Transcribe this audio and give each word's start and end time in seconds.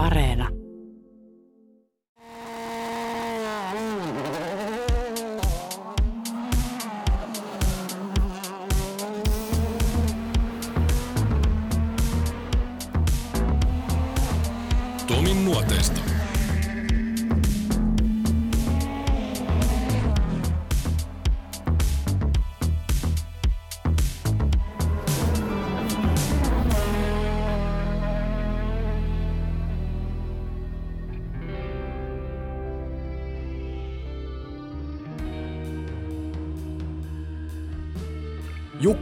Areena. 0.00 0.59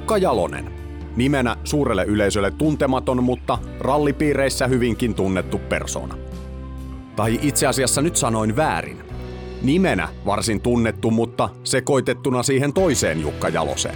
Jukka 0.09 0.19
Jalonen. 0.19 0.71
Nimenä 1.17 1.57
suurelle 1.65 2.05
yleisölle 2.05 2.51
tuntematon, 2.51 3.25
mutta 3.25 3.59
rallipiireissä 3.80 4.66
hyvinkin 4.66 5.15
tunnettu 5.15 5.59
persona. 5.59 6.15
Tai 7.16 7.39
itse 7.43 7.66
asiassa 7.66 8.03
nyt 8.03 8.16
sanoin 8.16 8.57
väärin. 8.57 9.05
Nimenä 9.63 10.09
varsin 10.27 10.61
tunnettu, 10.61 11.11
mutta 11.11 11.49
sekoitettuna 11.65 12.43
siihen 12.43 12.73
toiseen 12.73 13.21
Jukka 13.21 13.49
Jaloseen. 13.49 13.95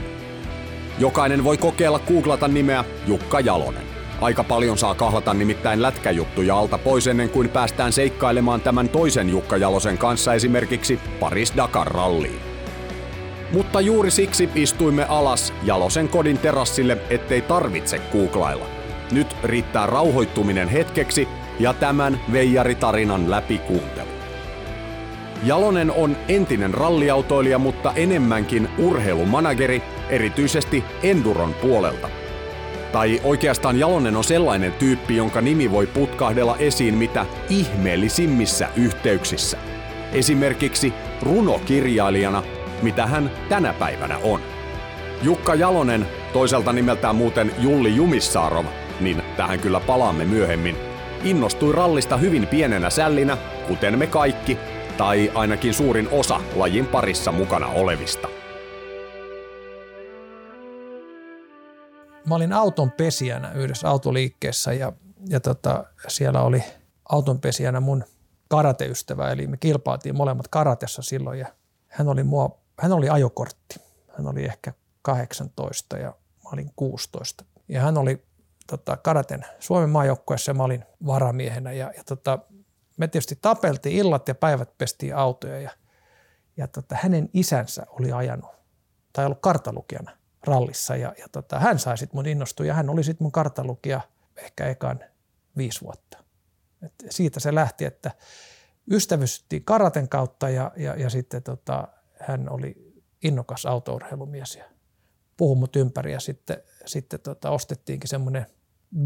Jokainen 0.98 1.44
voi 1.44 1.56
kokeilla 1.56 1.98
googlata 1.98 2.48
nimeä 2.48 2.84
Jukka 3.06 3.40
Jalonen. 3.40 3.84
Aika 4.20 4.44
paljon 4.44 4.78
saa 4.78 4.94
kahlata 4.94 5.34
nimittäin 5.34 5.82
lätkäjuttuja 5.82 6.58
alta 6.58 6.78
pois 6.78 7.06
ennen 7.06 7.30
kuin 7.30 7.48
päästään 7.48 7.92
seikkailemaan 7.92 8.60
tämän 8.60 8.88
toisen 8.88 9.30
Jukka 9.30 9.56
Jalosen 9.56 9.98
kanssa 9.98 10.34
esimerkiksi 10.34 10.98
Paris 11.20 11.52
Dakar 11.56 11.86
ralliin. 11.86 12.51
Mutta 13.52 13.80
juuri 13.80 14.10
siksi 14.10 14.48
istuimme 14.54 15.06
alas 15.08 15.52
Jalosen 15.62 16.08
kodin 16.08 16.38
terassille, 16.38 16.98
ettei 17.10 17.40
tarvitse 17.40 18.00
googlailla. 18.12 18.66
Nyt 19.10 19.36
riittää 19.44 19.86
rauhoittuminen 19.86 20.68
hetkeksi 20.68 21.28
ja 21.60 21.72
tämän 21.72 22.20
veijaritarinan 22.32 23.30
läpikuuntelu. 23.30 24.08
Jalonen 25.44 25.90
on 25.90 26.16
entinen 26.28 26.74
ralliautoilija, 26.74 27.58
mutta 27.58 27.92
enemmänkin 27.92 28.68
urheilumanageri, 28.78 29.82
erityisesti 30.08 30.84
Enduron 31.02 31.54
puolelta. 31.54 32.08
Tai 32.92 33.20
oikeastaan 33.24 33.78
Jalonen 33.78 34.16
on 34.16 34.24
sellainen 34.24 34.72
tyyppi, 34.72 35.16
jonka 35.16 35.40
nimi 35.40 35.70
voi 35.70 35.86
putkahdella 35.86 36.56
esiin 36.58 36.94
mitä 36.94 37.26
ihmeellisimmissä 37.48 38.68
yhteyksissä. 38.76 39.58
Esimerkiksi 40.12 40.92
runokirjailijana 41.22 42.42
mitä 42.82 43.06
hän 43.06 43.30
tänä 43.48 43.72
päivänä 43.72 44.18
on. 44.18 44.40
Jukka 45.22 45.54
Jalonen, 45.54 46.06
toiselta 46.32 46.72
nimeltään 46.72 47.16
muuten 47.16 47.54
Julli 47.58 47.96
Jumissaarov, 47.96 48.66
niin 49.00 49.22
tähän 49.36 49.60
kyllä 49.60 49.80
palaamme 49.80 50.24
myöhemmin, 50.24 50.76
innostui 51.24 51.72
rallista 51.72 52.16
hyvin 52.16 52.46
pienenä 52.46 52.90
sällinä, 52.90 53.36
kuten 53.68 53.98
me 53.98 54.06
kaikki, 54.06 54.58
tai 54.96 55.32
ainakin 55.34 55.74
suurin 55.74 56.08
osa 56.10 56.40
lajin 56.56 56.86
parissa 56.86 57.32
mukana 57.32 57.66
olevista. 57.66 58.28
Mä 62.26 62.34
olin 62.34 62.52
auton 62.52 62.90
pesijänä 62.90 63.52
yhdessä 63.52 63.88
autoliikkeessä 63.88 64.72
ja, 64.72 64.92
ja 65.28 65.40
tota, 65.40 65.84
siellä 66.08 66.42
oli 66.42 66.64
auton 67.08 67.40
pesijänä 67.40 67.80
mun 67.80 68.04
karateystävä, 68.48 69.30
eli 69.30 69.46
me 69.46 69.56
kilpailtiin 69.56 70.16
molemmat 70.16 70.48
karatessa 70.48 71.02
silloin 71.02 71.38
ja 71.38 71.46
hän 71.88 72.08
oli 72.08 72.22
mua 72.22 72.61
hän 72.82 72.92
oli 72.92 73.08
ajokortti. 73.08 73.80
Hän 74.16 74.26
oli 74.26 74.44
ehkä 74.44 74.72
18 75.02 75.98
ja 75.98 76.08
mä 76.44 76.50
olin 76.52 76.72
16. 76.76 77.44
Ja 77.68 77.80
hän 77.80 77.98
oli 77.98 78.24
tota, 78.66 78.96
karaten 78.96 79.44
Suomen 79.58 79.90
maajoukkueessa 79.90 80.50
ja 80.50 80.54
mä 80.54 80.62
olin 80.62 80.84
varamiehenä. 81.06 81.72
Ja, 81.72 81.92
ja 81.96 82.04
tota, 82.04 82.38
me 82.96 83.08
tietysti 83.08 83.38
tapeltiin 83.42 83.96
illat 83.96 84.28
ja 84.28 84.34
päivät 84.34 84.78
pestiin 84.78 85.16
autoja 85.16 85.60
ja, 85.60 85.70
ja 86.56 86.68
tota, 86.68 86.96
hänen 87.02 87.30
isänsä 87.32 87.86
oli 87.90 88.12
ajanut 88.12 88.50
tai 89.12 89.24
ollut 89.24 89.40
kartalukijana 89.40 90.10
rallissa 90.46 90.96
ja, 90.96 91.14
ja 91.18 91.26
tota, 91.32 91.58
hän 91.58 91.78
sai 91.78 91.98
sitten 91.98 92.18
mun 92.18 92.26
innostua 92.26 92.66
ja 92.66 92.74
hän 92.74 92.90
oli 92.90 93.04
sitten 93.04 93.24
mun 93.24 93.32
kartalukija 93.32 94.00
ehkä 94.36 94.66
ekan 94.66 95.00
viisi 95.56 95.80
vuotta. 95.80 96.18
Et 96.82 96.94
siitä 97.10 97.40
se 97.40 97.54
lähti, 97.54 97.84
että 97.84 98.10
ystävystyttiin 98.90 99.64
karaten 99.64 100.08
kautta 100.08 100.48
ja, 100.48 100.72
ja, 100.76 100.94
ja 100.96 101.10
sitten 101.10 101.42
tota, 101.42 101.88
hän 102.28 102.50
oli 102.50 102.94
innokas 103.22 103.66
autourheilumies 103.66 104.56
ja 104.56 104.64
puhui 105.36 105.56
mut 105.56 105.76
ympäri 105.76 106.12
ja 106.12 106.20
sitten, 106.20 106.56
sitten 106.86 107.20
tota, 107.20 107.50
ostettiinkin 107.50 108.08
semmoinen 108.08 108.46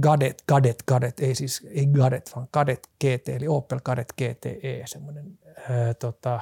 Gadet, 0.01 0.43
Gadet, 0.49 0.83
Gadet, 0.89 1.21
ei 1.21 1.35
siis 1.35 1.67
ei 1.71 1.87
Gadet, 1.87 2.33
vaan 2.37 2.49
Gadet 2.53 2.89
GT, 3.01 3.29
eli 3.29 3.49
Opel 3.49 3.81
Gadet 3.85 4.13
GTE, 4.13 4.83
semmoinen 4.85 5.39
ää, 5.71 5.95
tota, 5.95 6.41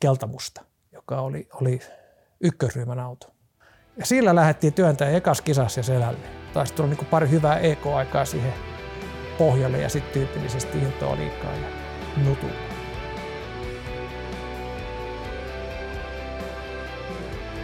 keltamusta, 0.00 0.64
joka 0.92 1.20
oli, 1.20 1.48
oli 1.52 1.80
ykkösryhmän 2.40 2.98
auto. 2.98 3.26
Ja 3.96 4.06
sillä 4.06 4.34
lähdettiin 4.34 4.72
työntää 4.72 5.10
ekas 5.10 5.40
kisassa 5.40 5.78
ja 5.78 5.84
selälle. 5.84 6.26
Taisi 6.54 6.74
tulla 6.74 6.90
niin 6.90 7.06
pari 7.06 7.30
hyvää 7.30 7.58
EK-aikaa 7.58 8.24
siihen 8.24 8.52
pohjalle 9.38 9.78
ja 9.78 9.88
sitten 9.88 10.12
tyypillisesti 10.12 10.78
intoa 10.78 11.16
liikaa 11.16 11.52
ja 11.52 11.68
nutulla. 12.24 12.73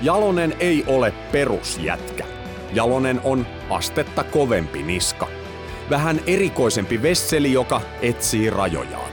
Jalonen 0.02 0.54
ei 0.60 0.84
ole 0.86 1.14
perusjätkä. 1.32 2.24
Jalonen 2.72 3.20
on 3.24 3.46
astetta 3.70 4.24
kovempi 4.24 4.82
niska. 4.82 5.28
Vähän 5.90 6.20
erikoisempi 6.26 7.02
vesseli, 7.02 7.52
joka 7.52 7.80
etsii 8.02 8.50
rajojaan. 8.50 9.10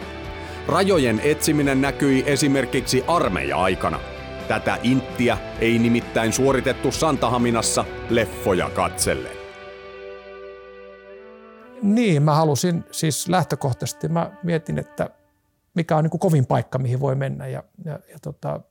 Rajojen 0.68 1.22
etsiminen 1.24 1.82
näkyi 1.82 2.24
esimerkiksi 2.26 3.04
armeija-aikana. 3.08 4.00
Tätä 4.48 4.78
inttiä 4.84 5.38
ei 5.60 5.80
nimittäin 5.80 6.34
suoritettu 6.34 6.92
Santahaminassa 6.92 7.86
leffoja 8.10 8.70
katsellen. 8.70 9.38
Niin, 11.82 12.24
mä 12.24 12.36
halusin 12.36 12.84
siis 12.92 13.28
lähtökohtaisesti, 13.28 14.08
mä 14.08 14.32
mietin, 14.44 14.80
että 14.80 15.10
mikä 15.74 15.98
on 15.98 16.04
niin 16.04 16.20
kovin 16.20 16.46
paikka, 16.46 16.78
mihin 16.78 17.00
voi 17.00 17.16
mennä. 17.16 17.48
Ja, 17.48 17.64
ja, 17.86 18.00
ja 18.10 18.20
tota, 18.22 18.62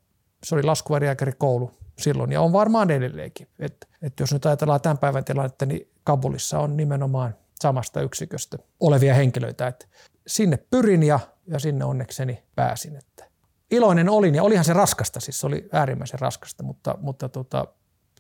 se 0.45 0.55
oli 0.55 0.63
laskuvarijääkärikoulu 0.63 1.86
silloin 1.99 2.33
ja 2.33 2.41
on 2.41 2.53
varmaan 2.53 2.91
edelleenkin. 2.91 3.49
Et, 3.59 3.89
et 4.03 4.21
jos 4.21 4.33
nyt 4.33 4.47
ajatellaan 4.47 4.81
tämän 4.81 4.99
päivän 4.99 5.25
tilannetta, 5.25 5.67
niin 5.67 5.91
Kabulissa 6.05 6.59
on 6.59 6.77
nimenomaan 6.77 7.35
samasta 7.61 8.01
yksiköstä 8.01 8.59
olevia 8.81 9.15
henkilöitä. 9.15 9.67
Et 9.67 9.89
sinne 10.27 10.57
pyrin 10.57 11.03
ja, 11.03 11.21
ja 11.47 11.59
sinne 11.59 11.85
onnekseni 11.85 12.43
pääsin. 12.55 12.97
Että 12.97 13.25
iloinen 13.71 14.09
olin 14.09 14.35
ja 14.35 14.43
olihan 14.43 14.65
se 14.65 14.73
raskasta, 14.73 15.21
siis 15.21 15.41
se 15.41 15.47
oli 15.47 15.69
äärimmäisen 15.73 16.21
raskasta, 16.21 16.63
mutta, 16.63 16.99
mutta 17.01 17.29
tota, 17.29 17.67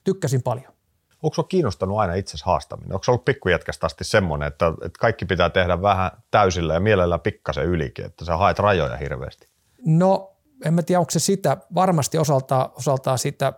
tykkäsin 0.04 0.43
paljon. 0.43 0.76
Onko 1.22 1.34
sinua 1.34 1.48
kiinnostanut 1.48 1.98
aina 1.98 2.14
itse 2.14 2.38
haastaminen? 2.44 2.93
Onko 2.93 3.04
se 3.04 3.10
ollut 3.10 3.25
pikkujätkästä 3.25 3.87
asti 3.87 4.04
semmoinen, 4.04 4.48
että, 4.48 4.66
että 4.66 4.98
kaikki 5.00 5.25
pitää 5.25 5.50
tehdä 5.50 5.82
vähän 5.82 6.10
täysillä 6.31 6.75
ja 6.75 6.81
mielellään 6.81 7.20
pikkasen 7.20 7.64
ylikin, 7.64 8.04
että 8.04 8.25
sä 8.25 8.37
haet 8.37 8.58
rajoja 8.58 8.97
hirveästi? 8.97 9.48
No 9.84 10.37
en 10.64 10.75
mä 10.75 10.82
tiedä, 10.82 11.00
onko 11.00 11.10
se 11.10 11.19
sitä, 11.19 11.56
varmasti 11.75 12.19
osaltaan, 12.19 12.70
osaltaan 12.75 13.19
sitä 13.19 13.53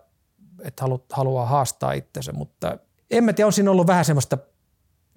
että 0.64 0.82
halu, 0.82 1.04
haluaa 1.12 1.46
haastaa 1.46 1.92
itsensä, 1.92 2.32
mutta 2.32 2.78
en 3.10 3.24
mä 3.24 3.32
tiedä, 3.32 3.46
on 3.46 3.52
siinä 3.52 3.70
ollut 3.70 3.86
vähän 3.86 4.04
semmoista 4.04 4.38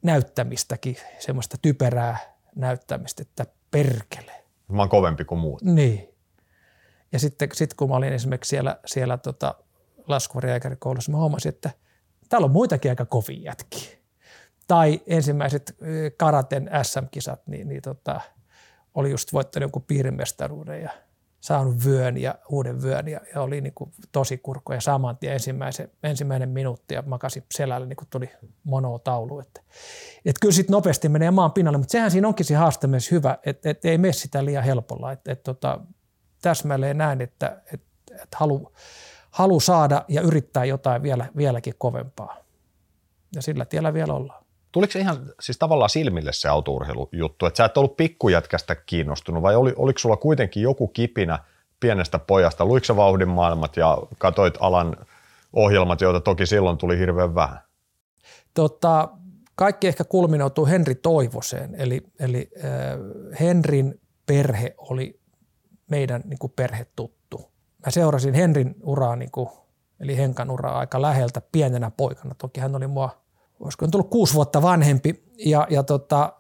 näyttämistäkin, 0.03 0.97
semmoista 1.19 1.57
typerää 1.61 2.17
näyttämistä, 2.55 3.21
että 3.21 3.45
perkele. 3.71 4.31
Mä 4.67 4.81
oon 4.81 4.89
kovempi 4.89 5.25
kuin 5.25 5.39
muut. 5.39 5.61
Niin. 5.61 6.09
Ja 7.11 7.19
sitten 7.19 7.49
sit 7.53 7.73
kun 7.73 7.89
mä 7.89 7.95
olin 7.95 8.13
esimerkiksi 8.13 8.49
siellä, 8.49 8.79
siellä 8.85 9.17
tota 9.17 9.55
laskuvarijääkärikoulussa, 10.07 11.11
mä 11.11 11.17
huomasin, 11.17 11.49
että 11.49 11.69
täällä 12.29 12.45
on 12.45 12.51
muitakin 12.51 12.91
aika 12.91 13.05
kovia 13.05 13.41
jätkiä. 13.41 13.97
Tai 14.67 15.01
ensimmäiset 15.07 15.77
karaten 16.17 16.69
SM-kisat, 16.83 17.47
niin, 17.47 17.67
niin 17.67 17.81
tota, 17.81 18.21
oli 18.93 19.11
just 19.11 19.33
voittanut 19.33 19.63
jonkun 19.63 19.83
piirimestaruuden 19.87 20.81
ja– 20.81 20.89
saanut 21.41 21.85
vyön 21.85 22.17
ja 22.17 22.35
uuden 22.49 22.81
vyön 22.81 23.07
ja, 23.07 23.19
ja 23.35 23.41
oli 23.41 23.61
niin 23.61 23.73
kuin 23.73 23.91
tosi 24.11 24.37
kurkko 24.37 24.73
ja 24.73 24.81
saman 24.81 25.17
tien 25.17 25.33
ensimmäisen, 25.33 25.91
ensimmäinen 26.03 26.49
minuutti 26.49 26.93
ja 26.93 27.03
makasi 27.05 27.43
selälle 27.51 27.87
niin 27.87 27.97
kuin 27.97 28.07
tuli 28.09 28.29
monotaulu. 28.63 29.39
Että, 29.39 29.61
et 30.25 30.35
kyllä 30.41 30.53
sitten 30.53 30.73
nopeasti 30.73 31.09
menee 31.09 31.31
maan 31.31 31.51
pinnalle, 31.51 31.77
mutta 31.77 31.91
sehän 31.91 32.11
siinä 32.11 32.27
onkin 32.27 32.45
se 32.45 32.55
haaste 32.55 32.87
myös 32.87 33.11
hyvä, 33.11 33.37
että 33.45 33.69
et 33.69 33.85
ei 33.85 33.97
mene 33.97 34.13
sitä 34.13 34.45
liian 34.45 34.63
helpolla. 34.63 35.11
Että 35.11 35.31
et 35.31 35.43
tota, 35.43 35.79
täsmälleen 36.41 36.97
näin, 36.97 37.21
että 37.21 37.61
et, 37.73 37.81
et 38.23 38.35
halu, 38.35 38.73
halu 39.31 39.59
saada 39.59 40.05
ja 40.07 40.21
yrittää 40.21 40.65
jotain 40.65 41.03
vielä, 41.03 41.27
vieläkin 41.37 41.73
kovempaa. 41.77 42.37
Ja 43.35 43.41
sillä 43.41 43.65
tiellä 43.65 43.93
vielä 43.93 44.13
ollaan. 44.13 44.40
Tuliko 44.71 44.99
ihan 44.99 45.17
siis 45.39 45.57
tavallaan 45.57 45.89
silmille 45.89 46.33
se 46.33 46.49
autourheilujuttu, 46.49 47.45
että 47.45 47.57
sä 47.57 47.65
et 47.65 47.77
ollut 47.77 47.97
pikkujätkästä 47.97 48.75
kiinnostunut 48.75 49.43
vai 49.43 49.55
oli, 49.55 49.73
oliko 49.75 49.99
sulla 49.99 50.17
kuitenkin 50.17 50.63
joku 50.63 50.87
kipinä 50.87 51.39
pienestä 51.79 52.19
pojasta? 52.19 52.65
Luiko 52.65 52.85
sä 52.85 52.95
vauhdin 52.95 53.29
maailmat 53.29 53.77
ja 53.77 53.97
katoit 54.17 54.53
alan 54.59 54.97
ohjelmat, 55.53 56.01
joita 56.01 56.19
toki 56.19 56.45
silloin 56.45 56.77
tuli 56.77 56.97
hirveän 56.97 57.35
vähän? 57.35 57.59
Tota, 58.53 59.09
kaikki 59.55 59.87
ehkä 59.87 60.03
kulminoutuu 60.03 60.65
Henri 60.65 60.95
Toivoseen, 60.95 61.75
eli, 61.75 62.01
eli 62.19 62.49
äh, 62.57 62.71
Henrin 63.39 64.01
perhe 64.25 64.75
oli 64.77 65.19
meidän 65.89 66.21
niin 66.25 66.39
kuin 66.39 66.53
perhetuttu. 66.55 67.51
Mä 67.85 67.91
seurasin 67.91 68.33
Henrin 68.33 68.75
uraa, 68.83 69.15
niin 69.15 69.31
kuin, 69.31 69.49
eli 69.99 70.17
Henkan 70.17 70.51
uraa 70.51 70.79
aika 70.79 71.01
läheltä 71.01 71.41
pienenä 71.51 71.91
poikana. 71.97 72.35
Toki 72.35 72.59
hän 72.59 72.75
oli 72.75 72.87
mua, 72.87 73.21
olisiko 73.61 73.87
tullut 73.87 74.09
kuusi 74.09 74.33
vuotta 74.33 74.61
vanhempi. 74.61 75.23
Ja, 75.45 75.67
ja 75.69 75.83
tota, 75.83 76.33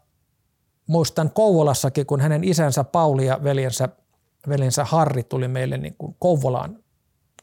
muistan 0.87 1.31
Kouvolassakin, 1.31 2.05
kun 2.05 2.21
hänen 2.21 2.43
isänsä 2.43 2.83
Pauli 2.83 3.25
ja 3.25 3.39
veljensä, 3.43 3.89
veljensä 4.49 4.83
Harri 4.85 5.23
tuli 5.23 5.47
meille 5.47 5.77
niin 5.77 5.95
kuin 5.97 6.15
Kouvolaan 6.19 6.83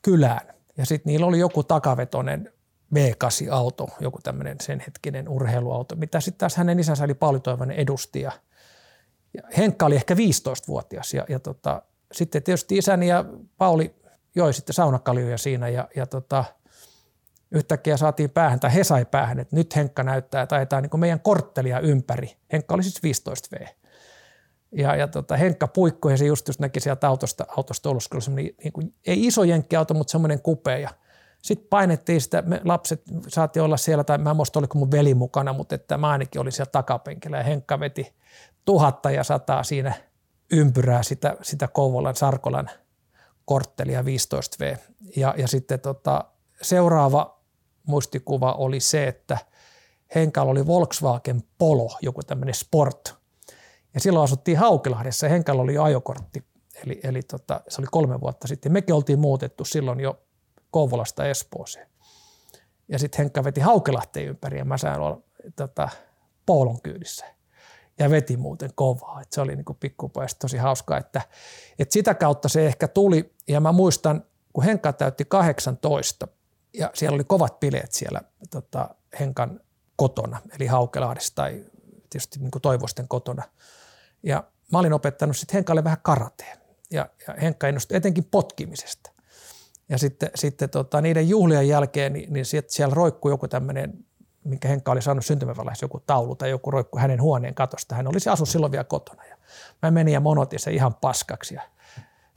kylään. 0.02 0.54
Ja 0.76 0.86
sitten 0.86 1.10
niillä 1.10 1.26
oli 1.26 1.38
joku 1.38 1.62
takavetonen 1.62 2.52
V8-auto, 2.94 3.88
joku 4.00 4.18
tämmöinen 4.22 4.56
sen 4.60 4.80
hetkinen 4.86 5.28
urheiluauto, 5.28 5.96
mitä 5.96 6.20
sitten 6.20 6.38
taas 6.38 6.56
hänen 6.56 6.80
isänsä 6.80 7.04
oli 7.04 7.14
Pauli 7.14 7.40
Toivonen 7.40 7.76
edustaja. 7.76 8.32
Ja 9.34 9.42
Henkka 9.56 9.86
oli 9.86 9.94
ehkä 9.94 10.14
15-vuotias 10.14 11.14
ja, 11.14 11.24
ja 11.28 11.40
tota, 11.40 11.82
sitten 12.12 12.42
tietysti 12.42 12.78
isäni 12.78 13.08
ja 13.08 13.24
Pauli 13.58 13.94
joi 14.34 14.54
sitten 14.54 14.74
saunakaljuja 14.74 15.38
siinä 15.38 15.68
ja, 15.68 15.88
ja 15.96 16.06
tota, 16.06 16.44
yhtäkkiä 17.50 17.96
saatiin 17.96 18.30
päähän, 18.30 18.60
tai 18.60 18.74
he 18.74 18.84
sai 18.84 19.04
päähän, 19.04 19.38
että 19.38 19.56
nyt 19.56 19.76
Henkka 19.76 20.02
näyttää, 20.02 20.46
tai 20.46 20.66
tämä 20.66 20.82
niin 20.82 21.00
meidän 21.00 21.20
korttelia 21.20 21.80
ympäri. 21.80 22.36
Henkka 22.52 22.74
oli 22.74 22.82
siis 22.82 23.24
15V. 23.28 23.68
Ja, 24.72 24.96
ja 24.96 25.08
tota, 25.08 25.36
Henkka 25.36 25.68
puikkoi 25.68 26.12
ja 26.12 26.16
se 26.16 26.26
just, 26.26 26.48
just 26.48 26.60
näki 26.60 26.80
sieltä 26.80 27.08
autosta, 27.08 27.46
autosta 27.56 27.88
ollut 27.90 28.04
niin 28.36 28.72
kuin, 28.72 28.94
ei 29.06 29.26
iso 29.26 29.44
jenkkiauto, 29.44 29.94
mutta 29.94 30.10
semmoinen 30.10 30.42
kupea. 30.42 30.78
Ja 30.78 30.90
sitten 31.42 31.68
painettiin 31.68 32.20
sitä, 32.20 32.42
me 32.42 32.60
lapset 32.64 33.02
saatiin 33.28 33.62
olla 33.62 33.76
siellä, 33.76 34.04
tai 34.04 34.18
mä 34.18 34.34
muista 34.34 34.58
oliko 34.58 34.78
mun 34.78 34.90
veli 34.90 35.14
mukana, 35.14 35.52
mutta 35.52 35.74
että 35.74 35.98
mä 35.98 36.08
ainakin 36.08 36.40
olin 36.40 36.52
siellä 36.52 36.70
takapenkillä 36.70 37.36
ja 37.36 37.42
Henkka 37.42 37.80
veti 37.80 38.14
tuhatta 38.64 39.10
ja 39.10 39.24
sataa 39.24 39.62
siinä 39.62 39.92
ympyrää 40.52 41.02
sitä, 41.02 41.36
sitä 41.42 41.68
Kouvolan 41.68 42.16
Sarkolan 42.16 42.70
korttelia 43.44 44.02
15V. 44.02 44.78
Ja, 45.16 45.34
ja 45.38 45.48
sitten 45.48 45.80
tota, 45.80 46.24
seuraava 46.62 47.37
muistikuva 47.88 48.52
oli 48.52 48.80
se, 48.80 49.06
että 49.08 49.38
Henkalla 50.14 50.50
oli 50.50 50.66
Volkswagen 50.66 51.42
Polo, 51.58 51.98
joku 52.02 52.22
tämmöinen 52.22 52.54
sport. 52.54 53.14
Ja 53.94 54.00
silloin 54.00 54.24
asuttiin 54.24 54.58
Haukilahdessa 54.58 55.26
ja 55.26 55.30
Henkalla 55.30 55.62
oli 55.62 55.78
ajokortti, 55.78 56.44
eli, 56.84 57.00
eli 57.02 57.22
tota, 57.22 57.60
se 57.68 57.80
oli 57.80 57.88
kolme 57.90 58.20
vuotta 58.20 58.48
sitten. 58.48 58.72
Mekin 58.72 58.94
oltiin 58.94 59.18
muutettu 59.18 59.64
silloin 59.64 60.00
jo 60.00 60.20
Kouvolasta 60.70 61.26
Espooseen. 61.26 61.88
Ja 62.88 62.98
sitten 62.98 63.18
Henkka 63.18 63.44
veti 63.44 63.60
Haukelahteen 63.60 64.28
ympäri 64.28 64.58
ja 64.58 64.64
mä 64.64 64.78
sain 64.78 65.00
olla 65.00 65.20
tota, 65.56 65.88
Poolon 66.46 66.80
kyydissä. 66.82 67.26
Ja 67.98 68.10
veti 68.10 68.36
muuten 68.36 68.70
kovaa. 68.74 69.20
Et 69.20 69.32
se 69.32 69.40
oli 69.40 69.56
niinku 69.56 69.74
pikkupojasta 69.74 70.38
tosi 70.38 70.56
hauskaa, 70.56 70.98
että, 70.98 71.22
että 71.78 71.92
sitä 71.92 72.14
kautta 72.14 72.48
se 72.48 72.66
ehkä 72.66 72.88
tuli. 72.88 73.34
Ja 73.48 73.60
mä 73.60 73.72
muistan, 73.72 74.24
kun 74.52 74.64
Henkka 74.64 74.92
täytti 74.92 75.24
18 75.24 76.28
ja 76.74 76.90
siellä 76.94 77.14
oli 77.14 77.24
kovat 77.24 77.60
bileet 77.60 77.92
siellä 77.92 78.20
tota, 78.50 78.94
Henkan 79.20 79.60
kotona, 79.96 80.40
eli 80.58 80.66
Haukelahdessa 80.66 81.34
tai 81.34 81.64
tietysti 82.10 82.38
niin 82.38 82.50
Toivosten 82.62 83.08
kotona. 83.08 83.42
Ja 84.22 84.44
mä 84.72 84.78
olin 84.78 84.92
opettanut 84.92 85.36
sitten 85.36 85.54
Henkalle 85.54 85.84
vähän 85.84 85.98
karateen. 86.02 86.58
Ja, 86.90 87.08
ja 87.26 87.34
Henkka 87.42 87.68
innostui 87.68 87.96
etenkin 87.96 88.24
potkimisesta. 88.24 89.10
Ja 89.88 89.98
sitten, 89.98 90.30
sitten 90.34 90.70
tota, 90.70 91.00
niiden 91.00 91.28
juhlien 91.28 91.68
jälkeen, 91.68 92.12
niin, 92.12 92.32
niin 92.32 92.44
siellä 92.68 92.94
roikkui 92.94 93.32
joku 93.32 93.48
tämmöinen, 93.48 94.04
minkä 94.44 94.68
Henkka 94.68 94.92
oli 94.92 95.02
saanut 95.02 95.26
syntymävälässä, 95.26 95.84
joku 95.84 96.02
taulu 96.06 96.34
tai 96.34 96.50
joku 96.50 96.70
roikku 96.70 96.98
hänen 96.98 97.22
huoneen 97.22 97.54
katosta. 97.54 97.94
Hän 97.94 98.08
olisi 98.08 98.30
asunut 98.30 98.48
silloin 98.48 98.72
vielä 98.72 98.84
kotona. 98.84 99.24
Ja 99.24 99.36
mä 99.82 99.90
menin 99.90 100.14
ja 100.14 100.20
monotin 100.20 100.58
se 100.58 100.70
ihan 100.70 100.94
paskaksi. 100.94 101.54
Ja 101.54 101.62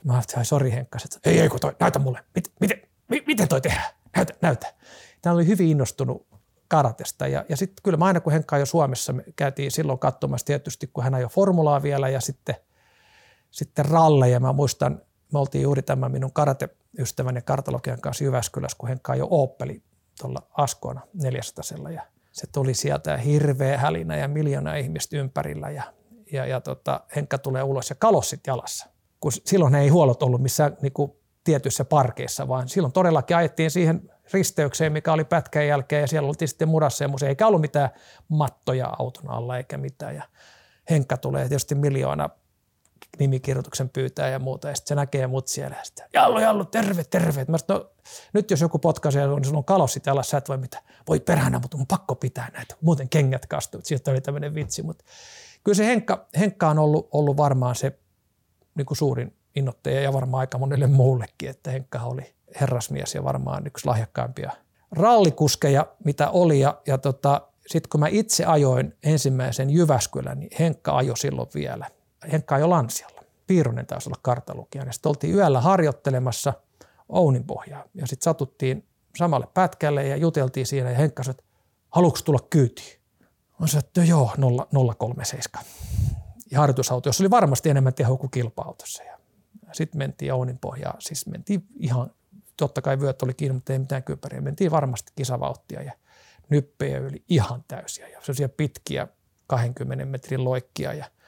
mä 0.04 0.12
ajattelin, 0.12 0.44
sori 0.44 0.70
Henkka, 0.70 0.98
että 1.04 1.30
ei, 1.30 1.40
ei 1.40 1.48
kun 1.48 1.60
toi, 1.60 1.76
näytä 1.80 1.98
mulle, 1.98 2.20
miten, 2.34 2.52
miten, 2.60 2.82
miten 3.26 3.48
toi 3.48 3.60
tehdään, 3.60 3.90
näytä, 4.16 4.34
näytä. 4.40 4.74
Tämä 5.22 5.34
oli 5.34 5.46
hyvin 5.46 5.68
innostunut 5.68 6.26
karatesta. 6.68 7.26
Ja, 7.26 7.44
ja 7.48 7.56
sitten 7.56 7.82
kyllä 7.82 7.98
mä 7.98 8.04
aina 8.04 8.20
kun 8.20 8.32
Henkka 8.32 8.58
jo 8.58 8.66
Suomessa, 8.66 9.12
me 9.12 9.24
käytiin 9.36 9.70
silloin 9.70 9.98
katsomassa 9.98 10.46
tietysti, 10.46 10.86
kun 10.86 11.04
hän 11.04 11.14
ajoi 11.14 11.28
formulaa 11.28 11.82
vielä 11.82 12.08
ja 12.08 12.20
sitten, 12.20 12.54
sitten 13.50 13.84
ralleja. 13.84 14.40
Mä 14.40 14.52
muistan, 14.52 15.02
me 15.32 15.38
oltiin 15.38 15.62
juuri 15.62 15.82
tämä 15.82 16.08
minun 16.08 16.32
karate 16.32 16.68
ystävän 16.98 17.34
ja 17.34 17.42
kartalogian 17.42 18.00
kanssa 18.00 18.24
Jyväskylässä, 18.24 18.78
kun 18.78 18.88
Henkka 18.88 19.14
jo 19.14 19.26
Opeli 19.30 19.82
tuolla 20.20 20.42
Askona 20.56 21.00
400 21.14 21.90
ja 21.90 22.02
se 22.32 22.46
tuli 22.52 22.74
sieltä 22.74 23.16
hirveä 23.16 23.78
hälinä 23.78 24.16
ja 24.16 24.28
miljoona 24.28 24.74
ihmistä 24.74 25.16
ympärillä 25.16 25.70
ja, 25.70 25.82
ja, 26.32 26.46
ja 26.46 26.60
tota, 26.60 27.00
Henkka 27.16 27.38
tulee 27.38 27.62
ulos 27.62 27.90
ja 27.90 27.96
kalossit 27.96 28.40
jalassa. 28.46 28.86
Kun 29.20 29.32
silloin 29.32 29.74
ei 29.74 29.88
huolot 29.88 30.22
ollut 30.22 30.42
missään 30.42 30.76
niin 30.82 30.92
kuin 30.92 31.12
tietyissä 31.44 31.84
parkeissa, 31.84 32.48
vaan 32.48 32.68
silloin 32.68 32.92
todellakin 32.92 33.36
ajettiin 33.36 33.70
siihen 33.70 34.10
risteykseen, 34.32 34.92
mikä 34.92 35.12
oli 35.12 35.24
pätkän 35.24 35.66
jälkeen 35.66 36.00
ja 36.00 36.06
siellä 36.06 36.28
oltiin 36.28 36.48
sitten 36.48 36.68
murassa 36.68 37.04
ja 37.04 37.28
eikä 37.28 37.46
ollut 37.46 37.60
mitään 37.60 37.90
mattoja 38.28 38.94
auton 38.98 39.30
alla 39.30 39.56
eikä 39.56 39.78
mitään. 39.78 40.14
Ja 40.14 40.22
Henkka 40.90 41.16
tulee 41.16 41.48
tietysti 41.48 41.74
miljoona 41.74 42.30
nimikirjoituksen 43.18 43.88
pyytää 43.88 44.28
ja 44.28 44.38
muuta. 44.38 44.68
Ja 44.68 44.74
sitten 44.74 44.88
se 44.88 44.94
näkee 44.94 45.26
mut 45.26 45.48
siellä 45.48 45.76
ja 45.76 45.84
sitten, 45.84 46.06
Jallu, 46.12 46.38
Jallu, 46.38 46.64
terve, 46.64 47.04
terve. 47.04 47.44
Mä 47.48 47.58
sanoin, 47.58 47.84
no, 47.84 47.90
nyt 48.32 48.50
jos 48.50 48.60
joku 48.60 48.78
potkaisee, 48.78 49.26
niin 49.26 49.44
sulla 49.44 49.58
on 49.58 49.64
kalossit 49.64 50.06
jalas, 50.06 50.30
sä 50.30 50.38
et 50.38 50.48
voi 50.48 50.58
mitään. 50.58 50.84
Voi 51.08 51.20
perhana, 51.20 51.58
mutta 51.58 51.76
mun 51.76 51.86
pakko 51.86 52.14
pitää 52.14 52.50
näitä. 52.52 52.74
Muuten 52.80 53.08
kengät 53.08 53.46
kastuu. 53.46 53.80
Siitä 53.84 54.10
oli 54.10 54.20
tämmöinen 54.20 54.54
vitsi. 54.54 54.82
Mutta 54.82 55.04
kyllä 55.64 55.76
se 55.76 55.86
Henkka, 55.86 56.26
Henkka 56.38 56.68
on 56.68 56.78
ollut, 56.78 57.08
ollut 57.12 57.36
varmaan 57.36 57.74
se 57.74 57.98
niin 58.74 58.86
kuin 58.86 58.96
suurin 58.96 59.36
innoittaja 59.54 60.00
ja 60.00 60.12
varmaan 60.12 60.40
aika 60.40 60.58
monelle 60.58 60.86
muullekin, 60.86 61.50
että 61.50 61.70
Henkka 61.70 62.00
oli 62.00 62.34
herrasmies 62.60 63.14
ja 63.14 63.24
varmaan 63.24 63.66
yksi 63.66 63.86
lahjakkaimpia 63.86 64.50
rallikuskeja, 64.92 65.86
mitä 66.04 66.30
oli. 66.30 66.60
Ja, 66.60 66.80
ja 66.86 66.98
tota, 66.98 67.40
sitten 67.66 67.88
kun 67.88 68.00
mä 68.00 68.08
itse 68.08 68.44
ajoin 68.44 68.96
ensimmäisen 69.02 69.70
Jyväskylän, 69.70 70.40
niin 70.40 70.50
Henkka 70.58 70.96
ajoi 70.96 71.16
silloin 71.16 71.48
vielä– 71.54 71.86
Henkka 72.32 72.58
jo 72.58 72.70
Lansialla. 72.70 73.22
Piironen 73.46 73.86
taisi 73.86 74.08
olla 74.08 74.18
kartalukija. 74.22 74.84
Ja 74.84 74.92
sitten 74.92 75.10
oltiin 75.10 75.34
yöllä 75.34 75.60
harjoittelemassa 75.60 76.52
Ounin 77.08 77.44
pohjaa. 77.44 77.84
Ja 77.94 78.06
sitten 78.06 78.24
satuttiin 78.24 78.86
samalle 79.16 79.46
pätkälle 79.54 80.06
ja 80.06 80.16
juteltiin 80.16 80.66
siinä. 80.66 80.90
Ja 80.90 80.96
Henkka 80.96 81.22
sanoi, 81.22 81.34
että 81.38 81.44
haluatko 81.90 82.18
tulla 82.24 82.46
kyytiin? 82.50 83.00
Mä 83.58 83.66
sanoin, 83.66 83.84
että 83.84 84.04
joo, 84.04 84.30
037. 84.98 85.64
Ja 86.50 86.58
harjoitusauto, 86.58 87.08
jossa 87.08 87.22
oli 87.22 87.30
varmasti 87.30 87.70
enemmän 87.70 87.94
tehoa 87.94 88.16
kuin 88.16 88.30
kilpa-autossa. 88.30 89.02
Ja 89.02 89.18
sitten 89.72 89.98
mentiin 89.98 90.32
Ounin 90.32 90.58
pohjaa. 90.58 90.96
Siis 90.98 91.26
mentiin 91.26 91.66
ihan, 91.78 92.10
totta 92.56 92.82
kai 92.82 93.00
vyöt 93.00 93.22
oli 93.22 93.34
kiinni, 93.34 93.54
mutta 93.54 93.72
ei 93.72 93.78
mitään 93.78 94.02
kypäriä. 94.02 94.40
Mentiin 94.40 94.70
varmasti 94.70 95.12
kisavauhtia 95.16 95.82
ja 95.82 95.92
nyppejä 96.48 96.98
yli 96.98 97.24
ihan 97.28 97.64
täysiä. 97.68 98.08
Ja 98.08 98.20
sellaisia 98.20 98.48
pitkiä 98.48 99.08
20 99.46 100.04
metrin 100.04 100.44
loikkia 100.44 100.92
ja– 100.92 101.10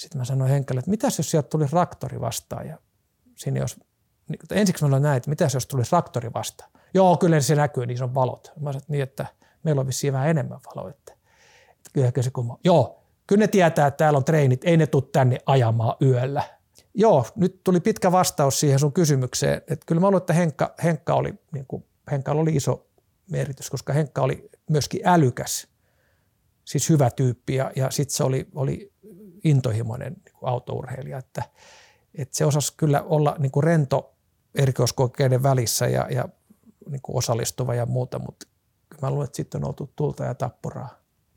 sitten 0.00 0.18
mä 0.18 0.24
sanoin 0.24 0.50
Henkalle, 0.50 0.78
että 0.78 0.90
mitäs 0.90 1.18
jos 1.18 1.30
sieltä 1.30 1.48
tuli 1.48 1.66
traktori 1.66 2.20
vastaan 2.20 2.66
ja 2.66 2.78
sinne 3.36 3.60
jos, 3.60 3.80
niin, 4.28 4.38
ensiksi 4.50 4.84
mä 4.84 4.86
sanoin 4.86 5.02
näin, 5.02 5.16
että 5.16 5.30
mitäs 5.30 5.54
jos 5.54 5.66
tuli 5.66 5.82
traktori 5.82 6.32
vastaan. 6.32 6.70
Joo, 6.94 7.16
kyllä 7.16 7.40
se 7.40 7.54
näkyy, 7.54 7.86
niin 7.86 7.98
se 7.98 8.04
on 8.04 8.14
valot. 8.14 8.52
Mä 8.60 8.72
sanoin, 8.72 8.84
niin, 8.88 9.02
että 9.02 9.26
meillä 9.62 9.80
on 9.80 9.86
vissiin 9.86 10.12
vähän 10.12 10.28
enemmän 10.28 10.60
valoa. 10.66 10.90
Että, 10.90 11.12
että 11.70 11.90
kyllä 12.12 12.22
se 12.22 12.30
kumma. 12.30 12.58
Joo, 12.64 13.04
kyllä 13.26 13.40
ne 13.40 13.48
tietää, 13.48 13.86
että 13.86 13.96
täällä 13.96 14.16
on 14.16 14.24
treenit, 14.24 14.64
ei 14.64 14.76
ne 14.76 14.86
tule 14.86 15.02
tänne 15.12 15.38
ajamaan 15.46 15.96
yöllä. 16.02 16.42
Joo, 16.94 17.26
nyt 17.36 17.60
tuli 17.64 17.80
pitkä 17.80 18.12
vastaus 18.12 18.60
siihen 18.60 18.78
sun 18.78 18.92
kysymykseen. 18.92 19.56
Että 19.56 19.86
kyllä 19.86 20.00
mä 20.00 20.06
luulen, 20.06 20.20
että 20.20 20.32
Henkka, 20.32 20.74
Henkka 20.84 21.14
oli, 21.14 21.34
niin 21.52 21.66
kuin, 21.66 21.84
Henkka 22.10 22.32
oli 22.32 22.56
iso 22.56 22.86
merkitys, 23.30 23.70
koska 23.70 23.92
Henkka 23.92 24.22
oli 24.22 24.50
myöskin 24.70 25.00
älykäs, 25.04 25.68
siis 26.64 26.88
hyvä 26.88 27.10
tyyppi 27.10 27.54
ja, 27.54 27.72
ja 27.76 27.90
sitten 27.90 28.16
se 28.16 28.24
oli, 28.24 28.48
oli 28.54 28.92
intohimoinen 29.44 30.12
niin 30.24 30.34
kuin 30.38 30.50
autourheilija, 30.50 31.18
että, 31.18 31.42
että 32.14 32.36
se 32.36 32.44
osasi 32.44 32.74
kyllä 32.76 33.02
olla 33.02 33.36
niin 33.38 33.52
kuin 33.52 33.64
rento 33.64 34.14
erikoiskokeiden 34.54 35.42
välissä 35.42 35.86
ja, 35.86 36.06
ja 36.10 36.28
niin 36.90 37.02
kuin 37.02 37.16
osallistuva 37.16 37.74
ja 37.74 37.86
muuta, 37.86 38.18
mutta 38.18 38.46
mä 39.02 39.10
luulen, 39.10 39.24
että 39.24 39.36
sitten 39.36 39.64
on 39.64 39.68
oltu 39.68 39.92
tulta 39.96 40.24
ja 40.24 40.34
tappuraa. 40.34 40.88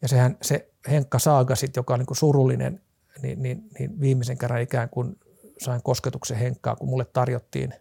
Ja 0.01 0.07
sehän 0.07 0.37
se 0.41 0.71
Henkka 0.89 1.19
Saaga 1.19 1.55
sit, 1.55 1.75
joka 1.75 1.93
on 1.93 1.99
niin 1.99 2.07
kuin 2.07 2.17
surullinen, 2.17 2.81
niin, 3.21 3.43
niin, 3.43 3.69
niin 3.79 3.99
viimeisen 3.99 4.37
kerran 4.37 4.61
ikään 4.61 4.89
kuin 4.89 5.19
sain 5.59 5.83
kosketuksen 5.83 6.37
Henkkaa, 6.37 6.75
kun 6.75 6.89
mulle 6.89 7.05
tarjottiin 7.05 7.73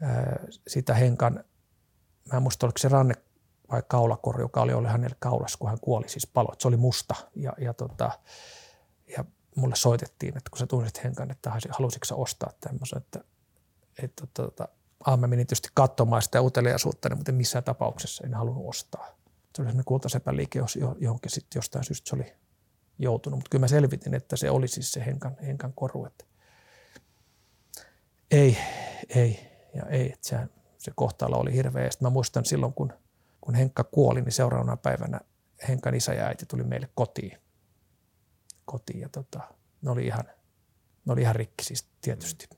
ää, 0.00 0.44
sitä 0.68 0.94
Henkan, 0.94 1.44
mä 2.32 2.36
en 2.36 2.42
muista 2.42 2.66
oliko 2.66 2.78
se 2.78 2.88
ranne 2.88 3.14
vai 3.70 3.82
kaulakorju, 3.88 4.44
joka 4.44 4.62
oli, 4.62 4.72
oli 4.72 4.88
hänelle 4.88 5.16
kaulas, 5.18 5.56
kun 5.56 5.68
hän 5.68 5.80
kuoli, 5.80 6.08
siis 6.08 6.26
palo. 6.26 6.48
Se 6.58 6.68
oli 6.68 6.76
musta 6.76 7.14
ja, 7.34 7.52
ja, 7.58 7.74
tota, 7.74 8.10
ja 9.16 9.24
mulle 9.56 9.76
soitettiin, 9.76 10.36
että 10.36 10.50
kun 10.50 10.58
sä 10.58 10.66
tunsit 10.66 11.04
Henkan, 11.04 11.30
että 11.30 11.52
halusitko 11.70 12.06
ostaa 12.22 12.52
tämmöisen, 12.60 12.98
että, 12.98 13.24
että 14.02 14.26
tota, 14.34 14.68
ah, 15.04 15.18
mä 15.18 15.26
menin 15.26 15.46
tietysti 15.46 15.68
katsomaan 15.74 16.22
sitä 16.22 16.42
uteliaisuutta, 16.42 17.14
mutta 17.14 17.32
missään 17.32 17.64
tapauksessa 17.64 18.24
en 18.26 18.34
halunnut 18.34 18.68
ostaa. 18.68 19.06
Se 19.06 19.62
oli 19.62 19.66
sellainen 19.66 19.84
kultasepän 19.84 20.36
liike, 20.36 20.60
johonkin 20.98 21.30
sitten 21.30 21.58
jostain 21.58 21.84
syystä 21.84 22.08
se 22.08 22.16
oli 22.16 22.32
joutunut, 22.98 23.38
mutta 23.38 23.48
kyllä 23.50 23.62
mä 23.62 23.68
selvitin, 23.68 24.14
että 24.14 24.36
se 24.36 24.50
oli 24.50 24.68
siis 24.68 24.92
se 24.92 25.06
Henkan, 25.06 25.36
Henkan 25.46 25.72
koru, 25.72 26.04
että 26.04 26.24
ei, 28.30 28.58
ei 29.14 29.48
ja 29.74 29.86
ei, 29.86 30.14
se, 30.20 30.38
se 30.78 30.92
kohtalo 30.94 31.36
oli 31.36 31.52
hirveä. 31.52 31.84
Ja 31.84 31.90
mä 32.00 32.10
muistan 32.10 32.44
silloin, 32.44 32.72
kun, 32.72 32.92
kun 33.40 33.54
Henkka 33.54 33.84
kuoli, 33.84 34.20
niin 34.20 34.32
seuraavana 34.32 34.76
päivänä 34.76 35.20
Henkan 35.68 35.94
isä 35.94 36.14
ja 36.14 36.26
äiti 36.26 36.46
tuli 36.46 36.64
meille 36.64 36.88
kotiin. 36.94 37.38
kotiin 38.64 39.00
ja 39.00 39.08
tota, 39.08 39.40
ne 39.82 39.90
oli 39.90 40.06
ihan, 40.06 40.24
ne 41.04 41.12
oli 41.12 41.20
ihan 41.20 41.36
rikki 41.36 41.64
siis 41.64 41.88
tietysti. 42.00 42.48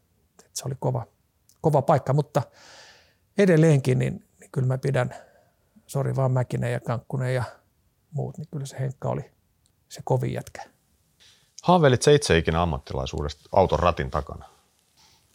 Et 0.45 0.51
se 0.53 0.63
oli 0.67 0.75
kova, 0.81 1.07
kova 1.61 1.83
paikka, 1.83 2.13
mutta 2.13 2.43
edelleenkin 3.39 3.99
niin, 3.99 4.29
niin 4.41 4.51
kyllä 4.51 4.67
mä 4.67 4.79
pidän, 4.79 5.15
sori 5.87 6.17
vaan 6.17 6.33
Mäkinen 6.33 6.73
ja 6.73 6.81
Kankkunen 6.81 7.35
ja 7.35 7.45
muut, 8.11 8.39
niin 8.39 8.49
kyllä 8.51 8.67
se 8.67 8.79
Henkka 8.79 9.09
oli 9.09 9.31
se 9.89 10.01
kovin 10.05 10.33
jätkä. 10.33 10.63
Haaveilit 11.63 12.03
se 12.03 12.15
itse 12.15 12.39
ikinä 12.39 12.63
ammattilaisuudesta 12.63 13.49
auton 13.53 13.79
ratin 13.79 14.11
takana? 14.11 14.60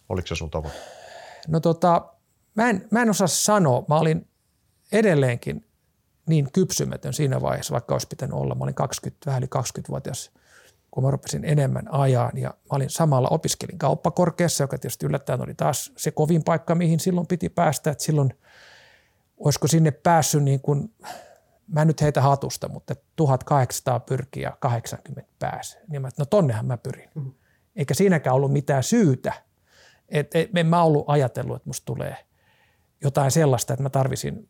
Oliko 0.09 0.27
se 0.27 0.35
sun 0.35 0.49
tavoite? 0.49 0.77
No 1.47 1.59
tota, 1.59 2.15
mä 2.55 2.69
en, 2.69 2.87
mä 2.91 3.01
en 3.01 3.09
osaa 3.09 3.27
sanoa. 3.27 3.85
Mä 3.87 3.97
olin 3.97 4.27
edelleenkin 4.91 5.65
niin 6.25 6.51
kypsymätön 6.51 7.13
siinä 7.13 7.41
vaiheessa, 7.41 7.73
vaikka 7.73 7.95
olisi 7.95 8.07
pitänyt 8.07 8.33
olla. 8.33 8.55
Mä 8.55 8.63
olin 8.63 8.75
20, 8.75 9.25
vähän 9.25 9.43
yli 9.43 9.49
20-vuotias, 9.55 10.31
kun 10.91 11.03
mä 11.03 11.11
rupesin 11.11 11.45
enemmän 11.45 11.93
ajaan. 11.93 12.37
Ja 12.37 12.49
mä 12.49 12.75
olin 12.75 12.89
samalla 12.89 13.27
opiskelin 13.31 13.77
kauppakorkeassa, 13.77 14.63
joka 14.63 14.77
tietysti 14.77 15.05
yllättäen 15.05 15.41
oli 15.41 15.53
taas 15.53 15.91
se 15.97 16.11
kovin 16.11 16.43
paikka, 16.43 16.75
mihin 16.75 16.99
silloin 16.99 17.27
piti 17.27 17.49
päästä. 17.49 17.91
Että 17.91 18.03
silloin 18.03 18.33
olisiko 19.37 19.67
sinne 19.67 19.91
päässyt 19.91 20.43
niin 20.43 20.61
kuin, 20.61 20.93
mä 21.67 21.81
en 21.81 21.87
nyt 21.87 22.01
heitä 22.01 22.21
hatusta, 22.21 22.67
mutta 22.67 22.95
1800 23.15 23.99
pyrkiä 23.99 24.53
80 24.59 25.31
pääsi. 25.39 25.77
Niin 25.87 26.01
mä, 26.01 26.09
no 26.19 26.25
tonnehan 26.25 26.65
mä 26.65 26.77
pyrin. 26.77 27.09
Mm-hmm. 27.15 27.33
Eikä 27.75 27.93
siinäkään 27.93 28.35
ollut 28.35 28.53
mitään 28.53 28.83
syytä– 28.83 29.33
et, 30.09 30.35
et, 30.35 30.49
en 30.57 30.67
mä 30.67 30.83
ollut 30.83 31.05
ajatellut, 31.07 31.55
että 31.55 31.69
musta 31.69 31.85
tulee 31.85 32.15
jotain 33.03 33.31
sellaista, 33.31 33.73
että 33.73 33.83
mä 33.83 33.89
tarvisin 33.89 34.49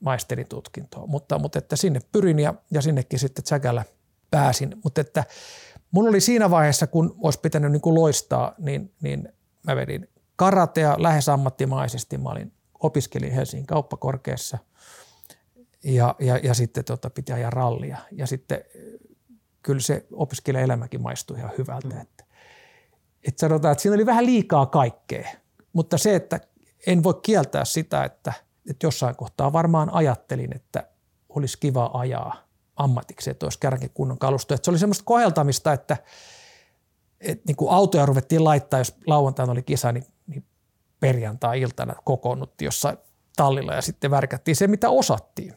maisteritutkintoa, 0.00 1.06
mutta, 1.06 1.38
mutta 1.38 1.58
että 1.58 1.76
sinne 1.76 2.00
pyrin 2.12 2.38
ja, 2.38 2.54
ja 2.70 2.82
sinnekin 2.82 3.18
sitten 3.18 3.44
tsäkällä 3.44 3.84
pääsin. 4.30 4.76
Mutta 4.84 5.00
että 5.00 5.24
mun 5.90 6.08
oli 6.08 6.20
siinä 6.20 6.50
vaiheessa, 6.50 6.86
kun 6.86 7.16
olisi 7.18 7.40
pitänyt 7.40 7.72
niin 7.72 7.80
kuin 7.80 7.94
loistaa, 7.94 8.54
niin, 8.58 8.94
niin 9.00 9.28
mä 9.62 9.76
vedin 9.76 10.08
karatea 10.36 10.94
lähes 10.98 11.28
ammattimaisesti. 11.28 12.18
Mä 12.18 12.28
olin, 12.28 12.52
opiskelin 12.80 13.32
Helsingin 13.32 13.66
kauppakorkeassa 13.66 14.58
ja, 15.84 16.14
ja, 16.18 16.36
ja 16.36 16.54
sitten 16.54 16.84
tota, 16.84 17.10
piti 17.10 17.32
ajaa 17.32 17.50
rallia. 17.50 17.98
Ja 18.12 18.26
sitten 18.26 18.60
kyllä 19.62 19.80
se 19.80 20.06
opiskelijaelämäkin 20.12 21.02
maistui 21.02 21.38
ihan 21.38 21.52
hyvältä. 21.58 21.88
Mm. 21.88 22.00
Että 22.00 22.24
että 23.28 23.40
sanotaan, 23.40 23.72
että 23.72 23.82
siinä 23.82 23.94
oli 23.94 24.06
vähän 24.06 24.26
liikaa 24.26 24.66
kaikkea. 24.66 25.28
Mutta 25.72 25.98
se, 25.98 26.14
että 26.14 26.40
en 26.86 27.02
voi 27.02 27.14
kieltää 27.22 27.64
sitä, 27.64 28.04
että, 28.04 28.32
että 28.70 28.86
jossain 28.86 29.16
kohtaa 29.16 29.52
varmaan 29.52 29.90
ajattelin, 29.92 30.56
että 30.56 30.88
olisi 31.28 31.58
kiva 31.60 31.90
ajaa 31.94 32.36
ammatiksi, 32.76 33.30
että 33.30 33.46
olisi 33.46 33.58
kärki 33.58 33.88
kunnon 33.88 34.18
kalusto. 34.18 34.54
Että 34.54 34.64
se 34.64 34.70
oli 34.70 34.78
semmoista 34.78 35.04
koheltamista, 35.04 35.72
että, 35.72 35.96
että 37.20 37.44
niin 37.46 37.56
kuin 37.56 37.74
autoja 37.74 38.06
ruvettiin 38.06 38.44
laittaa, 38.44 38.80
jos 38.80 38.94
lauantaina 39.06 39.52
oli 39.52 39.62
kisa, 39.62 39.92
niin, 39.92 40.04
niin 40.26 40.44
perjantai-iltana 41.00 41.94
kokoonnuttiin 42.04 42.66
jossain 42.66 42.98
tallilla 43.36 43.74
ja 43.74 43.82
sitten 43.82 44.10
värkättiin 44.10 44.56
se, 44.56 44.66
mitä 44.66 44.90
osattiin. 44.90 45.54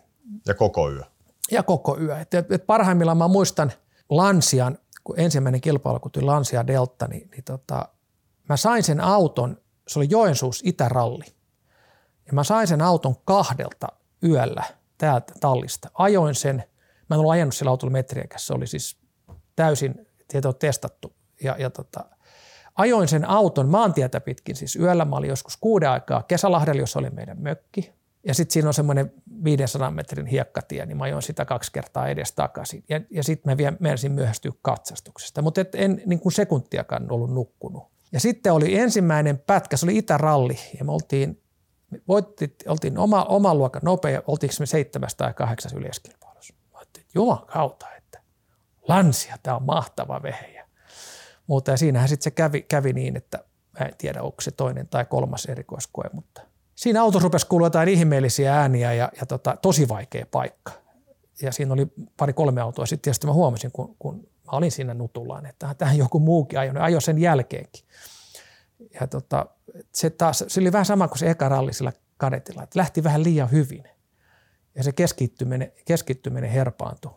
Ja 0.48 0.54
koko 0.54 0.92
yö. 0.92 1.04
Ja 1.52 1.64
koko 1.64 1.98
yö. 2.00 2.20
Et, 2.20 2.34
et 2.34 2.66
parhaimmillaan 2.68 3.18
mä 3.18 3.28
muistan 3.28 3.72
Lansian 4.10 4.78
kun 5.04 5.20
ensimmäinen 5.20 5.62
kilpailu, 5.62 6.00
kun 6.00 6.12
tuli 6.12 6.26
Lancia 6.26 6.68
Delta, 6.68 7.08
niin, 7.08 7.30
niin 7.32 7.44
tota, 7.44 7.90
mä 8.50 8.58
sain 8.58 8.84
sen 8.84 9.02
auton, 9.02 9.58
se 9.88 10.00
oli 10.00 10.08
Joensuus 10.10 10.62
Itäralli. 10.66 11.26
Ja 12.28 12.34
mä 12.34 12.44
sain 12.44 12.68
sen 12.68 12.82
auton 12.82 13.16
kahdelta 13.26 13.88
yöllä 14.24 14.64
täältä 14.98 15.34
tallista. 15.40 15.90
Ajoin 15.94 16.36
sen, 16.36 16.64
mä 17.10 17.16
en 17.16 17.20
ollut 17.20 17.32
ajanut 17.32 17.56
sillä 17.56 17.72
autolla 17.72 17.92
metriäkäs, 17.92 18.48
se 18.48 18.54
oli 18.54 18.68
siis 18.68 18.98
täysin 19.56 20.08
tieto 20.28 20.54
testattu. 20.54 21.14
Ja, 21.44 21.56
ja 21.60 21.70
tota, 21.70 22.06
ajoin 22.76 23.08
sen 23.08 23.30
auton 23.30 23.70
maantietä 23.70 24.20
pitkin, 24.22 24.56
siis 24.56 24.76
yöllä 24.76 25.06
mä 25.06 25.16
olin 25.16 25.30
joskus 25.30 25.58
kuuden 25.58 25.90
aikaa 25.90 26.24
Kesälahdella, 26.24 26.82
jossa 26.82 27.00
oli 27.00 27.10
meidän 27.10 27.42
mökki. 27.42 27.99
Ja 28.30 28.36
sitten 28.36 28.54
siinä 28.54 28.70
on 28.70 28.74
semmoinen 28.74 29.12
500 29.44 29.92
metrin 29.92 30.26
hiekkatie, 30.26 30.86
niin 30.86 30.98
mä 30.98 31.04
ajoin 31.04 31.22
sitä 31.22 31.46
kaksi 31.46 31.72
kertaa 31.72 32.08
edes 32.08 32.32
takaisin. 32.32 32.84
Ja, 32.90 33.02
ja 33.10 33.24
sitten 33.24 33.52
mä 33.52 33.58
vielä 33.58 33.78
menisin 33.80 34.12
myöhästyä 34.12 34.52
katsastuksesta, 34.62 35.42
mutta 35.42 35.62
en 35.74 36.02
niin 36.06 36.20
kuin 36.20 36.34
sekuntiakaan 36.34 37.12
ollut 37.12 37.34
nukkunut. 37.34 37.84
Ja 38.12 38.20
sitten 38.20 38.54
oli 38.54 38.78
ensimmäinen 38.78 39.38
pätkä, 39.38 39.78
se 39.78 39.86
oli 39.86 39.98
Itäralli, 39.98 40.58
ja 40.80 40.86
me 40.86 40.92
oltiin, 40.92 41.42
me 41.90 42.02
voitti, 42.08 42.56
oltiin 42.68 42.98
oma, 42.98 43.24
oma 43.24 43.56
luokan 43.56 43.82
nopea, 43.86 44.22
oltiinko 44.28 44.56
me 44.60 44.66
seitsemäs 44.66 45.16
tai 45.16 45.34
kahdeksas 45.34 45.74
yleiskilpailussa. 45.74 46.54
Mä 46.72 46.78
ajattelin, 46.78 47.06
että 47.06 47.20
juman 47.20 47.46
kautta, 47.46 47.96
että 47.96 48.22
lansia, 48.88 49.36
tämä 49.44 49.56
on 49.56 49.64
mahtava 49.64 50.24
vehe. 50.24 50.66
Mutta 51.48 51.72
ja 51.72 51.78
siinähän 51.78 52.10
sitten 52.10 52.24
se 52.24 52.32
kävi, 52.32 52.62
kävi 52.62 52.94
niin, 52.94 53.18
että 53.18 53.44
mä 53.80 53.86
en 53.86 53.96
tiedä, 53.98 54.22
onko 54.22 54.42
se 54.42 54.52
toinen 54.52 54.88
tai 54.88 55.06
kolmas 55.06 55.46
erikoiskoe, 55.46 56.10
mutta 56.14 56.42
siinä 56.80 57.02
autossa 57.02 57.24
rupesi 57.24 57.48
kuulua 57.48 57.66
jotain 57.66 57.90
ihmeellisiä 57.90 58.56
ääniä 58.56 58.94
ja, 58.94 59.12
ja 59.20 59.26
tota, 59.26 59.58
tosi 59.62 59.90
vaikea 59.90 60.26
paikka. 60.32 60.72
Ja 61.42 61.52
siinä 61.52 61.74
oli 61.74 61.88
pari 62.18 62.34
kolme 62.34 62.62
autoa. 62.62 62.86
Sitten 62.86 63.02
tietysti 63.02 63.28
mä 63.28 63.34
huomasin, 63.34 63.72
kun, 63.72 63.96
kun 64.00 64.16
mä 64.18 64.52
olin 64.52 64.72
siinä 64.72 64.94
nutullaan, 64.94 65.46
että 65.46 65.76
tähän 65.78 65.98
joku 65.98 66.20
muukin 66.20 66.60
ajoi, 66.60 66.76
ajoi 66.80 67.02
sen 67.02 67.18
jälkeenkin. 67.20 67.84
Ja 69.02 69.08
tota, 69.08 69.46
se, 69.94 70.10
taas, 70.10 70.44
se 70.48 70.60
oli 70.60 70.72
vähän 70.72 70.86
sama 70.86 71.08
kuin 71.08 71.20
se 71.20 71.30
eka 71.30 71.50
ralli 71.50 71.74
sillä 71.74 71.94
kadetilla, 72.18 72.64
että 72.64 72.80
lähti 72.80 73.04
vähän 73.04 73.24
liian 73.24 73.52
hyvin. 73.52 73.84
Ja 74.76 74.84
se 74.84 74.92
keskittyminen, 74.92 75.72
keskittyminen 75.86 76.50
herpaantui. 76.50 77.12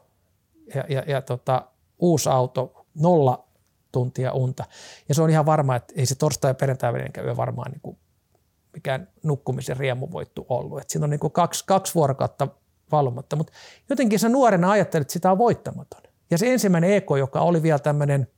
Ja, 0.74 0.84
ja, 0.88 1.02
ja 1.06 1.22
tota, 1.22 1.68
uusi 1.98 2.28
auto, 2.28 2.86
nolla 2.94 3.48
tuntia 3.92 4.32
unta. 4.32 4.64
Ja 5.08 5.14
se 5.14 5.22
on 5.22 5.30
ihan 5.30 5.46
varma, 5.46 5.76
että 5.76 5.94
ei 5.96 6.06
se 6.06 6.14
torstai- 6.14 6.50
ja 6.50 6.54
perjantai 6.54 6.92
yö 7.24 7.36
varmaan 7.36 7.70
niin 7.70 7.80
kuin 7.80 7.98
mikään 8.72 9.08
nukkumisen 9.22 9.76
riemuvoittu 9.76 10.46
ollut. 10.48 10.80
Et 10.80 10.90
siinä 10.90 11.04
on 11.04 11.10
niin 11.10 11.20
kuin 11.20 11.32
kaksi, 11.32 11.64
kaksi 11.66 11.94
vuorokautta 11.94 12.48
valvomatta, 12.92 13.36
mutta 13.36 13.52
jotenkin 13.88 14.18
sä 14.18 14.28
nuorena 14.28 14.70
ajattelit, 14.70 15.04
että 15.04 15.12
sitä 15.12 15.32
on 15.32 15.38
voittamaton. 15.38 16.02
Ja 16.30 16.38
se 16.38 16.52
ensimmäinen 16.52 16.92
eko, 16.92 17.16
joka 17.16 17.40
oli 17.40 17.62
vielä 17.62 17.78
tämmöinen, 17.78 18.28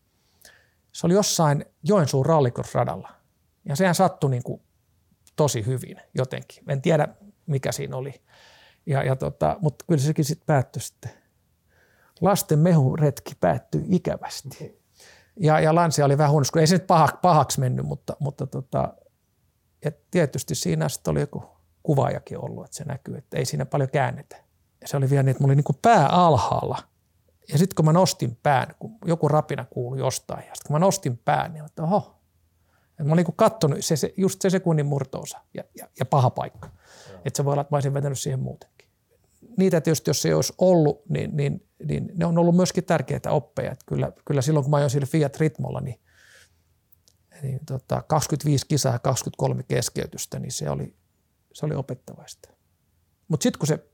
se 0.93 1.07
oli 1.07 1.14
jossain 1.14 1.64
Joensuun 1.83 2.26
rallikrosradalla. 2.26 3.09
Ja 3.69 3.76
sehän 3.76 3.95
sattui 3.95 4.31
niin 4.31 4.43
kuin 4.43 4.62
tosi 5.37 5.67
hyvin 5.67 5.97
jotenkin. 6.14 6.71
En 6.71 6.83
tiedä, 6.83 7.09
mikä 7.47 7.73
siinä 7.73 7.97
oli. 7.97 8.23
Ja, 8.87 9.03
ja 9.03 9.17
tota, 9.17 9.57
mutta 9.61 9.85
kyllä 9.88 10.00
sekin 10.00 10.25
sitten 10.25 10.47
päättyi 10.47 10.83
sitten. 10.83 11.11
Lasten 12.21 12.59
mehuretki 12.59 13.35
päättyi 13.41 13.85
ikävästi. 13.88 14.81
Ja, 15.41 15.61
ja 15.61 15.75
Lansi 15.75 16.03
oli 16.03 16.19
vähän 16.19 16.33
huono, 16.33 16.45
ei 16.61 16.67
se 16.67 16.75
nyt 16.75 16.87
pahaksi 17.23 17.61
mennyt, 17.61 17.87
mutta, 17.87 18.17
mutta 18.19 18.47
tota, 18.47 18.95
ja 19.85 19.93
tietysti 20.11 20.55
siinä 20.55 20.88
sitten 20.88 21.11
oli 21.11 21.21
joku 21.21 21.43
kuvaajakin 21.83 22.45
ollut, 22.45 22.64
että 22.64 22.76
se 22.76 22.85
näkyy, 22.85 23.17
että 23.17 23.37
ei 23.37 23.45
siinä 23.45 23.67
paljon 23.67 23.91
käännetä. 23.91 24.37
Ja 24.81 24.88
se 24.88 24.97
oli 24.97 25.11
vielä 25.11 25.23
niin, 25.23 25.31
että 25.31 25.43
mulla 25.43 25.50
oli 25.50 25.57
niin 25.57 25.64
kuin 25.64 25.79
pää 25.83 26.07
alhaalla. 26.07 26.79
Ja 27.53 27.59
sitten 27.59 27.75
kun 27.76 27.85
mä 27.85 27.93
nostin 27.93 28.38
pään, 28.43 28.75
kun 28.79 28.99
joku 29.05 29.29
rapina 29.29 29.64
kuului 29.64 29.99
jostain, 29.99 30.47
ja 30.49 30.55
sitten 30.55 30.67
kun 30.67 30.75
mä 30.75 30.79
nostin 30.79 31.19
pään, 31.25 31.53
niin 31.53 31.64
että 31.64 31.83
oho. 31.83 32.21
Ja 32.99 33.05
mä 33.05 33.12
olin 33.12 33.25
niin 33.25 33.37
katsonut 33.37 33.79
se, 33.81 33.97
se, 33.97 34.14
just 34.17 34.43
se 34.43 34.50
sekunnin 34.50 34.87
murtoosa 34.87 35.41
ja, 35.55 35.64
ja, 35.79 35.88
ja 35.99 36.07
paha 36.07 36.31
paikka. 36.31 36.71
Että 37.25 37.37
se 37.37 37.45
voi 37.45 37.53
olla, 37.53 37.61
että 37.61 37.73
mä 37.73 37.76
olisin 37.76 37.95
vetänyt 37.95 38.19
siihen 38.19 38.41
muutenkin. 38.41 38.88
Niitä 39.57 39.81
tietysti, 39.81 40.11
jos 40.11 40.23
se 40.23 40.35
olisi 40.35 40.55
ollut, 40.59 41.03
niin, 41.09 41.37
niin, 41.37 41.69
niin 41.85 42.12
ne 42.14 42.26
on 42.26 42.38
ollut 42.38 42.57
myöskin 42.57 42.85
tärkeitä 42.85 43.31
oppeja. 43.31 43.73
Että 43.73 43.85
kyllä, 43.88 44.12
kyllä 44.25 44.43
silloin, 44.43 44.64
kun 44.64 44.71
mä 44.71 44.76
ajoin 44.76 44.91
sillä 44.91 45.07
Fiat 45.07 45.37
Ritmolla, 45.37 45.81
niin 45.81 46.00
niin 47.43 47.61
tota, 47.67 48.03
25 48.03 48.67
kisaa 48.67 48.93
ja 48.93 48.99
23 48.99 49.62
keskeytystä, 49.62 50.38
niin 50.38 50.53
se 50.53 50.71
oli, 50.71 50.95
se 51.53 51.67
oli 51.67 51.75
opettavaista. 51.75 52.49
Mutta 53.29 53.43
sitten 53.43 53.59
kun 53.59 53.67
se 53.67 53.85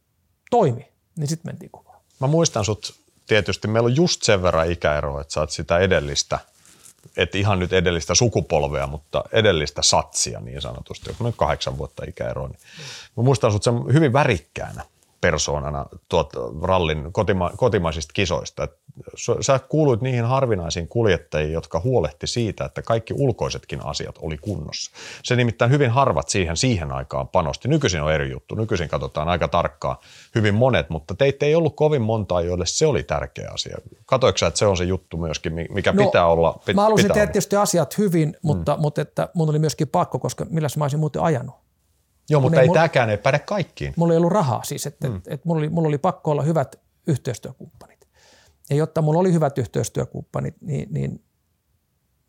toimi, 0.51 0.89
niin 1.17 1.29
sitten 1.29 1.49
mentiin 1.49 1.71
kovaa. 1.71 2.03
Mä 2.21 2.27
muistan 2.27 2.65
sut 2.65 2.95
tietysti, 3.27 3.69
meillä 3.69 3.87
on 3.87 3.97
just 3.97 4.23
sen 4.23 4.43
verran 4.43 4.71
ikäeroa, 4.71 5.21
että 5.21 5.33
sä 5.33 5.41
oot 5.41 5.51
sitä 5.51 5.79
edellistä, 5.79 6.39
et 7.17 7.35
ihan 7.35 7.59
nyt 7.59 7.73
edellistä 7.73 8.15
sukupolvea, 8.15 8.87
mutta 8.87 9.25
edellistä 9.33 9.83
satsia 9.83 10.41
niin 10.41 10.63
sanotusti, 10.63 11.11
joku 11.11 11.25
noin 11.25 11.35
kahdeksan 11.37 11.79
vuotta 11.79 12.05
ikäeroa. 12.09 12.49
Niin 12.49 12.61
mä 13.17 13.23
muistan 13.23 13.53
sut 13.53 13.63
sen 13.63 13.75
hyvin 13.93 14.13
värikkäänä. 14.13 14.85
Persoonana 15.21 15.87
tuot 16.09 16.33
rallin 16.63 17.13
kotima, 17.13 17.51
kotimaisista 17.57 18.13
kisoista. 18.13 18.65
Et 18.65 18.73
sä 19.41 19.59
kuuluit 19.59 20.01
niihin 20.01 20.25
harvinaisiin 20.25 20.89
kuljettajiin, 20.89 21.53
jotka 21.53 21.81
huolehti 21.81 22.27
siitä, 22.27 22.65
että 22.65 22.83
kaikki 22.83 23.15
ulkoisetkin 23.17 23.87
asiat 23.87 24.19
oli 24.23 24.39
kunnossa. 24.39 24.91
Se 25.23 25.37
nimittäin 25.37 25.71
hyvin 25.71 25.91
harvat 25.91 26.29
siihen 26.29 26.57
siihen 26.57 26.93
aikaan 26.93 27.29
panosti. 27.29 27.69
Nykyisin 27.69 28.03
on 28.03 28.13
eri 28.13 28.31
juttu. 28.31 28.55
Nykyisin 28.55 28.89
katsotaan 28.89 29.29
aika 29.29 29.49
tarkkaan 29.49 29.97
hyvin 30.35 30.55
monet, 30.55 30.91
mutta 30.91 31.15
teitä 31.15 31.47
ei 31.47 31.55
ollut 31.55 31.77
kovin 31.77 32.03
montaa, 32.03 32.41
joille 32.41 32.67
se 32.67 32.87
oli 32.87 33.03
tärkeä 33.03 33.51
asia. 33.55 33.79
Katoiko 34.07 34.47
että 34.47 34.59
se 34.59 34.67
on 34.67 34.77
se 34.77 34.85
juttu 34.85 35.17
myöskin, 35.17 35.53
mikä 35.71 35.93
no, 35.93 36.05
pitää 36.05 36.27
olla? 36.27 36.61
Pit, 36.67 36.77
mä 36.77 36.83
halusin 36.83 37.13
tehdä 37.13 37.27
tietysti 37.27 37.57
asiat 37.57 37.99
hyvin, 37.99 38.37
mutta, 38.43 38.77
mm. 38.77 38.83
mutta 38.83 39.01
että 39.01 39.29
mun 39.35 39.51
oli 39.51 39.59
myöskin 39.59 39.89
pakko, 39.89 40.19
koska 40.19 40.47
millä 40.51 40.69
mä 40.77 40.85
olisin 40.85 41.01
muuten 41.01 41.23
ajanut. 41.23 41.70
Joo, 42.31 42.41
mutta 42.41 42.61
ei, 42.61 42.69
ei 42.69 42.75
tämäkään 42.75 43.11
ei 43.11 43.19
päde 43.19 43.39
kaikkiin. 43.39 43.95
Mulla 43.97 44.13
ei 44.13 44.17
ollut 44.17 44.33
rahaa 44.33 44.65
siis, 44.65 44.87
että 44.87 45.09
mm. 45.09 45.17
et, 45.17 45.29
et 45.29 45.45
mulla, 45.45 45.59
oli, 45.59 45.69
mulla 45.69 45.89
oli 45.89 45.99
pakko 45.99 46.31
olla 46.31 46.43
hyvät 46.43 46.81
yhteistyökumppanit. 47.07 48.09
Ja 48.71 48.77
jotta 48.77 49.03
mulla 49.03 49.21
oli 49.21 49.33
hyvät 49.33 49.59
yhteistyökumppanit, 49.59 50.55
niin, 50.61 50.89
niin 50.93 51.25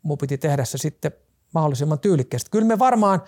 mun 0.02 0.18
piti 0.18 0.38
tehdä 0.38 0.64
se 0.64 0.78
sitten 0.78 1.12
mahdollisimman 1.54 1.98
tyylikkästi. 1.98 2.50
Kyllä 2.50 2.66
me 2.66 2.78
varmaan 2.78 3.22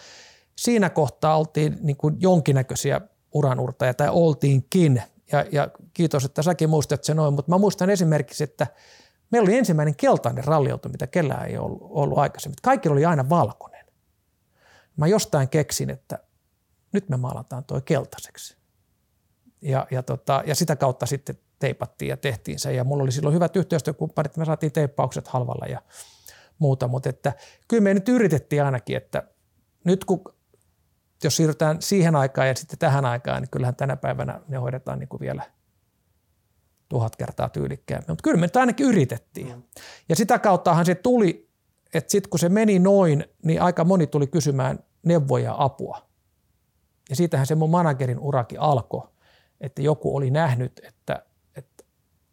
siinä 0.57 0.91
kohtaa 0.91 1.39
oltiin 1.39 1.79
niin 1.81 1.97
kuin 1.97 2.17
jonkinnäköisiä 2.21 3.01
uranurtajia 3.33 3.95
tai 3.95 4.09
oltiinkin. 4.11 5.03
Ja, 5.33 5.45
ja 5.53 5.69
kiitos, 5.95 6.25
että 6.25 6.43
säkin 6.43 6.71
muistat 6.71 7.05
sen 7.05 7.17
noin, 7.17 7.35
mutta 7.35 7.51
mä 7.51 7.59
muistan 7.59 7.91
esimerkiksi, 7.91 8.45
että 8.45 8.67
meillä 9.31 9.47
oli 9.47 9.59
ensimmäinen 9.59 9.97
keltainen 9.97 10.45
ralliauto, 10.45 10.89
mitä 10.89 11.07
kellään 11.07 11.47
ei 11.47 11.59
ollut, 11.59 11.79
ollut 11.83 12.19
aikaisemmin. 12.19 12.57
Kaikilla 12.63 12.93
oli 12.93 13.05
aina 13.05 13.29
valkoinen. 13.29 13.85
Mä 14.97 15.07
jostain 15.07 15.49
keksin, 15.49 15.91
että 15.91 16.19
nyt 16.95 17.09
me 17.09 17.17
maalataan 17.17 17.65
toi 17.65 17.83
keltaiseksi. 17.85 18.57
Ja, 19.63 19.87
ja, 19.91 20.03
tota, 20.03 20.43
ja 20.47 20.55
sitä 20.55 20.77
kautta 20.77 21.07
sitten 21.07 21.39
teipattiin 21.59 22.09
ja 22.09 22.17
tehtiin 22.17 22.59
se. 22.59 22.73
Ja 22.73 22.85
mulla 22.85 23.03
oli 23.03 23.13
silloin 23.13 23.35
hyvät 23.35 23.57
yhteistyökumppanit, 23.57 24.37
me 24.37 24.45
saatiin 24.45 24.73
teippaukset 24.73 25.29
halvalla 25.29 25.67
ja 25.67 25.83
muuta. 26.59 26.89
Mutta 26.89 27.09
että 27.09 27.33
kyllä 27.69 27.83
me 27.83 27.95
nyt 27.95 28.09
yritettiin 28.09 28.65
ainakin, 28.65 28.97
että 28.97 29.23
nyt 29.85 30.05
kun 30.05 30.25
jos 31.25 31.37
siirrytään 31.37 31.83
siihen 31.83 32.17
aikaan 32.17 32.49
ja 32.49 32.55
sitten 32.55 32.79
tähän 32.79 33.05
aikaan, 33.05 33.43
niin 33.43 33.51
kyllähän 33.51 33.77
tänä 33.77 33.97
päivänä 33.97 34.41
ne 34.49 34.57
hoidetaan 34.57 34.99
niin 34.99 35.09
kuin 35.09 35.21
vielä 35.21 35.43
tuhat 36.89 37.17
kertaa 37.17 37.49
tyylikkäämmin. 37.49 38.07
Mutta 38.09 38.23
kyllä 38.23 38.37
me 38.37 38.47
nyt 38.47 38.57
ainakin 38.57 38.87
yritettiin. 38.87 39.57
Mm. 39.57 39.63
Ja 40.09 40.17
sitä 40.17 40.39
kauttahan 40.39 40.87
se 40.87 40.95
tuli, 40.95 41.51
että 41.95 42.11
sitten 42.11 42.31
kun 42.31 42.39
se 42.39 42.49
meni 42.49 42.79
noin, 42.79 43.25
niin 43.45 43.63
aika 43.63 43.85
moni 43.85 44.07
tuli 44.07 44.27
kysymään 44.27 44.79
neuvoja 45.03 45.45
ja 45.45 45.55
apua. 45.59 46.14
Ja 47.11 47.17
siitähän 47.17 47.47
se 47.47 47.55
mun 47.55 47.71
managerin 47.71 48.19
urakin 48.19 48.61
alkoi, 48.61 49.09
että 49.61 49.83
joku 49.83 50.17
oli 50.17 50.31
nähnyt, 50.31 50.81
että, 50.85 51.25
että 51.57 51.85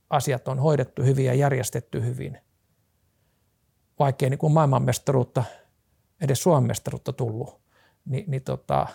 asiat 0.09 0.47
on 0.47 0.59
hoidettu 0.59 1.03
hyvin 1.03 1.25
ja 1.25 1.33
järjestetty 1.33 2.05
hyvin. 2.05 2.37
Vaikkei 3.99 4.29
niin 4.29 4.37
kuin 4.37 4.53
maailmanmestaruutta, 4.53 5.43
edes 6.21 6.43
Suomen 6.43 6.67
mestaruutta 6.67 7.13
tullut, 7.13 7.61
niin, 8.05 8.23
niin 8.27 8.43
tota, 8.43 8.87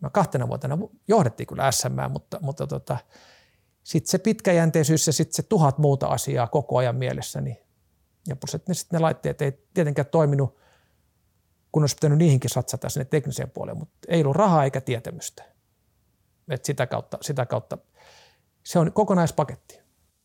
mä 0.00 0.10
kahtena 0.10 0.48
vuotena 0.48 0.78
johdettiin 1.08 1.46
kyllä 1.46 1.70
SM, 1.70 2.10
mutta, 2.10 2.38
mutta 2.40 2.66
tota, 2.66 2.98
sitten 3.82 4.10
se 4.10 4.18
pitkäjänteisyys 4.18 5.06
ja 5.06 5.12
sitten 5.12 5.34
se 5.34 5.42
tuhat 5.42 5.78
muuta 5.78 6.06
asiaa 6.06 6.46
koko 6.46 6.78
ajan 6.78 6.96
mielessäni. 6.96 7.60
Ja 8.28 8.36
plus, 8.36 8.54
että 8.54 8.70
ne, 8.70 8.74
sit 8.74 8.92
ne 8.92 8.98
laitteet 8.98 9.42
ei 9.42 9.52
tietenkään 9.74 10.08
toiminut 10.10 10.56
kun 11.76 11.82
olisi 11.82 11.96
pitänyt 11.96 12.18
niihinkin 12.18 12.50
satsata 12.50 12.88
sinne 12.88 13.04
tekniseen 13.04 13.50
puoleen, 13.50 13.78
mutta 13.78 13.96
ei 14.08 14.22
ollut 14.22 14.36
rahaa 14.36 14.64
eikä 14.64 14.80
tietämystä. 14.80 15.44
Et 16.50 16.64
sitä, 16.64 16.86
kautta, 16.86 17.18
sitä 17.20 17.46
kautta 17.46 17.78
se 18.64 18.78
on 18.78 18.92
kokonaispaketti. 18.92 19.80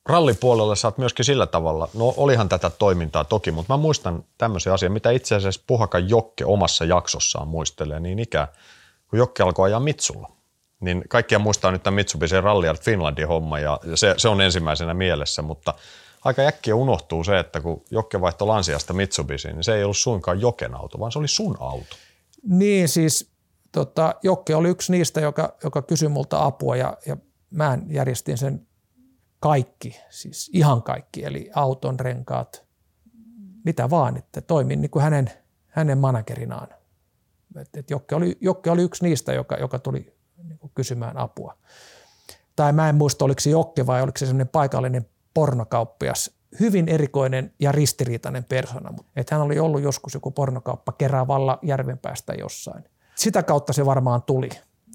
Rallipuolella 0.06 0.76
saat 0.76 0.98
myöskin 0.98 1.26
sillä 1.26 1.48
tavalla, 1.48 1.90
no 1.94 2.14
olihan 2.18 2.50
tätä 2.50 2.70
toimintaa 2.70 3.24
toki, 3.24 3.52
mutta 3.52 3.74
mä 3.74 3.78
muistan 3.78 4.24
tämmöisen 4.38 4.74
asian, 4.74 4.92
mitä 4.92 5.12
itse 5.12 5.36
asiassa 5.36 5.64
Puhakan 5.68 6.10
Jokke 6.10 6.46
omassa 6.46 6.86
jaksossaan 6.86 7.48
muistelee 7.48 8.00
niin 8.00 8.20
ikään, 8.20 8.48
kun 9.08 9.20
Jokke 9.20 9.44
alkoi 9.44 9.70
ajaa 9.70 9.80
Mitsulla. 9.80 10.32
Niin 10.80 11.04
kaikkia 11.10 11.40
muistaa 11.40 11.72
nyt 11.72 11.84
tämän 11.84 11.96
Mitsubishi 11.96 12.42
Rally 12.42 12.74
Finlandin 12.82 13.28
homma 13.28 13.60
ja 13.60 13.80
se, 13.96 14.14
se 14.18 14.30
on 14.30 14.42
ensimmäisenä 14.42 14.94
mielessä, 14.94 15.42
mutta– 15.42 15.74
aika 16.26 16.42
äkkiä 16.42 16.76
unohtuu 16.76 17.24
se, 17.24 17.40
että 17.40 17.62
kun 17.62 17.84
Jokke 17.92 18.22
vaihtoi 18.22 18.48
Lansiasta 18.48 18.94
Mitsubishiin, 18.94 19.56
niin 19.56 19.64
se 19.64 19.76
ei 19.76 19.84
ollut 19.84 19.98
suinkaan 19.98 20.42
Joken 20.42 20.76
auto, 20.76 21.00
vaan 21.00 21.12
se 21.12 21.20
oli 21.20 21.28
sun 21.28 21.58
auto. 21.60 21.96
Niin 22.44 22.90
siis 22.90 23.32
tota, 23.72 24.16
Jokke 24.24 24.56
oli 24.56 24.70
yksi 24.70 24.92
niistä, 24.92 25.22
joka, 25.22 25.56
joka 25.64 25.82
kysyi 25.82 26.10
multa 26.10 26.46
apua 26.46 26.76
ja, 26.76 26.98
ja 27.06 27.18
mä 27.50 27.78
järjestin 27.88 28.38
sen 28.38 28.68
kaikki, 29.40 30.00
siis 30.10 30.50
ihan 30.54 30.84
kaikki, 30.84 31.26
eli 31.26 31.50
auton 31.56 32.00
renkaat, 32.00 32.66
mitä 33.66 33.90
vaan, 33.90 34.18
että 34.18 34.42
toimin 34.42 34.82
niin 34.82 34.92
kuin 34.92 35.04
hänen, 35.04 35.32
hänen 35.68 35.98
managerinaan. 35.98 36.68
Et, 37.56 37.70
et 37.76 37.90
Jokke, 37.90 38.16
oli, 38.16 38.38
Jokke 38.42 38.72
oli 38.72 38.82
yksi 38.82 39.04
niistä, 39.04 39.34
joka, 39.34 39.56
joka 39.56 39.80
tuli 39.80 40.14
niin 40.44 40.60
kuin 40.60 40.72
kysymään 40.76 41.18
apua. 41.18 41.58
Tai 42.56 42.74
mä 42.74 42.90
en 42.90 42.96
muista, 42.96 43.26
oliko 43.26 43.40
se 43.40 43.50
Jokke 43.50 43.86
vai 43.86 44.02
oliko 44.02 44.18
se 44.18 44.26
sellainen 44.26 44.48
paikallinen 44.48 45.06
pornokauppias, 45.34 46.32
hyvin 46.60 46.90
erikoinen 46.90 47.54
ja 47.60 47.72
ristiriitainen 47.72 48.44
persona. 48.44 48.94
Että 49.16 49.36
hän 49.36 49.46
oli 49.46 49.60
ollut 49.60 49.82
joskus 49.82 50.14
joku 50.14 50.32
pornokauppa 50.32 50.92
Keravalla 50.92 51.60
järvenpäästä 51.62 52.34
jossain. 52.34 52.84
Sitä 53.16 53.44
kautta 53.44 53.74
se 53.74 53.86
varmaan 53.86 54.24
tuli. 54.24 54.50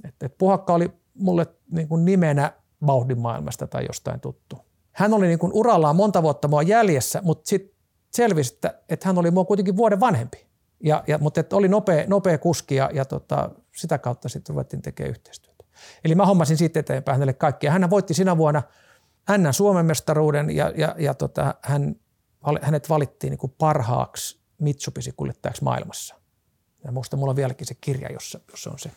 että 0.04 0.26
et 0.26 0.38
Puhakka 0.38 0.74
oli 0.74 0.90
mulle 1.14 1.46
niin 1.70 1.88
kuin 1.88 2.04
nimenä 2.04 2.52
vauhdin 2.86 3.18
maailmasta 3.18 3.66
tai 3.66 3.86
jostain 3.86 4.20
tuttu. 4.20 4.58
Hän 4.92 5.14
oli 5.14 5.26
niin 5.26 5.38
kuin 5.38 5.52
urallaan 5.54 5.96
monta 5.96 6.22
vuotta 6.22 6.48
mua 6.48 6.62
jäljessä, 6.62 7.20
mutta 7.22 7.48
sitten 7.48 7.76
selvisi, 8.14 8.54
että, 8.54 8.80
että 8.88 9.08
hän 9.08 9.18
oli 9.18 9.30
mua 9.30 9.44
kuitenkin 9.44 9.76
vuoden 9.76 10.00
vanhempi. 10.00 10.46
Ja, 10.80 11.04
ja, 11.06 11.18
mutta 11.18 11.40
että 11.40 11.56
oli 11.56 11.68
nopea, 11.68 12.04
nopea 12.06 12.38
kuski 12.38 12.74
ja, 12.74 12.90
ja 12.94 13.04
tota, 13.04 13.50
sitä 13.76 13.98
kautta 13.98 14.28
sitten 14.28 14.54
ruvettiin 14.54 14.82
tekemään 14.82 15.10
yhteistyötä. 15.10 15.64
Eli 16.04 16.14
mä 16.14 16.26
hommasin 16.26 16.56
sitten 16.56 16.80
eteenpäin 16.80 17.14
hänelle 17.14 17.32
kaikkia. 17.32 17.70
Hän 17.70 17.90
voitti 17.90 18.14
sinä 18.14 18.36
vuonna– 18.36 18.62
Hän 19.26 19.54
Suomen 19.54 19.86
mestaruuden 19.86 20.50
ja, 20.50 20.72
ja, 20.76 20.94
ja 20.98 21.14
tota, 21.14 21.54
hän, 21.62 21.96
hänet 22.62 22.88
valittiin 22.88 23.30
niin 23.30 23.38
kuin 23.38 23.54
parhaaksi 23.58 24.40
Mitsubishi-kuljettajaksi 24.58 25.64
maailmassa. 25.64 26.14
Ja 26.84 26.92
muista 26.92 27.16
mulla 27.16 27.30
on 27.30 27.36
vieläkin 27.36 27.66
se 27.66 27.74
kirja, 27.80 28.12
jossa, 28.12 28.40
jossa 28.50 28.70
on 28.70 28.78
se 28.78 28.90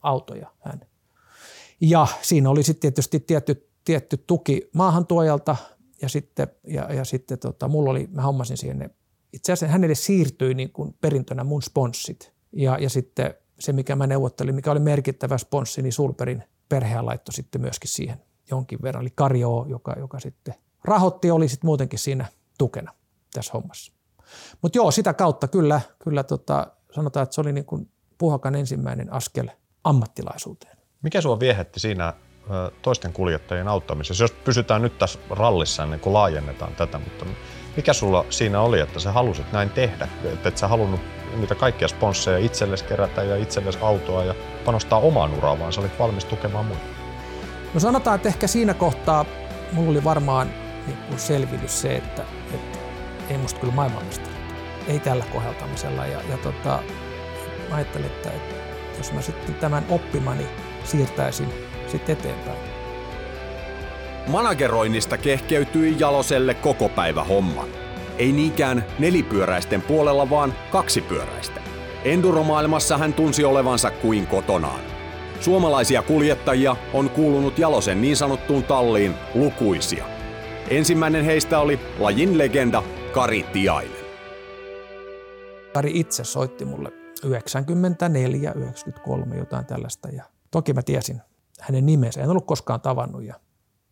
auto 0.00 0.34
ja 0.34 0.52
hän. 0.60 0.80
Ja 1.80 2.06
siinä 2.22 2.50
oli 2.50 2.62
sitten 2.62 2.80
tietysti 2.80 3.20
tietty, 3.20 3.70
tietty 3.84 4.16
tuki 4.16 4.70
maahantuojalta 4.74 5.56
ja 6.02 6.08
sitten, 6.08 6.48
ja, 6.66 6.94
ja 6.94 7.04
sitten 7.04 7.38
tota, 7.38 7.68
mulla 7.68 7.90
oli, 7.90 8.08
mä 8.12 8.22
hommasin 8.22 8.56
siihen 8.56 8.90
itse 9.32 9.52
asiassa 9.52 9.72
hänelle 9.72 9.94
siirtyi 9.94 10.54
niin 10.54 10.72
kuin 10.72 10.94
perintönä 11.00 11.44
mun 11.44 11.62
sponssit. 11.62 12.32
Ja, 12.52 12.78
ja 12.78 12.90
sitten 12.90 13.34
se, 13.58 13.72
mikä 13.72 13.96
mä 13.96 14.06
neuvottelin, 14.06 14.54
mikä 14.54 14.70
oli 14.70 14.80
merkittävä 14.80 15.38
sponssi, 15.38 15.82
niin 15.82 15.92
Sulperin 15.92 16.42
perheä 16.68 17.06
laittoi 17.06 17.34
sitten 17.34 17.60
myöskin 17.60 17.90
siihen 17.90 18.22
jonkin 18.50 18.82
verran, 18.82 19.02
eli 19.02 19.12
Karjo, 19.14 19.66
joka, 19.68 19.94
joka 19.98 20.20
sitten 20.20 20.54
rahoitti, 20.84 21.30
oli 21.30 21.48
sitten 21.48 21.68
muutenkin 21.68 21.98
siinä 21.98 22.26
tukena 22.58 22.94
tässä 23.34 23.52
hommassa. 23.52 23.92
Mutta 24.62 24.78
joo, 24.78 24.90
sitä 24.90 25.14
kautta 25.14 25.48
kyllä, 25.48 25.80
kyllä 26.04 26.22
tota, 26.22 26.66
sanotaan, 26.94 27.22
että 27.22 27.34
se 27.34 27.40
oli 27.40 27.52
niin 27.52 27.64
kuin 27.64 27.90
Puhakan 28.18 28.54
ensimmäinen 28.54 29.12
askel 29.12 29.48
ammattilaisuuteen. 29.84 30.76
Mikä 31.02 31.20
sua 31.20 31.40
viehätti 31.40 31.80
siinä 31.80 32.14
toisten 32.82 33.12
kuljettajien 33.12 33.68
auttamisessa? 33.68 34.24
Jos 34.24 34.32
pysytään 34.32 34.82
nyt 34.82 34.98
tässä 34.98 35.18
rallissa 35.30 35.82
ennen 35.82 36.00
kuin 36.00 36.12
laajennetaan 36.12 36.74
tätä, 36.74 36.98
mutta 36.98 37.26
mikä 37.76 37.92
sulla 37.92 38.24
siinä 38.30 38.60
oli, 38.60 38.80
että 38.80 39.00
sä 39.00 39.12
halusit 39.12 39.52
näin 39.52 39.70
tehdä? 39.70 40.08
Että 40.24 40.48
et 40.48 40.58
sä 40.58 40.68
halunnut 40.68 41.00
niitä 41.36 41.54
kaikkia 41.54 41.88
sponsseja 41.88 42.38
itsellesi 42.38 42.84
kerätä 42.84 43.22
ja 43.22 43.36
itsellesi 43.36 43.78
autoa 43.82 44.24
ja 44.24 44.34
panostaa 44.64 44.98
omaan 44.98 45.34
uraan, 45.34 45.58
vaan 45.58 45.72
sä 45.72 45.80
olit 45.80 45.98
valmis 45.98 46.24
tukemaan 46.24 46.64
muita? 46.64 46.99
No 47.74 47.80
sanotaan, 47.80 48.16
että 48.16 48.28
ehkä 48.28 48.46
siinä 48.46 48.74
kohtaa 48.74 49.24
mulla 49.72 49.90
oli 49.90 50.04
varmaan 50.04 50.50
niin 50.86 51.18
selvitys 51.18 51.80
se, 51.80 51.96
että, 51.96 52.24
että 52.54 52.78
ei 53.30 53.38
musta 53.38 53.60
kyllä 53.60 53.74
maailmanmestari. 53.74 54.34
Ei 54.88 54.98
tällä 54.98 55.24
koheltamisella. 55.32 56.06
Ja, 56.06 56.20
ja 56.28 56.36
tota, 56.36 56.82
mä 57.70 57.76
ajattelin, 57.76 58.06
että, 58.06 58.30
että 58.30 58.54
jos 58.98 59.12
mä 59.12 59.22
sitten 59.22 59.54
tämän 59.54 59.84
oppimani 59.88 60.46
siirtäisin 60.84 61.48
sitten 61.86 62.12
eteenpäin. 62.18 62.58
Manageroinnista 64.26 65.18
kehkeytyi 65.18 65.96
Jaloselle 65.98 66.54
koko 66.54 66.88
päivä 66.88 67.24
homma. 67.24 67.66
Ei 68.18 68.32
niinkään 68.32 68.84
nelipyöräisten 68.98 69.82
puolella, 69.82 70.30
vaan 70.30 70.54
kaksipyöräistä. 70.70 71.60
Enduromaailmassa 72.04 72.98
hän 72.98 73.14
tunsi 73.14 73.44
olevansa 73.44 73.90
kuin 73.90 74.26
kotonaan. 74.26 74.89
Suomalaisia 75.40 76.02
kuljettajia 76.02 76.76
on 76.92 77.10
kuulunut 77.10 77.58
Jalosen 77.58 78.02
niin 78.02 78.16
sanottuun 78.16 78.64
talliin 78.64 79.14
lukuisia. 79.34 80.04
Ensimmäinen 80.70 81.24
heistä 81.24 81.58
oli 81.58 81.80
lajin 81.98 82.38
legenda 82.38 82.82
Kari 83.12 83.42
Tiainen. 83.42 84.04
Kari 85.74 85.90
itse 85.94 86.24
soitti 86.24 86.64
mulle 86.64 86.92
94, 87.24 88.52
93 88.52 89.36
jotain 89.36 89.66
tällaista 89.66 90.08
ja 90.08 90.24
toki 90.50 90.72
mä 90.72 90.82
tiesin 90.82 91.20
hänen 91.60 91.86
nimensä. 91.86 92.22
En 92.22 92.30
ollut 92.30 92.46
koskaan 92.46 92.80
tavannut 92.80 93.22
ja 93.22 93.34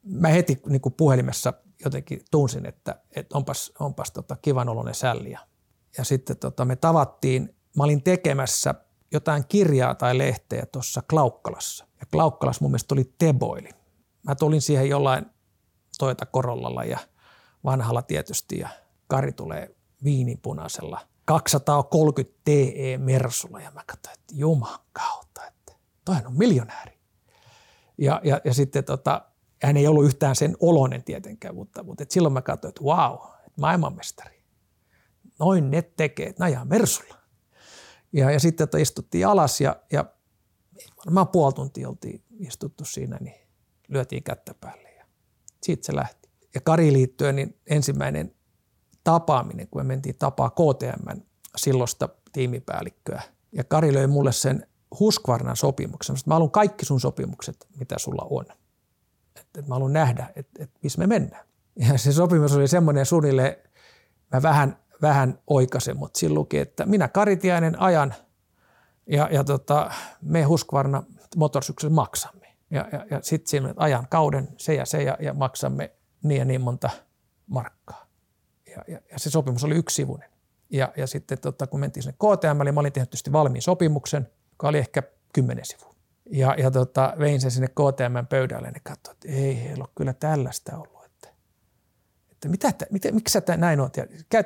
mä 0.03 0.29
heti 0.29 0.61
niin 0.69 0.81
kuin 0.81 0.95
puhelimessa 0.95 1.53
jotenkin 1.85 2.21
tunsin, 2.31 2.67
että, 2.67 3.01
että 3.17 3.39
onpas, 3.39 3.73
onpas 3.81 4.11
tota 4.11 4.37
kivan 4.43 4.69
oloinen 4.69 4.95
sälli. 4.95 5.31
Ja 5.99 6.05
sitten 6.05 6.37
tota, 6.37 6.65
me 6.65 6.77
tavattiin, 6.77 7.55
mä 7.77 7.85
olin 7.85 8.03
tekemässä 8.03 8.75
jotain 9.13 9.45
kirjaa 9.49 9.95
tai 9.95 10.19
lehteä 10.19 10.67
tuossa 10.73 11.03
Klaukkalassa. 11.11 11.87
Ja 12.01 12.07
Klaukkalassa 12.13 12.65
mun 12.65 12.71
mielestä 12.71 12.95
oli 12.95 13.15
Teboili. 13.19 13.71
Mä 14.23 14.35
tulin 14.35 14.63
siihen 14.63 14.89
jollain 14.89 15.27
Toyota 15.99 16.27
Corollalla 16.27 16.85
ja 16.85 16.99
vanhalla 17.65 18.03
tietysti 18.03 18.59
ja 18.59 18.69
Kari 19.07 19.33
tulee 19.33 19.77
viinipunaisella 20.05 21.01
230 21.25 22.41
TE 22.45 22.99
Mersulla 22.99 23.61
ja 23.61 23.71
mä 23.71 23.83
katsoin, 23.87 24.15
että 24.15 24.35
juman 24.37 24.79
kautta, 24.93 25.47
että 25.47 25.73
toihan 26.05 26.27
on 26.27 26.39
miljonääri. 26.39 26.99
Ja, 27.99 28.21
ja, 28.25 28.41
ja 28.45 28.55
sitten 28.55 28.85
tota, 28.85 29.23
hän 29.63 29.77
ei 29.77 29.87
ollut 29.87 30.05
yhtään 30.05 30.37
sen 30.37 30.57
oloinen 30.61 31.05
tietenkään, 31.05 31.55
mutta, 31.55 31.83
mutta 31.83 32.03
et 32.03 32.11
silloin 32.11 32.33
mä 32.33 32.43
katsoin, 32.43 32.69
että 32.69 32.85
wow, 32.85 33.19
maailmanmestari. 33.57 34.43
Noin 35.39 35.71
ne 35.71 35.83
tekee, 35.83 36.27
että 36.27 36.45
najaa 36.45 36.65
Mersulla. 36.65 37.18
Ja, 38.13 38.31
ja 38.31 38.41
sitten 38.41 38.65
että 38.65 38.79
istuttiin 38.79 39.27
alas 39.27 39.61
ja, 39.61 39.77
ja 39.93 40.05
varmaan 41.07 41.29
puoli 41.29 41.53
tuntia 41.53 41.89
oltiin 41.89 42.23
istuttu 42.39 42.85
siinä, 42.85 43.19
niin 43.21 43.37
lyötiin 43.89 44.23
kättä 44.23 44.55
päälle 44.61 44.91
ja 44.91 45.05
siitä 45.63 45.87
se 45.87 45.97
lähti. 45.97 46.29
Ja 46.55 46.61
Kari 46.61 46.93
liittyen, 46.93 47.37
niin 47.37 47.61
ensimmäinen 47.67 48.35
tapaaminen, 49.05 49.69
kun 49.69 49.81
me 49.81 49.85
mentiin 49.85 50.17
tapaa 50.19 50.51
KTM 50.51 51.21
silloista 51.57 52.09
tiimipäällikköä. 52.33 53.23
Ja 53.53 53.65
Kari 53.65 53.95
löi 53.95 54.07
mulle 54.07 54.33
sen 54.33 54.67
Husqvarnan 55.01 55.57
sopimuksen. 55.57 56.17
Mä 56.27 56.35
haluan 56.35 56.51
kaikki 56.51 56.85
sun 56.85 57.01
sopimukset, 57.01 57.67
mitä 57.79 57.99
sulla 57.99 58.27
on. 58.31 58.45
Että 59.37 59.61
et 59.61 59.69
mä 59.69 59.75
haluan 59.75 59.93
nähdä, 59.93 60.33
että 60.37 60.65
et 60.65 60.71
missä 60.83 60.99
me 60.99 61.07
mennään. 61.07 61.47
Ja 61.77 61.99
se 61.99 62.13
sopimus 62.13 62.53
oli 62.53 62.69
semmoinen 62.69 63.07
suunnilleen, 63.07 63.57
mä 64.33 64.43
vähän, 64.43 64.79
vähän 65.03 65.39
oikaisen, 65.47 65.97
mutta 65.97 66.19
siinä 66.19 66.35
luki, 66.35 66.59
että 66.59 66.87
minä 66.87 67.09
Karitiainen 67.09 67.81
ajan 67.81 68.15
ja, 69.07 69.29
ja 69.33 69.45
tota, 69.45 69.91
me 70.23 70.43
Husqvarna 70.43 71.03
motorsyksellä 71.37 71.95
maksamme. 71.95 72.47
Ja, 72.71 72.89
ja, 72.93 73.07
ja 73.11 73.19
sitten 73.23 73.51
siinä 73.51 73.75
ajan 73.77 74.07
kauden 74.09 74.49
se 74.57 74.75
ja 74.75 74.87
se 74.87 75.03
ja, 75.03 75.17
ja 75.21 75.35
maksamme 75.35 75.91
niin 76.23 76.39
ja 76.39 76.45
niin 76.45 76.61
monta 76.61 76.91
markkaa. 77.47 78.07
Ja, 78.67 78.85
ja, 78.89 79.01
ja 79.13 79.19
se 79.19 79.31
sopimus 79.31 79.65
oli 79.65 79.75
yksivuinen. 79.75 80.31
Ja, 80.71 80.93
ja 80.97 81.07
sitten 81.07 81.39
tota, 81.39 81.67
kun 81.67 81.81
mentiin 81.81 82.03
sinne 82.03 82.17
KTM, 82.17 82.65
niin 82.65 82.75
mä 82.75 82.81
olin 82.81 82.93
tehnyt 82.93 83.11
tietysti 83.11 83.33
valmiin 83.33 83.63
sopimuksen, 83.63 84.29
joka 84.51 84.69
oli 84.69 84.79
ehkä 84.79 85.03
kymmenen 85.33 85.65
sivua. 85.65 85.95
Ja, 86.31 86.55
ja 86.59 86.71
tota, 86.71 87.15
vein 87.19 87.41
sen 87.41 87.51
sinne 87.51 87.69
KTM 87.69 88.27
pöydälle 88.29 88.71
ja 88.75 88.81
katsoin, 88.83 89.15
että 89.15 89.29
ei 89.29 89.63
heillä 89.63 89.83
ole 89.83 89.93
kyllä 89.95 90.13
tällaista 90.13 90.77
ollut. 90.77 90.98
Että, 92.39 92.49
mitä, 92.49 92.73
mitä, 92.91 93.13
miksi 93.13 93.33
sä 93.33 93.57
näin 93.57 93.81
oot? 93.81 93.97
Ja 93.97 94.05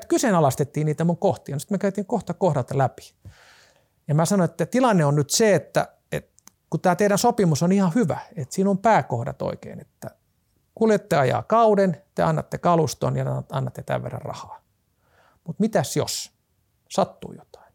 kyseenalaistettiin 0.09 0.85
niitä 0.85 1.05
mun 1.05 1.19
kohtia. 1.19 1.55
No 1.55 1.59
sitten 1.59 1.75
me 1.75 1.79
käytiin 1.79 2.07
kohta 2.07 2.35
kohdalta 2.35 2.79
läpi. 2.79 3.15
Ja 4.09 4.15
mä 4.15 4.25
sanoin, 4.25 4.51
että 4.51 4.67
tilanne 4.67 5.05
on 5.05 5.17
nyt 5.17 5.31
se, 5.31 5.55
että, 5.55 5.89
että 6.13 6.43
kun 6.71 6.81
tämä 6.81 6.97
teidän 6.97 7.19
sopimus 7.19 7.63
on 7.63 7.73
ihan 7.73 7.93
hyvä, 7.95 8.19
että 8.37 8.55
siinä 8.55 8.71
on 8.71 8.79
pääkohdat 8.79 9.43
oikein, 9.43 9.81
että 9.81 10.11
kuljette 10.75 11.17
ajaa 11.17 11.43
kauden, 11.43 12.03
te 12.15 12.23
annatte 12.23 12.59
kaluston 12.59 13.17
ja 13.17 13.43
annatte 13.51 13.83
tämän 13.83 14.03
verran 14.03 14.23
rahaa. 14.23 14.63
Mutta 15.47 15.61
mitäs 15.61 15.97
jos 15.97 16.33
sattuu 16.91 17.33
jotain? 17.33 17.73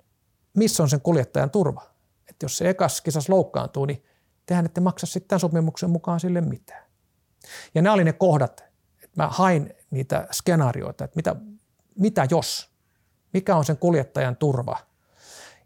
Missä 0.58 0.84
on 0.84 0.90
sen 0.90 1.02
kuljettajan 1.02 1.52
turva? 1.52 1.82
Että 2.30 2.44
jos 2.46 2.58
se 2.58 2.70
ekas 2.70 3.02
kisas 3.02 3.30
loukkaantuu, 3.30 3.86
niin 3.86 4.04
tehän 4.46 4.66
ette 4.66 4.82
maksa 4.82 5.06
sitten 5.06 5.28
tämän 5.28 5.40
sopimuksen 5.40 5.90
mukaan 5.90 6.20
sille 6.20 6.42
mitään. 6.42 6.84
Ja 7.76 7.82
nämä 7.82 7.94
oli 7.94 8.04
ne 8.04 8.14
kohdat, 8.14 8.64
että 9.04 9.24
mä 9.24 9.28
hain 9.28 9.74
niitä 9.92 10.28
skenaarioita, 10.32 11.04
että 11.04 11.16
mitä, 11.16 11.36
mitä 11.96 12.28
jos, 12.32 12.70
mikä 13.34 13.56
on 13.56 13.66
sen 13.66 13.78
kuljettajan 13.78 14.36
turva. 14.36 14.78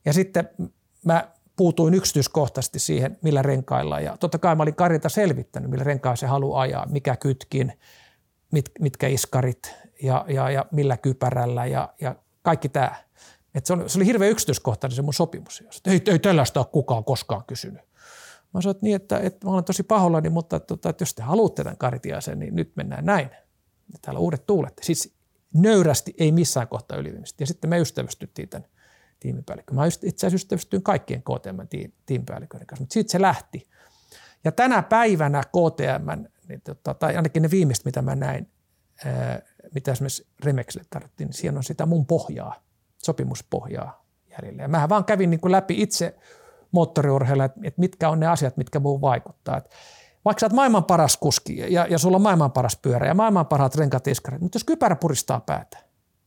Ja 0.05 0.13
sitten 0.13 0.49
mä 1.05 1.31
puutuin 1.55 1.93
yksityiskohtaisesti 1.93 2.79
siihen, 2.79 3.17
millä 3.21 3.41
renkailla. 3.41 3.99
Ja 3.99 4.17
totta 4.17 4.37
kai 4.37 4.55
mä 4.55 4.63
olin 4.63 4.75
Karilta 4.75 5.09
selvittänyt, 5.09 5.69
millä 5.69 5.83
renkailla 5.83 6.15
se 6.15 6.27
haluaa 6.27 6.61
ajaa, 6.61 6.85
mikä 6.85 7.15
kytkin, 7.15 7.79
mit, 8.51 8.71
mitkä 8.79 9.07
iskarit 9.07 9.75
ja, 10.03 10.25
ja, 10.27 10.49
ja 10.49 10.65
millä 10.71 10.97
kypärällä 10.97 11.65
ja, 11.65 11.93
ja 12.01 12.15
kaikki 12.41 12.69
tämä. 12.69 12.95
Et 13.55 13.65
se, 13.65 13.73
oli, 13.73 13.89
se 13.89 13.99
oli 13.99 14.05
hirveän 14.05 14.31
yksityiskohtainen 14.31 14.95
se 14.95 15.01
mun 15.01 15.13
sopimus. 15.13 15.63
Ei, 15.85 16.01
ei 16.07 16.19
tällaista 16.19 16.59
ole 16.59 16.67
kukaan 16.71 17.03
koskaan 17.03 17.43
kysynyt. 17.47 17.81
Mä 18.53 18.61
sanoin, 18.61 18.75
että, 18.75 18.85
niin, 18.85 18.95
että, 18.95 19.19
että 19.19 19.47
mä 19.47 19.53
olen 19.53 19.63
tosi 19.63 19.83
pahollani, 19.83 20.29
mutta 20.29 20.59
tota, 20.59 20.89
että 20.89 21.01
jos 21.01 21.13
te 21.13 21.23
haluatte 21.23 21.63
tämän 21.63 21.77
Karitiaisen, 21.77 22.39
niin 22.39 22.55
nyt 22.55 22.71
mennään 22.75 23.05
näin. 23.05 23.29
Täällä 24.01 24.19
uudet 24.19 24.45
tuulet. 24.45 24.73
Siis 24.81 25.15
nöyrästi 25.53 26.13
ei 26.17 26.31
missään 26.31 26.67
kohtaa 26.67 26.97
yliviimistä. 26.97 27.43
Ja 27.43 27.47
sitten 27.47 27.69
me 27.69 27.79
ystävystyttiin 27.79 28.49
tämän 28.49 28.69
tiimipäällikkö. 29.19 29.73
Mä 29.73 29.85
itse 29.85 30.07
asiassa 30.07 30.35
ystävystyin 30.35 30.83
kaikkien 30.83 31.23
KTM-tiimipäälliköiden 31.23 32.67
kanssa, 32.67 32.81
mutta 32.81 32.93
siitä 32.93 33.11
se 33.11 33.21
lähti. 33.21 33.67
Ja 34.43 34.51
tänä 34.51 34.81
päivänä 34.81 35.43
KTM, 35.43 36.25
niin 36.47 36.61
tota, 36.61 36.93
tai 36.93 37.15
ainakin 37.15 37.41
ne 37.41 37.51
viimeistä, 37.51 37.87
mitä 37.87 38.01
mä 38.01 38.15
näin, 38.15 38.49
ää, 39.05 39.41
mitä 39.75 39.91
esimerkiksi 39.91 40.27
Remexille 40.45 40.85
tarvittiin, 40.89 41.27
niin 41.27 41.33
siellä 41.33 41.57
on 41.57 41.63
sitä 41.63 41.85
mun 41.85 42.05
pohjaa, 42.05 42.63
sopimuspohjaa 42.97 44.05
jäljellä. 44.29 44.61
Ja 44.61 44.67
mä 44.67 44.89
vaan 44.89 45.05
kävin 45.05 45.29
niin 45.29 45.39
kuin 45.39 45.51
läpi 45.51 45.81
itse 45.81 46.15
moottoriurheilla, 46.71 47.45
että, 47.45 47.59
mitkä 47.77 48.09
on 48.09 48.19
ne 48.19 48.27
asiat, 48.27 48.57
mitkä 48.57 48.79
muu 48.79 49.01
vaikuttaa. 49.01 49.57
Että 49.57 49.69
vaikka 50.25 50.39
sä 50.39 50.45
oot 50.45 50.53
maailman 50.53 50.83
paras 50.83 51.17
kuski 51.17 51.57
ja, 51.57 51.87
ja 51.87 51.97
sulla 51.97 52.15
on 52.15 52.21
maailman 52.21 52.51
paras 52.51 52.77
pyörä 52.81 53.07
ja 53.07 53.13
maailman 53.13 53.45
parhaat 53.45 53.75
renkaat 53.75 54.07
iskarit, 54.07 54.41
mutta 54.41 54.55
jos 54.55 54.63
kypärä 54.63 54.95
puristaa 54.95 55.39
päätä 55.39 55.77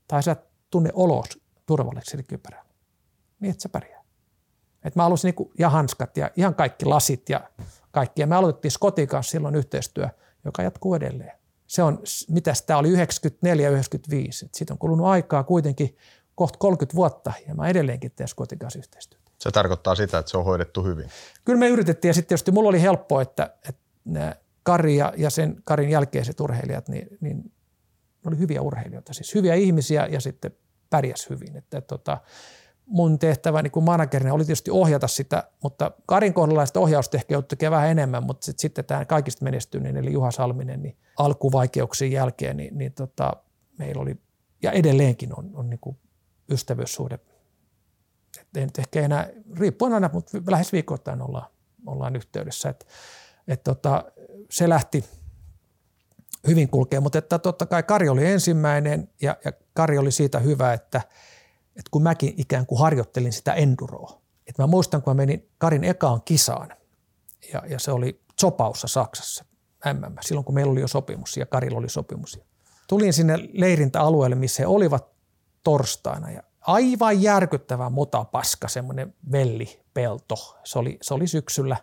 tai 0.08 0.22
sä 0.22 0.36
tunne 0.70 0.90
olos 0.92 1.26
turvalliseksi 1.66 2.22
kypärä, 2.22 2.64
niin 3.40 3.50
et 3.50 3.60
sä 3.60 3.68
pärjää. 3.68 4.04
Et 4.84 4.96
mä 4.96 5.02
halusin 5.02 5.34
niin 5.38 5.50
ja 5.58 5.70
hanskat 5.70 6.16
ja 6.16 6.30
ihan 6.36 6.54
kaikki 6.54 6.84
lasit 6.84 7.28
ja 7.28 7.40
kaikki. 7.90 8.22
Ja 8.22 8.26
me 8.26 8.36
aloitettiin 8.36 8.72
Scotin 8.72 9.08
kanssa 9.08 9.30
silloin 9.30 9.54
yhteistyö, 9.54 10.08
joka 10.44 10.62
jatkuu 10.62 10.94
edelleen. 10.94 11.38
Se 11.66 11.82
on, 11.82 12.02
mitä 12.28 12.52
tämä 12.66 12.78
oli 12.78 12.94
94-95. 12.94 12.96
Siitä 14.52 14.74
on 14.74 14.78
kulunut 14.78 15.06
aikaa 15.06 15.44
kuitenkin 15.44 15.96
kohta 16.34 16.58
30 16.58 16.96
vuotta 16.96 17.32
ja 17.48 17.54
mä 17.54 17.68
edelleenkin 17.68 18.12
teen 18.16 18.28
Scotin 18.28 18.58
kanssa 18.58 18.78
yhteistyötä. 18.78 19.24
Se 19.38 19.50
tarkoittaa 19.50 19.94
sitä, 19.94 20.18
että 20.18 20.30
se 20.30 20.38
on 20.38 20.44
hoidettu 20.44 20.82
hyvin. 20.82 21.10
Kyllä 21.44 21.58
me 21.58 21.68
yritettiin 21.68 22.08
ja 22.08 22.14
sitten 22.14 22.28
tietysti 22.28 22.50
mulla 22.50 22.68
oli 22.68 22.82
helppo, 22.82 23.20
että, 23.20 23.54
että 23.68 23.83
Kari 24.62 24.96
ja, 24.96 25.12
ja 25.16 25.30
sen 25.30 25.56
Karin 25.64 25.90
jälkeiset 25.90 26.40
urheilijat, 26.40 26.88
niin, 26.88 27.08
niin 27.20 27.36
ne 28.24 28.28
oli 28.28 28.38
hyviä 28.38 28.62
urheilijoita, 28.62 29.12
siis 29.12 29.34
hyviä 29.34 29.54
ihmisiä 29.54 30.06
ja 30.06 30.20
sitten 30.20 30.52
pärjäs 30.90 31.30
hyvin. 31.30 31.56
Että, 31.56 31.78
että, 31.78 31.88
tota, 31.88 32.18
mun 32.86 33.18
tehtävä 33.18 33.62
niin 33.62 33.70
kuin 33.70 33.84
managerina 33.84 34.34
oli 34.34 34.44
tietysti 34.44 34.70
ohjata 34.70 35.08
sitä, 35.08 35.50
mutta 35.62 35.90
Karin 36.06 36.34
kohdalla 36.34 36.66
sitä 36.66 36.80
ohjausta 36.80 37.16
ehkä 37.16 37.42
tekemään 37.42 37.76
vähän 37.78 37.90
enemmän, 37.90 38.24
mutta 38.26 38.44
sit, 38.44 38.58
sitten 38.58 38.84
tämä 38.84 39.04
kaikista 39.04 39.44
menestyneen, 39.44 39.96
eli 39.96 40.12
Juha 40.12 40.30
Salminen, 40.30 40.82
niin 40.82 40.96
alkuvaikeuksien 41.18 42.12
jälkeen, 42.12 42.56
niin, 42.56 42.78
niin 42.78 42.92
tota, 42.92 43.32
meillä 43.78 44.02
oli, 44.02 44.16
ja 44.62 44.72
edelleenkin 44.72 45.38
on, 45.38 45.50
on 45.54 45.70
niin 45.70 45.80
kuin 45.80 45.96
ystävyyssuhde. 46.50 47.14
Et 48.40 48.56
ei 48.56 48.64
nyt 48.64 48.78
ehkä 48.78 49.00
enää, 49.00 49.28
riippuen 49.58 49.92
aina, 49.92 50.10
mutta 50.12 50.38
lähes 50.50 50.72
viikoittain 50.72 51.22
ollaan, 51.22 51.46
ollaan 51.86 52.16
yhteydessä. 52.16 52.68
Et, 52.68 52.86
et 53.48 53.64
tota, 53.64 54.04
se 54.50 54.68
lähti 54.68 55.04
hyvin 56.46 56.68
kulkee, 56.68 57.00
mutta 57.00 57.18
että 57.18 57.38
totta 57.38 57.66
kai 57.66 57.82
Kari 57.82 58.08
oli 58.08 58.26
ensimmäinen 58.26 59.08
ja, 59.22 59.36
ja 59.44 59.52
Kari 59.74 59.98
oli 59.98 60.12
siitä 60.12 60.38
hyvä, 60.38 60.72
että– 60.72 61.00
että 61.76 61.90
kun 61.90 62.02
mäkin 62.02 62.34
ikään 62.36 62.66
kuin 62.66 62.80
harjoittelin 62.80 63.32
sitä 63.32 63.52
enduroa. 63.52 64.20
Että 64.46 64.62
mä 64.62 64.66
muistan, 64.66 65.02
kun 65.02 65.10
mä 65.10 65.14
menin 65.14 65.50
Karin 65.58 65.84
ekaan 65.84 66.22
kisaan 66.24 66.68
ja, 67.52 67.62
ja 67.68 67.78
se 67.78 67.92
oli 67.92 68.20
Zopaussa 68.40 68.88
Saksassa, 68.88 69.44
MM, 69.92 70.16
silloin 70.20 70.44
kun 70.44 70.54
meillä 70.54 70.72
oli 70.72 70.80
jo 70.80 70.88
sopimus 70.88 71.36
ja 71.36 71.46
Karilla 71.46 71.78
oli 71.78 71.88
sopimus. 71.88 72.40
Tulin 72.88 73.12
sinne 73.12 73.38
leirintäalueelle, 73.52 74.36
missä 74.36 74.62
he 74.62 74.66
olivat 74.66 75.08
torstaina 75.62 76.30
ja 76.30 76.42
aivan 76.60 77.22
järkyttävä 77.22 77.90
motapaska, 77.90 78.68
semmoinen 78.68 79.14
vellipelto. 79.32 80.60
Se 80.64 80.78
oli, 80.78 80.98
se 81.02 81.14
oli 81.14 81.26
syksyllä 81.26 81.76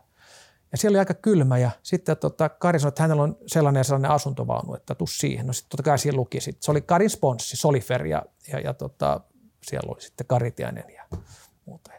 ja 0.71 0.77
siellä 0.77 0.95
oli 0.95 0.99
aika 0.99 1.13
kylmä 1.13 1.57
ja 1.57 1.71
sitten 1.83 2.17
tota, 2.17 2.49
Kari 2.49 2.79
sanoi, 2.79 2.89
että 2.89 3.03
hänellä 3.03 3.23
on 3.23 3.37
sellainen 3.47 3.79
ja 3.79 3.83
sellainen 3.83 4.11
asuntovaunu, 4.11 4.75
että 4.75 4.95
tuu 4.95 5.07
siihen. 5.07 5.47
No 5.47 5.53
sitten 5.53 5.69
totta 5.69 5.83
kai 5.83 5.99
siellä 5.99 6.17
luki 6.17 6.41
sit. 6.41 6.63
Se 6.63 6.71
oli 6.71 6.81
Karin 6.81 7.09
sponssi, 7.09 7.57
Solifer 7.57 8.05
ja, 8.05 8.23
ja, 8.51 8.59
ja 8.59 8.73
tota, 8.73 9.21
siellä 9.63 9.91
oli 9.91 10.01
sitten 10.01 10.27
Karitiainen 10.27 10.85
ja 10.95 11.05
muuta. 11.65 11.91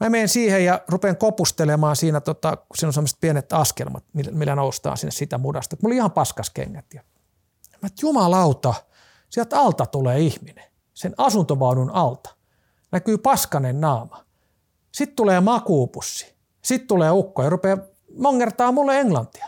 Mä 0.00 0.10
menen 0.10 0.28
siihen 0.28 0.64
ja 0.64 0.80
rupean 0.88 1.16
kopustelemaan 1.16 1.96
siinä, 1.96 2.20
tota, 2.20 2.56
kun 2.56 2.76
siinä 2.76 2.88
on 2.88 2.92
sellaiset 2.92 3.20
pienet 3.20 3.52
askelmat, 3.52 4.04
millä 4.12 4.54
noustaan 4.54 4.96
sinne 4.96 5.10
sitä 5.10 5.38
mudasta. 5.38 5.76
Mulla 5.82 5.92
oli 5.92 5.96
ihan 5.96 6.12
paskas 6.12 6.50
kengät. 6.50 6.94
Ja 6.94 7.02
mä 7.82 7.86
että 7.86 8.06
jumalauta, 8.06 8.74
sieltä 9.30 9.60
alta 9.60 9.86
tulee 9.86 10.20
ihminen, 10.20 10.64
sen 10.94 11.14
asuntovaunun 11.18 11.90
alta. 11.90 12.30
Näkyy 12.92 13.18
paskanen 13.18 13.80
naama. 13.80 14.24
Sitten 14.92 15.16
tulee 15.16 15.40
makuupussi. 15.40 16.35
Sitten 16.66 16.88
tulee 16.88 17.10
ukko 17.10 17.42
ja 17.42 17.50
rupeaa 17.50 17.78
mongertaa 18.18 18.72
mulle 18.72 19.00
englantia. 19.00 19.46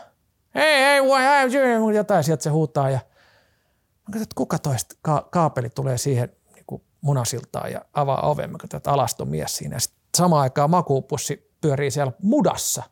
Hei, 0.55 0.81
hei, 0.81 1.01
hei, 1.01 1.95
jotain 1.95 2.23
sieltä 2.23 2.43
se 2.43 2.49
huutaa 2.49 2.89
ja 2.89 2.99
mä 2.99 4.05
katsoin, 4.05 4.23
että 4.23 4.35
kuka 4.35 4.59
toista 4.59 4.95
ka- 5.01 5.27
kaapeli 5.31 5.69
tulee 5.69 5.97
siihen 5.97 6.29
niin 6.55 6.81
munasiltaan 7.01 7.71
ja 7.71 7.81
avaa 7.93 8.21
oven. 8.21 8.51
Mä 8.51 8.57
katsoin, 8.57 8.79
että 8.79 8.91
alaston 8.91 9.27
mies 9.27 9.57
siinä. 9.57 9.75
Ja 9.75 9.79
sitten 9.79 9.99
samaan 10.17 10.41
aikaan 10.41 10.69
makuupussi 10.69 11.53
pyörii 11.61 11.91
siellä 11.91 12.13
mudassa. 12.23 12.83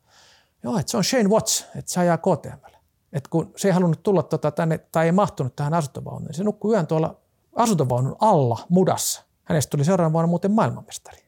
Joo, 0.62 0.78
että 0.78 0.90
se 0.90 0.96
on 0.96 1.04
Shane 1.04 1.28
Watts, 1.28 1.66
että 1.76 1.92
se 1.92 2.00
ajaa 2.00 2.18
KTML. 2.18 2.76
Että 3.12 3.30
kun 3.30 3.52
se 3.56 3.68
ei 3.68 3.72
halunnut 3.72 4.02
tulla 4.02 4.22
tota 4.22 4.50
tänne 4.50 4.78
tai 4.78 5.06
ei 5.06 5.12
mahtunut 5.12 5.56
tähän 5.56 5.74
asuntovaunuun, 5.74 6.24
niin 6.24 6.34
se 6.34 6.44
nukkui 6.44 6.74
yön 6.74 6.86
tuolla 6.86 7.20
asuntovaunun 7.56 8.16
alla 8.20 8.58
mudassa. 8.68 9.24
Hänestä 9.44 9.70
tuli 9.70 9.84
seuraavana 9.84 10.12
vuonna 10.12 10.28
muuten 10.28 10.52
maailmanmestari. 10.52 11.27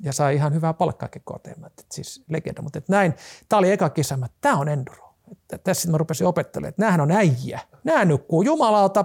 Ja 0.00 0.12
sai 0.12 0.34
ihan 0.34 0.54
hyvää 0.54 0.74
palkkaakin 0.74 1.22
KTM, 1.22 1.64
että 1.64 1.82
siis 1.92 2.24
legenda. 2.28 2.62
Mutta 2.62 2.78
että 2.78 2.92
näin, 2.92 3.14
tämä 3.48 3.58
oli 3.58 3.70
eka 3.70 3.90
kisa, 3.90 4.14
että 4.14 4.38
tämä 4.40 4.56
on 4.56 4.68
enduro. 4.68 5.14
Että 5.32 5.58
tässä 5.58 5.90
mä 5.90 5.98
rupesin 5.98 6.26
opettelemaan, 6.26 6.68
että 6.68 6.82
näähän 6.82 7.00
on 7.00 7.10
äijä. 7.10 7.60
Nämä 7.84 8.04
nukkuu 8.04 8.42
jumalauta 8.42 9.04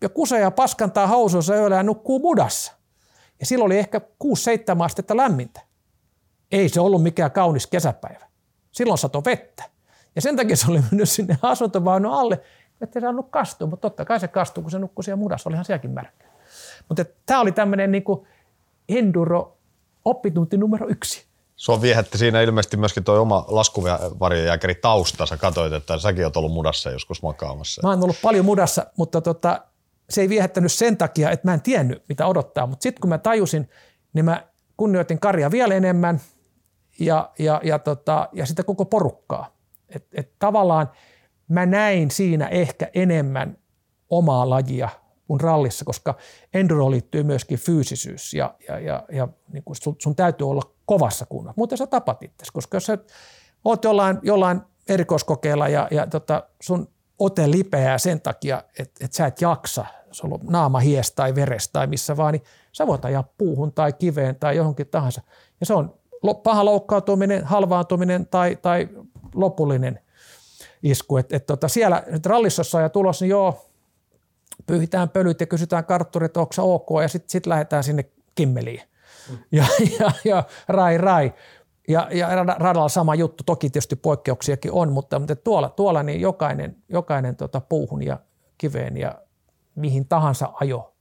ja 0.00 0.08
kuseja 0.08 0.50
paskantaa 0.50 1.06
hausuissa 1.06 1.56
yöllä 1.56 1.76
ja 1.76 1.82
nukkuu 1.82 2.18
mudassa. 2.18 2.72
Ja 3.40 3.46
silloin 3.46 3.66
oli 3.66 3.78
ehkä 3.78 4.00
6-7 4.24 4.82
astetta 4.84 5.16
lämmintä. 5.16 5.60
Ei 6.52 6.68
se 6.68 6.80
ollut 6.80 7.02
mikään 7.02 7.30
kaunis 7.30 7.66
kesäpäivä. 7.66 8.26
Silloin 8.72 8.98
sato 8.98 9.22
vettä. 9.24 9.64
Ja 10.16 10.22
sen 10.22 10.36
takia 10.36 10.56
se 10.56 10.70
oli 10.70 10.80
mennyt 10.90 11.08
sinne 11.08 11.38
asuntovaunun 11.42 12.12
alle, 12.12 12.40
että 12.80 12.98
ei 12.98 13.00
saanut 13.00 13.26
kastua, 13.30 13.68
mutta 13.68 13.90
totta 13.90 14.04
kai 14.04 14.20
se 14.20 14.28
kastuu, 14.28 14.62
kun 14.62 14.70
se 14.70 14.78
nukkui 14.78 15.04
siellä 15.04 15.16
mudassa, 15.16 15.48
olihan 15.48 15.64
sielläkin 15.64 15.90
märkä. 15.90 16.24
Mutta 16.88 17.04
tämä 17.26 17.40
oli 17.40 17.52
tämmöinen 17.52 17.92
niin 17.92 18.04
enduro 18.88 19.58
oppitunti 20.04 20.56
numero 20.56 20.88
yksi. 20.88 21.24
Sua 21.56 21.82
viehätti 21.82 22.18
siinä 22.18 22.40
ilmeisesti 22.42 22.76
myöskin 22.76 23.04
tuo 23.04 23.20
oma 23.20 23.44
laskuvarjojääkäri 23.48 24.74
tausta. 24.74 25.26
Sä 25.26 25.36
katsoit, 25.36 25.72
että 25.72 25.98
säkin 25.98 26.24
oot 26.24 26.36
ollut 26.36 26.52
mudassa 26.52 26.90
joskus 26.90 27.22
makaamassa. 27.22 27.82
Mä 27.82 27.88
oon 27.88 28.02
ollut 28.02 28.20
paljon 28.22 28.44
mudassa, 28.44 28.86
mutta 28.96 29.20
tota, 29.20 29.60
se 30.10 30.20
ei 30.20 30.28
viehättänyt 30.28 30.72
sen 30.72 30.96
takia, 30.96 31.30
että 31.30 31.48
mä 31.48 31.54
en 31.54 31.62
tiennyt, 31.62 32.04
mitä 32.08 32.26
odottaa. 32.26 32.66
Mutta 32.66 32.82
sitten 32.82 33.00
kun 33.00 33.08
mä 33.08 33.18
tajusin, 33.18 33.68
niin 34.12 34.24
mä 34.24 34.46
kunnioitin 34.76 35.20
Karja 35.20 35.50
vielä 35.50 35.74
enemmän 35.74 36.20
ja, 37.00 37.30
ja, 37.38 37.60
ja, 37.64 37.78
tota, 37.78 38.28
ja 38.32 38.46
sitä 38.46 38.62
koko 38.62 38.84
porukkaa. 38.84 39.54
Et, 39.88 40.06
et 40.12 40.32
tavallaan 40.38 40.90
mä 41.48 41.66
näin 41.66 42.10
siinä 42.10 42.46
ehkä 42.46 42.90
enemmän 42.94 43.58
omaa 44.10 44.50
lajia 44.50 44.88
kuin 45.30 45.40
rallissa, 45.40 45.84
koska 45.84 46.14
enduro 46.54 46.90
liittyy 46.90 47.22
myöskin 47.22 47.58
fyysisyys 47.58 48.34
ja, 48.34 48.54
ja, 48.68 48.78
ja, 48.78 49.04
ja 49.12 49.28
niin 49.52 49.64
kuin 49.64 49.76
sun, 49.76 49.96
sun 49.98 50.16
täytyy 50.16 50.50
olla 50.50 50.62
kovassa 50.86 51.26
kunnossa. 51.26 51.54
Muuten 51.56 51.78
sä 51.78 51.86
tapat 51.86 52.22
itse, 52.22 52.44
koska 52.52 52.76
jos 52.76 52.86
sä 52.86 52.98
oot 53.64 53.84
jollain, 53.84 54.18
jollain 54.22 54.60
erikoiskokeilla 54.88 55.68
ja, 55.68 55.88
ja 55.90 56.06
tota, 56.06 56.42
sun 56.62 56.88
ote 57.18 57.50
lipeää 57.50 57.98
sen 57.98 58.20
takia, 58.20 58.62
että, 58.78 59.04
että 59.04 59.16
sä 59.16 59.26
et 59.26 59.40
jaksa, 59.40 59.84
sulla 60.10 60.34
on 60.34 60.40
naama 60.52 60.80
hies 60.80 61.12
tai 61.12 61.34
veres 61.34 61.68
tai 61.68 61.86
missä 61.86 62.16
vaan, 62.16 62.32
niin 62.32 62.42
sä 62.72 62.86
voit 62.86 63.04
ajaa 63.04 63.24
puuhun 63.38 63.72
tai 63.72 63.92
kiveen 63.92 64.36
tai 64.36 64.56
johonkin 64.56 64.86
tahansa. 64.86 65.22
Ja 65.60 65.66
se 65.66 65.74
on 65.74 65.94
paha 66.42 66.64
loukkaantuminen, 66.64 67.44
halvaantuminen 67.44 68.26
tai, 68.26 68.56
tai 68.62 68.88
lopullinen 69.34 70.00
isku. 70.82 71.16
Et, 71.16 71.32
et 71.32 71.46
tota, 71.46 71.68
siellä 71.68 72.02
rallissossa 72.26 72.80
ja 72.80 72.88
tulos, 72.88 73.20
niin 73.20 73.30
joo, 73.30 73.69
pyyhitään 74.66 75.08
pölyt 75.08 75.40
ja 75.40 75.46
kysytään 75.46 75.84
kartturit, 75.84 76.36
onko 76.36 76.52
se 76.52 76.62
ok, 76.62 76.88
ja 77.02 77.08
sitten 77.08 77.30
sit 77.30 77.46
lähdetään 77.46 77.84
sinne 77.84 78.04
kimmeliin. 78.34 78.80
Mm. 79.30 79.38
Ja, 79.52 79.64
ja, 80.00 80.10
ja 80.24 80.44
rai 80.68 80.98
rai. 80.98 81.32
Ja, 81.88 82.08
ja 82.12 82.44
radalla 82.44 82.88
sama 82.88 83.14
juttu, 83.14 83.44
toki 83.44 83.70
tietysti 83.70 83.96
poikkeuksiakin 83.96 84.72
on, 84.72 84.92
mutta, 84.92 85.18
mutta 85.18 85.36
tuolla, 85.36 85.68
tuolla 85.68 86.02
niin 86.02 86.20
jokainen, 86.20 86.76
jokainen 86.88 87.36
tota 87.36 87.60
puuhun 87.60 88.02
ja 88.02 88.18
kiveen 88.58 88.96
ja 88.96 89.22
mihin 89.74 90.08
tahansa 90.08 90.52
ajo 90.60 90.94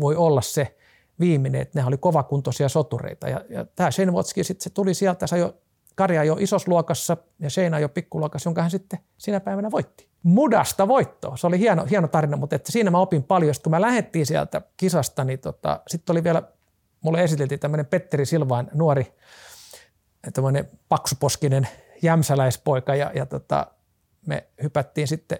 voi 0.00 0.16
olla 0.16 0.40
se 0.40 0.76
viimeinen, 1.20 1.60
että 1.60 1.80
ne 1.80 1.86
oli 1.86 1.98
kovakuntoisia 1.98 2.68
sotureita. 2.68 3.28
Ja, 3.28 3.44
ja 3.48 3.64
tämä 3.64 3.90
Shenvotski 3.90 4.44
sitten 4.44 4.64
se 4.64 4.70
tuli 4.70 4.94
sieltä, 4.94 5.26
se 5.26 5.38
jo 5.38 5.54
Karja 5.96 6.24
jo 6.24 6.36
isosluokassa 6.40 7.16
ja 7.38 7.50
Sheina 7.50 7.78
jo 7.78 7.88
pikkuluokassa, 7.88 8.48
jonka 8.48 8.62
hän 8.62 8.70
sitten 8.70 8.98
sinä 9.18 9.40
päivänä 9.40 9.70
voitti. 9.70 10.08
Mudasta 10.22 10.88
voittoa. 10.88 11.36
Se 11.36 11.46
oli 11.46 11.58
hieno, 11.58 11.86
hieno 11.90 12.08
tarina, 12.08 12.36
mutta 12.36 12.56
että 12.56 12.72
siinä 12.72 12.90
mä 12.90 12.98
opin 12.98 13.22
paljon. 13.22 13.54
Sitten 13.54 13.70
kun 13.70 13.70
mä 13.70 13.80
lähdettiin 13.80 14.26
sieltä 14.26 14.62
kisasta, 14.76 15.24
niin 15.24 15.38
tota, 15.38 15.80
sitten 15.86 16.14
oli 16.14 16.24
vielä, 16.24 16.42
mulle 17.00 17.22
esiteltiin 17.22 17.60
tämmöinen 17.60 17.86
Petteri 17.86 18.26
Silvain 18.26 18.70
nuori, 18.74 19.14
tämmöinen 20.34 20.70
paksuposkinen 20.88 21.68
jämsäläispoika 22.02 22.94
ja, 22.94 23.10
ja 23.14 23.26
tota, 23.26 23.66
me 24.26 24.46
hypättiin 24.62 25.08
sitten, 25.08 25.38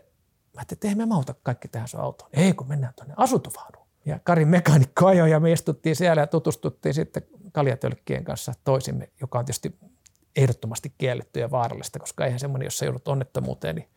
mä 0.55 0.61
ajattelin, 0.61 0.93
että 0.93 0.97
me 0.97 1.07
mauta 1.07 1.35
kaikki 1.43 1.69
tähän 1.69 1.89
sun 1.89 2.01
autoon. 2.01 2.31
Ei, 2.33 2.53
kun 2.53 2.69
mennään 2.69 2.95
tuonne 2.97 3.15
asuntuvaunuun. 3.17 3.87
Ja 4.05 4.19
Karin 4.25 4.49
mekaanikko 4.49 5.07
ajoi 5.07 5.31
ja 5.31 5.41
me 5.41 5.53
istuttiin 5.53 5.97
siellä 5.97 6.23
ja 6.23 6.27
tutustuttiin 6.27 6.95
sitten 6.95 7.23
kaljatölkkien 7.53 8.25
kanssa 8.25 8.53
toisimme, 8.65 9.11
joka 9.21 9.39
on 9.39 9.45
tietysti 9.45 9.79
ehdottomasti 10.37 10.95
kielletty 10.99 11.41
ja 11.41 11.51
vaarallista, 11.51 11.99
koska 11.99 12.25
eihän 12.25 12.41
semmoinen, 12.41 12.67
jos 12.67 12.79
sä 12.79 12.85
joudut 12.85 13.09
onnettomuuteen, 13.09 13.77
niin 13.77 13.89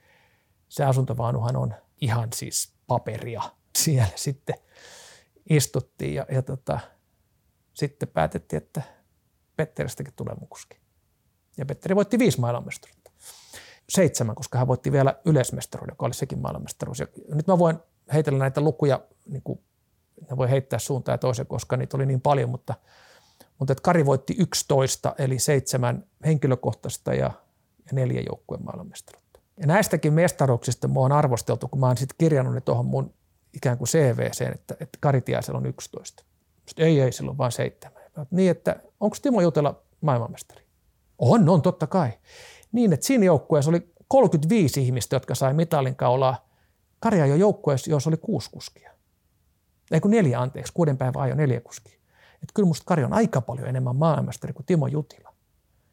se 0.70 0.86
asuntovaunuhan 0.86 1.56
on 1.56 1.74
ihan 2.02 2.30
siis 2.34 2.74
paperia. 2.88 3.42
Siellä 3.78 4.12
sitten 4.16 4.56
istuttiin 5.50 6.14
ja, 6.14 6.26
ja 6.32 6.42
tota, 6.42 6.80
sitten 7.74 8.10
päätettiin, 8.10 8.58
että 8.64 8.82
Petteristäkin 9.56 10.14
tulee 10.16 10.36
mukuski. 10.40 10.78
Ja 11.58 11.66
Petteri 11.66 11.96
voitti 11.96 12.20
viisi 12.20 12.40
maailmanmestaruutta. 12.40 13.12
Seitsemän, 13.90 14.36
koska 14.36 14.58
hän 14.58 14.68
voitti 14.68 14.92
vielä 14.92 15.16
yleismestaruuden, 15.26 15.92
joka 15.92 16.06
oli 16.06 16.14
sekin 16.14 16.40
maailmanmestaruus. 16.40 17.00
Ja 17.00 17.08
nyt 17.34 17.48
mä 17.48 17.60
voin 17.60 17.80
heitellä 18.14 18.40
näitä 18.40 18.62
lukuja, 18.62 19.02
niin 19.26 19.42
kuin, 19.44 19.60
ne 20.30 20.38
voi 20.38 20.50
heittää 20.50 20.80
suuntaan 20.80 21.14
ja 21.14 21.18
toiseen, 21.18 21.48
koska 21.48 21.78
niitä 21.78 21.98
oli 21.98 22.06
niin 22.06 22.22
paljon, 22.22 22.50
mutta– 22.50 22.74
mutta 23.60 23.72
että 23.72 23.82
Kari 23.82 24.06
voitti 24.06 24.36
11, 24.40 25.16
eli 25.18 25.40
seitsemän 25.40 26.04
henkilökohtaista 26.26 27.14
ja, 27.14 27.32
ja 27.86 27.92
neljä 27.92 28.22
joukkueen 28.30 28.64
maailmanmestaruutta. 28.64 29.40
Ja 29.58 29.68
näistäkin 29.68 30.14
mestaruuksista 30.14 30.88
mua 30.88 31.06
on 31.06 31.12
arvosteltu, 31.12 31.68
kun 31.68 31.80
mä 31.80 31.88
oon 31.88 31.98
sitten 31.98 32.16
kirjannut 32.18 32.54
ne 32.54 32.62
tuohon 32.62 32.86
mun 32.86 33.14
ikään 33.54 33.78
kuin 33.78 33.88
CVC, 33.88 34.42
että, 34.42 34.74
että 34.80 34.98
Kari 35.00 35.22
Tiaisella 35.22 35.58
on 35.58 35.66
11. 35.66 36.24
Sitten 36.66 36.86
ei, 36.86 37.02
ei, 37.02 37.12
sillä 37.12 37.32
on 37.32 37.38
vain 37.38 37.52
seitsemän. 37.52 38.00
Niin, 38.32 38.52
että 38.52 38.76
onko 39.00 39.18
Timo 39.22 39.42
Jutela 39.42 39.82
maailmanmestari? 40.02 40.64
On, 41.18 41.50
on, 41.50 41.62
totta 41.62 41.88
kai. 41.88 42.10
Niin, 42.72 42.94
että 42.94 43.06
siinä 43.06 43.26
joukkueessa 43.26 43.72
oli 43.72 43.94
35 44.08 44.82
ihmistä, 44.82 45.16
jotka 45.16 45.36
sai 45.36 45.54
mitalin 45.54 45.96
kaulaa. 45.96 46.50
Kari 47.00 47.22
ajoi 47.22 47.40
joukkueessa, 47.40 47.92
jossa 47.92 48.10
oli 48.10 48.18
kuusi 48.18 48.50
kuskia. 48.52 48.92
Ei 49.92 50.00
kun 50.00 50.12
neljä, 50.12 50.40
anteeksi, 50.40 50.74
kuuden 50.74 50.98
päivän 50.98 51.22
ajo 51.22 51.36
neljä 51.36 51.62
kuskia. 51.62 51.99
Että 52.44 52.54
kyllä 52.54 52.68
musta 52.68 52.86
Kari 52.86 53.04
on 53.04 53.14
aika 53.14 53.42
paljon 53.42 53.68
enemmän 53.68 53.96
maailmastari 53.96 54.54
kuin 54.54 54.66
Timo 54.66 54.88
Jutila. 54.88 55.34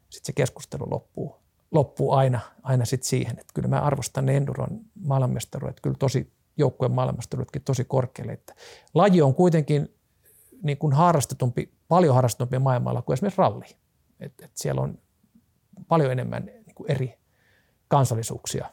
Sitten 0.09 0.25
se 0.25 0.33
keskustelu 0.33 0.87
loppuu, 0.91 1.35
loppuu 1.71 2.13
aina, 2.13 2.39
aina 2.63 2.85
sit 2.85 3.03
siihen, 3.03 3.39
että 3.39 3.53
kyllä 3.53 3.67
mä 3.67 3.81
arvostan 3.81 4.25
ne 4.25 4.37
Enduron 4.37 4.81
maailmanmestaruudet 5.05 5.79
kyllä 5.81 5.95
tosi 5.99 6.33
joukkueen 6.57 6.91
maailmanmestaruudetkin 6.91 7.61
tosi 7.61 7.85
korkealle. 7.85 8.33
Että 8.33 8.55
laji 8.93 9.21
on 9.21 9.35
kuitenkin 9.35 9.95
niin 10.63 10.77
kuin 10.77 10.93
harrastetumpi, 10.93 11.73
paljon 11.87 12.15
harrastetumpi 12.15 12.59
maailmalla 12.59 13.01
kuin 13.01 13.13
esimerkiksi 13.13 13.37
ralli. 13.37 13.65
Et, 14.19 14.33
et 14.41 14.51
siellä 14.55 14.81
on 14.81 14.99
paljon 15.87 16.11
enemmän 16.11 16.45
niin 16.45 16.75
kuin 16.75 16.91
eri 16.91 17.19
kansallisuuksia. 17.87 18.69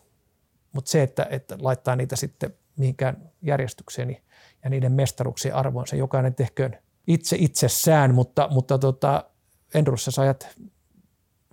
Mutta 0.72 0.90
se, 0.90 1.02
että, 1.02 1.26
että 1.30 1.58
laittaa 1.60 1.96
niitä 1.96 2.16
sitten 2.16 2.54
mihinkään 2.76 3.30
järjestykseen 3.42 4.16
ja 4.64 4.70
niiden 4.70 4.92
mestaruuksien 4.92 5.54
arvoon, 5.54 5.86
se 5.86 5.96
jokainen 5.96 6.34
tehköön 6.34 6.78
itse 7.06 7.36
itsessään, 7.38 8.14
mutta, 8.14 8.48
mutta 8.50 8.78
tota, 8.78 9.24
Endurossa 9.74 10.10
sä 10.10 10.22
ajat 10.22 10.48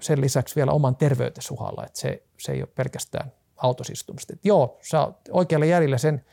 sen 0.02 0.22
lisäksi 0.22 0.56
vielä 0.56 0.72
oman 0.72 0.96
terveytesi 0.96 1.54
uhalla, 1.54 1.86
että 1.86 2.00
se, 2.00 2.24
se 2.40 2.52
ei 2.52 2.62
ole 2.62 2.70
pelkästään 2.76 3.32
autosistumista. 3.58 4.34
Että 4.34 4.48
joo, 4.48 4.80
sä 4.82 5.02
oot 5.02 5.18
oikealla 5.32 5.66
jäljellä 5.66 5.98
sen, 5.98 6.26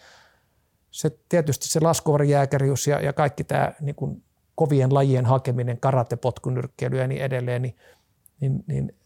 se, 0.91 1.11
tietysti 1.29 1.69
se 1.69 1.81
laskuvarijääkärius 1.81 2.87
ja, 2.87 3.01
ja 3.01 3.13
kaikki 3.13 3.45
tämä 3.45 3.73
niin 3.81 4.25
kovien 4.55 4.95
lajien 4.95 5.27
hakeminen, 5.27 5.81
karate, 5.81 6.17
potkunyrkkeily 6.17 6.99
ja 6.99 7.07
niin 7.07 7.23
edelleen, 7.23 7.63
niin, 7.63 7.77
niin, 8.41 8.65
niin 8.67 8.97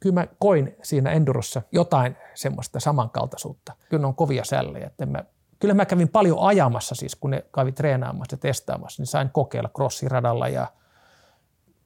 kyllä 0.00 0.14
mä 0.14 0.26
koin 0.38 0.76
siinä 0.82 1.10
Endurossa 1.10 1.62
jotain 1.72 2.16
semmoista 2.34 2.80
samankaltaisuutta. 2.80 3.72
Kyllä 3.88 4.00
ne 4.00 4.06
on 4.06 4.14
kovia 4.14 4.44
sällejä, 4.44 4.86
että 4.86 5.04
en 5.04 5.08
mä 5.08 5.24
kyllä 5.58 5.74
mä 5.74 5.86
kävin 5.86 6.08
paljon 6.08 6.38
ajamassa 6.40 6.94
siis, 6.94 7.16
kun 7.16 7.30
ne 7.30 7.44
kävi 7.54 7.72
treenaamassa 7.72 8.34
ja 8.34 8.38
testaamassa, 8.38 9.02
niin 9.02 9.06
sain 9.06 9.30
kokeilla 9.30 9.70
crossiradalla 9.76 10.48
ja 10.48 10.66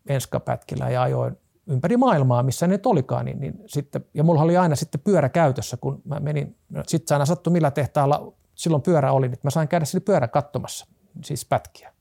enskapätkillä 0.09 0.91
ja 0.91 1.03
ajoin 1.03 1.37
ympäri 1.67 1.97
maailmaa, 1.97 2.43
missä 2.43 2.67
ne 2.67 2.81
olikaan. 2.85 3.25
Niin, 3.25 3.41
niin 3.41 3.63
sitten, 3.67 4.05
ja 4.15 4.25
mulla 4.25 4.43
oli 4.43 4.57
aina 4.57 4.77
sitten 4.77 5.01
pyörä 5.01 5.29
käytössä, 5.29 5.77
kun 5.77 6.03
mä 6.05 6.21
menin, 6.21 6.57
no 6.69 6.83
sitten 6.87 7.15
aina 7.15 7.27
sattui 7.27 7.53
millä 7.53 7.71
tehtaalla 7.71 8.33
silloin 8.55 8.83
pyörä 8.83 9.13
oli, 9.13 9.29
niin 9.29 9.39
mä 9.43 9.51
sain 9.51 9.69
käydä 9.69 9.85
sille 9.85 10.05
pyörä 10.05 10.29
katsomassa, 10.29 10.87
siis 11.25 11.45
pätkiä. 11.45 11.93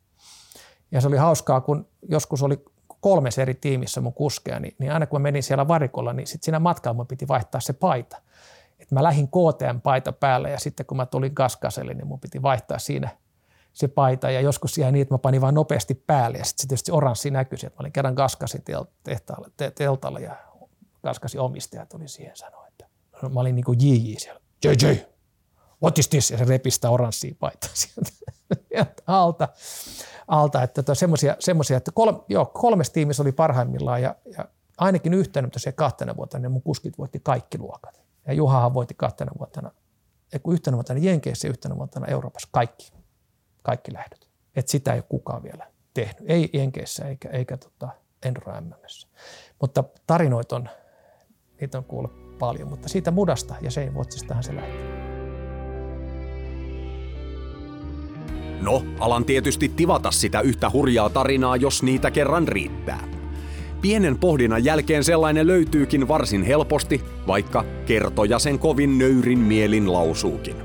Ja 0.91 1.01
se 1.01 1.07
oli 1.07 1.17
hauskaa, 1.17 1.61
kun 1.61 1.87
joskus 2.09 2.43
oli 2.43 2.65
kolmes 2.99 3.37
eri 3.37 3.53
tiimissä 3.53 4.01
mun 4.01 4.13
kuskeja, 4.13 4.59
niin, 4.59 4.75
niin 4.79 4.91
aina 4.91 5.07
kun 5.07 5.21
mä 5.21 5.23
menin 5.23 5.43
siellä 5.43 5.67
varikolla, 5.67 6.13
niin 6.13 6.27
sitten 6.27 6.45
siinä 6.45 6.59
matkalla 6.59 6.93
mun 6.93 7.07
piti 7.07 7.27
vaihtaa 7.27 7.61
se 7.61 7.73
paita. 7.73 8.17
Mä 8.91 9.03
lähdin 9.03 9.27
KTM-paita 9.27 10.11
päälle 10.11 10.49
ja 10.49 10.59
sitten 10.59 10.85
kun 10.85 10.97
mä 10.97 11.05
tulin 11.05 11.31
Gaskaselle, 11.35 11.93
niin 11.93 12.07
mun 12.07 12.19
piti 12.19 12.41
vaihtaa 12.41 12.79
siinä 12.79 13.09
se 13.73 13.87
paita 13.87 14.31
ja 14.31 14.41
joskus 14.41 14.77
jäi 14.77 14.91
niin, 14.91 15.01
että 15.01 15.13
mä 15.13 15.17
panin 15.17 15.41
vaan 15.41 15.53
nopeasti 15.53 15.95
päälle 15.95 16.37
ja 16.37 16.45
sitten 16.45 16.67
tietysti 16.67 16.91
oranssi 16.91 17.31
näkyi, 17.31 17.55
että 17.63 17.67
mä 17.67 17.79
olin 17.79 17.91
kerran 17.91 18.13
Gaskasin 18.13 18.63
tehtaalle, 19.03 19.47
te, 19.57 19.71
teltalla 19.71 20.19
ja 20.19 20.35
Gaskasin 21.03 21.41
omistaja 21.41 21.85
tuli 21.85 22.07
siihen 22.07 22.37
sanoa, 22.37 22.67
että 22.67 22.85
mä 23.29 23.39
olin 23.39 23.55
niin 23.55 23.65
kuin 23.65 23.79
JJ 23.81 24.15
siellä, 24.17 24.41
JJ, 24.65 24.99
what 25.83 25.97
is 25.97 26.07
this? 26.07 26.31
Ja 26.31 26.37
se 26.37 26.45
repistä 26.45 26.89
oranssia 26.89 27.35
paitaa 27.39 27.69
sieltä 27.81 28.11
alta, 29.07 29.47
alta 30.27 30.63
että 30.63 30.83
tota, 30.83 30.95
semmoisia, 30.95 31.35
semmoisia, 31.39 31.77
että 31.77 31.91
kolme, 31.91 32.19
joo, 32.29 32.45
kolmes 32.45 32.89
tiimissä 32.89 33.23
oli 33.23 33.31
parhaimmillaan 33.31 34.01
ja, 34.01 34.15
ja 34.37 34.45
ainakin 34.77 35.13
yhtenä 35.13 35.49
se 35.57 35.71
kahtena 35.71 36.15
vuotena 36.15 36.41
niin 36.41 36.51
mun 36.51 36.61
kuskit 36.61 36.97
voitti 36.97 37.19
kaikki 37.23 37.57
luokat. 37.57 38.01
Ja 38.29 38.35
Juhahan 38.35 38.73
voitti 38.73 38.93
kahtena 38.93 39.31
vuotena, 39.39 39.71
kun 40.43 40.53
yhtenä 40.53 40.77
vuotena 40.77 40.99
Jenkeissä 40.99 41.47
ja 41.47 41.49
yhtenä 41.49 41.75
vuotena 41.75 42.07
Euroopassa 42.07 42.49
kaikki, 42.51 42.93
kaikki 43.61 43.93
lähdöt. 43.93 44.29
Et 44.55 44.67
sitä 44.67 44.93
ei 44.93 44.99
ole 44.99 45.05
kukaan 45.09 45.43
vielä 45.43 45.67
tehnyt, 45.93 46.23
ei 46.25 46.49
Jenkeissä 46.53 47.05
eikä, 47.05 47.29
eikä 47.29 47.57
tota 47.57 47.89
Enduro 48.25 48.61
MMssä. 48.61 49.07
Mutta 49.61 49.83
tarinoit 50.07 50.51
on, 50.51 50.69
niitä 51.61 51.77
on 51.77 51.83
kuullut 51.83 52.37
paljon, 52.39 52.67
mutta 52.67 52.89
siitä 52.89 53.11
mudasta 53.11 53.55
ja 53.61 53.71
sen 53.71 53.93
vuotsistahan 53.93 54.43
se 54.43 54.55
lähtee. 54.55 54.99
No, 58.61 58.83
alan 58.99 59.25
tietysti 59.25 59.69
tivata 59.69 60.11
sitä 60.11 60.41
yhtä 60.41 60.69
hurjaa 60.69 61.09
tarinaa, 61.09 61.55
jos 61.55 61.83
niitä 61.83 62.11
kerran 62.11 62.47
riittää. 62.47 63.18
Pienen 63.81 64.19
pohdinnan 64.19 64.63
jälkeen 64.63 65.03
sellainen 65.03 65.47
löytyykin 65.47 66.07
varsin 66.07 66.43
helposti, 66.43 67.03
vaikka 67.27 67.65
kertoja 67.85 68.39
sen 68.39 68.59
kovin 68.59 68.97
nöyrin 68.97 69.39
mielin 69.39 69.93
lausuukin. 69.93 70.55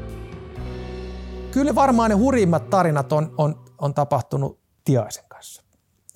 Kyllä 1.51 1.75
varmaan 1.75 2.11
ne 2.11 2.17
hurjimmat 2.17 2.71
tarinat 2.71 3.13
on, 3.13 3.35
on, 3.39 3.65
on 3.79 3.95
tapahtunut 3.95 4.59
Tiaisen 4.85 5.25
kanssa. 5.29 5.63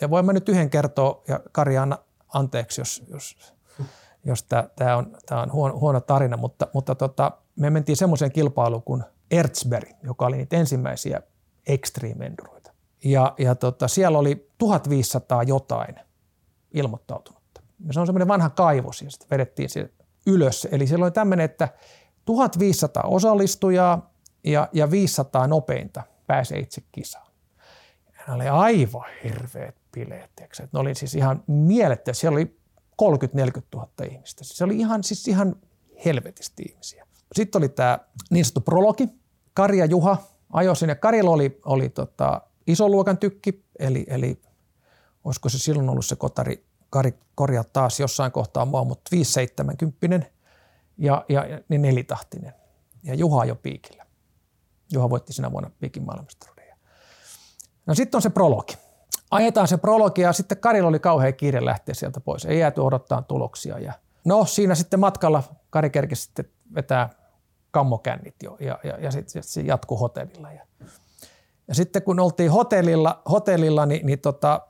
Ja 0.00 0.11
voin 0.11 0.26
mä 0.26 0.32
nyt 0.32 0.48
yhden 0.48 0.70
kertoa, 0.70 1.22
ja 1.28 1.40
Kari 1.52 1.78
anna 1.78 1.98
anteeksi, 2.34 2.80
jos, 2.80 3.02
jos, 3.11 3.37
jos 4.24 4.44
tämä 4.76 4.96
on, 4.96 5.16
tää 5.26 5.42
on 5.42 5.52
huono, 5.52 5.78
huono 5.78 6.00
tarina, 6.00 6.37
mutta, 6.37 6.66
mutta 6.74 6.94
tota, 6.94 7.32
me 7.56 7.70
mentiin 7.70 7.96
semmoiseen 7.96 8.32
kilpailuun 8.32 8.82
kuin 8.82 9.04
Erzberg, 9.30 9.88
joka 10.02 10.26
oli 10.26 10.37
niitä 10.37 10.56
ensimmäisiä 10.56 11.22
extreme 11.66 12.26
enduroita. 12.26 12.72
Ja, 13.04 13.34
ja 13.38 13.54
tota, 13.54 13.88
siellä 13.88 14.18
oli 14.18 14.50
1500 14.58 15.42
jotain 15.42 15.94
ilmoittautunutta. 16.74 17.62
Ja 17.87 17.92
se 17.92 18.00
on 18.00 18.07
semmoinen 18.07 18.28
vanha 18.28 18.50
kaivos 18.50 19.02
ja 19.02 19.11
sitten 19.11 19.31
vedettiin 19.31 19.68
se 19.68 19.90
ylös. 20.26 20.68
Eli 20.70 20.87
siellä 20.87 21.04
oli 21.04 21.12
tämmöinen, 21.12 21.44
että 21.44 21.68
1500 22.24 23.02
osallistujaa 23.02 24.14
ja, 24.44 24.68
ja 24.72 24.90
500 24.90 25.46
nopeinta 25.46 26.02
pääsee 26.26 26.59
itse 26.59 26.83
kisaan. 26.92 27.26
Ja 28.18 28.24
ne 28.26 28.35
oli 28.35 28.48
aivan 28.48 29.04
hirveät 29.24 29.74
bileet. 29.92 30.31
Ne 30.72 30.78
oli 30.78 30.94
siis 30.94 31.14
ihan 31.14 31.44
mielettä. 31.46 32.12
Siellä 32.12 32.37
oli 32.37 32.59
30-40 33.02 33.61
000 33.74 33.88
ihmistä. 34.11 34.44
Se 34.44 34.64
oli 34.64 34.76
ihan, 34.76 35.04
siis 35.04 35.28
ihan 35.28 35.57
helvetisti 36.04 36.62
ihmisiä. 36.68 37.07
Sitten 37.33 37.61
oli 37.61 37.68
tämä 37.68 37.98
niin 38.31 38.44
sanottu 38.44 38.61
prologi. 38.61 39.09
Kari 39.54 39.78
ja 39.78 39.85
Juha 39.85 40.18
ajoi 40.52 40.76
sinne. 40.76 40.94
Karilla 40.94 41.31
oli, 41.31 41.61
oli 41.64 41.88
tota, 41.88 42.42
luokan 42.87 43.18
tykki, 43.18 43.64
eli, 43.78 44.07
eli 44.09 44.40
olisiko 45.28 45.48
se 45.48 45.58
silloin 45.58 45.88
ollut 45.88 46.06
se 46.06 46.16
kotari, 46.16 46.64
Kari 46.90 47.14
korjaa 47.34 47.64
taas 47.64 48.00
jossain 48.00 48.32
kohtaa 48.32 48.64
mua, 48.64 48.84
mutta 48.84 49.08
570 49.10 50.26
ja, 50.98 51.24
ja, 51.28 51.46
ja 51.46 51.60
niin 51.68 51.82
nelitahtinen. 51.82 52.54
Ja 53.02 53.14
Juha 53.14 53.44
jo 53.44 53.56
piikillä. 53.56 54.06
Juha 54.92 55.10
voitti 55.10 55.32
sinä 55.32 55.52
vuonna 55.52 55.70
piikin 55.80 56.02
maailmastaruuden. 56.02 56.58
No 57.86 57.94
sitten 57.94 58.18
on 58.18 58.22
se 58.22 58.30
prologi. 58.30 58.78
Ajetaan 59.30 59.68
se 59.68 59.76
prologi 59.76 60.20
ja 60.20 60.32
sitten 60.32 60.58
Karilla 60.58 60.88
oli 60.88 60.98
kauhean 60.98 61.34
kiire 61.34 61.64
lähteä 61.64 61.94
sieltä 61.94 62.20
pois. 62.20 62.44
Ei 62.44 62.58
jääty 62.58 62.80
odottaa 62.80 63.22
tuloksia. 63.22 63.78
Ja 63.78 63.92
no 64.24 64.44
siinä 64.44 64.74
sitten 64.74 65.00
matkalla 65.00 65.42
Kari 65.70 65.90
kerkesi 65.90 66.22
sitten 66.22 66.44
vetää 66.74 67.10
kammokännit 67.70 68.34
jo 68.42 68.56
ja, 68.60 68.78
ja, 68.84 68.98
ja 68.98 69.10
sitten 69.10 69.42
sit 69.42 69.50
se 69.50 69.60
jatkuu 69.60 69.98
hotellilla. 69.98 70.52
Ja, 70.52 70.66
ja 71.68 71.74
sitten 71.74 72.02
kun 72.02 72.20
oltiin 72.20 72.50
hotellilla, 72.50 73.22
hotellilla 73.30 73.86
niin, 73.86 74.06
niin 74.06 74.18
tota, 74.18 74.68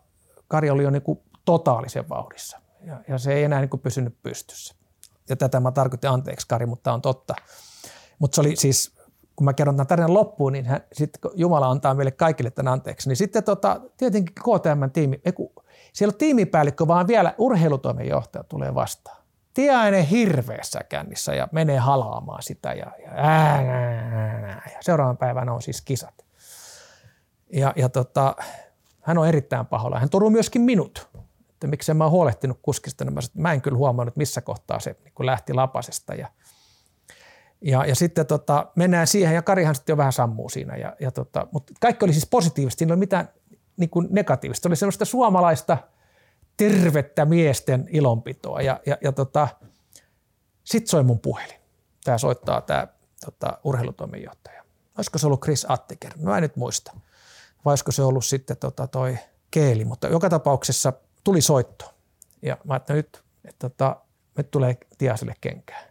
Kari 0.49 0.71
oli 0.71 0.83
jo 0.83 0.91
niin 0.91 1.03
kuin 1.03 1.19
totaalisen 1.45 2.09
vauhdissa 2.09 2.61
ja, 2.87 3.01
ja 3.09 3.19
se 3.19 3.33
ei 3.33 3.45
enää 3.45 3.61
niin 3.61 3.71
kuin 3.71 3.81
pysynyt 3.81 4.23
pystyssä. 4.23 4.75
Ja 5.29 5.37
tätä 5.37 5.61
mä 5.61 5.73
tarkoitin 5.73 6.11
anteeksi 6.11 6.49
Kari, 6.49 6.67
mutta 6.67 6.93
on 6.93 7.03
totta. 7.03 7.35
Mutta 8.19 8.35
se 8.35 8.41
oli 8.41 8.57
siis, 8.57 8.99
kun 9.37 9.45
mä 9.45 9.53
kerron 9.53 9.77
tämän 9.77 9.87
tarinan 9.87 10.15
loppuun, 10.15 10.53
niin 10.53 10.67
hän, 10.67 10.81
sitten 10.93 11.21
kun 11.21 11.31
Jumala 11.35 11.71
antaa 11.71 11.95
meille 11.95 12.11
kaikille 12.11 12.51
tämän 12.51 12.73
anteeksi, 12.73 13.09
niin 13.09 13.17
sitten 13.17 13.45
tota, 13.45 13.81
tietenkin 13.97 14.35
KTM-tiimi, 14.35 15.21
siellä 15.93 16.13
on 16.13 16.19
tiimipäällikkö, 16.19 16.87
vaan 16.87 17.07
vielä 17.07 17.35
urheilutoimenjohtaja 17.39 18.45
tulee 18.45 18.75
vastaan. 18.75 19.19
Tiainen 19.55 20.05
hirveässä 20.05 20.81
kännissä 20.89 21.35
ja 21.35 21.49
menee 21.53 21.79
halaamaan 21.79 22.43
sitä 22.43 22.73
ja, 22.73 22.93
ja, 23.05 23.11
ää, 23.11 23.55
ää, 23.55 23.63
ää, 23.63 24.71
ja 24.75 24.79
seuraavan 24.81 25.17
päivänä 25.17 25.53
on 25.53 25.63
siis 25.63 25.83
kisat. 25.83 26.25
Ja, 27.53 27.73
ja 27.77 27.89
tota, 27.89 28.37
hän 29.09 29.18
on 29.18 29.29
erittäin 29.29 29.66
pahoilla. 29.66 29.99
Hän 29.99 30.11
toruu 30.11 30.31
myöskin 30.31 30.62
minut, 30.62 31.09
että 31.51 31.66
miksi 31.66 31.94
mä 31.94 32.05
oon 32.05 32.11
huolehtinut 32.11 32.59
kuskista. 32.62 33.05
Niin 33.05 33.14
mä, 33.14 33.21
mä 33.35 33.53
en 33.53 33.61
kyllä 33.61 33.79
huomannut, 33.79 34.16
missä 34.16 34.40
kohtaa 34.40 34.81
se 34.81 34.97
niin 35.05 35.27
lähti 35.27 35.55
lapasesta. 35.55 36.14
Ja, 36.14 36.29
ja, 37.61 37.85
ja 37.85 37.94
sitten 37.94 38.27
tota, 38.27 38.66
mennään 38.77 39.07
siihen 39.07 39.35
ja 39.35 39.42
Karihan 39.42 39.75
sitten 39.75 39.92
jo 39.92 39.97
vähän 39.97 40.12
sammuu 40.12 40.49
siinä. 40.49 40.77
Ja, 40.77 40.97
ja 41.01 41.11
tota, 41.11 41.47
mutta 41.53 41.73
kaikki 41.81 42.05
oli 42.05 42.12
siis 42.12 42.27
positiivista, 42.27 42.79
siinä 42.79 42.90
ei 42.90 42.94
ole 42.94 42.99
mitään 42.99 43.29
niin 43.77 43.90
kuin 43.90 44.09
negatiivista. 44.11 44.62
Se 44.62 44.68
oli 44.68 44.77
semmoista 44.77 45.05
suomalaista 45.05 45.79
tervettä 46.57 47.25
miesten 47.25 47.88
ilonpitoa. 47.90 48.62
Ja, 48.62 48.81
ja, 48.87 48.99
ja 49.05 49.12
tota, 49.12 49.49
sitten 50.64 50.90
soi 50.90 51.03
mun 51.03 51.21
puhelin. 51.21 51.61
Tämä 52.05 52.18
soittaa 52.18 52.61
tämä 52.61 52.87
tota, 53.25 53.59
urheilutoimenjohtaja. 53.64 54.64
Olisiko 54.99 55.18
se 55.18 55.27
ollut 55.27 55.40
Chris 55.40 55.66
Attiker? 55.68 56.12
No 56.16 56.35
en 56.35 56.42
nyt 56.42 56.57
muista 56.57 56.92
vai 57.64 57.71
olisiko 57.73 57.92
se 57.92 58.03
ollut 58.03 58.25
sitten 58.25 58.57
tota 58.57 58.87
toi 58.87 59.18
keeli, 59.51 59.85
mutta 59.85 60.09
joka 60.09 60.31
tapauksessa 60.31 60.92
tuli 61.25 61.40
soitto. 61.40 61.94
Ja 62.42 62.59
mä 62.64 62.75
ajattelin 62.75 62.97
nyt, 62.97 63.25
että 63.44 63.68
tota, 63.68 63.97
me 64.37 64.42
tulee 64.42 64.77
Tiaselle 64.99 65.35
kenkää. 65.40 65.83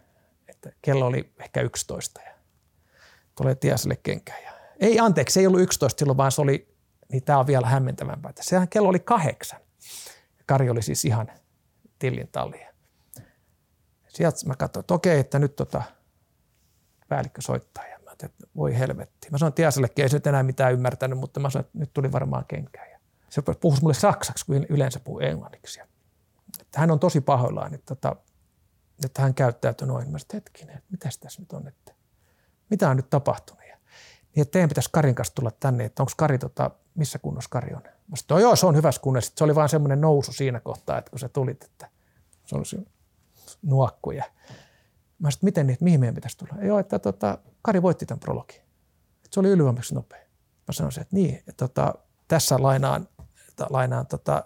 Että 0.48 0.72
kello 0.82 1.06
oli 1.06 1.34
ehkä 1.40 1.62
11 1.62 2.22
ja 2.22 2.32
tulee 3.36 3.56
Tiaselle 3.56 3.96
kenkää. 4.04 4.40
Ja, 4.40 4.52
ei 4.80 5.00
anteeksi, 5.00 5.40
ei 5.40 5.48
ollut 5.48 5.62
11 5.62 6.00
silloin, 6.00 6.18
vaan 6.18 6.32
se 6.32 6.42
oli, 6.42 6.76
niin 7.12 7.24
tämä 7.24 7.40
on 7.40 7.48
vielä 7.48 7.68
hämmentävämpää. 7.68 8.30
Että 8.30 8.44
sehän 8.44 8.68
kello 8.68 8.90
oli 8.90 9.00
kahdeksan. 9.00 9.60
Kari 10.46 10.70
oli 10.70 10.82
siis 10.82 11.06
ihan 11.06 11.32
tillin 12.00 12.30
talli. 12.32 12.68
Sieltä 14.08 14.38
mä 14.46 14.56
katsoin, 14.56 14.82
että 14.82 14.94
okei, 14.94 15.20
että 15.20 15.40
nyt 15.40 15.56
tota, 15.56 15.84
päällikkö 17.08 17.42
soittaa. 17.42 17.88
Ja 17.88 17.97
että 18.26 18.48
voi 18.56 18.78
helvetti. 18.78 19.28
Mä 19.32 19.38
sanoin 19.38 19.54
Tiasellekin, 19.54 20.04
ei 20.04 20.10
se 20.10 20.22
enää 20.26 20.44
mitään 20.44 20.74
ymmärtänyt, 20.74 21.20
mutta 21.20 21.40
mä 21.40 21.50
sanoin, 21.50 21.66
että 21.66 21.80
nyt 21.80 21.94
tuli 21.94 22.12
varmaan 22.12 22.46
kenkää. 22.48 22.86
Ja 22.86 23.00
se 23.30 23.42
puhui 23.42 23.78
mulle 23.82 23.94
saksaksi, 23.94 24.46
kun 24.46 24.66
yleensä 24.70 25.00
puhuu 25.00 25.20
englanniksi. 25.20 25.80
Että 26.62 26.80
hän 26.80 26.92
on 26.92 27.00
tosi 27.00 27.22
pahoillaan, 27.22 27.74
että, 27.74 27.94
että, 27.94 28.16
että 29.06 29.22
hän 29.22 29.34
käyttäytyi 29.34 29.88
noin. 29.88 30.12
Mä 30.12 30.18
sanoin, 30.20 30.34
hetkinen, 30.34 30.78
että 30.78 30.92
mitäs 30.92 31.18
tässä 31.18 31.42
nyt 31.42 31.54
on, 31.54 31.68
että 31.68 31.94
mitä 32.70 32.90
on 32.90 32.98
nyt 32.98 33.10
tapahtunut. 33.10 33.64
Ja, 33.70 33.78
niin 34.36 34.42
että 34.42 34.52
teidän 34.52 34.70
pitäisi 34.70 34.90
Karin 34.92 35.16
kanssa 35.16 35.36
tulla 35.36 35.52
tänne, 35.52 35.86
että 35.86 36.04
onko 36.04 36.12
Kari, 36.18 36.38
tota, 36.38 36.72
missä 36.96 37.20
kunnossa 37.20 37.50
Kari 37.50 37.74
on. 37.74 37.82
Mä 37.84 38.16
sanoin, 38.16 38.26
no 38.30 38.40
joo, 38.40 38.56
se 38.56 38.66
on 38.66 38.76
hyvässä 38.76 39.02
kunnossa. 39.02 39.32
se 39.36 39.44
oli 39.44 39.56
vaan 39.56 39.70
semmoinen 39.70 40.02
nousu 40.02 40.34
siinä 40.34 40.60
kohtaa, 40.60 40.98
että 40.98 41.10
kun 41.10 41.20
sä 41.20 41.30
tulit, 41.30 41.64
että 41.64 41.90
se 42.46 42.56
on 42.56 42.64
nuokku. 43.62 44.12
Mä 45.20 45.32
sanoin, 45.32 45.40
miten 45.42 45.68
niin, 45.68 45.78
mihin 45.82 46.00
meidän 46.00 46.16
pitäisi 46.16 46.38
tulla? 46.38 46.64
Joo, 46.64 46.80
että 46.80 47.00
tota, 47.00 47.38
Kari 47.62 47.82
voitti 47.82 48.06
tämän 48.06 48.20
prologin. 48.20 48.62
Että 49.16 49.30
se 49.32 49.40
oli 49.40 49.50
ylivoimaisesti 49.50 49.96
nopea. 49.96 50.20
Mä 50.68 50.74
sanoin, 50.74 51.00
että 51.02 51.16
niin, 51.16 51.36
että 51.36 51.68
tota, 51.68 51.94
tässä 52.28 52.56
lainaan, 52.60 53.08
että 53.50 53.68
lainaan 53.70 54.08
tota, 54.08 54.44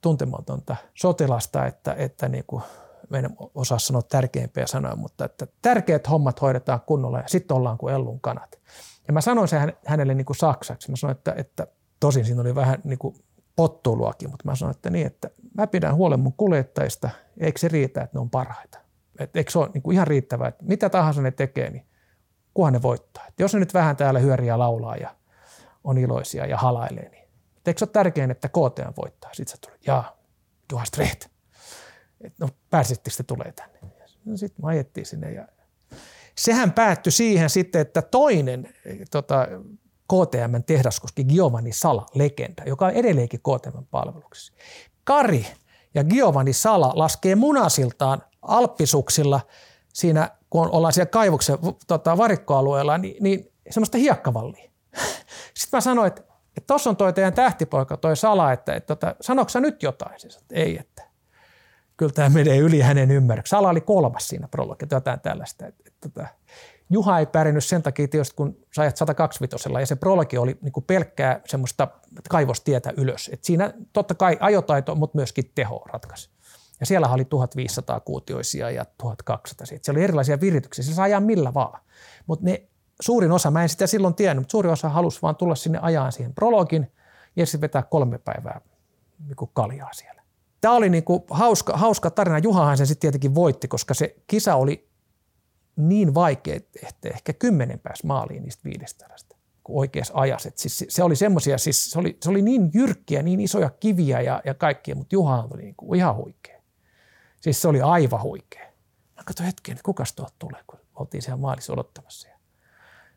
tuntematonta 0.00 0.76
sotilasta, 0.94 1.66
että, 1.66 1.94
että 1.98 2.28
niin 2.28 2.44
kuin, 2.46 2.62
meidän 3.10 3.36
osaa 3.54 3.78
sanoa 3.78 4.02
tärkeimpiä 4.02 4.66
sanoja, 4.66 4.96
mutta 4.96 5.24
että 5.24 5.46
tärkeät 5.62 6.10
hommat 6.10 6.40
hoidetaan 6.40 6.80
kunnolla 6.80 7.18
ja 7.18 7.28
sitten 7.28 7.56
ollaan 7.56 7.78
kuin 7.78 7.94
ellun 7.94 8.20
kanat. 8.20 8.58
Ja 9.06 9.12
mä 9.12 9.20
sanoin 9.20 9.48
sen 9.48 9.72
hänelle 9.86 10.14
niin 10.14 10.24
kuin 10.24 10.36
saksaksi. 10.36 10.90
Mä 10.90 10.96
sanoin, 10.96 11.16
että, 11.16 11.34
että 11.36 11.66
tosin 12.00 12.24
siinä 12.24 12.40
oli 12.40 12.54
vähän 12.54 12.78
niin 12.84 12.98
kuin 12.98 13.16
pottuiluakin, 13.56 14.30
mutta 14.30 14.48
mä 14.48 14.56
sanoin, 14.56 14.76
että 14.76 14.90
niin, 14.90 15.06
että 15.06 15.30
mä 15.54 15.66
pidän 15.66 15.94
huolen 15.94 16.20
mun 16.20 16.32
kuljettajista, 16.36 17.10
eikö 17.40 17.58
se 17.58 17.68
riitä, 17.68 18.02
että 18.02 18.16
ne 18.16 18.20
on 18.20 18.30
parhaita. 18.30 18.83
Et 19.18 19.36
eikö 19.36 19.50
se 19.50 19.58
ole 19.58 19.70
niin 19.74 19.82
kuin 19.82 19.94
ihan 19.94 20.06
riittävää, 20.06 20.48
että 20.48 20.64
mitä 20.64 20.90
tahansa 20.90 21.22
ne 21.22 21.30
tekee, 21.30 21.70
niin 21.70 21.86
kunhan 22.54 22.72
ne 22.72 22.82
voittaa. 22.82 23.26
Et 23.26 23.40
jos 23.40 23.54
ne 23.54 23.60
nyt 23.60 23.74
vähän 23.74 23.96
täällä 23.96 24.20
hyöriä 24.20 24.58
laulaa 24.58 24.96
ja 24.96 25.14
on 25.84 25.98
iloisia 25.98 26.46
ja 26.46 26.56
halailee, 26.56 27.08
niin 27.08 27.28
eikö 27.66 27.78
se 27.78 27.84
ole 27.84 27.90
tärkein, 27.92 28.30
että 28.30 28.48
KTM 28.48 28.92
voittaa? 29.02 29.34
Sitten 29.34 29.56
se 29.56 29.60
tuli, 29.60 29.78
jaa, 29.86 30.16
Juha 30.72 30.84
Streht. 30.84 31.24
No 32.38 32.48
pääsittekö 32.70 33.16
te 33.16 33.22
tulee 33.22 33.52
tänne? 33.52 33.78
No 34.24 34.36
sitten 34.36 34.64
me 34.64 34.70
ajettiin 34.70 35.06
sinne 35.06 35.32
ja 35.32 35.48
sehän 36.38 36.72
päättyi 36.72 37.12
siihen 37.12 37.50
sitten, 37.50 37.80
että 37.80 38.02
toinen 38.02 38.74
tota, 39.10 39.48
KTM 40.12 40.62
tehdaskoski 40.66 41.24
Giovanni 41.24 41.72
Sala, 41.72 42.06
legenda, 42.14 42.62
joka 42.66 42.86
on 42.86 42.92
edelleenkin 42.92 43.40
KTM 43.40 43.84
palveluksessa. 43.90 44.52
Kari 45.04 45.46
ja 45.94 46.04
Giovanni 46.04 46.52
Sala 46.52 46.92
laskee 46.94 47.34
munasiltaan 47.34 48.22
alppisuksilla 48.44 49.40
siinä, 49.92 50.30
kun 50.50 50.68
ollaan 50.72 50.92
siellä 50.92 51.10
kaivoksen 51.10 51.58
tota, 51.86 52.16
varikkoalueella, 52.16 52.98
niin, 52.98 53.16
niin 53.20 53.52
semmoista 53.70 53.98
hiekkavallia. 53.98 54.70
Sitten 55.54 55.76
mä 55.76 55.80
sanoin, 55.80 56.06
että 56.06 56.22
tuossa 56.66 56.90
on 56.90 56.96
toi 56.96 57.12
teidän 57.12 57.34
tähtipoika, 57.34 57.96
toi 57.96 58.16
Sala, 58.16 58.52
että, 58.52 58.74
että, 58.74 58.92
että 58.92 59.16
sanoiko 59.20 59.60
nyt 59.60 59.82
jotain? 59.82 60.20
Siis, 60.20 60.36
että 60.36 60.54
ei, 60.54 60.78
että 60.78 61.02
kyllä 61.96 62.12
tämä 62.12 62.28
menee 62.28 62.58
yli 62.58 62.80
hänen 62.80 63.10
ymmärryksensä. 63.10 63.56
Sala 63.56 63.68
oli 63.68 63.80
kolmas 63.80 64.28
siinä 64.28 64.48
prologia, 64.48 64.88
jotain 64.90 65.20
tällaista. 65.20 65.66
Että, 65.66 65.82
että, 65.86 66.08
että, 66.08 66.28
Juha 66.90 67.18
ei 67.18 67.26
pärjännyt 67.26 67.64
sen 67.64 67.82
takia 67.82 68.08
tietysti, 68.08 68.34
kun 68.36 68.56
sä 68.74 68.82
ajat 68.82 68.96
125 68.96 69.68
ja 69.80 69.86
se 69.86 69.96
prologi 69.96 70.38
oli 70.38 70.58
niin 70.62 70.72
kuin 70.72 70.84
pelkkää 70.84 71.40
semmoista 71.46 71.88
kaivostietä 72.30 72.92
ylös. 72.96 73.30
Et 73.32 73.44
siinä 73.44 73.72
totta 73.92 74.14
kai 74.14 74.36
ajotaito, 74.40 74.94
mutta 74.94 75.18
myöskin 75.18 75.50
teho 75.54 75.84
ratkaisi. 75.92 76.30
Ja 76.80 76.86
siellä 76.86 77.08
oli 77.08 77.24
1500 77.24 78.00
kuutioisia 78.00 78.70
ja 78.70 78.84
1200. 78.98 79.66
Siellä 79.66 79.98
oli 79.98 80.04
erilaisia 80.04 80.40
virityksiä. 80.40 80.84
Se 80.84 80.94
saa 80.94 81.04
ajaa 81.04 81.20
millä 81.20 81.54
vaan. 81.54 81.80
Mutta 82.26 82.44
ne 82.44 82.68
suurin 83.00 83.32
osa, 83.32 83.50
mä 83.50 83.62
en 83.62 83.68
sitä 83.68 83.86
silloin 83.86 84.14
tiennyt, 84.14 84.40
mutta 84.40 84.52
suurin 84.52 84.72
osa 84.72 84.88
halusi 84.88 85.22
vaan 85.22 85.36
tulla 85.36 85.54
sinne 85.54 85.78
ajaan 85.82 86.12
siihen 86.12 86.34
prologin 86.34 86.92
ja 87.36 87.46
sitten 87.46 87.60
vetää 87.60 87.82
kolme 87.82 88.18
päivää 88.18 88.60
niin 89.18 89.50
kaljaa 89.52 89.92
siellä. 89.92 90.22
Tämä 90.60 90.74
oli 90.74 90.88
niin 90.88 91.04
kuin 91.04 91.22
hauska, 91.30 91.76
hauska 91.76 92.10
tarina. 92.10 92.38
Juhahan 92.38 92.76
sen 92.76 92.86
sitten 92.86 93.00
tietenkin 93.00 93.34
voitti, 93.34 93.68
koska 93.68 93.94
se 93.94 94.16
kisa 94.26 94.54
oli 94.54 94.88
niin 95.76 96.14
vaikea, 96.14 96.60
että 96.82 97.08
ehkä 97.08 97.32
kymmenen 97.32 97.78
pääsi 97.78 98.06
maaliin 98.06 98.42
niistä 98.42 98.64
viidestä 98.64 99.06
oikeassa 99.68 100.14
ajassa. 100.16 100.50
Siis 100.54 100.84
se 100.88 101.02
oli 101.02 101.16
semmoisia, 101.16 101.58
siis 101.58 101.90
se 101.90 101.98
oli, 101.98 102.16
se 102.22 102.30
oli 102.30 102.42
niin 102.42 102.70
jyrkkiä, 102.74 103.22
niin 103.22 103.40
isoja 103.40 103.70
kiviä 103.70 104.20
ja, 104.20 104.42
ja 104.44 104.54
kaikkia, 104.54 104.94
mutta 104.94 105.14
Juha 105.14 105.48
oli 105.50 105.62
niin 105.62 105.74
kuin 105.76 105.98
ihan 105.98 106.16
huikea. 106.16 106.53
Siis 107.44 107.62
se 107.62 107.68
oli 107.68 107.82
aivan 107.82 108.22
huikea. 108.22 108.66
Mä 109.16 109.22
katsoin 109.24 109.46
hetken, 109.46 109.72
että 109.72 109.82
kukas 109.84 110.12
tuolta 110.12 110.34
tulee, 110.38 110.60
kun 110.66 110.78
oltiin 110.94 111.22
siellä 111.22 111.40
maalissa 111.40 111.72
odottamassa. 111.72 112.28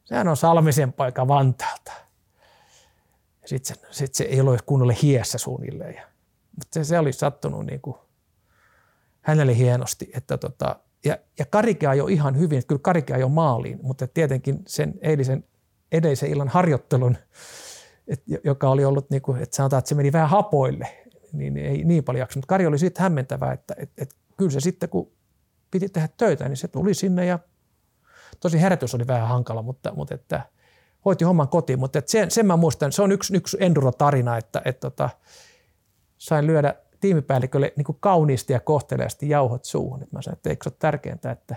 Sehän 0.05 0.27
on 0.27 0.37
Salmisen 0.37 0.93
paikka 0.93 1.27
Vantaalta. 1.27 1.91
Sitten 3.45 3.75
se, 3.75 3.81
sit 3.91 4.15
se 4.15 4.23
ei 4.23 4.41
ole 4.41 4.57
kunnolle 4.65 4.95
hiessä 5.01 5.37
suunnilleen. 5.37 5.95
Ja, 5.95 6.07
mutta 6.51 6.73
se, 6.73 6.83
se 6.83 6.99
oli 6.99 7.13
sattunut 7.13 7.65
niin 7.65 7.81
kuin 7.81 7.97
hänelle 9.21 9.57
hienosti, 9.57 10.09
että 10.13 10.37
tota, 10.37 10.79
ja, 11.05 11.17
ja 11.39 11.45
Karike 11.45 11.87
ajoi 11.87 12.13
ihan 12.13 12.37
hyvin, 12.37 12.67
kyllä 12.67 12.81
Karike 12.83 13.13
ajoi 13.13 13.29
maaliin, 13.29 13.79
mutta 13.81 14.07
tietenkin 14.07 14.59
sen 14.67 14.93
eilisen, 15.01 15.43
edellisen 15.91 16.29
illan 16.29 16.47
harjoittelun, 16.47 17.17
et, 18.07 18.23
joka 18.43 18.69
oli 18.69 18.85
ollut, 18.85 19.09
niin 19.09 19.21
kuin, 19.21 19.41
että 19.41 19.55
sanotaan, 19.55 19.79
että 19.79 19.89
se 19.89 19.95
meni 19.95 20.11
vähän 20.11 20.29
hapoille, 20.29 21.03
niin 21.33 21.57
ei 21.57 21.83
niin 21.83 22.03
paljon 22.03 22.19
jaksanut. 22.19 22.45
Kari 22.45 22.65
oli 22.65 22.79
siitä 22.79 23.03
hämmentävää, 23.03 23.53
että, 23.53 23.75
että, 23.77 24.03
että 24.03 24.15
kyllä 24.37 24.51
se 24.51 24.59
sitten, 24.59 24.89
kun 24.89 25.11
piti 25.71 25.89
tehdä 25.89 26.09
töitä, 26.17 26.47
niin 26.49 26.57
se 26.57 26.67
tuli 26.67 26.93
sinne 26.93 27.25
ja 27.25 27.39
tosi 28.39 28.61
herätys 28.61 28.95
oli 28.95 29.07
vähän 29.07 29.27
hankala, 29.27 29.61
mutta, 29.61 29.93
mutta 29.95 30.15
että 30.15 30.41
hoiti 31.05 31.25
homman 31.25 31.47
kotiin. 31.47 31.79
Mutta 31.79 31.99
että 31.99 32.11
sen, 32.11 32.31
sen 32.31 32.45
mä 32.45 32.57
muistan, 32.57 32.91
se 32.91 33.01
on 33.01 33.11
yksi, 33.11 33.37
yksi 33.37 33.57
enduro-tarina, 33.59 34.37
että, 34.37 34.59
että, 34.59 34.69
että 34.69 34.79
tota, 34.79 35.09
sain 36.17 36.47
lyödä 36.47 36.75
tiimipäällikölle 36.99 37.73
niin 37.75 37.85
kuin 37.85 37.97
kauniisti 37.99 38.53
ja 38.53 38.59
kohteleasti 38.59 39.29
jauhot 39.29 39.65
suuhun. 39.65 40.03
Et 40.03 40.11
mä 40.11 40.21
sanoin, 40.21 40.37
että 40.37 40.49
eikö 40.49 40.63
se 40.63 40.69
ole 40.69 40.75
tärkeintä, 40.79 41.31
että 41.31 41.55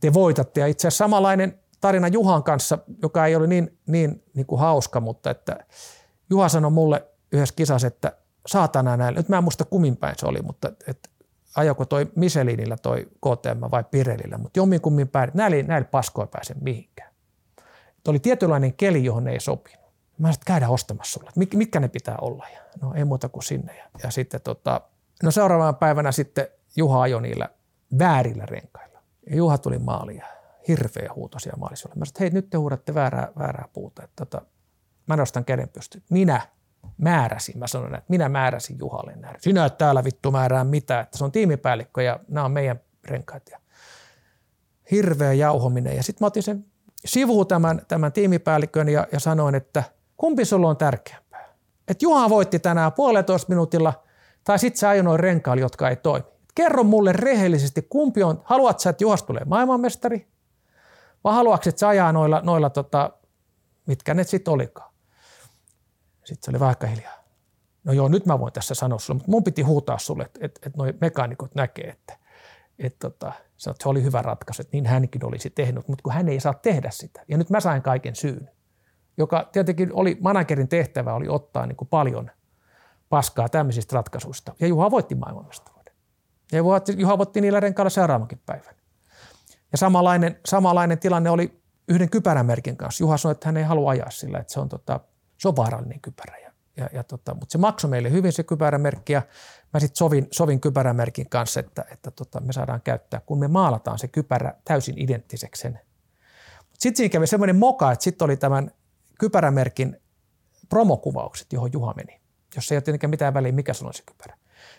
te 0.00 0.12
voitatte. 0.12 0.60
Ja 0.60 0.66
itse 0.66 0.88
asiassa 0.88 1.04
samanlainen 1.04 1.60
tarina 1.80 2.08
Juhan 2.08 2.42
kanssa, 2.42 2.78
joka 3.02 3.26
ei 3.26 3.36
ole 3.36 3.46
niin, 3.46 3.78
niin, 3.86 4.22
niin 4.34 4.46
kuin 4.46 4.60
hauska, 4.60 5.00
mutta 5.00 5.30
että 5.30 5.58
Juha 6.30 6.48
sanoi 6.48 6.70
mulle 6.70 7.08
yhdessä 7.32 7.54
kisassa, 7.54 7.86
että 7.86 8.12
saatana 8.46 8.96
näin, 8.96 9.14
nyt 9.14 9.28
mä 9.28 9.38
en 9.38 9.44
muista 9.44 9.64
kummin 9.64 9.96
päin 9.96 10.14
se 10.18 10.26
oli, 10.26 10.42
mutta 10.42 10.72
että 10.86 11.08
ajako 11.56 11.84
toi 11.84 12.10
Michelinillä 12.16 12.76
toi 12.76 13.04
KTM 13.04 13.70
vai 13.70 13.84
Pirelillä, 13.90 14.38
mutta 14.38 14.58
jomminkummin 14.58 15.08
päin, 15.08 15.30
näillä, 15.34 15.62
näillä 15.62 15.88
paskoilla 15.88 16.30
pääse 16.30 16.54
mihinkään. 16.60 17.10
Että 17.88 18.10
oli 18.10 18.18
tietynlainen 18.18 18.74
keli, 18.74 19.04
johon 19.04 19.28
ei 19.28 19.40
sopinut. 19.40 19.84
Mä 20.18 20.26
sanoin, 20.26 20.40
käydään 20.46 20.72
ostamassa 20.72 21.12
sulle, 21.12 21.28
että 21.28 21.56
mitkä 21.56 21.80
ne 21.80 21.88
pitää 21.88 22.16
olla. 22.20 22.46
Ja 22.54 22.60
no 22.82 22.94
ei 22.94 23.04
muuta 23.04 23.28
kuin 23.28 23.42
sinne. 23.42 23.76
Ja, 23.76 23.84
ja 24.02 24.10
sitten 24.10 24.40
tota, 24.40 24.80
no 25.22 25.30
seuraavana 25.30 25.72
päivänä 25.72 26.12
sitten 26.12 26.46
Juha 26.76 27.02
ajoi 27.02 27.22
niillä 27.22 27.48
väärillä 27.98 28.46
renkailla. 28.46 29.02
Ja 29.30 29.36
Juha 29.36 29.58
tuli 29.58 29.78
maaliin 29.78 30.18
ja 30.18 30.26
hirveä 30.68 31.10
huuto 31.14 31.38
siellä 31.38 31.58
maalissa. 31.58 31.88
Mä 31.88 32.04
sanoin, 32.04 32.20
hei 32.20 32.30
nyt 32.30 32.50
te 32.50 32.56
huudatte 32.56 32.94
väärää, 32.94 33.28
väärää 33.38 33.68
puuta. 33.72 34.04
Että, 34.04 34.26
tota, 34.26 34.46
mä 35.06 35.16
nostan 35.16 35.44
käden 35.44 35.68
pystyyn. 35.68 36.04
Minä 36.10 36.40
määräsin. 36.98 37.58
Mä 37.58 37.66
sanoin, 37.66 37.94
että 37.94 38.04
minä 38.08 38.28
määräsin 38.28 38.78
Juhalle 38.78 39.16
näin. 39.16 39.36
Sinä 39.38 39.64
et 39.64 39.78
täällä 39.78 40.04
vittu 40.04 40.30
määrää 40.30 40.64
mitään, 40.64 41.02
että 41.02 41.18
se 41.18 41.24
on 41.24 41.32
tiimipäällikkö 41.32 42.02
ja 42.02 42.20
nämä 42.28 42.44
on 42.44 42.52
meidän 42.52 42.80
renkaat. 43.04 43.42
Ja 43.50 43.58
hirveä 44.90 45.32
jauhominen. 45.32 45.96
Ja 45.96 46.02
sitten 46.02 46.24
mä 46.24 46.26
otin 46.26 46.42
sen 46.42 46.64
sivuun 47.04 47.46
tämän, 47.46 47.82
tämän 47.88 48.12
tiimipäällikön 48.12 48.88
ja, 48.88 49.06
ja 49.12 49.20
sanoin, 49.20 49.54
että– 49.54 49.82
Kumpi 50.16 50.44
sulla 50.44 50.68
on 50.68 50.76
tärkeämpää? 50.76 51.54
Että 51.88 52.04
Juha 52.04 52.30
voitti 52.30 52.58
tänään 52.58 52.92
puolitoista 52.92 53.48
minuutilla 53.48 53.92
tai 54.44 54.58
sitten 54.58 54.78
sä 54.78 54.88
ajonoin 54.88 55.20
renkailla, 55.20 55.60
jotka 55.60 55.88
ei 55.88 55.96
toimi. 55.96 56.26
Kerro 56.54 56.84
mulle 56.84 57.12
rehellisesti, 57.12 57.82
kumpi 57.82 58.22
on, 58.22 58.42
haluat 58.44 58.80
sä, 58.80 58.90
että 58.90 59.04
Juhas 59.04 59.22
tulee 59.22 59.42
maailmanmestari 59.44 60.28
vai 61.24 61.34
haluatko, 61.34 61.68
että 61.68 61.80
sä 61.80 61.88
ajaa 61.88 62.12
noilla, 62.12 62.40
noilla 62.44 62.70
tota, 62.70 63.10
mitkä 63.86 64.14
ne 64.14 64.24
sitten 64.24 64.54
olikaan. 64.54 64.93
Sitten 66.24 66.44
se 66.44 66.50
oli 66.50 66.60
vaikka 66.60 66.86
hiljaa. 66.86 67.24
No 67.84 67.92
joo, 67.92 68.08
nyt 68.08 68.26
mä 68.26 68.40
voin 68.40 68.52
tässä 68.52 68.74
sanoa 68.74 68.98
sulle, 68.98 69.18
mutta 69.18 69.30
mun 69.30 69.44
piti 69.44 69.62
huutaa 69.62 69.98
sulle, 69.98 70.24
että, 70.24 70.38
että, 70.42 70.60
että 70.66 70.78
noi 70.78 70.94
mekaanikot 71.00 71.54
näkee, 71.54 71.88
että, 71.88 72.18
että, 72.78 73.10
tota, 73.10 73.32
että 73.70 73.82
se 73.82 73.88
oli 73.88 74.02
hyvä 74.02 74.22
ratkaisu, 74.22 74.62
että 74.62 74.76
niin 74.76 74.86
hänkin 74.86 75.24
olisi 75.24 75.50
tehnyt, 75.50 75.88
mutta 75.88 76.02
kun 76.02 76.12
hän 76.12 76.28
ei 76.28 76.40
saa 76.40 76.54
tehdä 76.54 76.90
sitä. 76.90 77.24
Ja 77.28 77.38
nyt 77.38 77.50
mä 77.50 77.60
sain 77.60 77.82
kaiken 77.82 78.16
syyn 78.16 78.50
joka 79.16 79.48
tietenkin 79.52 79.90
oli 79.92 80.18
managerin 80.20 80.68
tehtävä, 80.68 81.14
oli 81.14 81.28
ottaa 81.28 81.66
niin 81.66 81.76
kuin 81.76 81.88
paljon 81.88 82.30
paskaa 83.08 83.48
tämmöisistä 83.48 83.96
ratkaisuista. 83.96 84.54
Ja 84.60 84.66
Juha 84.66 84.90
voitti 84.90 85.14
maailmanmestaruuden. 85.14 85.94
Ja 86.52 86.58
Juha 86.96 87.18
voitti 87.18 87.40
niillä 87.40 87.60
renkailla 87.60 87.90
seuraavankin 87.90 88.40
päivän. 88.46 88.74
Ja 89.72 89.78
samanlainen, 89.78 90.40
samanlainen 90.46 90.98
tilanne 90.98 91.30
oli 91.30 91.62
yhden 91.88 92.10
kypärämerkin 92.10 92.76
kanssa. 92.76 93.04
Juha 93.04 93.16
sanoi, 93.16 93.32
että 93.32 93.48
hän 93.48 93.56
ei 93.56 93.64
halua 93.64 93.90
ajaa 93.90 94.10
sillä, 94.10 94.38
että 94.38 94.52
se 94.52 94.60
on, 94.60 94.68
tota, 94.68 95.00
se 95.44 95.48
on 95.48 95.56
vaarallinen 95.56 96.00
kypärä. 96.00 96.38
Ja, 96.38 96.52
ja, 96.76 96.88
ja 96.92 97.04
tota, 97.04 97.34
mutta 97.34 97.52
se 97.52 97.58
maksoi 97.58 97.90
meille 97.90 98.10
hyvin 98.10 98.32
se 98.32 98.42
kypärämerkki 98.42 99.12
ja 99.12 99.22
mä 99.74 99.80
sitten 99.80 99.96
sovin, 99.96 100.28
sovin 100.30 100.60
kypärämerkin 100.60 101.28
kanssa, 101.28 101.60
että, 101.60 101.84
että 101.92 102.10
tota, 102.10 102.40
me 102.40 102.52
saadaan 102.52 102.80
käyttää, 102.80 103.20
kun 103.20 103.38
me 103.38 103.48
maalataan 103.48 103.98
se 103.98 104.08
kypärä 104.08 104.54
täysin 104.64 104.98
identtiseksi. 104.98 105.68
Sitten 106.78 106.96
siinä 106.96 107.12
kävi 107.12 107.26
semmoinen 107.26 107.56
moka, 107.56 107.92
että 107.92 108.04
sitten 108.04 108.24
oli 108.24 108.36
tämän 108.36 108.70
kypärämerkin 109.18 109.96
promokuvaukset, 110.68 111.52
johon 111.52 111.70
Juha 111.72 111.94
meni, 111.96 112.20
jossa 112.56 112.74
ei 112.74 112.76
ole 112.76 112.82
tietenkään 112.82 113.10
mitään 113.10 113.34
väliä, 113.34 113.52
mikä 113.52 113.74
se 113.74 113.86
on 113.86 113.94
se 113.94 114.02
kypärä. 114.06 114.36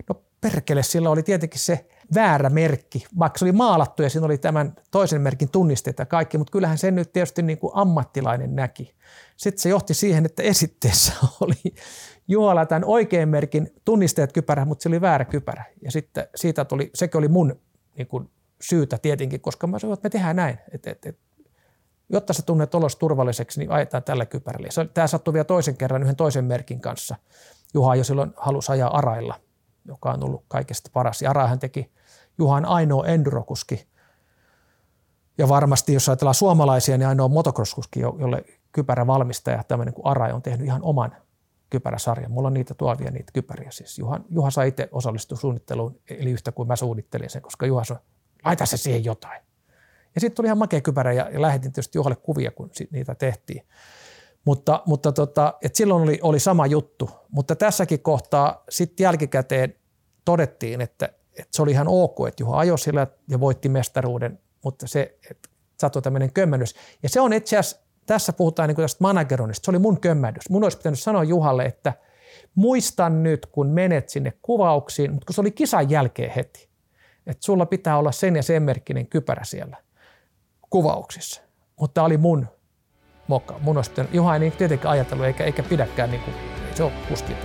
No 0.09 0.22
perkele, 0.41 0.84
sillä 0.84 1.09
oli 1.09 1.24
tietenkin 1.24 1.59
se 1.59 1.88
väärä 2.16 2.49
merkki, 2.49 3.06
vaikka 3.20 3.39
se 3.39 3.45
oli 3.45 3.51
maalattu 3.51 4.03
ja 4.03 4.10
siinä 4.10 4.26
oli 4.26 4.38
tämän 4.38 4.76
toisen 4.91 5.22
merkin 5.22 5.49
tunnisteet 5.49 5.99
ja 5.99 6.06
kaikki, 6.06 6.38
mutta 6.38 6.51
kyllähän 6.51 6.78
sen 6.78 6.95
nyt 6.95 7.14
tietysti 7.14 7.41
niin 7.41 7.58
kuin 7.58 7.72
ammattilainen 7.76 8.56
näki. 8.56 8.95
Sitten 9.38 9.62
se 9.62 9.70
johti 9.70 9.93
siihen, 9.93 10.26
että 10.26 10.43
esitteessä 10.43 11.14
oli 11.41 11.76
Juhala 12.28 12.66
tämän 12.66 12.86
oikean 12.86 13.30
merkin 13.30 13.74
tunnisteet 13.86 14.34
kypärä, 14.34 14.66
mutta 14.66 14.84
se 14.84 14.89
oli 14.89 15.01
väärä 15.01 15.26
kypärä. 15.26 15.64
Ja 15.82 15.91
sitten 15.91 16.28
siitä 16.36 16.66
tuli, 16.66 16.89
sekin 16.93 17.18
oli 17.18 17.28
mun 17.28 17.60
niin 17.97 18.08
kuin 18.08 18.30
syytä 18.62 18.97
tietenkin, 18.97 19.41
koska 19.41 19.68
mä 19.68 19.80
sanoin, 19.80 19.93
että 19.93 20.06
me 20.06 20.10
tehdään 20.10 20.36
näin, 20.36 20.58
että, 20.72 20.91
että, 20.91 21.10
että 21.10 21.22
jotta 22.10 22.34
sä 22.34 22.41
tunnet 22.41 22.76
olos 22.76 22.95
turvalliseksi, 22.95 23.60
niin 23.60 23.72
ajetaan 23.72 24.03
tällä 24.03 24.26
kypärällä. 24.26 24.68
Tämä 24.93 25.08
sattui 25.08 25.34
vielä 25.34 25.43
toisen 25.43 25.78
kerran 25.78 26.03
yhden 26.03 26.16
toisen 26.16 26.45
merkin 26.45 26.82
kanssa. 26.82 27.16
Juha 27.74 27.95
jo 27.95 28.03
silloin 28.03 28.34
halusi 28.38 28.72
ajaa 28.72 28.97
Arailla, 28.97 29.39
joka 29.86 30.12
on 30.12 30.24
ollut 30.24 30.45
kaikesta 30.47 30.89
paras. 30.93 31.22
Ja 31.22 31.30
Arahan 31.30 31.60
teki 31.60 31.91
Juhan 32.38 32.65
ainoa 32.65 33.05
endurokuski. 33.05 33.88
Ja 35.38 35.49
varmasti, 35.49 35.93
jos 35.93 36.09
ajatellaan 36.09 36.36
suomalaisia, 36.36 36.97
niin 36.97 37.07
ainoa 37.07 37.27
motocrosskuski, 37.27 37.99
jolle 37.99 38.43
kypärävalmistaja, 38.71 39.63
tämmöinen 39.63 39.93
kuin 39.93 40.05
Arai, 40.05 40.31
on 40.31 40.41
tehnyt 40.41 40.67
ihan 40.67 40.83
oman 40.83 41.15
kypäräsarjan. 41.69 42.31
Mulla 42.31 42.47
on 42.47 42.53
niitä 42.53 42.73
tuovia 42.73 43.11
niitä 43.11 43.31
kypäriä. 43.33 43.71
Siis 43.71 43.99
Juha, 43.99 44.19
Juha 44.29 44.49
sai 44.51 44.67
itse 44.67 44.89
osallistua 44.91 45.38
suunnitteluun, 45.38 45.99
eli 46.09 46.31
yhtä 46.31 46.51
kuin 46.51 46.67
mä 46.67 46.75
suunnittelin 46.75 47.29
sen, 47.29 47.41
koska 47.41 47.65
Juha 47.65 47.83
sanoi, 47.83 48.03
laita 48.45 48.65
se 48.65 48.77
siihen 48.77 49.05
jotain. 49.05 49.41
Ja 50.15 50.21
sitten 50.21 50.36
tuli 50.36 50.47
ihan 50.47 50.57
makea 50.57 50.81
kypärä 50.81 51.13
ja, 51.13 51.29
ja 51.29 51.41
lähetin 51.41 51.71
tietysti 51.71 51.97
Juhalle 51.97 52.15
kuvia, 52.15 52.51
kun 52.51 52.69
niitä 52.91 53.15
tehtiin. 53.15 53.67
Mutta, 54.45 54.83
mutta 54.86 55.11
tota, 55.11 55.53
et 55.61 55.75
silloin 55.75 56.03
oli, 56.03 56.19
oli 56.21 56.39
sama 56.39 56.65
juttu. 56.65 57.09
Mutta 57.29 57.55
tässäkin 57.55 57.99
kohtaa 57.99 58.63
sitten 58.69 59.03
jälkikäteen 59.03 59.75
todettiin, 60.25 60.81
että, 60.81 61.09
että 61.38 61.49
se 61.51 61.61
oli 61.61 61.71
ihan 61.71 61.88
ok, 61.88 62.27
että 62.27 62.43
Juha 62.43 62.57
ajoi 62.57 62.79
sillä 62.79 63.07
ja 63.29 63.39
voitti 63.39 63.69
mestaruuden, 63.69 64.39
mutta 64.63 64.88
se 64.88 65.17
että 65.31 65.49
sattui 65.77 66.01
tämmöinen 66.01 66.33
kömmennys. 66.33 66.75
Ja 67.03 67.09
se 67.09 67.21
on 67.21 67.33
itse 67.33 67.57
asiassa, 67.57 67.86
tässä 68.05 68.33
puhutaan 68.33 68.69
niin 68.69 68.75
tästä 68.75 69.03
manageronista, 69.03 69.65
se 69.65 69.71
oli 69.71 69.79
mun 69.79 69.99
kömmähdys. 69.99 70.49
Mun 70.49 70.63
olisi 70.63 70.77
pitänyt 70.77 70.99
sanoa 70.99 71.23
Juhalle, 71.23 71.65
että 71.65 71.93
muistan 72.55 73.23
nyt, 73.23 73.45
kun 73.45 73.67
menet 73.67 74.09
sinne 74.09 74.33
kuvauksiin, 74.41 75.11
mutta 75.11 75.25
kun 75.25 75.33
se 75.33 75.41
oli 75.41 75.51
kisan 75.51 75.89
jälkeen 75.89 76.31
heti, 76.31 76.69
että 77.27 77.45
sulla 77.45 77.65
pitää 77.65 77.97
olla 77.97 78.11
sen 78.11 78.36
ja 78.36 78.43
sen 78.43 78.63
merkkinen 78.63 79.07
kypärä 79.07 79.43
siellä 79.43 79.77
kuvauksissa. 80.69 81.41
Mutta 81.79 81.93
tämä 81.93 82.05
oli 82.05 82.17
mun 82.17 82.47
moka. 83.27 83.59
Mun 83.59 83.77
olisi 83.77 83.89
pitänyt, 83.89 84.13
Juha 84.13 84.33
ei 84.33 84.39
niin 84.39 84.51
tietenkään 84.51 84.91
ajatellut 84.91 85.25
eikä, 85.25 85.43
eikä 85.43 85.63
pidäkään, 85.63 86.11
niin 86.11 86.21
kuin, 86.21 86.36
se 86.75 86.83
on 86.83 86.91
kuskin 87.09 87.38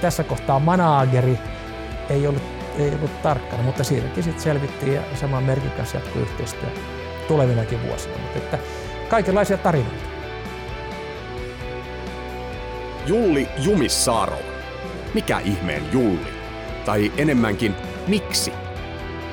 Tässä 0.00 0.24
kohtaa 0.24 0.58
manageri 0.58 1.38
ei 2.10 2.26
ollut, 2.26 2.59
ei 2.80 2.94
ollut 2.94 3.22
tarkkana, 3.22 3.62
mutta 3.62 3.84
siitäkin 3.84 4.22
sitten 4.22 4.42
selvittiin 4.42 4.94
ja 4.94 5.02
saman 5.14 5.44
merkin 5.44 5.70
jatkuu 5.94 6.22
yhteistyö 6.22 6.68
tulevinakin 7.28 7.82
vuosina. 7.88 8.18
Mutta 8.18 8.38
että 8.38 8.58
kaikenlaisia 9.08 9.58
tarinoita. 9.58 10.10
Julli 13.06 13.48
Jumissaarov. 13.58 14.40
Mikä 15.14 15.38
ihmeen 15.38 15.82
Julli? 15.92 16.32
Tai 16.84 17.12
enemmänkin, 17.16 17.74
miksi? 18.06 18.52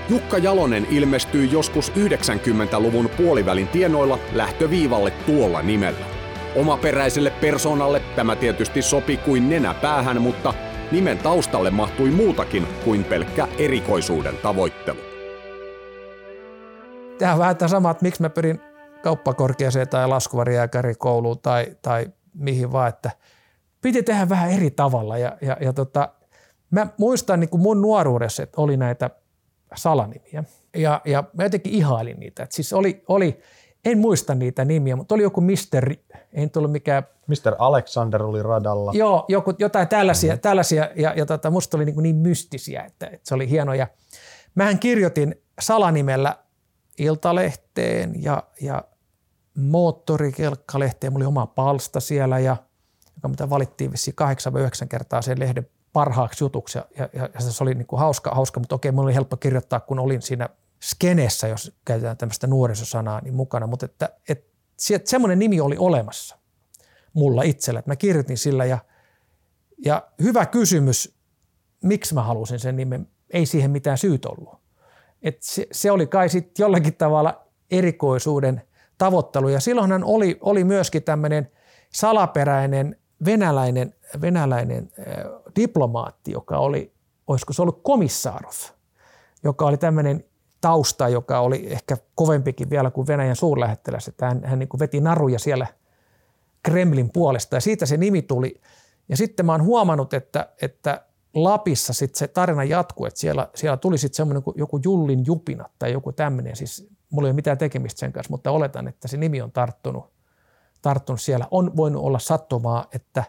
Jukka 0.10 0.38
Jalonen 0.38 0.88
ilmestyi 0.90 1.52
joskus 1.52 1.92
90-luvun 1.92 3.10
puolivälin 3.18 3.68
tienoilla 3.68 4.20
lähtöviivalle 4.34 5.12
tuolla 5.12 5.62
nimellä. 5.62 6.06
Omaperäiselle 6.56 7.30
persoonalle 7.30 8.02
tämä 8.16 8.36
tietysti 8.36 8.82
sopi 8.82 9.18
kuin 9.18 9.50
nenä 9.50 9.74
päähän, 9.74 10.22
mutta 10.22 10.54
nimen 10.92 11.18
taustalle 11.18 11.70
mahtui 11.70 12.12
muutakin 12.12 12.68
kuin 12.84 13.04
pelkkä 13.04 13.48
erikoisuuden 13.58 14.38
tavoittelu. 14.38 15.00
Tämä 17.18 17.34
on 17.34 17.40
vähän 17.40 17.56
sama, 17.68 17.92
että 17.92 18.04
miksi 18.04 18.22
mä 18.22 18.30
pyrin 18.30 18.62
kauppakorkeaseen 19.04 19.90
tai 19.90 20.08
laskuvarijääkärikouluun 20.08 21.40
tai, 21.40 21.76
tai 21.82 22.08
mihin 22.34 22.72
vaan, 22.72 22.90
että 22.90 23.12
piti 23.82 24.04
tehdä 24.04 24.30
vähän 24.30 24.52
eri 24.52 24.72
tavalla. 24.72 25.18
Ja, 25.18 25.38
ja, 25.42 25.58
ja 25.62 25.74
tota, 25.74 26.10
mä 26.72 26.88
muistan 26.98 27.40
niin 27.40 27.50
kuin 27.50 27.62
mun 27.62 27.82
nuoruudessa, 27.82 28.44
että 28.44 28.62
oli 28.62 28.78
näitä 28.78 29.10
salanimiä. 29.76 30.44
Ja, 30.76 31.02
ja 31.06 31.24
mä 31.34 31.44
jotenkin 31.44 31.74
ihailin 31.74 32.20
niitä. 32.20 32.44
Et 32.44 32.52
siis 32.52 32.74
oli, 32.74 33.04
oli, 33.08 33.40
en 33.92 33.98
muista 33.98 34.36
niitä 34.36 34.66
nimiä, 34.66 34.96
mutta 34.96 35.16
oli 35.16 35.24
joku 35.24 35.42
Mr. 35.42 35.94
Ei 36.34 36.50
tullut 36.50 36.72
mikään... 36.72 37.04
Mr. 37.28 37.56
Alexander 37.58 38.24
oli 38.24 38.44
radalla. 38.44 38.92
Joo, 38.96 39.26
joku, 39.28 39.54
jotain 39.60 39.88
tällaisia, 39.88 40.32
mm-hmm. 40.34 40.42
tällaisia 40.42 40.90
ja, 40.96 41.14
ja 41.16 41.26
tota, 41.26 41.52
musta 41.52 41.78
oli 41.78 41.86
niin, 41.86 42.04
niin 42.04 42.16
mystisiä, 42.16 42.84
että, 42.84 43.06
että 43.06 43.20
se 43.24 43.36
oli 43.36 43.50
hienoja. 43.50 43.88
Mähän 44.56 44.80
kirjoitin 44.80 45.36
salanimellä 45.60 46.36
Iltalehteen 46.98 48.24
ja, 48.24 48.44
ja 48.62 48.84
moottorikelkkalehteen. 49.58 51.14
Mulla 51.14 51.24
oli 51.24 51.28
oma 51.28 51.48
palsta 51.48 52.00
siellä, 52.00 52.40
ja, 52.40 52.58
joka 53.16 53.28
mitä 53.28 53.50
valittiin 53.50 53.92
vissiin 53.92 54.16
kahdeksan 54.16 54.54
vai 54.54 54.62
yhdeksän 54.62 54.90
kertaa 54.90 55.22
sen 55.22 55.40
lehden 55.40 55.68
parhaaksi 55.94 56.44
jutuksi. 56.44 56.78
Ja, 56.78 56.86
ja, 56.98 57.30
ja 57.34 57.40
se 57.40 57.64
oli 57.64 57.74
niin 57.74 57.88
kuin 57.88 58.00
hauska, 58.00 58.32
hauska, 58.32 58.60
mutta 58.60 58.76
okei, 58.76 58.92
mulla 58.92 59.06
oli 59.06 59.16
helppo 59.16 59.38
kirjoittaa, 59.38 59.80
kun 59.80 60.00
olin 60.00 60.22
siinä 60.22 60.50
skenessä, 60.84 61.48
jos 61.48 61.78
käytetään 61.86 62.18
tämmöistä 62.18 62.48
nuorisosanaa, 62.48 63.22
niin 63.22 63.36
mukana. 63.36 63.68
Mutta 63.68 63.86
että, 63.86 64.10
että, 64.30 64.48
semmoinen 65.04 65.40
nimi 65.40 65.62
oli 65.62 65.76
olemassa 65.80 66.38
mulla 67.14 67.44
itsellä, 67.44 67.80
että 67.80 67.92
mä 67.92 67.96
kirjoitin 67.96 68.38
sillä 68.38 68.66
ja, 68.66 68.80
ja 69.86 70.08
hyvä 70.22 70.46
kysymys, 70.46 71.18
miksi 71.84 72.14
mä 72.14 72.24
halusin 72.24 72.60
sen 72.60 72.76
nimen, 72.76 73.08
ei 73.30 73.46
siihen 73.46 73.72
mitään 73.72 73.98
syyt 73.98 74.26
ollut. 74.26 74.60
Et 75.22 75.44
se, 75.44 75.68
se 75.72 75.92
oli 75.92 76.08
kai 76.08 76.30
sitten 76.30 76.64
jollakin 76.64 76.96
tavalla 76.96 77.48
erikoisuuden 77.72 78.62
tavoittelu 78.98 79.50
ja 79.50 79.60
silloinhan 79.60 80.04
oli, 80.04 80.38
oli 80.42 80.64
myöskin 80.64 81.04
tämmöinen 81.04 81.52
salaperäinen 81.94 82.96
venäläinen, 83.26 83.94
venäläinen 84.22 84.92
äh, 85.00 85.06
diplomaatti, 85.56 86.32
joka 86.32 86.58
oli, 86.58 86.94
olisiko 87.28 87.54
se 87.54 87.62
ollut 87.62 87.84
Komissaarov, 87.84 88.54
joka 89.44 89.66
oli 89.66 89.78
tämmöinen 89.78 90.26
tausta, 90.68 91.10
joka 91.10 91.40
oli 91.40 91.68
ehkä 91.70 91.98
kovempikin 92.16 92.70
vielä 92.70 92.92
kuin 92.92 93.08
Venäjän 93.08 93.36
suurlähettiläs, 93.36 94.08
että 94.08 94.26
hän, 94.26 94.42
hän 94.46 94.60
niin 94.60 94.70
kuin 94.70 94.80
veti 94.80 95.02
naruja 95.02 95.40
siellä 95.40 95.68
Kremlin 96.64 97.10
puolesta 97.14 97.56
ja 97.56 97.62
siitä 97.62 97.86
se 97.86 97.98
nimi 97.98 98.22
tuli. 98.22 98.62
Ja 99.10 99.18
sitten 99.18 99.46
mä 99.46 99.52
oon 99.52 99.64
huomannut, 99.64 100.14
että, 100.14 100.50
että 100.62 101.06
Lapissa 101.34 101.94
sitten 101.94 102.20
se 102.20 102.28
tarina 102.28 102.64
jatkuu, 102.64 103.06
että 103.06 103.20
siellä, 103.20 103.50
siellä 103.56 103.78
tuli 103.78 103.98
sitten 103.98 104.16
semmoinen 104.16 104.44
joku 104.56 104.80
Jullin 104.84 105.26
jupina 105.26 105.70
tai 105.80 105.92
joku 105.92 106.12
tämmöinen, 106.12 106.56
siis 106.56 106.90
mulla 107.10 107.28
ei 107.28 107.30
ole 107.30 107.36
mitään 107.36 107.58
tekemistä 107.58 108.00
sen 108.00 108.14
kanssa, 108.14 108.32
mutta 108.32 108.52
oletan, 108.52 108.88
että 108.88 109.08
se 109.08 109.18
nimi 109.18 109.42
on 109.42 109.52
tarttunut, 109.52 110.12
tarttunut 110.82 111.22
siellä. 111.22 111.48
On 111.52 111.78
voinut 111.78 112.04
olla 112.04 112.20
sattumaa, 112.20 112.86
että, 112.96 113.24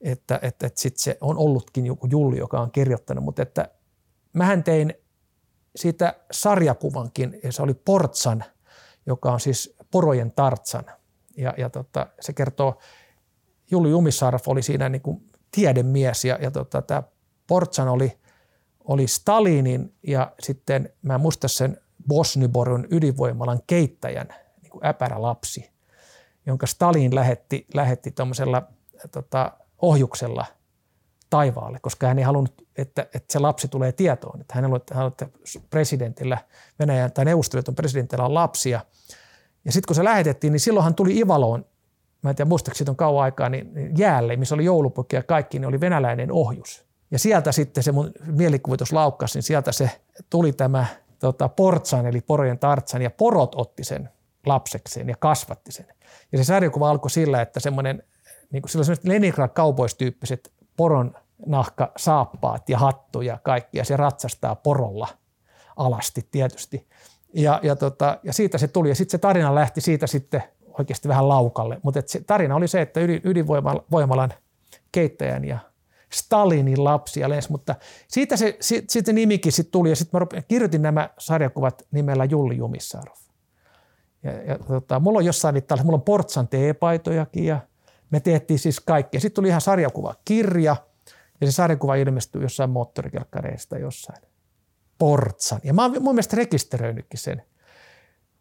että, 0.00 0.38
että, 0.42 0.66
että 0.66 0.80
sitten 0.80 1.02
se 1.02 1.18
on 1.20 1.38
ollutkin 1.38 1.86
joku 1.86 2.06
Julli, 2.10 2.38
joka 2.38 2.60
on 2.60 2.70
kirjoittanut, 2.70 3.24
mutta 3.24 3.42
että 3.42 3.68
mähän 4.32 4.64
tein 4.64 4.94
siitä 5.76 6.14
sarjakuvankin, 6.30 7.40
ja 7.42 7.52
se 7.52 7.62
oli 7.62 7.74
Portsan, 7.74 8.44
joka 9.06 9.32
on 9.32 9.40
siis 9.40 9.76
porojen 9.90 10.32
tartsan. 10.32 10.84
Ja, 11.36 11.54
ja 11.56 11.70
tota, 11.70 12.06
se 12.20 12.32
kertoo, 12.32 12.78
Julli 13.70 13.90
Jumisarf 13.90 14.48
oli 14.48 14.62
siinä 14.62 14.88
niin 14.88 15.02
kuin 15.02 15.30
tiedemies, 15.50 16.24
ja, 16.24 16.38
ja 16.40 16.50
tota, 16.50 16.82
tämä 16.82 17.02
Portsan 17.46 17.88
oli, 17.88 18.18
oli 18.84 19.06
Stalinin 19.06 19.94
ja 20.02 20.32
sitten 20.40 20.92
mä 21.02 21.18
muistan 21.18 21.50
sen 21.50 21.80
Bosniborun 22.08 22.86
ydinvoimalan 22.90 23.60
keittäjän 23.66 24.28
niin 24.62 24.70
kuin 24.70 24.86
äpärä 24.86 25.22
lapsi, 25.22 25.70
jonka 26.46 26.66
Stalin 26.66 27.14
lähetti, 27.14 27.66
lähetti 27.74 28.10
tuommoisella 28.10 28.62
tota, 29.12 29.52
ohjuksella 29.82 30.46
taivaalle, 31.30 31.78
koska 31.82 32.06
hän 32.06 32.18
ei 32.18 32.24
halunnut, 32.24 32.64
että, 32.76 33.02
että 33.02 33.32
se 33.32 33.38
lapsi 33.38 33.68
tulee 33.68 33.92
tietoon. 33.92 34.40
Että 34.40 34.54
hän 34.54 34.64
haluaa, 34.64 35.08
että 35.08 35.28
presidentillä, 35.70 36.38
Venäjän 36.78 37.12
tai 37.12 37.24
Neuvostoliiton 37.24 37.74
presidentillä 37.74 38.24
on 38.24 38.34
lapsia. 38.34 38.80
Ja 39.64 39.72
sitten 39.72 39.86
kun 39.86 39.96
se 39.96 40.04
lähetettiin, 40.04 40.52
niin 40.52 40.60
silloin 40.60 40.84
hän 40.84 40.94
tuli 40.94 41.18
Ivaloon, 41.18 41.64
mä 42.22 42.30
en 42.30 42.36
tiedä 42.36 42.48
muistaako 42.48 42.76
siitä 42.76 42.92
on 42.92 42.96
kauan 42.96 43.24
aikaa, 43.24 43.48
niin, 43.48 43.74
niin 43.74 43.98
jäälle, 43.98 44.36
missä 44.36 44.54
oli 44.54 44.64
joulupukki 44.64 45.16
ja 45.16 45.22
kaikki, 45.22 45.58
niin 45.58 45.68
oli 45.68 45.80
venäläinen 45.80 46.32
ohjus. 46.32 46.86
Ja 47.10 47.18
sieltä 47.18 47.52
sitten 47.52 47.82
se 47.82 47.92
mun 47.92 48.12
mielikuvitus 48.26 48.92
laukkasi, 48.92 49.36
niin 49.38 49.42
sieltä 49.42 49.72
se 49.72 49.90
tuli 50.30 50.52
tämä 50.52 50.86
tota, 51.18 51.48
portsan 51.48 52.06
eli 52.06 52.20
porojen 52.20 52.58
tartsan 52.58 53.02
ja 53.02 53.10
porot 53.10 53.54
otti 53.54 53.84
sen 53.84 54.08
lapsekseen 54.46 55.08
ja 55.08 55.16
kasvatti 55.18 55.72
sen. 55.72 55.86
Ja 56.32 56.38
se 56.38 56.44
sarjakuva 56.44 56.90
alkoi 56.90 57.10
sillä, 57.10 57.42
että 57.42 57.60
semmoinen, 57.60 58.02
niin 58.50 58.62
kuin 58.62 58.70
sellaiset 58.70 59.04
Leningrad 59.04 59.50
kaupoistyyppiset 59.50 60.52
poron 60.76 61.14
nahka, 61.46 61.92
saappaat 61.96 62.68
ja 62.68 62.78
hattu 62.78 63.20
ja 63.20 63.38
kaikki, 63.42 63.78
ja 63.78 63.84
se 63.84 63.96
ratsastaa 63.96 64.54
porolla 64.54 65.08
alasti 65.76 66.28
tietysti. 66.30 66.88
Ja, 67.34 67.60
ja, 67.62 67.76
tota, 67.76 68.18
ja 68.22 68.32
siitä 68.32 68.58
se 68.58 68.68
tuli, 68.68 68.88
ja 68.88 68.94
sitten 68.94 69.10
se 69.10 69.18
tarina 69.18 69.54
lähti 69.54 69.80
siitä 69.80 70.06
sitten 70.06 70.42
oikeasti 70.78 71.08
vähän 71.08 71.28
laukalle. 71.28 71.80
Mutta 71.82 72.02
se 72.06 72.20
tarina 72.26 72.56
oli 72.56 72.68
se, 72.68 72.80
että 72.80 73.00
ydinvoimalan 73.00 74.32
keittäjän 74.92 75.44
ja 75.44 75.58
Stalinin 76.12 76.84
lapsia 76.84 77.28
lensi, 77.28 77.50
mutta 77.50 77.74
siitä 78.08 78.36
se, 78.36 78.56
sitten 78.60 79.14
nimikin 79.14 79.52
sit 79.52 79.70
tuli 79.70 79.90
ja 79.90 79.96
sitten 79.96 80.20
mä 80.20 80.42
kirjoitin 80.42 80.82
nämä 80.82 81.10
sarjakuvat 81.18 81.86
nimellä 81.90 82.24
Julli 82.24 82.56
Jumissarov. 82.56 83.16
Ja, 84.22 84.32
ja 84.32 84.58
tota, 84.58 85.00
mulla 85.00 85.18
on 85.18 85.24
jossain 85.24 85.54
niitä, 85.54 85.76
mulla 85.84 85.96
on 85.96 86.02
Portsan 86.02 86.48
teepaitojakin 86.48 87.44
ja 87.44 87.60
me 88.10 88.20
tehtiin 88.20 88.58
siis 88.58 88.80
kaikkea. 88.80 89.20
Sitten 89.20 89.34
tuli 89.34 89.48
ihan 89.48 89.60
sarjakuva 89.60 90.14
kirja 90.24 90.76
ja 91.40 91.46
se 91.46 91.52
sarjakuva 91.52 91.94
ilmestyi 91.94 92.42
jossain 92.42 92.70
moottorikelkkareista 92.70 93.78
jossain. 93.78 94.22
Portsan. 94.98 95.60
Ja 95.64 95.74
mä 95.74 95.82
oon 95.82 96.02
mun 96.02 96.14
mielestä 96.14 96.36
rekisteröinytkin 96.36 97.20
sen. 97.20 97.42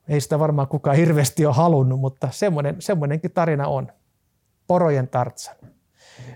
Ei 0.10 0.22
sitä 0.22 0.40
varmaan 0.40 0.68
kukaan 0.68 0.98
hirveästi 0.98 1.46
ole 1.46 1.56
halunnut, 1.56 2.00
mutta 2.00 2.28
semmoinen, 2.32 2.76
semmoinenkin 2.80 3.32
tarina 3.32 3.68
on. 3.68 3.92
Porojen 4.68 5.08
tartsan. 5.08 5.56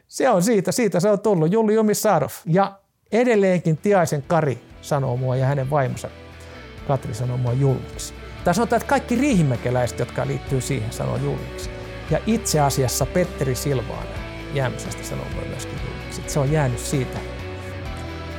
Se 0.07 0.29
on 0.29 0.43
siitä, 0.43 0.71
siitä 0.71 0.99
se 0.99 1.09
on 1.09 1.19
tullut, 1.19 1.51
Julli 1.51 1.73
Jumisarov. 1.73 2.29
Ja 2.45 2.79
edelleenkin 3.11 3.77
Tiaisen 3.77 4.23
Kari 4.23 4.63
sanoo 4.81 5.17
mua 5.17 5.35
ja 5.35 5.45
hänen 5.45 5.69
vaimonsa 5.69 6.09
Katri 6.87 7.13
sanoo 7.13 7.37
mua 7.37 7.53
Julliksi. 7.53 8.13
Tai 8.43 8.55
sanotaan, 8.55 8.81
että 8.81 8.89
kaikki 8.89 9.15
riihimäkeläiset, 9.15 9.99
jotka 9.99 10.27
liittyy 10.27 10.61
siihen, 10.61 10.93
sanoo 10.93 11.17
Julliksi. 11.17 11.78
Ja 12.11 12.19
itse 12.25 12.59
asiassa 12.59 13.05
Petteri 13.05 13.55
Silvaan 13.55 14.07
Jämsästä 14.53 15.03
sanoo 15.03 15.25
mua 15.33 15.43
myöskin 15.49 15.79
Julliksi. 15.87 16.23
Se 16.27 16.39
on 16.39 16.51
jäänyt 16.51 16.79
siitä, 16.79 17.19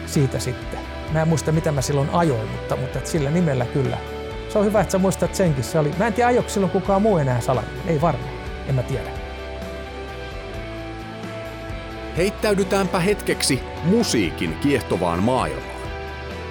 siitä 0.06 0.38
sitten. 0.38 0.80
Mä 1.12 1.22
en 1.22 1.28
muista, 1.28 1.52
mitä 1.52 1.72
mä 1.72 1.82
silloin 1.82 2.10
ajoin, 2.12 2.48
mutta, 2.48 2.76
mutta 2.76 3.00
sillä 3.04 3.30
nimellä 3.30 3.64
kyllä. 3.64 3.98
Se 4.48 4.58
on 4.58 4.64
hyvä, 4.64 4.80
että 4.80 4.92
sä 4.92 4.98
muistat 4.98 5.34
senkin. 5.34 5.64
Se 5.64 5.78
oli, 5.78 5.90
mä 5.98 6.06
en 6.06 6.12
tiedä, 6.12 6.28
ajoiko 6.28 6.48
silloin 6.48 6.72
kukaan 6.72 7.02
muu 7.02 7.18
enää 7.18 7.40
salainen. 7.40 7.72
Ei 7.86 8.00
varmaan. 8.00 8.30
En 8.68 8.74
mä 8.74 8.82
tiedä. 8.82 9.10
Heittäydytäänpä 12.16 13.00
hetkeksi 13.00 13.60
musiikin 13.84 14.54
kiehtovaan 14.54 15.22
maailmaan. 15.22 15.80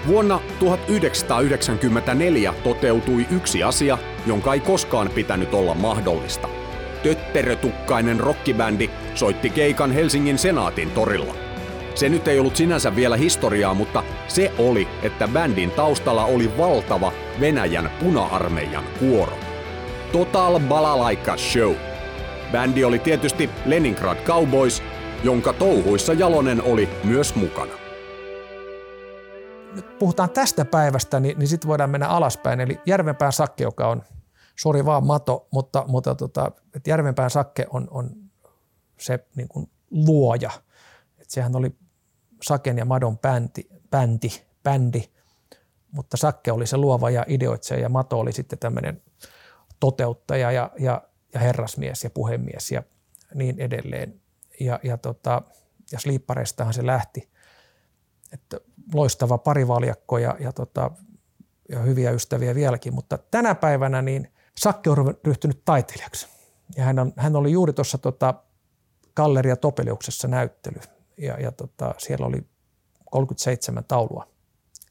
Vuonna 0.07 0.39
1994 0.59 2.53
toteutui 2.63 3.25
yksi 3.31 3.63
asia, 3.63 3.97
jonka 4.25 4.53
ei 4.53 4.59
koskaan 4.59 5.09
pitänyt 5.09 5.53
olla 5.53 5.73
mahdollista. 5.73 6.58
Tötterötukkainen 7.03 8.19
rockibändi 8.19 8.89
soitti 9.15 9.49
keikan 9.49 9.91
Helsingin 9.91 10.37
Senaatin 10.37 10.91
torilla. 10.91 11.33
Se 11.95 12.09
nyt 12.09 12.27
ei 12.27 12.39
ollut 12.39 12.55
sinänsä 12.55 12.95
vielä 12.95 13.17
historiaa, 13.17 13.73
mutta 13.73 14.03
se 14.27 14.51
oli, 14.57 14.87
että 15.03 15.27
bändin 15.27 15.71
taustalla 15.71 16.25
oli 16.25 16.57
valtava 16.57 17.11
Venäjän 17.39 17.89
puna-armeijan 17.99 18.83
kuoro. 18.99 19.37
Total 20.11 20.59
Balalaika 20.59 21.37
Show. 21.37 21.75
Bändi 22.51 22.83
oli 22.83 22.99
tietysti 22.99 23.49
Leningrad 23.65 24.17
Cowboys, 24.17 24.83
jonka 25.23 25.53
touhuissa 25.53 26.13
Jalonen 26.13 26.61
oli 26.63 26.89
myös 27.03 27.35
mukana. 27.35 27.73
Nyt 29.75 29.99
puhutaan 29.99 30.29
tästä 30.29 30.65
päivästä, 30.65 31.19
niin, 31.19 31.39
niin 31.39 31.47
sitten 31.47 31.67
voidaan 31.67 31.89
mennä 31.89 32.07
alaspäin. 32.07 32.59
Eli 32.59 32.79
Järvenpään 32.85 33.33
Sakke, 33.33 33.63
joka 33.63 33.87
on, 33.87 34.03
sori 34.59 34.85
vaan 34.85 35.05
Mato, 35.05 35.47
mutta, 35.51 35.85
mutta 35.87 36.15
tota, 36.15 36.51
että 36.75 36.89
Järvenpään 36.89 37.29
Sakke 37.29 37.67
on, 37.69 37.87
on 37.91 38.09
se 38.99 39.27
niin 39.35 39.47
kuin 39.47 39.69
luoja. 39.91 40.51
Et 41.17 41.29
sehän 41.29 41.55
oli 41.55 41.75
Saken 42.43 42.77
ja 42.77 42.85
Madon 42.85 43.17
bändi, 43.17 43.63
bändi, 43.91 44.29
bändi, 44.63 45.03
mutta 45.91 46.17
Sakke 46.17 46.51
oli 46.51 46.67
se 46.67 46.77
luova 46.77 47.09
ja 47.09 47.25
ideoitsija 47.27 47.79
ja 47.79 47.89
Mato 47.89 48.19
oli 48.19 48.31
sitten 48.31 48.59
tämmöinen 48.59 49.01
toteuttaja 49.79 50.51
ja, 50.51 50.71
ja, 50.79 51.01
ja 51.33 51.39
herrasmies 51.39 52.03
ja 52.03 52.09
puhemies 52.09 52.71
ja 52.71 52.83
niin 53.35 53.59
edelleen. 53.59 54.21
Ja, 54.59 54.79
ja, 54.83 54.97
tota, 54.97 55.41
ja 55.91 55.99
Sliippareistahan 55.99 56.73
se 56.73 56.85
lähti. 56.85 57.29
Että 58.33 58.59
loistava 58.93 59.37
parivaljakko 59.37 60.17
ja, 60.17 60.37
ja, 60.39 60.51
tota, 60.51 60.91
ja 61.69 61.79
hyviä 61.79 62.11
ystäviä 62.11 62.55
vieläkin, 62.55 62.93
mutta 62.93 63.17
tänä 63.17 63.55
päivänä 63.55 64.01
niin 64.01 64.33
Sakke 64.57 64.89
on 64.89 65.15
ryhtynyt 65.23 65.61
taiteilijaksi. 65.65 66.27
Ja 66.77 66.83
hän, 66.83 66.99
on, 66.99 67.13
hän 67.17 67.35
oli 67.35 67.51
juuri 67.51 67.73
tuossa 67.73 67.97
tota, 67.97 68.33
Galleria 69.15 69.55
Topeliuksessa 69.55 70.27
näyttely 70.27 70.79
ja, 71.17 71.39
ja 71.39 71.51
tota, 71.51 71.95
siellä 71.97 72.25
oli 72.25 72.45
37 73.11 73.83
taulua 73.83 74.27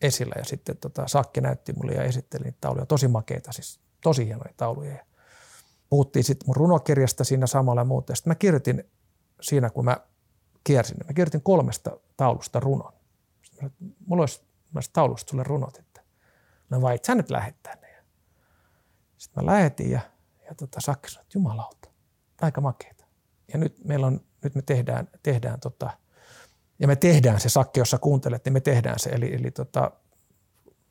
esillä 0.01 0.35
ja 0.39 0.45
sitten 0.45 0.77
tota, 0.77 1.09
Sakke 1.09 1.41
näytti 1.41 1.73
mulle 1.73 1.93
ja 1.93 2.03
esitteli 2.03 2.45
niitä 2.45 2.59
tauluja. 2.61 2.87
Tosi 2.87 3.09
makeita, 3.09 3.53
siis 3.53 3.81
tosi 4.03 4.27
hienoja 4.27 4.53
tauluja. 4.57 4.93
Ja 4.93 5.05
puhuttiin 5.89 6.25
sitten 6.25 6.47
mun 6.47 6.57
runokirjasta 6.57 7.25
siinä 7.25 7.47
samalla 7.47 7.81
ja 7.81 7.85
muuta. 7.85 8.15
Sitten 8.15 8.31
mä 8.31 8.35
kirjoitin 8.35 8.85
siinä, 9.41 9.71
kun 9.71 9.85
mä 9.85 9.97
kiersin, 10.65 10.97
mä 11.07 11.13
kirjoitin 11.13 11.43
kolmesta 11.43 11.99
taulusta 12.17 12.61
runon. 12.61 12.93
Sitten 13.43 13.71
mä, 13.81 13.91
mulla 14.07 14.23
olisi 14.23 14.91
taulusta 14.93 15.31
sulle 15.31 15.43
runot, 15.43 15.79
että 15.79 16.03
no 16.71 16.83
vai 16.83 16.95
et 16.95 17.05
sä 17.05 17.15
nyt 17.15 17.31
lähet 17.31 17.57
tänne. 17.63 17.88
Sitten 19.19 19.45
mä 19.45 19.53
lähetin 19.53 19.91
ja, 19.91 20.01
ja 20.49 20.55
tota, 20.55 20.81
Sakke 20.81 21.09
sanoi, 21.09 21.23
että 21.23 21.39
jumalauta, 21.39 21.89
aika 22.41 22.61
makeita. 22.61 23.05
Ja 23.53 23.59
nyt 23.59 23.85
meillä 23.85 24.07
on, 24.07 24.21
nyt 24.45 24.55
me 24.55 24.63
tehdään, 24.63 25.09
tehdään 25.23 25.61
tota, 25.61 25.91
ja 26.79 26.87
me 26.89 26.97
tehdään 26.97 27.41
se 27.41 27.49
Sakke, 27.49 27.81
jossa 27.81 27.99
kuuntelet, 27.99 28.45
niin 28.45 28.53
me 28.53 28.61
tehdään 28.61 28.99
se. 28.99 29.11
Eli, 29.11 29.35
eli 29.35 29.51
tota, 29.51 29.91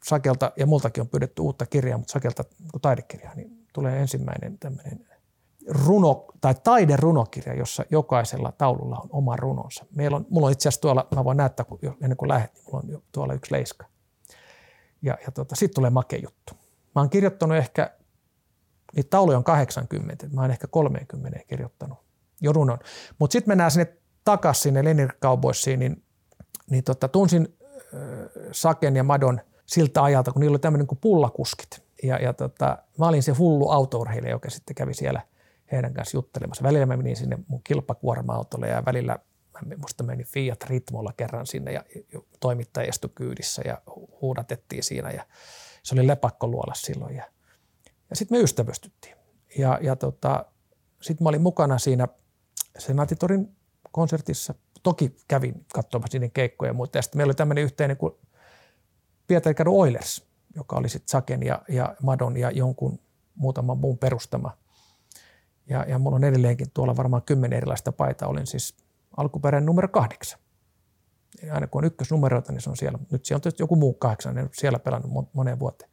Sakelta, 0.04 0.52
ja 0.58 0.66
multakin 0.66 1.02
on 1.02 1.08
pyydetty 1.08 1.42
uutta 1.42 1.66
kirjaa, 1.66 1.98
mutta 1.98 2.12
Sakelta 2.12 2.44
niin 2.60 2.82
taidekirjaa, 2.82 3.36
niin 3.36 3.68
tulee 3.74 4.00
ensimmäinen 4.00 4.58
tämmöinen 4.60 5.08
runo, 5.68 6.26
tai 6.42 6.56
taiderunokirja, 6.64 7.54
jossa 7.54 7.86
jokaisella 7.92 8.52
taululla 8.52 8.98
on 8.98 9.10
oma 9.12 9.36
runonsa. 9.36 9.86
Meillä 9.96 10.18
on, 10.18 10.26
mulla 10.30 10.48
on 10.48 10.54
itse 10.54 10.70
asiassa 10.70 10.82
tuolla, 10.82 11.08
mä 11.16 11.24
voin 11.24 11.38
näyttää, 11.38 11.66
kun, 11.66 11.80
ennen 12.02 12.18
kuin 12.18 12.30
lähdet, 12.30 12.54
niin 12.54 12.64
mulla 12.66 12.80
on 12.84 12.90
jo 12.90 13.04
tuolla 13.12 13.34
yksi 13.34 13.54
leiska. 13.54 13.86
Ja, 15.02 15.18
ja 15.26 15.32
tota, 15.32 15.56
sitten 15.56 15.76
tulee 15.76 15.90
make 15.90 16.18
juttu. 16.18 16.54
Mä 16.96 17.02
oon 17.02 17.10
kirjoittanut 17.10 17.58
ehkä, 17.58 17.97
niitä 18.96 19.10
tauluja 19.10 19.38
on 19.38 19.44
80, 19.44 20.28
mä 20.34 20.42
oon 20.42 20.52
ehkä 20.52 20.68
30 20.68 21.40
kirjoittanut 21.48 21.98
jo 22.42 22.54
runon. 22.54 22.80
Mutta 23.20 23.34
sitten 23.34 23.52
mennään 23.52 23.72
sinne 23.72 23.98
takaisin 24.24 24.62
sinne 24.62 24.84
Lenin 24.84 25.10
Cowboysiin, 25.22 25.80
niin, 25.80 26.04
niin 26.70 26.84
tota, 26.84 27.08
tunsin 27.08 27.58
äh, 27.72 28.00
Saken 28.52 28.96
ja 28.96 29.04
Madon 29.04 29.42
siltä 29.66 30.04
ajalta, 30.04 30.32
kun 30.32 30.40
niillä 30.40 30.54
oli 30.54 30.60
tämmöinen 30.60 30.88
kuin 30.88 31.00
pullakuskit. 31.02 31.84
Ja, 32.04 32.18
ja 32.18 32.34
tota, 32.34 32.78
mä 32.98 33.08
olin 33.08 33.24
se 33.24 33.32
hullu 33.32 33.70
autourheilija, 33.70 34.32
joka 34.32 34.50
sitten 34.50 34.76
kävi 34.76 34.94
siellä 34.94 35.22
heidän 35.72 35.94
kanssa 35.94 36.18
juttelemassa. 36.18 36.64
Välillä 36.64 36.86
mä 36.86 36.98
menin 36.98 37.16
sinne 37.16 37.38
mun 37.48 37.62
kilpakuorma-autolle 37.64 38.68
ja 38.68 38.86
välillä 38.86 39.20
musta 39.78 40.04
meni 40.04 40.24
Fiat 40.24 40.64
Ritmolla 40.64 41.14
kerran 41.18 41.48
sinne 41.48 41.72
ja 41.72 41.84
toimittaja 42.40 42.90
istui 42.90 43.10
kyydissä 43.16 43.62
ja 43.66 43.82
huudatettiin 44.22 44.84
siinä 44.84 45.12
ja 45.12 45.26
se 45.84 45.96
oli 45.96 46.08
lepakko 46.08 46.48
luola 46.48 46.74
silloin 46.76 47.16
ja, 47.16 47.26
ja 48.10 48.16
sitten 48.16 48.38
me 48.38 48.44
ystävystyttiin. 48.44 49.16
Ja, 49.58 49.80
ja 49.82 49.96
tota, 49.96 50.46
sitten 51.02 51.26
mä 51.26 51.30
olin 51.30 51.42
mukana 51.42 51.78
siinä 51.78 52.08
Senaatitorin 52.78 53.56
konsertissa. 53.92 54.54
Toki 54.84 55.16
kävin 55.28 55.66
katsomassa 55.74 56.16
niiden 56.16 56.32
keikkoja 56.32 56.70
ja 56.70 56.74
muuta. 56.74 56.98
Ja 56.98 57.02
sitten 57.02 57.20
meillä 57.20 57.30
oli 57.30 57.36
tämmöinen 57.36 57.64
yhteinen 57.64 57.98
kuin 57.98 58.14
Pietari 59.28 59.56
Kadu 59.56 59.80
Oilers, 59.80 60.28
joka 60.56 60.76
oli 60.76 60.90
sitten 60.90 61.10
Saken 61.10 61.44
ja, 61.44 61.62
ja 61.70 61.96
Madon 62.04 62.38
ja 62.38 62.52
jonkun 62.52 63.00
muutaman 63.36 63.78
muun 63.78 63.98
perustama. 63.98 64.58
Ja, 65.70 65.86
ja 65.88 66.00
mulla 66.00 66.16
on 66.16 66.24
edelleenkin 66.24 66.72
tuolla 66.74 66.98
varmaan 66.98 67.22
kymmenen 67.22 67.58
erilaista 67.58 67.92
paitaa. 67.92 68.30
Olin 68.30 68.48
siis 68.48 68.76
alkuperäinen 69.18 69.66
numero 69.66 69.88
kahdeksan. 69.88 70.40
Ja 71.44 71.54
aina 71.54 71.68
kun 71.68 71.82
on 71.84 71.88
ykkösnumeroita, 71.88 72.52
niin 72.52 72.62
se 72.62 72.70
on 72.70 72.78
siellä. 72.78 73.00
Nyt 73.12 73.26
siellä 73.26 73.38
on 73.38 73.42
tietysti 73.42 73.64
joku 73.64 73.76
muu 73.76 73.94
kahdeksan, 73.94 74.38
en 74.38 74.50
siellä 74.54 74.80
pelannut 74.80 75.34
moneen 75.34 75.60
vuoteen. 75.60 75.92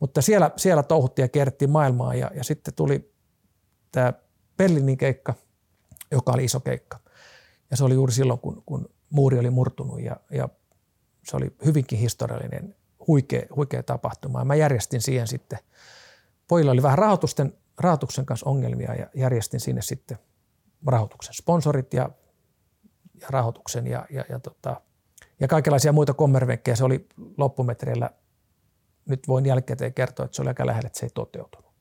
Mutta 0.00 0.22
siellä, 0.22 0.50
siellä 0.56 0.82
touhuttiin 0.82 1.24
ja 1.24 1.28
kierrettiin 1.28 1.70
maailmaa 1.70 2.14
ja, 2.14 2.30
ja 2.34 2.44
sitten 2.44 2.74
tuli 2.74 3.12
tämä 3.92 4.12
Berliinin 4.56 4.96
keikka, 4.96 5.34
joka 6.10 6.32
oli 6.32 6.44
iso 6.44 6.60
keikka. 6.60 7.00
Ja 7.70 7.76
se 7.76 7.84
oli 7.84 7.94
juuri 7.94 8.12
silloin, 8.12 8.40
kun, 8.40 8.62
kun 8.66 8.88
muuri 9.10 9.38
oli 9.38 9.50
murtunut 9.50 10.00
ja, 10.00 10.16
ja 10.30 10.48
se 11.24 11.36
oli 11.36 11.56
hyvinkin 11.64 11.98
historiallinen, 11.98 12.76
huikea, 13.06 13.42
huikea 13.56 13.82
tapahtuma. 13.82 14.38
Ja 14.38 14.44
mä 14.44 14.54
järjestin 14.54 15.02
siihen 15.02 15.26
sitten, 15.26 15.58
pojilla 16.48 16.72
oli 16.72 16.82
vähän 16.82 16.98
rahoitusten, 16.98 17.54
rahoituksen 17.78 18.26
kanssa 18.26 18.50
ongelmia 18.50 18.94
ja 18.94 19.06
järjestin 19.14 19.60
sinne 19.60 19.82
sitten 19.82 20.18
rahoituksen 20.86 21.34
sponsorit 21.34 21.94
ja, 21.94 22.08
ja 23.20 23.26
rahoituksen 23.30 23.86
ja, 23.86 24.06
ja, 24.10 24.24
ja, 24.28 24.38
tota, 24.38 24.80
ja 25.40 25.48
kaikenlaisia 25.48 25.92
muita 25.92 26.14
kommervenkkejä. 26.14 26.76
Se 26.76 26.84
oli 26.84 27.08
loppumetreillä, 27.38 28.10
nyt 29.06 29.28
voin 29.28 29.46
jälkikäteen 29.46 29.94
kertoa, 29.94 30.24
että 30.24 30.36
se 30.36 30.42
oli 30.42 30.48
aika 30.48 30.66
lähellä, 30.66 30.86
että 30.86 30.98
se 30.98 31.06
ei 31.06 31.10
toteutunut. 31.14 31.74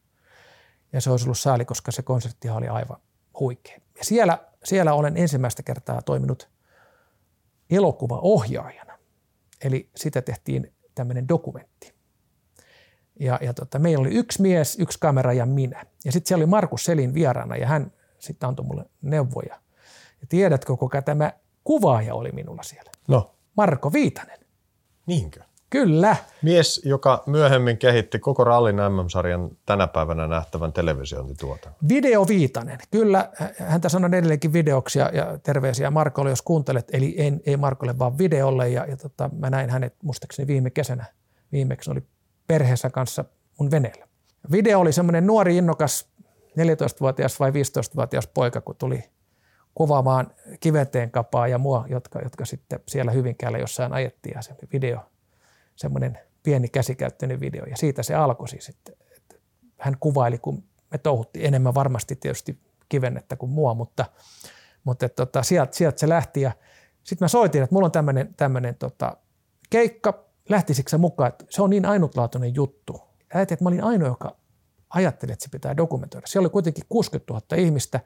Ja 0.93 1.01
se 1.01 1.11
olisi 1.11 1.25
ollut 1.25 1.39
sääli, 1.39 1.65
koska 1.65 1.91
se 1.91 2.01
konsertti 2.01 2.49
oli 2.49 2.67
aivan 2.67 2.97
huikea. 3.39 3.77
Ja 3.97 4.05
siellä, 4.05 4.37
siellä 4.63 4.93
olen 4.93 5.17
ensimmäistä 5.17 5.63
kertaa 5.63 6.01
toiminut 6.01 6.49
elokuvaohjaajana. 7.69 8.97
Eli 9.63 9.89
sitä 9.95 10.21
tehtiin 10.21 10.73
tämmöinen 10.95 11.27
dokumentti. 11.27 11.93
Ja, 13.19 13.39
ja 13.41 13.53
tota, 13.53 13.79
meillä 13.79 14.01
oli 14.01 14.15
yksi 14.15 14.41
mies, 14.41 14.79
yksi 14.79 14.99
kamera 14.99 15.33
ja 15.33 15.45
minä. 15.45 15.85
Ja 16.05 16.11
sitten 16.11 16.27
siellä 16.27 16.41
oli 16.41 16.49
Markus 16.49 16.85
Selin 16.85 17.13
vieraana 17.13 17.55
ja 17.55 17.67
hän 17.67 17.91
sitten 18.19 18.49
antoi 18.49 18.65
mulle 18.65 18.85
neuvoja. 19.01 19.61
Ja 20.21 20.27
tiedätkö, 20.29 20.77
kuka 20.77 21.01
tämä 21.01 21.33
kuvaaja 21.63 22.15
oli 22.15 22.31
minulla 22.31 22.63
siellä? 22.63 22.91
No. 23.07 23.35
Marko 23.57 23.93
Viitanen. 23.93 24.39
Niinkö? 25.05 25.43
Kyllä. 25.73 26.15
Mies, 26.41 26.81
joka 26.85 27.23
myöhemmin 27.25 27.77
kehitti 27.77 28.19
koko 28.19 28.43
rallin 28.43 28.75
MM-sarjan 28.75 29.49
tänä 29.65 29.87
päivänä 29.87 30.27
nähtävän 30.27 30.73
televisiointituotannon. 30.73 31.79
Video 31.89 32.27
Viitanen. 32.27 32.77
Kyllä, 32.91 33.29
häntä 33.57 33.89
sanon 33.89 34.13
edelleenkin 34.13 34.53
videoksi 34.53 34.99
ja, 34.99 35.11
terveisiä 35.43 35.91
Markolle, 35.91 36.29
jos 36.29 36.41
kuuntelet. 36.41 36.87
Eli 36.91 37.15
en, 37.17 37.41
ei 37.45 37.57
Markolle, 37.57 37.99
vaan 37.99 38.17
videolle. 38.17 38.69
Ja, 38.69 38.85
ja 38.85 38.97
tota, 38.97 39.29
mä 39.39 39.49
näin 39.49 39.69
hänet 39.69 39.95
muistaakseni 40.03 40.47
viime 40.47 40.69
kesänä. 40.69 41.05
Viimeksi 41.51 41.91
oli 41.91 42.03
perheessä 42.47 42.89
kanssa 42.89 43.25
mun 43.59 43.71
veneellä. 43.71 44.07
Video 44.51 44.79
oli 44.79 44.93
semmoinen 44.93 45.27
nuori, 45.27 45.57
innokas 45.57 46.09
14-vuotias 46.49 47.39
vai 47.39 47.51
15-vuotias 47.51 48.27
poika, 48.27 48.61
kun 48.61 48.75
tuli 48.75 49.03
kuvaamaan 49.75 50.31
kiveteen 50.59 51.11
kapaa 51.11 51.47
ja 51.47 51.57
mua, 51.57 51.85
jotka, 51.89 52.19
jotka 52.19 52.45
sitten 52.45 52.79
siellä 52.87 53.11
Hyvinkäällä 53.11 53.57
jossain 53.57 53.93
ajettiin 53.93 54.33
ja 54.35 54.41
se 54.41 54.55
video– 54.73 54.99
semmoinen 55.75 56.19
pieni 56.43 56.69
käsikäyttöinen 56.69 57.39
video 57.39 57.65
ja 57.65 57.77
siitä 57.77 58.03
se 58.03 58.15
alkoi 58.15 58.47
siis, 58.47 58.69
että, 58.69 58.91
että 59.17 59.35
hän 59.77 59.97
kuvaili, 59.99 60.37
kun 60.37 60.63
me 60.91 60.97
touhuttiin 60.97 61.45
enemmän 61.45 61.75
varmasti 61.75 62.15
tietysti 62.15 62.59
kivennettä 62.89 63.35
kuin 63.35 63.51
mua, 63.51 63.73
mutta, 63.73 64.05
mutta 64.83 65.05
että, 65.05 65.25
tota, 65.25 65.43
sieltä, 65.43 65.75
sieltä 65.75 65.99
se 65.99 66.09
lähti 66.09 66.41
ja 66.41 66.51
sitten 67.03 67.25
mä 67.25 67.27
soitin, 67.27 67.63
että 67.63 67.75
mulla 67.75 67.85
on 67.85 67.91
tämmöinen, 67.91 68.33
tämmöinen 68.37 68.75
tota, 68.75 69.17
keikka, 69.69 70.25
lähtisikö 70.49 70.89
se 70.89 70.97
mukaan, 70.97 71.27
että 71.27 71.45
se 71.49 71.61
on 71.61 71.69
niin 71.69 71.85
ainutlaatuinen 71.85 72.55
juttu. 72.55 73.01
Ajattelin, 73.33 73.55
että 73.55 73.63
mä 73.63 73.69
olin 73.69 73.83
ainoa, 73.83 74.07
joka 74.07 74.35
ajatteli, 74.89 75.31
että 75.31 75.43
se 75.43 75.49
pitää 75.49 75.77
dokumentoida. 75.77 76.27
Siellä 76.27 76.45
oli 76.45 76.51
kuitenkin 76.51 76.83
60 76.89 77.33
000 77.33 77.45
ihmistä. 77.57 77.99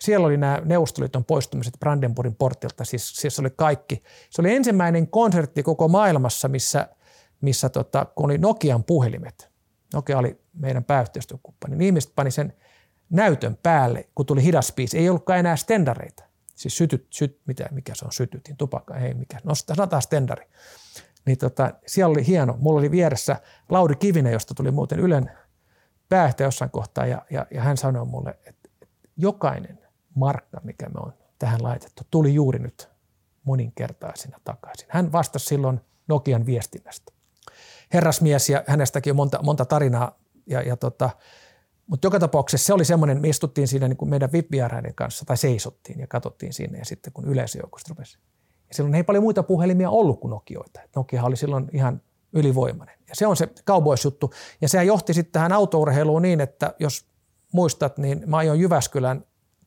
siellä 0.00 0.26
oli 0.26 0.36
nämä 0.36 0.62
Neuvostoliiton 0.64 1.24
poistumiset 1.24 1.74
Brandenburgin 1.80 2.34
portilta, 2.34 2.84
siis, 2.84 3.14
siis 3.16 3.40
oli 3.40 3.50
kaikki. 3.56 4.02
Se 4.30 4.42
oli 4.42 4.54
ensimmäinen 4.54 5.08
konsertti 5.08 5.62
koko 5.62 5.88
maailmassa, 5.88 6.48
missä, 6.48 6.88
missä 7.42 7.68
tota, 7.68 8.04
kun 8.04 8.24
oli 8.24 8.38
Nokian 8.38 8.84
puhelimet. 8.84 9.50
Nokia 9.94 10.18
oli 10.18 10.40
meidän 10.52 10.84
pääyhteistyökumppani. 10.84 11.76
Niin 11.76 11.86
ihmiset 11.86 12.12
pani 12.14 12.30
sen 12.30 12.52
näytön 13.10 13.58
päälle, 13.62 14.08
kun 14.14 14.26
tuli 14.26 14.42
hidas 14.42 14.72
biisi. 14.72 14.98
Ei 14.98 15.08
ollutkaan 15.08 15.38
enää 15.38 15.56
stendareita. 15.56 16.24
Siis 16.54 16.76
sytyt, 16.76 17.06
syt, 17.10 17.40
mitä, 17.46 17.68
mikä 17.70 17.94
se 17.94 18.04
on 18.04 18.12
sytytin, 18.12 18.56
tupakka, 18.56 18.96
ei 18.96 19.14
mikä, 19.14 19.40
no 19.44 19.54
sanotaan 19.54 20.02
stendari. 20.02 20.46
Niin 21.26 21.38
tota, 21.38 21.74
siellä 21.86 22.12
oli 22.12 22.26
hieno, 22.26 22.56
mulla 22.60 22.80
oli 22.80 22.90
vieressä 22.90 23.36
Lauri 23.68 23.96
Kivinen, 23.96 24.32
josta 24.32 24.54
tuli 24.54 24.70
muuten 24.70 25.00
Ylen 25.00 25.30
päähtä 26.08 26.44
jossain 26.44 26.70
kohtaa 26.70 27.06
ja, 27.06 27.22
ja, 27.30 27.46
ja 27.50 27.62
hän 27.62 27.76
sanoi 27.76 28.06
mulle, 28.06 28.38
että, 28.46 28.68
jokainen 29.16 29.78
markka, 30.14 30.60
mikä 30.64 30.88
me 30.88 31.00
on 31.00 31.12
tähän 31.38 31.62
laitettu, 31.62 32.02
tuli 32.10 32.34
juuri 32.34 32.58
nyt 32.58 32.88
moninkertaisena 33.44 34.38
takaisin. 34.44 34.86
Hän 34.90 35.12
vastasi 35.12 35.46
silloin 35.46 35.80
Nokian 36.08 36.46
viestinnästä. 36.46 37.11
Herrasmies 37.92 38.50
ja 38.50 38.64
hänestäkin 38.66 39.10
on 39.10 39.16
monta, 39.16 39.42
monta 39.42 39.64
tarinaa 39.64 40.18
ja, 40.46 40.62
ja 40.62 40.76
tota, 40.76 41.10
mutta 41.86 42.06
joka 42.06 42.18
tapauksessa 42.18 42.66
se 42.66 42.72
oli 42.72 42.84
semmoinen, 42.84 43.20
me 43.20 43.28
istuttiin 43.28 43.68
siinä 43.68 43.88
niin 43.88 43.96
kuin 43.96 44.08
meidän 44.08 44.32
vip 44.32 44.50
kanssa 44.94 45.24
tai 45.24 45.36
seisottiin 45.36 46.00
ja 46.00 46.06
katsottiin 46.06 46.52
sinne 46.52 46.78
ja 46.78 46.84
sitten 46.84 47.12
kun 47.12 47.24
yleisöjoukosta 47.24 47.88
rupesi. 47.88 48.18
Ja 48.68 48.74
silloin 48.74 48.94
ei 48.94 49.02
paljon 49.02 49.24
muita 49.24 49.42
puhelimia 49.42 49.90
ollut 49.90 50.20
kuin 50.20 50.30
Nokioita. 50.30 50.80
Nokia 50.96 51.24
oli 51.24 51.36
silloin 51.36 51.68
ihan 51.72 52.02
ylivoimainen. 52.32 52.98
Ja 53.08 53.14
se 53.14 53.26
on 53.26 53.36
se 53.36 53.48
Cowboys-juttu. 53.66 54.32
Ja 54.60 54.68
se 54.68 54.84
johti 54.84 55.14
sitten 55.14 55.32
tähän 55.32 55.52
autourheiluun 55.52 56.22
niin, 56.22 56.40
että 56.40 56.74
jos 56.78 57.06
muistat, 57.52 57.98
niin 57.98 58.22
mä 58.26 58.36
ajoin 58.36 58.60
Jyväskylän 58.60 59.24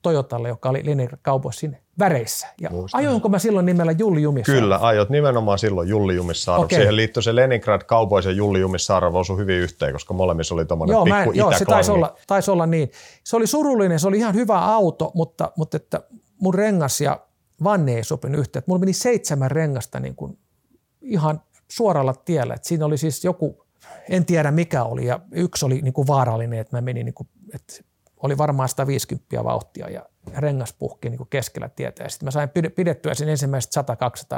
Toyotalle, 0.10 0.48
joka 0.48 0.70
oli 0.70 0.82
Leningrad 0.86 1.20
Cowboysin 1.22 1.78
väreissä. 2.00 2.48
Ja 2.62 2.70
Muistan. 2.70 3.02
ajoinko 3.02 3.30
mä 3.30 3.40
silloin 3.40 3.66
nimellä 3.66 3.92
Julli 3.92 4.22
Jumissaarov? 4.22 4.62
Kyllä, 4.62 4.80
ajot 4.82 5.10
nimenomaan 5.10 5.60
silloin 5.60 5.90
Julli 5.90 6.16
Jumissaarov. 6.16 6.66
Okay. 6.66 6.78
Siihen 6.78 6.96
liittyi 6.96 7.24
se 7.24 7.36
Leningrad 7.36 7.82
Cowboys 7.82 8.26
ja 8.26 8.32
Julli 8.32 8.60
Jumissaarov 8.60 9.16
osui 9.16 9.38
hyvin 9.38 9.56
yhteen, 9.56 9.94
koska 9.94 10.14
molemmissa 10.14 10.56
oli 10.56 10.66
tuommoinen 10.66 10.96
pikku 10.96 11.10
mä, 11.10 11.26
Joo, 11.34 11.52
se 11.58 11.66
taisi 11.66 11.92
olla, 11.92 12.16
taisi 12.28 12.52
olla 12.52 12.66
niin. 12.66 12.92
Se 13.24 13.36
oli 13.36 13.48
surullinen, 13.48 14.00
se 14.00 14.08
oli 14.08 14.18
ihan 14.18 14.36
hyvä 14.36 14.60
auto, 14.60 15.12
mutta, 15.14 15.52
mutta 15.58 15.78
että 15.78 16.02
mun 16.38 16.54
rengas 16.54 17.02
ja 17.02 17.20
vanne 17.64 17.96
ei 17.96 18.04
sopinut 18.04 18.40
yhteen. 18.40 18.64
Mulla 18.68 18.80
meni 18.80 18.94
seitsemän 18.94 19.52
rengasta 19.52 20.00
niin 20.00 20.16
kuin 20.16 20.38
ihan 21.02 21.42
suoralla 21.72 22.14
tiellä. 22.14 22.54
Et 22.54 22.64
siinä 22.64 22.86
oli 22.86 22.98
siis 22.98 23.24
joku, 23.24 23.66
en 24.10 24.26
tiedä 24.26 24.52
mikä 24.52 24.84
oli, 24.84 25.06
ja 25.06 25.20
yksi 25.32 25.66
oli 25.66 25.82
niin 25.82 25.94
kuin 25.94 26.08
vaarallinen, 26.08 26.60
että 26.60 26.78
mä 26.78 26.82
menin, 26.82 27.06
niin 27.06 27.14
kuin, 27.14 27.30
että 27.54 27.74
oli 28.26 28.38
varmaan 28.38 28.70
150 28.70 29.44
vauhtia 29.44 29.90
ja 29.90 30.06
rengas 30.38 30.74
puhki 30.74 31.10
niin 31.10 31.28
keskellä 31.30 31.70
tietä. 31.70 32.04
Ja 32.04 32.10
sitten 32.10 32.28
mä 32.28 32.32
sain 32.32 32.50
pidettyä 32.76 33.14
sen 33.14 33.30
ensimmäiset 33.30 33.72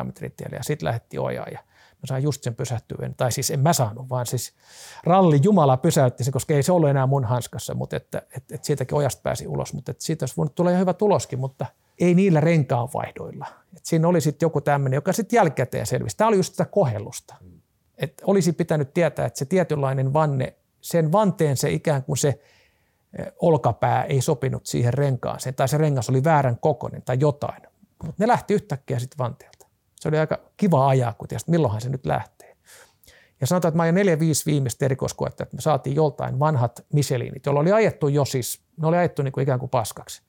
100-200 0.02 0.04
metriä 0.04 0.32
tiellä 0.38 0.56
ja 0.56 0.64
sitten 0.64 0.86
lähdettiin 0.86 1.22
ojaan 1.22 1.52
ja 1.52 1.60
mä 2.02 2.06
sain 2.06 2.24
just 2.24 2.44
sen 2.44 2.56
pysähtyä. 2.56 3.10
Tai 3.18 3.32
siis 3.32 3.52
en 3.52 3.60
mä 3.60 3.74
saanut, 3.74 4.10
vaan 4.10 4.26
siis 4.26 4.54
ralli 5.04 5.40
Jumala 5.44 5.78
pysäytti 5.78 6.24
sen, 6.24 6.34
koska 6.34 6.54
ei 6.54 6.64
se 6.64 6.72
ollut 6.72 6.90
enää 6.90 7.08
mun 7.08 7.26
hanskassa, 7.26 7.74
mutta 7.74 7.96
että, 7.96 8.18
että, 8.18 8.56
että 8.56 8.68
siitäkin 8.68 8.98
ojasta 8.98 9.22
pääsi 9.22 9.48
ulos. 9.48 9.74
Mutta 9.74 9.92
että 9.92 10.04
siitä 10.04 10.24
olisi 10.24 10.38
voinut 10.38 10.56
tulla 10.56 10.70
ihan 10.70 10.82
hyvä 10.82 10.94
tuloskin, 10.94 11.40
mutta 11.40 11.66
ei 12.00 12.14
niillä 12.14 12.40
renkaanvaihdoilla. 12.40 13.46
Että 13.68 13.90
siinä 13.90 14.08
oli 14.08 14.22
sitten 14.22 14.46
joku 14.46 14.62
tämmöinen, 14.62 14.98
joka 14.98 15.14
sitten 15.14 15.38
jälkikäteen 15.38 15.86
selvisi. 15.86 16.18
Tämä 16.18 16.28
oli 16.28 16.38
just 16.38 16.54
sitä 16.54 16.66
kohellusta. 16.66 17.36
Että 17.98 18.24
olisi 18.28 18.54
pitänyt 18.54 18.94
tietää, 18.94 19.26
että 19.26 19.40
se 19.40 19.46
tietynlainen 19.46 20.14
vanne, 20.14 20.56
sen 20.82 21.12
vanteen 21.12 21.58
se 21.58 21.72
ikään 21.72 22.04
kuin 22.04 22.18
se– 22.18 22.40
olkapää 23.42 24.04
ei 24.04 24.22
sopinut 24.22 24.66
siihen 24.66 24.94
renkaaseen 24.94 25.56
tai 25.56 25.68
se 25.68 25.78
rengas 25.78 26.10
oli 26.10 26.24
väärän 26.24 26.58
kokoinen 26.60 27.02
tai 27.02 27.18
jotain. 27.20 27.62
Mutta 28.04 28.24
ne 28.24 28.28
lähti 28.28 28.54
yhtäkkiä 28.54 29.00
sitten 29.00 29.18
vanteelta. 29.18 29.68
Se 29.96 30.10
oli 30.10 30.18
aika 30.18 30.40
kiva 30.58 30.88
ajaa, 30.88 31.14
kun 31.14 31.28
tiesi, 31.28 31.52
milloinhan 31.52 31.82
se 31.82 31.90
nyt 31.90 32.06
lähtee. 32.06 32.58
Ja 33.42 33.48
sanotaan, 33.48 33.70
että 33.70 33.78
mä 33.78 33.84
ajan 33.84 33.96
neljä, 33.96 34.20
viisi 34.20 34.46
viimeistä 34.46 34.86
erikoiskoetta, 34.86 35.44
että 35.44 35.56
me 35.56 35.62
saatiin 35.62 35.96
joltain 35.96 36.40
vanhat 36.40 36.86
Michelinit, 36.94 37.46
joilla 37.46 37.62
oli 37.62 37.72
ajettu 37.72 38.08
jo 38.08 38.26
siis, 38.26 38.62
ne 38.82 38.88
oli 38.88 38.98
ajettu 38.98 39.22
niin 39.22 39.32
kuin 39.32 39.42
ikään 39.42 39.60
kuin 39.60 39.70
paskaksi. 39.70 40.22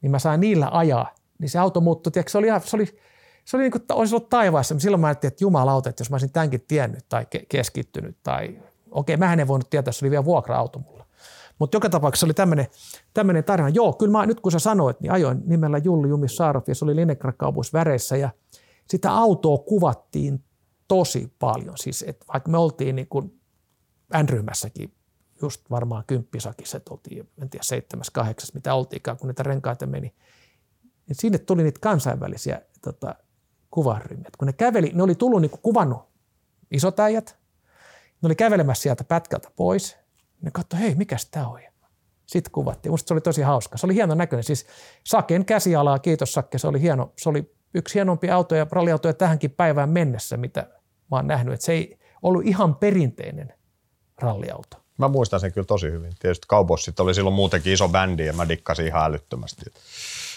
Niin 0.00 0.10
mä 0.10 0.18
sain 0.18 0.40
niillä 0.40 0.68
ajaa, 0.72 1.14
niin 1.38 1.50
se 1.50 1.58
auto 1.58 1.80
muuttui, 1.80 2.12
tiedätkö, 2.12 2.30
se 2.30 2.38
oli, 2.38 2.46
ihan, 2.46 2.60
se 2.60 2.76
oli, 2.76 2.86
se 3.44 3.56
oli 3.56 3.62
niin 3.62 3.72
kuin, 3.72 3.82
olisi 3.92 4.14
ollut 4.14 4.28
taivaassa. 4.28 4.78
Silloin 4.78 5.00
mä 5.00 5.06
ajattelin, 5.06 5.32
että 5.32 5.44
jumalauta, 5.44 5.88
että 5.88 6.00
jos 6.00 6.10
mä 6.10 6.14
olisin 6.14 6.32
tämänkin 6.32 6.64
tiennyt 6.68 7.04
tai 7.08 7.26
keskittynyt 7.48 8.16
tai 8.22 8.58
okei, 8.90 9.16
mä 9.16 9.32
en 9.32 9.48
voinut 9.48 9.70
tietää, 9.70 9.92
se 9.92 10.04
oli 10.04 10.10
vielä 10.10 10.24
vuokra-auto 10.24 10.78
mulla. 10.78 11.06
Mutta 11.58 11.76
joka 11.76 11.90
tapauksessa 11.90 12.26
oli 12.26 12.34
tämmöinen 13.14 13.44
tarina. 13.44 13.68
Joo, 13.68 13.92
kyllä 13.92 14.12
mä, 14.12 14.26
nyt 14.26 14.40
kun 14.40 14.52
sä 14.52 14.58
sanoit, 14.58 15.00
niin 15.00 15.12
ajoin 15.12 15.42
nimellä 15.46 15.78
Julli 15.78 16.08
Jumis 16.08 16.36
Saarov 16.36 16.62
ja 16.66 16.74
se 16.74 16.84
oli 16.84 16.96
Leningrad 16.96 17.34
väreissä 17.72 18.16
ja 18.16 18.30
sitä 18.88 19.12
autoa 19.12 19.58
kuvattiin 19.58 20.44
tosi 20.88 21.32
paljon. 21.38 21.78
Siis 21.78 22.04
et 22.06 22.24
vaikka 22.32 22.50
me 22.50 22.58
oltiin 22.58 22.96
niin 22.96 23.08
kuin 23.08 23.40
N-ryhmässäkin 24.22 24.94
just 25.42 25.70
varmaan 25.70 26.04
kymppisakissa, 26.06 26.76
että 26.76 26.90
oltiin, 26.90 27.28
en 27.42 27.50
tiedä, 27.50 27.64
seitsemäs, 27.64 28.10
kahdeksas, 28.10 28.54
mitä 28.54 28.74
oltiinkaan, 28.74 29.16
kun 29.16 29.28
niitä 29.28 29.42
renkaita 29.42 29.86
meni. 29.86 30.14
Niin 31.08 31.16
sinne 31.16 31.38
tuli 31.38 31.62
niitä 31.62 31.80
kansainvälisiä 31.80 32.62
tota, 32.82 33.14
kuvaryhmiä. 33.70 34.30
Kun 34.38 34.46
ne 34.46 34.52
käveli, 34.52 34.90
ne 34.94 35.02
oli 35.02 35.14
tullut 35.14 35.40
niin 35.40 35.50
kuin 35.50 35.62
kuvannut 35.62 36.00
isot 36.70 37.00
äijät, 37.00 37.38
ne 38.22 38.26
oli 38.26 38.34
kävelemässä 38.34 38.82
sieltä 38.82 39.04
pätkältä 39.04 39.50
pois– 39.56 39.96
ne 40.42 40.50
katsoi, 40.50 40.80
hei, 40.80 40.94
mikä 40.94 41.16
tämä 41.30 41.48
on? 41.48 41.60
Sitten 42.26 42.52
kuvattiin. 42.52 42.92
Musta 42.92 43.08
se 43.08 43.14
oli 43.14 43.20
tosi 43.20 43.42
hauska. 43.42 43.78
Se 43.78 43.86
oli 43.86 43.94
hieno 43.94 44.14
näköinen. 44.14 44.44
Siis 44.44 44.66
Saken 45.04 45.44
käsialaa, 45.44 45.98
kiitos 45.98 46.32
Sakke, 46.32 46.58
se 46.58 46.68
oli 46.68 46.80
hieno. 46.80 47.12
Se 47.16 47.28
oli 47.28 47.54
yksi 47.74 47.94
hienompia 47.94 48.36
autoja, 48.36 48.66
ralliautoja 48.70 49.14
tähänkin 49.14 49.50
päivään 49.50 49.88
mennessä, 49.88 50.36
mitä 50.36 50.60
mä 51.10 51.16
oon 51.16 51.26
nähnyt. 51.26 51.54
Että 51.54 51.66
se 51.66 51.72
ei 51.72 51.98
ollut 52.22 52.46
ihan 52.46 52.74
perinteinen 52.74 53.54
ralliauto. 54.18 54.76
Mä 54.98 55.08
muistan 55.08 55.40
sen 55.40 55.52
kyllä 55.52 55.66
tosi 55.66 55.90
hyvin. 55.90 56.12
Tietysti 56.18 56.46
Cowboysit 56.46 57.00
oli 57.00 57.14
silloin 57.14 57.36
muutenkin 57.36 57.72
iso 57.72 57.88
bändi 57.88 58.26
ja 58.26 58.32
mä 58.32 58.48
dikkasin 58.48 58.86
ihan 58.86 59.04
älyttömästi. 59.04 59.64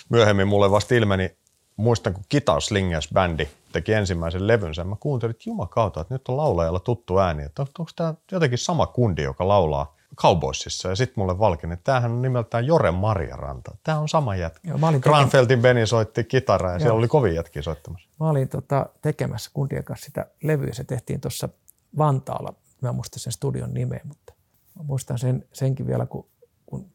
Myöhemmin 0.10 0.48
mulle 0.48 0.72
vasta 0.72 0.96
ilmeni, 0.96 1.38
muistan 1.82 2.14
kun 2.14 2.24
Guitar 2.32 2.62
Slingers 2.62 3.10
bändi 3.14 3.50
teki 3.72 3.94
ensimmäisen 3.94 4.48
levynsä, 4.48 4.84
mä 4.84 4.96
kuuntelin, 5.00 5.32
että 5.32 5.50
jumakauta, 5.50 6.02
että 6.02 6.14
nyt 6.14 6.28
on 6.28 6.38
laulajalla 6.38 6.80
tuttu 6.80 7.20
ääni, 7.20 7.44
että 7.44 7.62
onko 7.62 7.92
tämä 7.96 8.14
jotenkin 8.32 8.58
sama 8.58 8.88
kundi, 8.88 9.24
joka 9.24 9.48
laulaa 9.48 9.96
Cowboysissa. 10.16 10.90
Ja 10.90 10.96
sitten 10.96 11.14
mulle 11.18 11.40
valkeni, 11.40 11.74
että 11.74 11.84
tämähän 11.84 12.12
on 12.12 12.22
nimeltään 12.22 12.66
Jore 12.66 12.92
Marjaranta. 12.92 13.76
Tämä 13.84 14.00
on 14.00 14.10
sama 14.10 14.36
jätkä. 14.36 14.70
Joo, 14.70 14.80
Granfeltin 15.02 15.62
Beni 15.62 15.88
soitti 15.88 16.24
kitaraa 16.24 16.72
ja 16.72 16.76
Joo. 16.76 16.80
siellä 16.80 16.98
oli 16.98 17.08
kovin 17.08 17.36
jätkiä 17.36 17.62
soittamassa. 17.62 18.10
Mä 18.20 18.30
olin 18.30 18.50
tota, 18.50 18.86
tekemässä 19.02 19.52
kundien 19.54 19.84
kanssa 19.84 20.06
sitä 20.06 20.26
levyä. 20.44 20.74
Se 20.74 20.84
tehtiin 20.84 21.22
tuossa 21.22 21.50
Vantaalla. 21.98 22.54
Mä 22.82 22.92
muistan 22.92 23.20
sen 23.20 23.34
studion 23.34 23.74
nimeä, 23.74 24.02
mutta 24.04 24.34
mä 24.76 24.84
muistan 24.84 25.20
sen, 25.20 25.46
senkin 25.54 25.88
vielä, 25.88 26.06
kun, 26.06 26.28
kun 26.66 26.92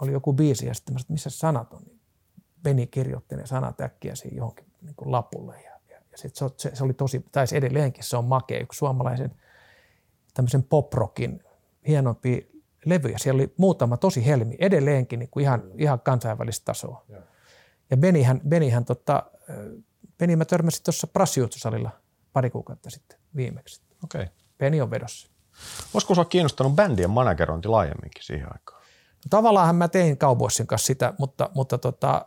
oli 0.00 0.12
joku 0.12 0.32
biisi 0.32 0.66
ja 0.66 0.74
sitten 0.74 0.94
mä 0.94 0.98
sanoin, 0.98 1.12
missä 1.12 1.30
sanat 1.30 1.72
on. 1.72 1.82
Beni 2.62 2.86
kirjoitti 2.86 3.36
ne 3.36 3.46
sanat 3.46 3.80
äkkiä 3.80 4.14
siihen 4.14 4.36
johonkin 4.36 4.66
niin 4.82 4.94
kuin 4.96 5.12
lapulle 5.12 5.62
ja 5.62 5.78
sit 6.18 6.36
se, 6.36 6.46
se, 6.56 6.76
se, 6.76 6.84
oli 6.84 6.94
tosi, 6.94 7.24
tai 7.32 7.46
edelleenkin 7.52 8.04
se 8.04 8.16
on 8.16 8.24
makea, 8.24 8.60
yksi 8.60 8.78
suomalaisen 8.78 9.30
tämmöisen 10.34 10.62
poprockin 10.62 11.42
hienompi 11.88 12.50
levyjä. 12.84 13.18
Siellä 13.18 13.38
oli 13.38 13.54
muutama 13.56 13.96
tosi 13.96 14.26
helmi, 14.26 14.56
edelleenkin 14.58 15.18
niin 15.18 15.30
kuin 15.30 15.42
ihan, 15.42 15.62
ihan 15.76 16.00
kansainvälistä 16.00 16.64
tasoa. 16.64 17.04
Ja, 17.08 17.22
ja 17.90 17.96
Benihän, 17.96 18.40
Benihän 18.48 18.84
tota, 18.84 19.22
Beni 20.18 20.36
mä 20.36 20.44
törmäsin 20.44 20.84
tuossa 20.84 21.06
Prassiutsusalilla 21.06 21.90
pari 22.32 22.50
kuukautta 22.50 22.90
sitten 22.90 23.18
viimeksi. 23.36 23.82
Okei. 24.04 24.22
Okay. 24.22 24.34
Beni 24.58 24.80
on 24.80 24.90
vedossa. 24.90 25.28
Olisiko 25.94 26.14
sinua 26.14 26.24
kiinnostanut 26.24 26.74
bändien 26.74 27.10
managerointi 27.10 27.68
laajemminkin 27.68 28.22
siihen 28.22 28.52
aikaan? 28.52 28.77
Tavallaan 29.30 29.76
mä 29.76 29.88
tein 29.88 30.18
Cowboysin 30.18 30.66
kanssa 30.66 30.86
sitä, 30.86 31.14
mutta, 31.18 31.50
mutta 31.54 31.78
tota, 31.78 32.26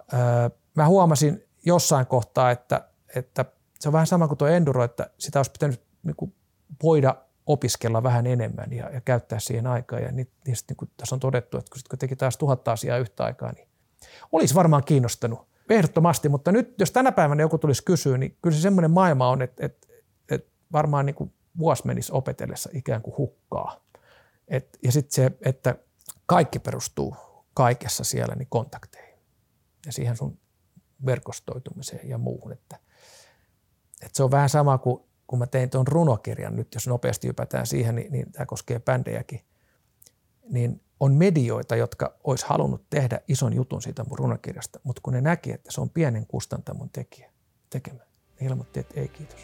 mä 0.75 0.87
huomasin 0.87 1.43
jossain 1.65 2.05
kohtaa, 2.05 2.51
että, 2.51 2.87
että 3.15 3.45
se 3.79 3.89
on 3.89 3.93
vähän 3.93 4.07
sama 4.07 4.27
kuin 4.27 4.37
tuo 4.37 4.47
enduro, 4.47 4.83
että 4.83 5.09
sitä 5.17 5.39
olisi 5.39 5.51
pitänyt 5.51 5.81
niin 6.03 6.15
kuin 6.15 6.35
voida 6.83 7.15
opiskella 7.45 8.03
vähän 8.03 8.27
enemmän 8.27 8.73
ja, 8.73 8.89
ja 8.89 9.01
käyttää 9.01 9.39
siihen 9.39 9.67
aikaa. 9.67 9.99
Ja 9.99 10.11
niistä, 10.11 10.71
niin 10.71 10.77
kuin 10.77 10.91
tässä 10.97 11.15
on 11.15 11.19
todettu, 11.19 11.57
että 11.57 11.71
kun, 11.71 11.81
kun 11.89 11.99
teki 11.99 12.15
taas 12.15 12.37
tuhatta 12.37 12.71
asiaa 12.71 12.97
yhtä 12.97 13.23
aikaa, 13.23 13.51
niin 13.51 13.67
olisi 14.31 14.55
varmaan 14.55 14.83
kiinnostanut 14.83 15.47
ehdottomasti. 15.69 16.29
Mutta 16.29 16.51
nyt, 16.51 16.79
jos 16.79 16.91
tänä 16.91 17.11
päivänä 17.11 17.43
joku 17.43 17.57
tulisi 17.57 17.85
kysyä, 17.85 18.17
niin 18.17 18.37
kyllä 18.41 18.55
se 18.55 18.61
semmoinen 18.61 18.91
maailma 18.91 19.29
on, 19.29 19.41
että, 19.41 19.65
että, 19.65 19.87
että 20.29 20.51
varmaan 20.71 21.05
niin 21.05 21.15
kuin 21.15 21.33
vuosi 21.57 21.87
menisi 21.87 22.11
opetellessa 22.13 22.69
ikään 22.73 23.01
kuin 23.01 23.17
hukkaa. 23.17 23.79
Et, 24.47 24.77
ja 24.83 24.91
sitten 24.91 25.11
se, 25.11 25.31
että 25.45 25.75
kaikki 26.35 26.59
perustuu 26.59 27.15
kaikessa 27.53 28.03
siellä 28.03 28.35
niin 28.35 28.47
kontakteihin 28.49 29.19
ja 29.85 29.91
siihen 29.91 30.17
sun 30.17 30.39
verkostoitumiseen 31.05 32.09
ja 32.09 32.17
muuhun. 32.17 32.51
Että– 32.51 32.79
et 34.01 34.15
se 34.15 34.23
on 34.23 34.31
vähän 34.31 34.49
sama 34.49 34.77
kuin 34.77 35.03
kun 35.27 35.39
mä 35.39 35.47
tein 35.47 35.69
tuon 35.69 35.87
runokirjan 35.87 36.55
nyt, 36.55 36.73
jos 36.73 36.87
nopeasti 36.87 37.27
ypätään 37.27 37.67
siihen, 37.67 37.95
niin, 37.95 38.11
niin 38.11 38.31
tämä 38.31 38.45
koskee 38.45 38.79
bändejäkin. 38.79 39.41
niin 40.49 40.81
on 40.99 41.13
medioita, 41.13 41.75
jotka 41.75 42.15
olisi 42.23 42.45
halunnut 42.47 42.89
tehdä 42.89 43.21
ison 43.27 43.53
jutun 43.53 43.81
siitä 43.81 44.03
mun 44.03 44.17
runokirjasta, 44.17 44.79
mutta 44.83 45.01
kun 45.03 45.13
ne 45.13 45.21
näki, 45.21 45.51
että 45.51 45.71
se 45.71 45.81
on 45.81 45.89
pienen 45.89 46.27
kustantamon 46.27 46.89
tekijä 46.89 47.31
tekemä, 47.69 47.99
niin 48.39 48.51
ilmoitti, 48.51 48.79
että 48.79 48.99
ei 48.99 49.07
kiitos. 49.07 49.39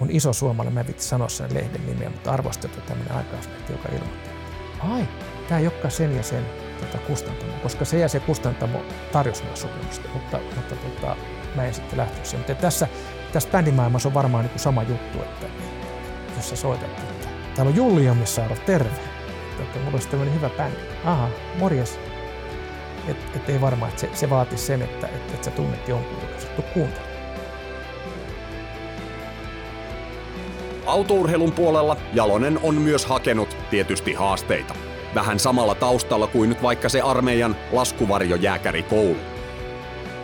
On 0.00 0.10
iso 0.10 0.32
suomalainen, 0.32 0.74
mä 0.74 0.80
en 0.80 1.00
sanoa 1.00 1.28
sen 1.28 1.54
lehden 1.54 1.86
nimeä, 1.86 2.10
mutta 2.10 2.32
arvostettu 2.32 2.80
tämmöinen 2.80 3.16
aikauslehti, 3.16 3.72
joka 3.72 3.88
ilmoitti, 3.88 4.30
että 4.30 4.82
ai, 4.82 5.08
tämä 5.50 5.60
ei 5.60 5.66
olekaan 5.66 5.90
sen 5.90 6.16
ja 6.16 6.22
sen 6.22 6.46
tota, 6.80 6.98
kustantamo, 6.98 7.52
koska 7.62 7.84
se 7.84 7.98
ja 7.98 8.08
se 8.08 8.20
kustantamo 8.20 8.82
tarjosi 9.12 9.44
myös 9.44 9.60
sopimusta, 9.60 10.08
mutta, 10.14 10.38
mutta 10.56 10.74
tota, 10.74 11.16
mä 11.54 11.64
en 11.64 11.74
sitten 11.74 11.98
lähtenyt 11.98 12.26
siihen. 12.26 12.40
Mutta 12.40 12.62
tässä, 12.62 12.88
tässä 13.32 13.48
bändimaailmassa 13.52 14.08
on 14.08 14.14
varmaan 14.14 14.44
niin 14.44 14.50
kuin 14.50 14.60
sama 14.60 14.82
juttu, 14.82 15.22
että, 15.22 15.46
jos 16.36 16.48
sä 16.48 16.56
soitat, 16.56 16.88
että 16.88 17.28
täällä 17.54 17.70
on 17.70 17.76
Julli 17.76 18.04
Jammissaaro, 18.04 18.56
terve. 18.66 18.90
Että, 18.90 19.62
että 19.62 19.78
mulla 19.78 19.92
olisi 19.92 20.08
tämmöinen 20.08 20.34
hyvä 20.34 20.50
bändi. 20.50 20.76
Aha, 21.04 21.28
morjes. 21.58 22.00
Että 23.08 23.24
et 23.36 23.48
ei 23.48 23.60
varmaan, 23.60 23.88
että 23.88 24.00
se, 24.00 24.10
se 24.14 24.30
vaatisi 24.30 24.66
sen, 24.66 24.82
että, 24.82 25.06
että, 25.06 25.34
että 25.34 25.44
sä 25.44 25.50
tunnet 25.50 25.88
jonkun, 25.88 26.18
joka 26.28 26.40
sä 26.40 26.46
tuu 26.46 26.64
kuuntelemaan. 26.74 27.10
Autourheilun 30.86 31.52
puolella 31.52 31.96
Jalonen 32.12 32.60
on 32.62 32.74
myös 32.74 33.06
hakenut 33.06 33.56
tietysti 33.70 34.12
haasteita. 34.12 34.89
Vähän 35.14 35.38
samalla 35.38 35.74
taustalla 35.74 36.26
kuin 36.26 36.48
nyt 36.48 36.62
vaikka 36.62 36.88
se 36.88 37.00
armeijan 37.00 37.56
laskuvarjo 37.72 38.36
jääkärikoulu. 38.36 39.16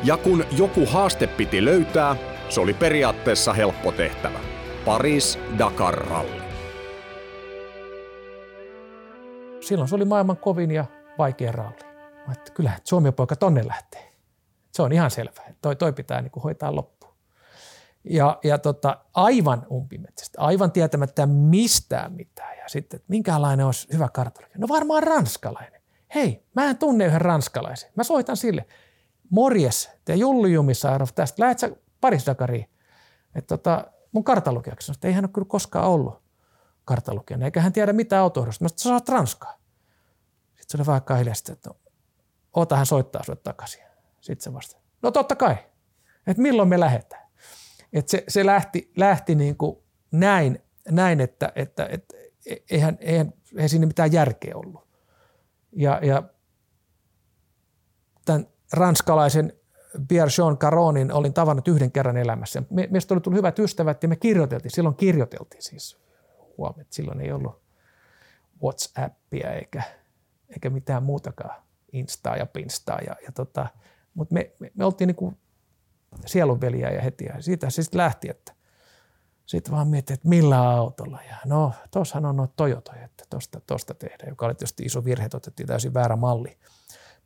Ja 0.04 0.16
kun 0.16 0.44
joku 0.58 0.86
haaste 0.86 1.26
piti 1.26 1.64
löytää, 1.64 2.16
se 2.48 2.60
oli 2.60 2.74
periaatteessa 2.74 3.52
helppo 3.52 3.92
tehtävä. 3.92 4.38
Paris 4.84 5.38
Dakar 5.58 5.94
Rally. 5.94 6.42
Silloin 9.60 9.88
se 9.88 9.94
oli 9.94 10.04
maailman 10.04 10.36
kovin 10.36 10.70
ja 10.70 10.84
vaikea 11.18 11.52
ralli. 11.52 11.76
Mä 12.26 12.32
että 12.32 12.80
Suomi 12.84 13.12
poika 13.12 13.36
tonne 13.36 13.66
lähtee. 13.66 14.12
Se 14.72 14.82
on 14.82 14.92
ihan 14.92 15.10
selvä. 15.10 15.42
Toi, 15.62 15.76
toi 15.76 15.92
pitää 15.92 16.22
niin 16.22 16.30
kuin 16.30 16.42
hoitaa 16.42 16.74
loppuun. 16.74 17.14
Ja, 18.04 18.38
ja 18.44 18.58
tota, 18.58 18.98
aivan 19.14 19.66
umpimetsästä, 19.70 20.40
aivan 20.40 20.72
tietämättä 20.72 21.26
mistään 21.26 22.12
mitään. 22.12 22.55
Sitten, 22.68 22.96
että 22.96 23.06
minkälainen 23.08 23.66
olisi 23.66 23.88
hyvä 23.92 24.08
kartologi. 24.08 24.58
No 24.58 24.68
varmaan 24.68 25.02
ranskalainen. 25.02 25.82
Hei, 26.14 26.44
mä 26.54 26.64
en 26.64 26.78
tunne 26.78 27.06
yhden 27.06 27.20
ranskalaisen. 27.20 27.90
Mä 27.94 28.04
soitan 28.04 28.36
sille. 28.36 28.66
Morjes, 29.30 29.90
te 30.04 30.14
Julli 30.14 30.52
Jumisaarov 30.52 31.08
tästä. 31.14 31.42
Lähet 31.42 31.58
sä 31.58 31.70
Paris? 32.00 32.24
Että 33.34 33.56
tota, 33.56 33.84
mun 34.12 34.24
kartalukijaksi. 34.24 34.92
Että 34.92 35.08
ei 35.08 35.14
hän 35.14 35.24
ole 35.24 35.32
kyllä 35.32 35.48
koskaan 35.48 35.88
ollut 35.88 36.22
kartalukijana, 36.84 37.44
eikä 37.44 37.60
hän 37.60 37.72
tiedä 37.72 37.92
mitään 37.92 38.22
autohdosta. 38.22 38.64
Mä 38.64 38.68
sanoin, 38.76 38.98
että 38.98 39.12
sä 39.12 39.16
ranskaa. 39.16 39.58
Sitten 40.46 40.64
se 40.68 40.76
oli 40.76 40.86
vähän 40.86 41.18
hiljaisesti, 41.18 41.52
että 41.52 41.70
no, 41.70 41.76
oota 42.54 42.76
hän 42.76 42.86
soittaa 42.86 43.22
sulle 43.22 43.38
takaisin. 43.42 43.82
Sitten 44.20 44.44
se 44.44 44.52
vasta, 44.52 44.76
no 45.02 45.10
totta 45.10 45.36
kai, 45.36 45.56
että 46.26 46.42
milloin 46.42 46.68
me 46.68 46.80
lähdetään. 46.80 47.26
Että 47.92 48.10
se, 48.10 48.24
se 48.28 48.46
lähti, 48.46 48.92
lähti 48.96 49.34
niin 49.34 49.56
kuin 49.56 49.76
näin, 50.10 50.62
näin 50.90 51.20
että, 51.20 51.52
että, 51.54 51.86
että 51.90 52.15
eihän, 52.70 52.98
eihän, 53.00 53.32
eihän 53.54 53.68
siinä 53.68 53.86
mitään 53.86 54.12
järkeä 54.12 54.56
ollut. 54.56 54.88
Ja, 55.72 56.00
ja 56.02 56.22
tämän 58.24 58.46
ranskalaisen 58.72 59.52
Pierre 60.08 60.32
Jean 60.38 60.58
Caronin 60.58 61.12
olin 61.12 61.32
tavannut 61.32 61.68
yhden 61.68 61.92
kerran 61.92 62.16
elämässä. 62.16 62.62
Me, 62.70 62.88
meistä 62.90 63.14
oli 63.14 63.20
tullut 63.20 63.38
hyvät 63.38 63.58
ystävät 63.58 64.02
ja 64.02 64.08
me 64.08 64.16
kirjoiteltiin. 64.16 64.72
Silloin 64.72 64.94
kirjoiteltiin 64.94 65.62
siis. 65.62 65.98
Huomioon, 66.58 66.80
että 66.80 66.94
silloin 66.94 67.20
ei 67.20 67.32
ollut 67.32 67.62
WhatsAppia 68.62 69.52
eikä, 69.52 69.82
eikä 70.48 70.70
mitään 70.70 71.02
muutakaan 71.02 71.62
Instaa 71.92 72.36
ja 72.36 72.46
Pinstaa. 72.46 72.98
Ja, 73.06 73.16
ja 73.26 73.32
tota, 73.32 73.66
mutta 74.14 74.34
me, 74.34 74.50
me, 74.60 74.72
me, 74.74 74.84
oltiin 74.84 75.08
niin 75.08 75.16
kuin 75.16 75.36
sielunveliä 76.26 76.90
ja 76.90 77.02
heti. 77.02 77.24
Ja 77.24 77.42
siitä 77.42 77.70
se 77.70 77.82
sitten 77.82 77.98
lähti, 77.98 78.30
että 78.30 78.52
sitten 79.46 79.74
vaan 79.74 79.88
mietin, 79.88 80.14
että 80.14 80.28
millä 80.28 80.70
autolla. 80.70 81.20
Ja 81.28 81.36
no, 81.44 81.72
tuossahan 81.90 82.24
on 82.24 82.36
noita 82.36 82.54
Toyotoja, 82.56 83.04
että 83.04 83.24
tuosta 83.30 83.60
tosta 83.60 83.94
tehdään, 83.94 84.28
joka 84.28 84.46
oli 84.46 84.54
tietysti 84.54 84.82
iso 84.82 85.04
virhe, 85.04 85.24
että 85.24 85.36
otettiin 85.36 85.66
täysin 85.66 85.94
väärä 85.94 86.16
malli, 86.16 86.58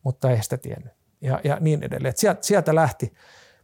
mutta 0.02 0.30
ei 0.30 0.42
sitä 0.42 0.58
tiennyt. 0.58 0.92
Ja, 1.20 1.40
ja 1.44 1.56
niin 1.60 1.82
edelleen. 1.82 2.14
sieltä, 2.16 2.42
sieltä 2.42 2.74
lähti. 2.74 3.12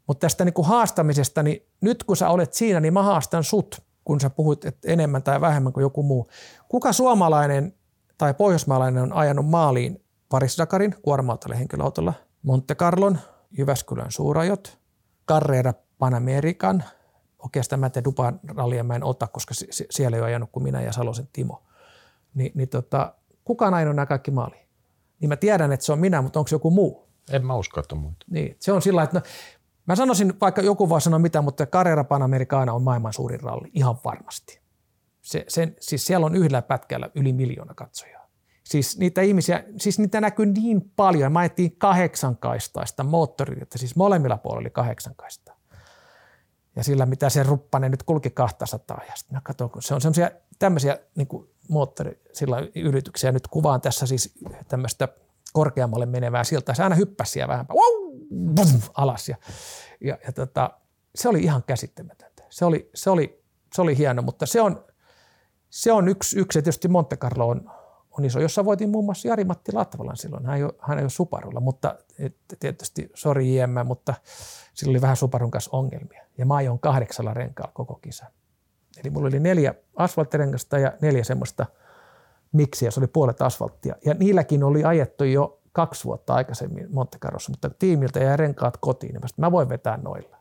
Mutta 0.06 0.20
tästä 0.20 0.44
niin 0.44 0.52
kuin 0.52 0.66
haastamisesta, 0.66 1.42
niin 1.42 1.66
nyt 1.80 2.04
kun 2.04 2.16
sä 2.16 2.28
olet 2.28 2.54
siinä, 2.54 2.80
niin 2.80 2.92
mä 2.92 3.02
haastan 3.02 3.44
sut, 3.44 3.82
kun 4.04 4.20
sä 4.20 4.30
puhuit 4.30 4.64
että 4.64 4.92
enemmän 4.92 5.22
tai 5.22 5.40
vähemmän 5.40 5.72
kuin 5.72 5.82
joku 5.82 6.02
muu. 6.02 6.30
Kuka 6.68 6.92
suomalainen 6.92 7.74
tai 8.18 8.34
pohjoismaalainen 8.34 9.02
on 9.02 9.12
ajanut 9.12 9.46
maaliin 9.46 10.04
Paris 10.28 10.58
Dakarin 10.58 10.94
kuorma 11.02 11.38
henkilöautolla, 11.58 12.14
Monte 12.42 12.74
Carlon, 12.74 13.18
Jyväskylän 13.58 14.12
suurajot, 14.12 14.78
Carrera 15.28 15.74
Panamerikan, 15.98 16.84
oikeastaan 17.46 17.80
mä 17.80 17.90
en 17.96 18.04
Duban 18.04 18.40
rallia 18.56 18.84
mä 18.84 18.96
en 18.96 19.04
ota, 19.04 19.26
koska 19.26 19.54
siellä 19.90 20.16
ei 20.16 20.20
ole 20.20 20.28
ajanut 20.28 20.50
kuin 20.52 20.62
minä 20.62 20.82
ja 20.82 20.92
Salosen 20.92 21.28
Timo. 21.32 21.62
Ni, 22.34 22.52
niin 22.54 22.68
tota, 22.68 23.14
kuka 23.44 23.70
näin 23.70 23.88
on 23.88 23.96
nämä 23.96 24.06
kaikki 24.06 24.30
maaliin? 24.30 24.66
Niin 25.20 25.28
mä 25.28 25.36
tiedän, 25.36 25.72
että 25.72 25.86
se 25.86 25.92
on 25.92 25.98
minä, 25.98 26.22
mutta 26.22 26.38
onko 26.38 26.48
se 26.48 26.54
joku 26.54 26.70
muu? 26.70 27.06
En 27.32 27.46
mä 27.46 27.54
usko, 27.54 27.80
että 27.80 27.94
on 27.94 28.00
muita. 28.00 28.26
Niin, 28.30 28.56
se 28.60 28.72
on 28.72 28.82
sillä 28.82 29.02
että 29.02 29.18
no, 29.18 29.22
mä 29.86 29.96
sanoisin, 29.96 30.40
vaikka 30.40 30.62
joku 30.62 30.88
voi 30.88 31.00
sanoa 31.00 31.18
mitä, 31.18 31.42
mutta 31.42 31.66
Carrera 31.66 32.04
Panamericana 32.04 32.72
on 32.72 32.82
maailman 32.82 33.12
suurin 33.12 33.40
ralli, 33.40 33.70
ihan 33.74 33.96
varmasti. 34.04 34.60
Se, 35.22 35.44
sen, 35.48 35.76
siis 35.80 36.06
siellä 36.06 36.26
on 36.26 36.34
yhdellä 36.34 36.62
pätkällä 36.62 37.10
yli 37.14 37.32
miljoona 37.32 37.74
katsojaa. 37.74 38.26
Siis 38.64 38.98
niitä 38.98 39.20
ihmisiä, 39.20 39.64
siis 39.76 39.98
niitä 39.98 40.20
näkyy 40.20 40.46
niin 40.46 40.90
paljon. 40.96 41.32
Mä 41.32 41.38
ajettiin 41.38 41.76
kahdeksankaistaista 41.76 43.06
että 43.62 43.78
siis 43.78 43.96
molemmilla 43.96 44.36
puolilla 44.36 44.60
oli 44.60 44.70
kahdeksankaista. 44.70 45.55
Ja 46.76 46.84
sillä, 46.84 47.06
mitä 47.06 47.30
se 47.30 47.42
ruppanen 47.42 47.90
nyt 47.90 48.02
kulki 48.02 48.30
200. 48.30 49.00
Ja 49.08 49.12
sitten 49.16 49.36
mä 49.36 49.40
katson, 49.40 49.70
kun 49.70 49.82
se 49.82 49.94
on 49.94 50.00
semmoisia 50.00 50.30
tämmöisiä 50.58 50.98
niin 51.14 51.28
moottori, 51.68 52.20
sillä 52.32 52.56
yrityksiä. 52.74 53.32
Nyt 53.32 53.48
kuvaan 53.48 53.80
tässä 53.80 54.06
siis 54.06 54.34
tämmöistä 54.68 55.08
korkeammalle 55.52 56.06
menevää 56.06 56.44
siltä. 56.44 56.74
Se 56.74 56.82
aina 56.82 56.96
hyppäsi 56.96 57.32
siellä 57.32 57.48
vähän 57.48 57.66
wow, 57.68 58.18
bum, 58.54 58.80
alas. 58.94 59.28
Ja, 59.28 59.36
ja, 60.00 60.18
ja 60.26 60.32
tota, 60.32 60.70
se 61.14 61.28
oli 61.28 61.42
ihan 61.42 61.62
käsittämätöntä. 61.62 62.42
Se 62.50 62.64
oli, 62.64 62.90
se 62.94 63.10
oli, 63.10 63.44
se 63.74 63.82
oli 63.82 63.98
hieno, 63.98 64.22
mutta 64.22 64.46
se 64.46 64.60
on, 64.60 64.84
se 65.70 65.92
on 65.92 66.08
yksi, 66.08 66.38
yksi 66.38 66.58
ja 66.58 66.62
tietysti 66.62 66.88
Monte 66.88 67.16
Carlo 67.16 67.48
on, 67.48 67.70
on 68.18 68.24
iso, 68.24 68.40
jossa 68.40 68.64
voitiin 68.64 68.90
muun 68.90 69.04
muassa 69.04 69.28
Jari-Matti 69.28 69.72
Latvalan 69.72 70.16
silloin. 70.16 70.46
Hän 70.46 70.56
ei 70.56 70.64
ole, 70.64 70.72
hän 70.78 70.98
ei 70.98 71.04
ole 71.04 71.10
Suparulla, 71.10 71.60
mutta 71.60 71.96
tietysti, 72.60 73.10
sori 73.14 73.56
JM, 73.56 73.86
mutta 73.86 74.14
sillä 74.74 74.90
oli 74.90 75.00
vähän 75.00 75.16
Suparun 75.16 75.50
kanssa 75.50 75.70
ongelmia. 75.72 76.24
Ja 76.38 76.46
mä 76.46 76.54
ajoin 76.54 76.78
kahdeksalla 76.78 77.34
renkaalla 77.34 77.72
koko 77.74 77.94
kisan. 77.94 78.28
Eli 78.96 79.10
mulla 79.10 79.28
oli 79.28 79.40
neljä 79.40 79.74
asfalttirengasta 79.96 80.78
ja 80.78 80.92
neljä 81.00 81.24
semmoista 81.24 81.66
miksiä, 82.52 82.90
se 82.90 83.00
oli 83.00 83.06
puolet 83.06 83.42
asfalttia. 83.42 83.96
Ja 84.04 84.14
niilläkin 84.14 84.64
oli 84.64 84.84
ajettu 84.84 85.24
jo 85.24 85.60
kaksi 85.72 86.04
vuotta 86.04 86.34
aikaisemmin 86.34 86.86
Monte 86.90 87.18
mutta 87.48 87.70
tiimiltä 87.70 88.18
jäi 88.18 88.36
renkaat 88.36 88.76
kotiin, 88.76 89.12
niin 89.12 89.22
mä 89.36 89.52
voin 89.52 89.68
vetää 89.68 89.96
noilla. 89.96 90.36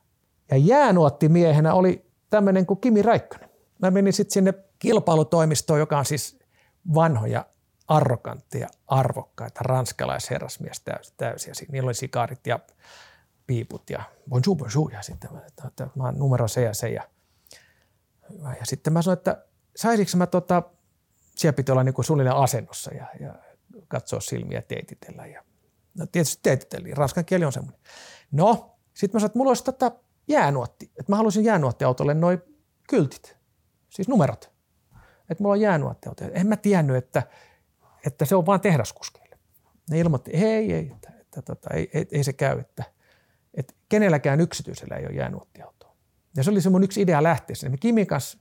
Ja 0.52 0.58
jäänuottimiehenä 0.58 1.74
oli 1.74 2.06
tämmöinen 2.30 2.66
kuin 2.66 2.80
Kimi 2.80 3.02
Räikkönen. 3.02 3.50
Mä 3.82 3.92
menin 3.92 4.14
sitten 4.14 4.34
sinne 4.34 4.54
kilpailutoimistoon, 4.80 5.80
joka 5.80 5.98
on 5.98 6.06
siis 6.06 6.40
vanhoja 6.94 7.46
arrogantteja, 7.88 8.68
arvokkaita 8.88 9.60
ranskalaisherrasmies 9.64 10.84
täysiä. 11.18 11.54
Niillä 11.72 11.88
oli 11.88 11.94
sikaarit 11.94 12.48
ja 12.48 12.60
piiput 13.48 13.90
ja 13.90 14.04
bonjour, 14.30 14.58
bonjour. 14.58 14.94
Ja 14.94 15.02
sitten 15.02 15.34
mä, 15.34 15.42
että, 15.48 15.68
että 15.68 15.88
mä 15.96 16.04
oon 16.04 16.20
numero 16.20 16.48
se 16.48 16.62
ja 16.62 16.74
se. 16.74 16.90
Ja, 16.90 17.04
ja 18.60 18.66
sitten 18.66 18.94
mä 18.94 19.02
sanoin, 19.02 19.18
että 19.18 19.46
saisinko 19.76 20.12
mä 20.16 20.28
tota, 20.28 20.64
siellä 21.36 21.56
piti 21.56 21.72
olla 21.72 21.84
niin 21.84 21.94
kuin 21.94 22.06
suunnilleen 22.06 22.38
asennossa 22.38 22.94
ja, 22.94 23.08
ja 23.20 23.36
katsoa 23.88 24.20
silmiä 24.20 24.62
teititellä. 24.62 25.26
Ja, 25.26 25.44
no 25.98 26.06
tietysti 26.06 26.40
teititeltiin, 26.44 26.98
ranskan 26.98 27.26
kieli 27.26 27.46
on 27.46 27.54
semmoinen. 27.54 27.82
No, 28.32 28.78
sitten 28.94 29.18
mä 29.18 29.20
sanoin, 29.20 29.30
että 29.30 29.38
mulla 29.38 29.50
olisi 29.50 29.64
tota 29.64 29.92
jäänuotti, 30.28 30.86
että 30.86 31.12
mä 31.12 31.16
haluaisin 31.16 31.44
jäänuottiautolle 31.44 32.14
noin 32.14 32.42
kyltit, 32.90 33.38
siis 33.90 34.08
numerot. 34.08 34.56
Että 35.30 35.44
mulla 35.44 35.54
on 35.54 35.62
jäänuottiauto. 35.62 36.24
En 36.32 36.48
mä 36.48 36.58
tiennyt, 36.58 36.96
että 36.96 37.24
että 38.06 38.26
se 38.26 38.36
on 38.36 38.46
vain 38.46 38.62
tehdaskuskeille. 38.62 39.38
Ne 39.90 40.00
ilmoitti, 40.00 40.32
ei, 40.32 40.74
ei, 40.74 40.92
että, 40.96 41.12
että, 41.38 41.54
että 41.54 41.70
ei, 41.74 41.90
ei, 41.94 42.08
ei, 42.12 42.24
se 42.24 42.34
käy, 42.34 42.60
että, 42.60 42.84
että 43.54 43.74
kenelläkään 43.90 44.42
yksityisellä 44.42 44.96
ei 44.96 45.06
ole 45.06 45.16
jäänuottiautoa. 45.16 45.96
Ja 46.38 46.44
se 46.44 46.52
oli 46.52 46.62
se 46.62 46.70
mun 46.70 46.84
yksi 46.84 47.02
idea 47.02 47.24
lähteä 47.24 47.56
sinne. 47.56 47.70
Me 47.70 47.78
Kimin 47.78 48.08
kanssa 48.08 48.38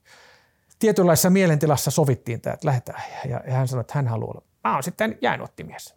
tietynlaisessa 0.78 1.30
mielentilassa 1.30 1.90
sovittiin 1.90 2.40
tämä, 2.40 2.54
että 2.54 2.66
lähdetään. 2.66 3.02
Ja, 3.28 3.42
ja 3.46 3.54
hän 3.54 3.68
sanoi, 3.68 3.80
että 3.80 3.94
hän 3.94 4.08
haluaa 4.08 4.30
olla. 4.30 4.42
Mä 4.64 4.74
oon 4.74 4.82
sitten 4.82 5.18
jäänuottimies. 5.22 5.94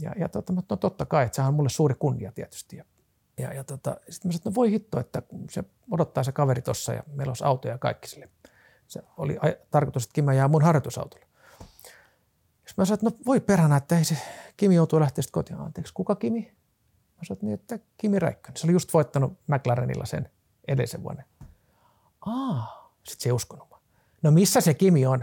Ja, 0.00 0.12
ja 0.16 0.28
tota, 0.28 0.52
no 0.52 0.62
totta 0.62 1.06
kai, 1.06 1.24
että 1.24 1.36
sehän 1.36 1.48
on 1.48 1.54
mulle 1.54 1.68
suuri 1.68 1.94
kunnia 1.94 2.32
tietysti. 2.32 2.76
Ja, 2.76 2.84
ja, 3.38 3.54
ja 3.54 3.64
tota, 3.64 3.90
sitten 3.90 4.28
mä 4.28 4.32
sanoin, 4.32 4.36
että 4.36 4.50
no 4.50 4.54
voi 4.54 4.70
hitto, 4.70 5.00
että 5.00 5.22
se 5.50 5.64
odottaa 5.90 6.24
se 6.24 6.32
kaveri 6.32 6.62
tuossa 6.62 6.92
ja 6.92 7.02
meillä 7.12 7.30
olisi 7.30 7.44
autoja 7.44 7.74
ja 7.74 7.78
kaikki 7.78 8.08
sille. 8.08 8.28
Se 8.88 9.02
oli 9.16 9.38
tarkoitus, 9.70 10.04
että 10.04 10.14
Kimä 10.14 10.34
jää 10.34 10.48
mun 10.48 10.62
harjoitusautolle. 10.62 11.26
Sitten 12.70 12.82
mä 12.82 12.86
sanoin, 12.86 12.98
että 12.98 13.06
no 13.06 13.24
voi 13.26 13.40
perhana, 13.40 13.76
että 13.76 13.98
ei 13.98 14.04
se 14.04 14.16
Kimi 14.56 14.74
joutuu 14.74 15.00
lähteä 15.00 15.22
sitten 15.22 15.32
kotiin. 15.32 15.60
Anteeksi, 15.60 15.94
kuka 15.94 16.14
Kimi? 16.14 16.40
Mä 17.16 17.22
sanoin, 17.22 17.40
niin, 17.42 17.54
että 17.54 17.78
Kimi 17.96 18.18
Räikkönen. 18.18 18.56
Se 18.56 18.66
oli 18.66 18.72
just 18.72 18.94
voittanut 18.94 19.38
McLarenilla 19.46 20.06
sen 20.06 20.30
edellisen 20.68 21.02
vuoden. 21.02 21.24
Aa, 22.20 22.92
sitten 23.04 23.22
se 23.22 23.28
ei 23.28 23.32
uskonut. 23.32 23.68
No 24.22 24.30
missä 24.30 24.60
se 24.60 24.74
Kimi 24.74 25.06
on? 25.06 25.18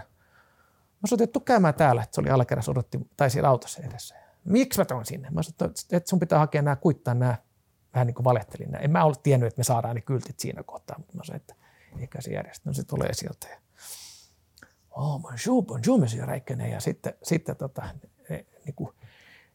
Mä 1.01 1.07
sanoin, 1.07 1.23
että 1.23 1.39
käymään 1.45 1.73
täällä, 1.73 2.03
että 2.03 2.15
se 2.15 2.21
oli 2.21 2.29
alakerrassa 2.29 2.71
odotti, 2.71 2.99
tai 3.17 3.29
siellä 3.29 3.49
autossa 3.49 3.81
edessä. 3.83 4.15
Miksi 4.43 4.79
mä 4.79 4.85
tuon 4.85 5.05
sinne? 5.05 5.29
Mä 5.29 5.41
sanoin, 5.43 5.73
että 5.91 6.09
sun 6.09 6.19
pitää 6.19 6.39
hakea 6.39 6.61
nämä, 6.61 6.75
kuittaa 6.75 7.13
nämä, 7.13 7.35
vähän 7.93 8.07
niin 8.07 8.15
kuin 8.15 8.23
valehtelin. 8.23 8.75
En 8.75 8.91
mä 8.91 9.03
ollut 9.03 9.23
tiennyt, 9.23 9.47
että 9.47 9.59
me 9.59 9.63
saadaan 9.63 9.95
ne 9.95 10.01
kyltit 10.01 10.39
siinä 10.39 10.63
kohtaa, 10.63 10.97
mutta 10.97 11.15
mä 11.15 11.23
sanoin, 11.23 11.41
että 11.41 11.55
eikä 11.99 12.21
se 12.21 12.31
järjestä. 12.31 12.69
No 12.69 12.73
se 12.73 12.83
tulee 12.83 13.13
sieltä. 13.13 13.47
Ja, 13.47 13.57
oh, 14.97 15.21
bonjour, 15.21 15.63
bonjour, 15.63 15.99
monsieur 15.99 16.27
Räikkönen. 16.27 16.71
Ja 16.71 16.79
sitten, 16.79 17.13
sitten 17.23 17.55
tota, 17.55 17.83
ne, 18.29 18.45
niin 18.65 18.89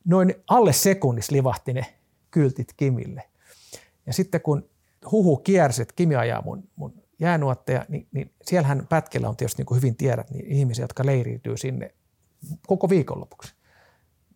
noin 0.05 0.34
alle 0.47 0.72
sekunnissa 0.72 1.32
livahti 1.32 1.72
ne 1.72 1.86
kyltit 2.30 2.72
Kimille. 2.76 3.22
Ja 4.07 4.12
sitten 4.12 4.40
kun 4.40 4.68
huhu 5.11 5.36
kiersi, 5.36 5.82
että 5.82 5.95
Kimi 5.97 6.16
ajaa 6.16 6.43
mun, 6.43 6.68
mun 6.76 7.03
jäänuotteja, 7.18 7.86
niin, 7.88 8.07
niin 8.12 8.32
siellähän 8.43 8.86
pätkellä 8.88 9.28
on 9.28 9.36
tietysti 9.36 9.61
niin 9.61 9.66
kuin 9.66 9.76
hyvin 9.76 9.97
tiedät 9.97 10.30
niin 10.30 10.47
ihmisiä, 10.47 10.84
jotka 10.84 11.07
leiriytyy 11.07 11.57
sinne 11.57 11.95
koko 12.66 12.88
viikonlopuksi. 12.88 13.55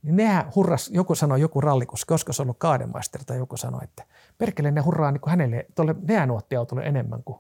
Niin 0.02 0.16
nehän 0.16 0.52
hurras, 0.54 0.90
joku 0.90 1.14
sanoi, 1.14 1.40
joku 1.40 1.60
rallikus, 1.60 2.04
koska 2.04 2.32
se 2.32 2.42
on 2.42 2.46
ollut 2.46 2.58
kaademaisteri 2.58 3.24
tai 3.24 3.36
joku 3.36 3.56
sanoi, 3.56 3.80
että 3.84 4.04
perkele 4.38 4.70
ne 4.70 4.80
hurraa 4.80 5.12
niin 5.12 5.20
kuin 5.20 5.30
hänelle, 5.30 5.66
tuolle 5.74 5.94
jäänuottiautolle 6.08 6.82
enemmän 6.82 7.22
kuin, 7.22 7.38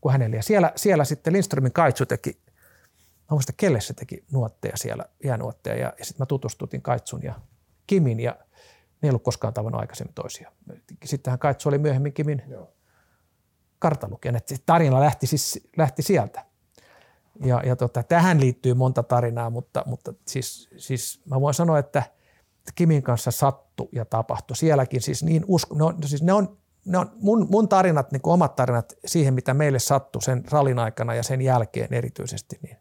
kuin 0.00 0.12
hänelle. 0.12 0.36
Ja 0.36 0.42
siellä, 0.42 0.72
siellä 0.76 1.04
sitten 1.04 1.32
Lindströmin 1.32 1.72
kaitsu 1.72 2.06
teki, 2.06 2.38
mä 3.30 3.34
muista 3.34 3.52
kelle 3.56 3.80
se 3.80 3.94
teki 3.94 4.24
nuotteja 4.32 4.76
siellä, 4.76 5.04
jäänuotteja, 5.24 5.76
ja, 5.76 5.92
ja 5.98 6.04
sitten 6.04 6.22
mä 6.22 6.26
tutustutin 6.26 6.82
kaitsun 6.82 7.22
ja 7.22 7.34
Kimin, 7.86 8.20
ja 8.20 8.36
ne 9.02 9.06
ei 9.06 9.10
ollut 9.10 9.22
koskaan 9.22 9.54
tavannut 9.54 9.80
aikaisemmin 9.80 10.14
toisia. 10.14 10.52
Sittenhän 11.04 11.38
kaitsu 11.38 11.68
oli 11.68 11.78
myöhemmin 11.78 12.12
Kimin 12.12 12.42
Joo 12.48 12.76
kartalukijan. 13.78 14.36
Että 14.36 14.54
tarina 14.66 15.00
lähti, 15.00 15.26
siis, 15.26 15.68
lähti 15.76 16.02
sieltä. 16.02 16.44
Ja, 17.44 17.62
ja 17.66 17.76
tota, 17.76 18.02
tähän 18.02 18.40
liittyy 18.40 18.74
monta 18.74 19.02
tarinaa, 19.02 19.50
mutta, 19.50 19.82
mutta 19.86 20.14
siis, 20.26 20.68
siis 20.76 21.20
mä 21.24 21.40
voin 21.40 21.54
sanoa, 21.54 21.78
että 21.78 22.02
Kimin 22.74 23.02
kanssa 23.02 23.30
sattu 23.30 23.88
ja 23.92 24.04
tapahtui. 24.04 24.56
Sielläkin 24.56 25.02
siis 25.02 25.22
niin 25.22 25.44
usko, 25.48 25.74
ne 25.74 25.84
on, 25.84 25.96
siis 26.04 26.22
ne 26.22 26.32
on, 26.32 26.58
ne 26.84 26.98
on 26.98 27.10
mun, 27.14 27.46
mun 27.50 27.68
tarinat, 27.68 28.12
niin 28.12 28.20
omat 28.24 28.56
tarinat 28.56 28.92
siihen, 29.06 29.34
mitä 29.34 29.54
meille 29.54 29.78
sattui 29.78 30.22
sen 30.22 30.44
rallin 30.50 30.78
aikana 30.78 31.14
ja 31.14 31.22
sen 31.22 31.42
jälkeen 31.42 31.94
erityisesti, 31.94 32.58
niin 32.62 32.76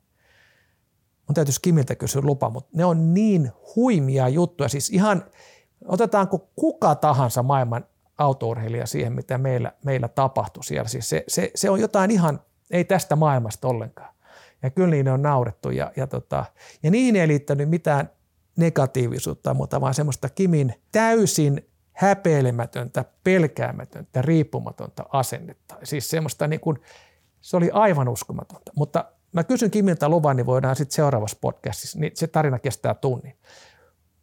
mun 1.28 1.36
täytyisi 1.36 1.62
Kimiltä 1.62 1.96
kysyä 1.96 2.22
lupa, 2.26 2.50
mutta 2.50 2.70
ne 2.74 2.86
on 2.86 3.14
niin 3.14 3.52
huimia 3.76 4.30
juttuja. 4.30 4.70
Siis 4.70 4.90
ihan, 4.90 5.26
otetaanko 5.86 6.50
kuka 6.56 6.96
tahansa 6.96 7.44
maailman 7.44 7.86
autourheilija 8.18 8.88
siihen, 8.88 9.14
mitä 9.14 9.38
meillä, 9.38 9.72
meillä 9.86 10.08
tapahtui 10.08 10.64
siellä. 10.64 10.88
Siis 10.88 11.10
se, 11.10 11.24
se, 11.28 11.52
se, 11.56 11.70
on 11.70 11.80
jotain 11.80 12.12
ihan, 12.12 12.40
ei 12.72 12.84
tästä 12.84 13.16
maailmasta 13.16 13.68
ollenkaan. 13.68 14.16
Ja 14.64 14.70
kyllä 14.70 14.90
niin 14.90 15.10
on 15.10 15.22
naurettu 15.22 15.70
ja, 15.70 15.92
ja, 15.96 16.08
tota, 16.08 16.46
ja 16.84 16.92
niihin 16.92 17.16
ei 17.16 17.28
liittynyt 17.28 17.70
mitään 17.70 18.10
negatiivisuutta, 18.56 19.54
mutta 19.54 19.82
vaan 19.82 19.94
semmoista 19.94 20.30
Kimin 20.30 20.74
täysin 20.92 21.70
häpeilemätöntä, 21.92 23.06
pelkäämätöntä, 23.24 24.22
riippumatonta 24.22 25.06
asennetta. 25.12 25.76
Siis 25.84 26.10
semmoista 26.10 26.48
niin 26.48 26.60
kuin, 26.60 26.78
se 27.42 27.58
oli 27.58 27.70
aivan 27.74 28.10
uskomatonta. 28.10 28.72
Mutta 28.76 29.06
mä 29.36 29.44
kysyn 29.44 29.72
Kimiltä 29.72 30.10
luvan, 30.10 30.36
niin 30.36 30.46
voidaan 30.46 30.76
sitten 30.76 30.96
seuraavassa 30.96 31.38
podcastissa, 31.42 32.00
niin 32.00 32.12
se 32.16 32.28
tarina 32.28 32.60
kestää 32.60 32.94
tunnin. 32.94 33.36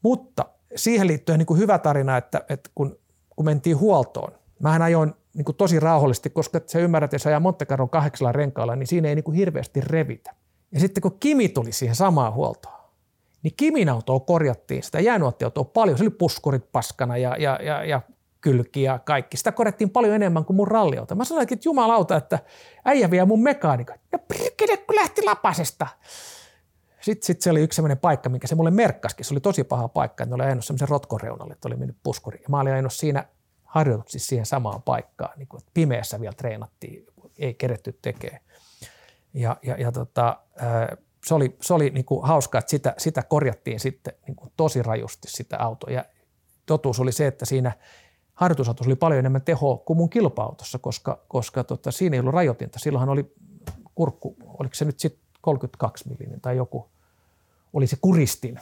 Mutta 0.02 0.44
siihen 0.76 1.06
liittyen 1.06 1.38
niin 1.38 1.46
kuin 1.46 1.60
hyvä 1.60 1.78
tarina, 1.78 2.16
että, 2.16 2.44
että 2.48 2.70
kun 2.74 3.02
kun 3.36 3.44
mentiin 3.44 3.78
huoltoon. 3.78 4.32
Mähän 4.58 4.82
ajoin 4.82 5.14
niin 5.34 5.44
kuin 5.44 5.56
tosi 5.56 5.80
rauhallisesti, 5.80 6.30
koska 6.30 6.60
se 6.66 6.80
ymmärrät, 6.80 7.08
että 7.08 7.14
jos 7.14 7.26
ajaa 7.26 7.40
Monte 7.40 7.66
Carlon 7.66 7.90
kahdeksalla 7.90 8.32
renkaalla, 8.32 8.76
niin 8.76 8.86
siinä 8.86 9.08
ei 9.08 9.14
niin 9.14 9.24
kuin 9.24 9.36
hirveästi 9.36 9.80
revitä. 9.80 10.34
Ja 10.72 10.80
sitten 10.80 11.02
kun 11.02 11.16
Kimi 11.20 11.48
tuli 11.48 11.72
siihen 11.72 11.96
samaan 11.96 12.34
huoltoon, 12.34 12.80
niin 13.42 13.54
Kimin 13.56 13.88
autoa 13.88 14.20
korjattiin, 14.20 14.82
sitä 14.82 15.00
jäänuottiautoa 15.00 15.64
paljon, 15.64 15.98
se 15.98 16.04
oli 16.04 16.10
puskurit 16.10 16.72
paskana 16.72 17.16
ja, 17.16 17.36
ja, 17.38 17.58
ja, 17.62 17.84
ja 17.84 18.00
kylki 18.42 18.82
ja 18.82 18.98
kaikki. 18.98 19.36
Sitä 19.36 19.52
korjattiin 19.52 19.90
paljon 19.90 20.14
enemmän 20.14 20.44
kuin 20.44 20.56
mun 20.56 20.68
ralliauto. 20.68 21.14
Mä 21.14 21.24
sanoin, 21.24 21.42
että 21.42 21.68
jumalauta, 21.68 22.16
että 22.16 22.38
äijä 22.84 23.10
vie 23.10 23.24
mun 23.24 23.42
mekaanikot. 23.42 23.96
No 24.12 24.18
pirkele, 24.18 24.76
kun 24.76 24.96
lähti 24.96 25.22
lapasesta. 25.22 25.86
Sitten 27.00 27.26
sit 27.26 27.40
se 27.40 27.50
oli 27.50 27.60
yksi 27.60 27.76
sellainen 27.76 27.98
paikka, 27.98 28.28
mikä 28.28 28.46
se 28.46 28.54
mulle 28.54 28.70
merkkaskin. 28.70 29.26
Se 29.26 29.34
oli 29.34 29.40
tosi 29.40 29.64
paha 29.64 29.88
paikka, 29.88 30.24
että 30.24 30.30
ne 30.30 30.34
oli 30.34 30.44
ajanut 30.44 30.64
semmoisen 30.64 30.88
rotkoreunalle, 30.88 31.52
että 31.52 31.68
oli 31.68 31.76
mennyt 31.76 31.96
puskuri. 32.02 32.38
Ja 32.42 32.48
mä 32.48 32.60
olin 32.60 32.72
ajanut 32.72 32.92
siinä 32.92 33.24
harjoituksissa 33.64 34.28
siihen 34.28 34.46
samaan 34.46 34.82
paikkaan, 34.82 35.38
niin 35.38 35.48
kuin, 35.48 35.58
että 35.58 35.70
pimeässä 35.74 36.20
vielä 36.20 36.34
treenattiin, 36.34 37.06
ei 37.38 37.54
keretty 37.54 37.98
tekemään. 38.02 38.42
Ja, 39.34 39.56
ja, 39.62 39.76
ja 39.76 39.92
tota, 39.92 40.40
se 41.26 41.34
oli, 41.34 41.56
se 41.60 41.74
oli 41.74 41.90
niin 41.90 42.04
kuin 42.04 42.26
hauskaa, 42.26 42.58
että 42.58 42.70
sitä, 42.70 42.94
sitä 42.98 43.22
korjattiin 43.22 43.80
sitten 43.80 44.14
niin 44.26 44.36
kuin 44.36 44.52
tosi 44.56 44.82
rajusti 44.82 45.28
sitä 45.30 45.58
autoa. 45.58 45.90
Ja 45.90 46.04
totuus 46.66 47.00
oli 47.00 47.12
se, 47.12 47.26
että 47.26 47.44
siinä 47.44 47.72
harjoitusautossa 48.42 48.88
oli 48.88 48.96
paljon 48.96 49.18
enemmän 49.18 49.42
tehoa 49.42 49.76
kuin 49.76 49.96
mun 49.96 50.10
kilpa-autossa, 50.10 50.78
koska, 50.78 51.24
koska 51.28 51.64
tota, 51.64 51.90
siinä 51.90 52.16
ei 52.16 52.20
ollut 52.20 52.34
rajoitinta. 52.34 52.78
Silloinhan 52.78 53.08
oli 53.08 53.34
kurkku, 53.94 54.36
oliko 54.58 54.74
se 54.74 54.84
nyt 54.84 55.00
sitten 55.00 55.22
32 55.40 56.08
millinen 56.08 56.40
tai 56.40 56.56
joku 56.56 56.90
oli 57.72 57.86
se 57.86 57.96
kuristin 58.00 58.60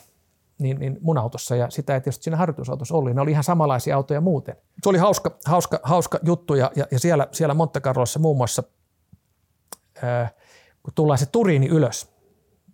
niin, 0.59 0.81
niin 0.81 0.99
mun 1.01 1.19
autossa 1.19 1.57
ja 1.57 1.71
sitä 1.71 1.95
ei 1.95 2.01
tietysti 2.01 2.25
siinä 2.25 2.37
harjoitusautossa 2.37 2.95
ollut. 2.95 3.15
Ne 3.15 3.21
oli 3.21 3.31
ihan 3.31 3.45
samanlaisia 3.45 3.97
autoja 3.97 4.21
muuten. 4.21 4.57
Se 4.83 4.89
oli 4.89 4.99
hauska, 4.99 5.31
hauska, 5.45 5.81
hauska 5.83 6.19
juttu 6.23 6.55
ja, 6.55 6.71
ja, 6.77 6.87
ja 6.91 6.99
siellä, 6.99 7.29
siellä 7.33 7.55
Monte 7.55 7.81
Carlossa 7.81 8.19
muun 8.19 8.37
muassa, 8.37 8.63
ää, 10.03 10.31
kun 10.83 10.95
tullaan 10.95 11.19
se 11.19 11.27
Turiini 11.27 11.69
ylös, 11.69 12.09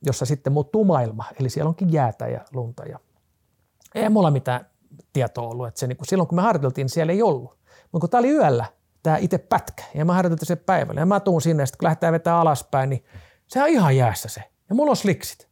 jossa 0.02 0.24
sitten 0.24 0.52
muuttuu 0.52 0.84
maailma, 0.84 1.24
eli 1.40 1.50
siellä 1.50 1.68
onkin 1.68 1.92
jäätä 1.92 2.28
ja 2.28 2.44
lunta 2.52 2.84
ja 2.84 2.98
ei 3.94 4.08
mulla 4.08 4.30
mitään 4.30 4.66
tietoa 5.12 5.48
ollut, 5.48 5.66
että 5.66 5.80
se, 5.80 5.86
niin 5.86 5.96
kun 5.96 6.06
silloin 6.06 6.28
kun 6.28 6.36
me 6.36 6.42
harjoiteltiin, 6.42 6.88
siellä 6.88 7.12
ei 7.12 7.22
ollut. 7.22 7.58
Mutta 7.92 8.00
kun 8.00 8.10
tämä 8.10 8.18
oli 8.18 8.30
yöllä, 8.30 8.64
tämä 9.02 9.16
itse 9.16 9.38
pätkä, 9.38 9.82
ja 9.94 10.04
mä 10.04 10.14
harjoiteltiin 10.14 10.46
se 10.46 10.56
päivällä, 10.56 11.00
ja 11.00 11.06
mä 11.06 11.20
tuun 11.20 11.42
sinne, 11.42 11.62
ja 11.62 11.66
sitten 11.66 11.78
kun 11.78 11.86
lähdetään 11.86 12.12
vetää 12.12 12.40
alaspäin, 12.40 12.90
niin 12.90 13.04
se 13.46 13.62
on 13.62 13.68
ihan 13.68 13.96
jäässä 13.96 14.28
se. 14.28 14.42
Ja 14.68 14.74
mulla 14.74 14.90
on 14.90 14.96
sliksit. 14.96 15.48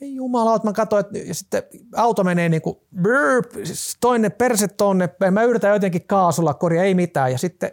Ei 0.00 0.14
jumala, 0.14 0.60
mä 0.64 0.72
katsoin, 0.72 1.00
että 1.00 1.18
ja 1.18 1.34
sitten 1.34 1.62
auto 1.96 2.24
menee 2.24 2.48
niin 2.48 2.62
kuin 2.62 2.76
siis 3.64 3.96
toinen 4.00 4.32
perse 4.32 4.68
tonne, 4.68 5.08
mä 5.30 5.42
yritän 5.42 5.72
jotenkin 5.72 6.06
kaasulla 6.06 6.54
korjaa, 6.54 6.84
ei 6.84 6.94
mitään. 6.94 7.32
Ja 7.32 7.38
sitten 7.38 7.72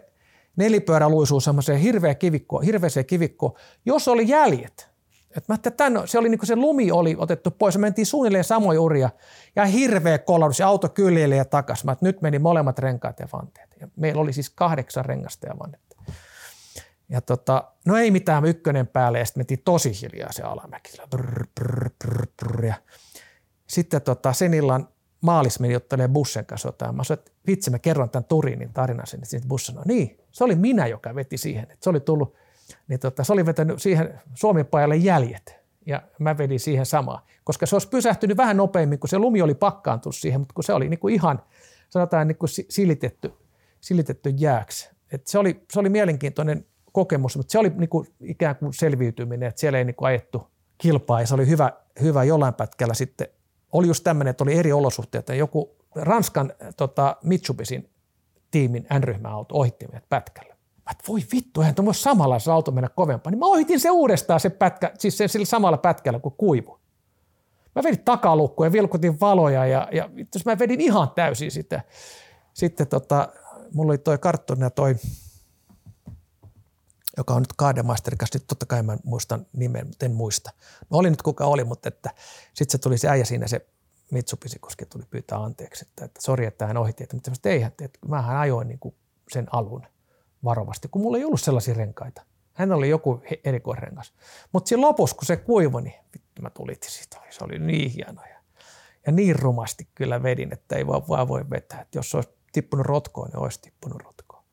nelipyörä 0.56 1.08
luisuu 1.08 1.40
semmoiseen 1.40 1.78
hirveä 1.78 2.14
kivikko, 2.14 2.60
hirveäseen 2.60 3.06
kivikkoon, 3.06 3.54
jos 3.84 4.08
oli 4.08 4.28
jäljet. 4.28 4.95
Et 5.36 5.48
mä 5.48 5.54
että 5.54 5.70
tämän, 5.70 6.08
se 6.08 6.18
oli 6.18 6.28
niin 6.28 6.46
se 6.46 6.56
lumi 6.56 6.90
oli 6.90 7.16
otettu 7.18 7.50
pois, 7.50 7.74
ja 7.74 7.80
mentiin 7.80 8.06
suunnilleen 8.06 8.44
samoja 8.44 8.80
uria, 8.80 9.10
ja 9.56 9.64
hirveä 9.64 10.18
kolaudus, 10.18 10.58
ja 10.58 10.68
auto 10.68 10.88
kyljelee 10.88 11.44
takas. 11.44 11.84
Mä, 11.84 11.96
nyt 12.00 12.22
meni 12.22 12.38
molemmat 12.38 12.78
renkaat 12.78 13.20
ja 13.20 13.28
vanteet. 13.32 13.76
Ja 13.80 13.88
meillä 13.96 14.22
oli 14.22 14.32
siis 14.32 14.50
kahdeksan 14.50 15.04
rengasta 15.04 15.46
ja 15.46 15.58
vannet. 15.58 15.80
Ja 17.08 17.20
tota, 17.20 17.72
no 17.84 17.96
ei 17.96 18.10
mitään 18.10 18.44
ykkönen 18.44 18.86
päälle, 18.86 19.18
ja 19.18 19.24
sitten 19.24 19.40
mentiin 19.40 19.62
tosi 19.64 19.92
hiljaa 20.02 20.32
se 20.32 20.42
alamäki. 20.42 20.92
Brr, 21.10 21.46
brr, 21.54 21.90
brr, 22.04 22.26
brr, 22.36 22.64
ja 22.64 22.74
sitten 23.66 24.02
tota, 24.02 24.32
sen 24.32 24.54
illan 24.54 24.88
maalis 25.20 25.60
meni 25.60 25.76
ottelemaan 25.76 26.12
bussen 26.12 26.46
kanssa 26.46 26.68
jotain. 26.68 26.96
Mä 26.96 27.04
sanoin, 27.04 27.18
että 27.18 27.32
vitsi, 27.46 27.70
mä 27.70 27.78
kerron 27.78 28.10
tämän 28.10 28.24
Turinin 28.24 28.72
tarinan 28.72 29.06
sinne. 29.06 29.26
Bussi 29.48 29.66
sanoi, 29.66 29.84
niin, 29.86 30.18
se 30.32 30.44
oli 30.44 30.54
minä, 30.54 30.86
joka 30.86 31.14
veti 31.14 31.38
siihen. 31.38 31.62
Että 31.62 31.76
se 31.80 31.90
oli 31.90 32.00
tullut, 32.00 32.34
niin 32.88 33.00
tota, 33.00 33.24
se 33.24 33.32
oli 33.32 33.46
vetänyt 33.46 33.82
siihen 33.82 34.20
Suomen 34.34 34.66
pajalle 34.66 34.96
jäljet. 34.96 35.56
Ja 35.86 36.02
mä 36.18 36.38
vedin 36.38 36.60
siihen 36.60 36.86
samaan. 36.86 37.22
Koska 37.44 37.66
se 37.66 37.74
olisi 37.74 37.88
pysähtynyt 37.88 38.36
vähän 38.36 38.56
nopeammin, 38.56 38.98
kun 38.98 39.08
se 39.08 39.18
lumi 39.18 39.42
oli 39.42 39.54
pakkaantunut 39.54 40.16
siihen, 40.16 40.40
mutta 40.40 40.54
kun 40.54 40.64
se 40.64 40.72
oli 40.72 40.88
niin 40.88 40.98
kuin 40.98 41.14
ihan, 41.14 41.42
sanotaan 41.88 42.28
niin 42.28 42.38
kuin 42.38 42.50
silitetty, 42.68 43.32
silitetty 43.80 44.30
jääksi. 44.36 44.90
Et 45.12 45.26
se, 45.26 45.38
oli, 45.38 45.64
se 45.72 45.80
oli 45.80 45.88
mielenkiintoinen 45.88 46.66
kokemus, 46.92 47.36
mutta 47.36 47.52
se 47.52 47.58
oli 47.58 47.72
niin 47.76 47.88
kuin 47.88 48.08
ikään 48.20 48.56
kuin 48.56 48.72
selviytyminen, 48.72 49.48
että 49.48 49.60
siellä 49.60 49.78
ei 49.78 49.84
niin 49.84 49.94
kuin 49.94 50.08
ajettu 50.08 50.46
kilpaa 50.78 51.20
ja 51.20 51.26
se 51.26 51.34
oli 51.34 51.48
hyvä, 51.48 51.72
hyvä 52.00 52.24
jollain 52.24 52.54
pätkällä 52.54 52.94
sitten. 52.94 53.26
Oli 53.72 53.86
just 53.86 54.04
tämmöinen, 54.04 54.30
että 54.30 54.44
oli 54.44 54.54
eri 54.54 54.72
olosuhteet. 54.72 55.28
Joku 55.28 55.76
Ranskan 55.94 56.52
tota, 56.76 57.16
Mitsubisin 57.22 57.90
tiimin 58.50 58.86
N-ryhmäauto 58.98 59.54
ohitti 59.54 59.86
meidät 59.86 60.08
pätkällä. 60.08 60.55
Mä 60.86 60.90
et, 60.90 61.08
voi 61.08 61.20
vittu, 61.32 61.60
eihän 61.60 61.74
tuommoista 61.74 62.02
samanlaisella 62.02 62.54
auto 62.54 62.70
mennä 62.70 62.88
kovempaa. 62.88 63.30
Niin 63.30 63.38
mä 63.38 63.46
ohitin 63.46 63.80
se 63.80 63.90
uudestaan 63.90 64.40
se 64.40 64.50
pätkä, 64.50 64.92
siis 64.98 65.18
sen 65.18 65.28
sillä 65.28 65.46
samalla 65.46 65.78
pätkällä 65.78 66.18
kuin 66.18 66.34
kuivu. 66.38 66.78
Mä 67.74 67.82
vedin 67.82 68.04
takalukkuja, 68.04 68.72
vilkutin 68.72 69.20
valoja 69.20 69.66
ja, 69.66 69.88
ja 69.92 70.10
mä 70.44 70.58
vedin 70.58 70.80
ihan 70.80 71.10
täysin 71.10 71.50
sitä. 71.50 71.80
Sitten 72.54 72.86
tota, 72.86 73.28
mulla 73.74 73.90
oli 73.90 73.98
toi 73.98 74.18
karttoni 74.18 74.62
ja 74.62 74.70
toi 74.70 74.96
joka 77.16 77.34
on 77.34 77.42
nyt 77.42 77.52
Kaademeisterin 77.56 78.18
kanssa. 78.18 78.38
Nyt 78.38 78.46
totta 78.46 78.66
kai 78.66 78.82
mä 78.82 78.96
muistan 79.04 79.46
nimen, 79.52 79.86
mutta 79.86 80.06
en 80.06 80.12
muista. 80.12 80.50
No 80.90 80.98
oli 80.98 81.10
nyt 81.10 81.22
kuka 81.22 81.46
oli, 81.46 81.64
mutta 81.64 81.88
että 81.88 82.10
sitten 82.54 82.72
se 82.72 82.78
tuli 82.78 82.98
se 82.98 83.08
äijä 83.08 83.24
siinä 83.24 83.48
se 83.48 83.66
Mitsubishi, 84.10 84.58
koska 84.58 84.86
tuli 84.86 85.04
pyytää 85.10 85.38
anteeksi, 85.38 85.84
että, 85.88 86.04
että 86.04 86.20
sori, 86.22 86.46
että 86.46 86.66
hän 86.66 86.76
ohitti. 86.76 87.04
Että, 87.04 87.30
mutta 87.30 87.48
eihän, 87.48 87.72
että 87.82 87.98
mähän 88.08 88.36
ajoin 88.36 88.68
niin 88.68 88.78
kuin 88.78 88.94
sen 89.32 89.46
alun 89.54 89.86
varovasti, 90.46 90.88
kun 90.88 91.02
mulla 91.02 91.18
ei 91.18 91.24
ollut 91.24 91.40
sellaisia 91.40 91.74
renkaita. 91.74 92.22
Hän 92.52 92.72
oli 92.72 92.88
joku 92.88 93.22
erikoisrengas. 93.44 94.12
Mutta 94.52 94.68
siinä 94.68 94.82
lopussa, 94.82 95.16
kun 95.16 95.26
se 95.26 95.36
kuivui, 95.36 95.82
niin 95.82 95.94
vittu 96.14 96.42
mä 96.42 96.50
tulitin 96.50 96.90
siitä. 96.90 97.16
Se 97.30 97.44
oli 97.44 97.58
niin 97.58 97.90
hieno. 97.90 98.22
Ja, 99.06 99.12
niin 99.12 99.38
rumasti 99.38 99.88
kyllä 99.94 100.22
vedin, 100.22 100.52
että 100.52 100.76
ei 100.76 100.86
vaan, 100.86 101.08
vaan 101.08 101.28
voi 101.28 101.50
vetää. 101.50 101.80
Että 101.80 101.98
jos 101.98 102.14
olisi 102.14 102.30
tippunut 102.52 102.86
rotkoon, 102.86 103.28
niin 103.28 103.38
olisi 103.38 103.60
tippunut 103.62 104.02
rotkoon. 104.02 104.44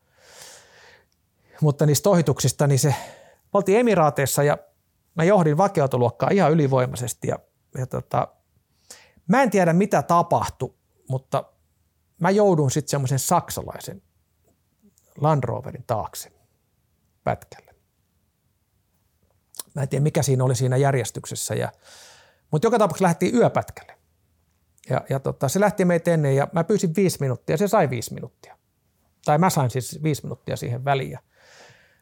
Mutta 1.61 1.85
niistä 1.85 2.09
ohituksista, 2.09 2.67
niin 2.67 2.79
se, 2.79 2.95
me 3.27 3.49
oltiin 3.53 3.79
Emiraateissa 3.79 4.43
ja 4.43 4.57
mä 5.15 5.23
johdin 5.23 5.57
vakiautoluokkaa 5.57 6.29
ihan 6.31 6.51
ylivoimaisesti 6.51 7.27
ja, 7.27 7.39
ja 7.77 7.87
tota, 7.87 8.27
mä 9.27 9.43
en 9.43 9.49
tiedä 9.49 9.73
mitä 9.73 10.01
tapahtui, 10.01 10.73
mutta 11.09 11.43
mä 12.21 12.29
joudun 12.29 12.71
sitten 12.71 12.89
semmoisen 12.89 13.19
saksalaisen 13.19 14.01
Land 15.17 15.43
Roverin 15.43 15.83
taakse 15.87 16.31
pätkälle. 17.23 17.75
Mä 19.75 19.81
en 19.81 19.89
tiedä, 19.89 20.03
mikä 20.03 20.23
siinä 20.23 20.43
oli 20.43 20.55
siinä 20.55 20.77
järjestyksessä, 20.77 21.55
ja, 21.55 21.71
mutta 22.51 22.67
joka 22.67 22.79
tapauksessa 22.79 23.03
lähti 23.03 23.31
yöpätkälle. 23.33 23.97
Ja, 24.89 25.01
ja 25.09 25.19
tota, 25.19 25.49
se 25.49 25.59
lähti 25.59 25.85
meitä 25.85 26.11
ennen 26.11 26.35
ja 26.35 26.47
mä 26.51 26.63
pyysin 26.63 26.95
viisi 26.95 27.17
minuuttia, 27.19 27.57
se 27.57 27.67
sai 27.67 27.89
viisi 27.89 28.13
minuuttia. 28.13 28.57
Tai 29.25 29.37
mä 29.37 29.49
sain 29.49 29.69
siis 29.69 30.03
viisi 30.03 30.23
minuuttia 30.23 30.55
siihen 30.55 30.85
väliin. 30.85 31.11
Ja 31.11 31.19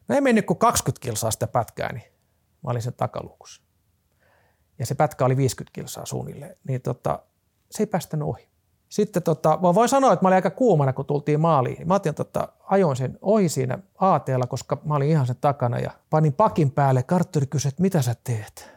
no 0.07 0.15
ei 0.15 0.21
mennyt 0.21 0.45
kuin 0.45 0.59
20 0.59 1.03
kilsaa 1.03 1.31
sitä 1.31 1.47
pätkää, 1.47 1.93
niin 1.93 2.11
mä 2.63 2.71
olin 2.71 2.81
sen 2.81 2.93
takaluukussa. 2.93 3.61
Ja 4.79 4.85
se 4.85 4.95
pätkä 4.95 5.25
oli 5.25 5.37
50 5.37 5.73
kilsaa 5.73 6.05
suunnilleen, 6.05 6.57
niin 6.67 6.81
tota, 6.81 7.23
se 7.71 7.83
ei 7.83 7.87
päästänyt 7.87 8.27
ohi. 8.27 8.50
Sitten 8.91 9.23
tota, 9.23 9.59
mä 9.61 9.75
voin 9.75 9.89
sanoa, 9.89 10.13
että 10.13 10.23
mä 10.23 10.27
olin 10.27 10.35
aika 10.35 10.49
kuumana, 10.49 10.93
kun 10.93 11.05
tultiin 11.05 11.39
maaliin. 11.39 11.87
Mä 11.87 11.95
otin, 11.95 12.15
tota, 12.15 12.47
ajoin 12.63 12.95
sen 12.95 13.17
ohi 13.21 13.49
siinä 13.49 13.79
aateella, 13.99 14.47
koska 14.47 14.81
mä 14.85 14.95
olin 14.95 15.09
ihan 15.09 15.27
sen 15.27 15.35
takana 15.41 15.79
ja 15.79 15.91
panin 16.09 16.33
pakin 16.33 16.71
päälle. 16.71 17.03
Kartturi 17.03 17.45
kysyi, 17.45 17.69
että 17.69 17.81
mitä 17.81 18.01
sä 18.01 18.15
teet? 18.23 18.69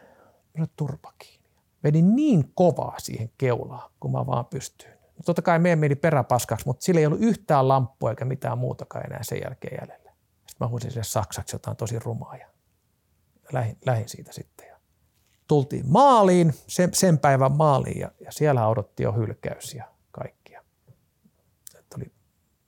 Mä 0.57 0.65
turpa 0.75 1.13
kiinni. 1.17 1.49
Vedin 1.83 2.15
niin 2.15 2.51
kovaa 2.53 2.95
siihen 2.97 3.29
keulaan, 3.37 3.91
kun 3.99 4.11
mä 4.11 4.25
vaan 4.25 4.45
pystyin. 4.45 4.93
Totta 5.25 5.41
kai 5.41 5.59
meidän 5.59 5.79
meni 5.79 5.95
peräpaskaksi, 5.95 6.65
mutta 6.65 6.85
sillä 6.85 6.99
ei 6.99 7.05
ollut 7.05 7.21
yhtään 7.21 7.67
lamppua 7.67 8.09
eikä 8.09 8.25
mitään 8.25 8.57
muutakaan 8.57 9.05
enää 9.05 9.23
sen 9.23 9.41
jälkeen 9.43 9.77
jäljellä. 9.81 10.11
Sitten 10.47 10.65
mä 10.65 10.67
huusin 10.67 10.91
sille 10.91 11.03
saksaksi 11.03 11.55
jotain 11.55 11.77
tosi 11.77 11.99
rumaa 11.99 12.35
ja 12.37 12.47
lähin, 13.53 13.77
lähin 13.85 14.09
siitä 14.09 14.33
sitten. 14.33 14.67
Ja 14.67 14.75
tultiin 15.47 15.85
maaliin, 15.87 16.53
sen, 16.67 16.93
sen 16.93 17.19
päivän 17.19 17.51
maaliin 17.51 17.99
ja, 17.99 18.11
ja 18.19 18.31
siellä 18.31 18.67
odotti 18.67 19.03
jo 19.03 19.11
hylkäys 19.11 19.73
ja 19.73 19.94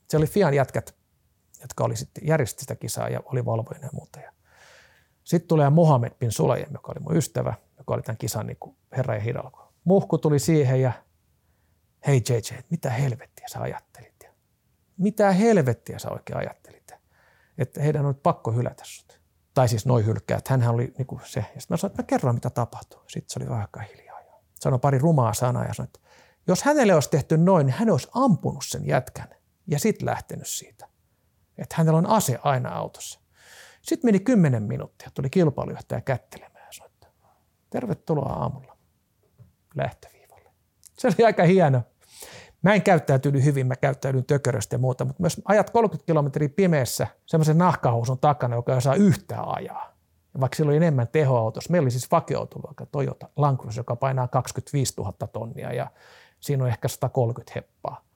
se 0.09 0.17
oli 0.17 0.27
Fian 0.27 0.53
jätkät, 0.53 0.95
jotka 1.61 1.83
oli 1.83 1.95
sitten 1.95 2.27
järjesti 2.27 2.61
sitä 2.61 2.75
kisaa 2.75 3.09
ja 3.09 3.19
oli 3.25 3.45
valvojana 3.45 3.85
ja 3.85 3.89
muuta. 3.93 4.19
Ja 4.19 4.31
sitten 5.23 5.47
tulee 5.47 5.69
Mohamed 5.69 6.11
bin 6.19 6.31
Sulajem, 6.31 6.69
joka 6.73 6.91
oli 6.91 6.99
mun 6.99 7.17
ystävä, 7.17 7.53
joka 7.77 7.93
oli 7.93 8.01
tämän 8.01 8.17
kisan 8.17 8.47
niin 8.47 8.57
herra 8.97 9.15
ja 9.15 9.21
hidalgo. 9.21 9.73
Muhku 9.83 10.17
tuli 10.17 10.39
siihen 10.39 10.81
ja 10.81 10.91
hei 12.07 12.21
JJ, 12.29 12.59
mitä 12.69 12.89
helvettiä 12.89 13.47
sä 13.47 13.61
ajattelit? 13.61 14.13
Ja 14.23 14.29
mitä 14.97 15.31
helvettiä 15.31 15.99
sä 15.99 16.09
oikein 16.09 16.37
ajattelit? 16.37 16.91
Että 17.57 17.81
heidän 17.81 18.05
on 18.05 18.13
nyt 18.13 18.23
pakko 18.23 18.51
hylätä 18.51 18.83
sut. 18.85 19.21
Tai 19.53 19.69
siis 19.69 19.85
noin 19.85 20.05
hylkää, 20.05 20.37
että 20.37 20.53
hänhän 20.53 20.73
oli 20.73 20.93
niin 20.97 21.05
kuin 21.05 21.21
se. 21.25 21.39
Ja 21.39 21.61
sitten 21.61 21.65
mä 21.69 21.77
sanoin, 21.77 21.91
että 21.91 22.03
mä 22.03 22.07
kerron 22.07 22.35
mitä 22.35 22.49
tapahtuu. 22.49 23.01
Sitten 23.07 23.29
se 23.29 23.39
oli 23.39 23.49
vähän 23.49 23.67
hiljaa. 23.97 24.07
Sanoi 24.59 24.79
pari 24.79 24.97
rumaa 24.97 25.33
sanaa 25.33 25.65
ja 25.65 25.73
sanoi, 25.73 25.87
että 25.87 25.99
jos 26.47 26.63
hänelle 26.63 26.93
olisi 26.93 27.09
tehty 27.09 27.37
noin, 27.37 27.65
niin 27.65 27.75
hän 27.79 27.89
olisi 27.89 28.07
ampunut 28.13 28.65
sen 28.65 28.87
jätkän 28.87 29.36
ja 29.67 29.79
sitten 29.79 30.05
lähtenyt 30.05 30.47
siitä. 30.47 30.87
Että 31.57 31.75
hänellä 31.77 31.97
on 31.97 32.09
ase 32.09 32.39
aina 32.43 32.69
autossa. 32.69 33.19
Sitten 33.81 34.07
meni 34.07 34.19
kymmenen 34.19 34.63
minuuttia, 34.63 35.11
tuli 35.13 35.29
kilpailujohtaja 35.29 36.01
kättelemään 36.01 36.65
ja 36.65 36.71
sanoi, 36.71 36.89
että 36.93 37.07
tervetuloa 37.69 38.33
aamulla 38.33 38.77
lähtöviivalle. 39.75 40.49
Se 40.97 41.07
oli 41.07 41.25
aika 41.25 41.43
hieno. 41.43 41.81
Mä 42.61 42.73
en 42.73 42.81
käyttäytynyt 42.81 43.43
hyvin, 43.43 43.67
mä 43.67 43.75
käyttäydyn 43.75 44.25
tököröstä 44.25 44.75
ja 44.75 44.79
muuta, 44.79 45.05
mutta 45.05 45.21
myös 45.21 45.41
ajat 45.45 45.69
30 45.69 46.05
kilometriä 46.05 46.49
pimeässä 46.49 47.07
semmoisen 47.25 47.57
nahkahousun 47.57 48.19
takana, 48.19 48.55
joka 48.55 48.75
ei 48.75 48.81
saa 48.81 48.95
yhtään 48.95 49.47
ajaa. 49.47 49.97
Ja 50.33 50.39
vaikka 50.39 50.55
sillä 50.55 50.69
oli 50.69 50.77
enemmän 50.77 51.07
tehoautossa. 51.07 51.71
Meillä 51.71 51.85
oli 51.85 51.91
siis 51.91 52.11
vakioautoluokka 52.11 52.85
Toyota 52.85 53.29
Land 53.35 53.57
Cruiser, 53.57 53.79
joka 53.79 53.95
painaa 53.95 54.27
25 54.27 54.93
000 54.97 55.13
tonnia 55.27 55.73
ja 55.73 55.91
siinä 56.39 56.63
on 56.63 56.69
ehkä 56.69 56.87
130 56.87 57.51
heppaa. 57.55 58.06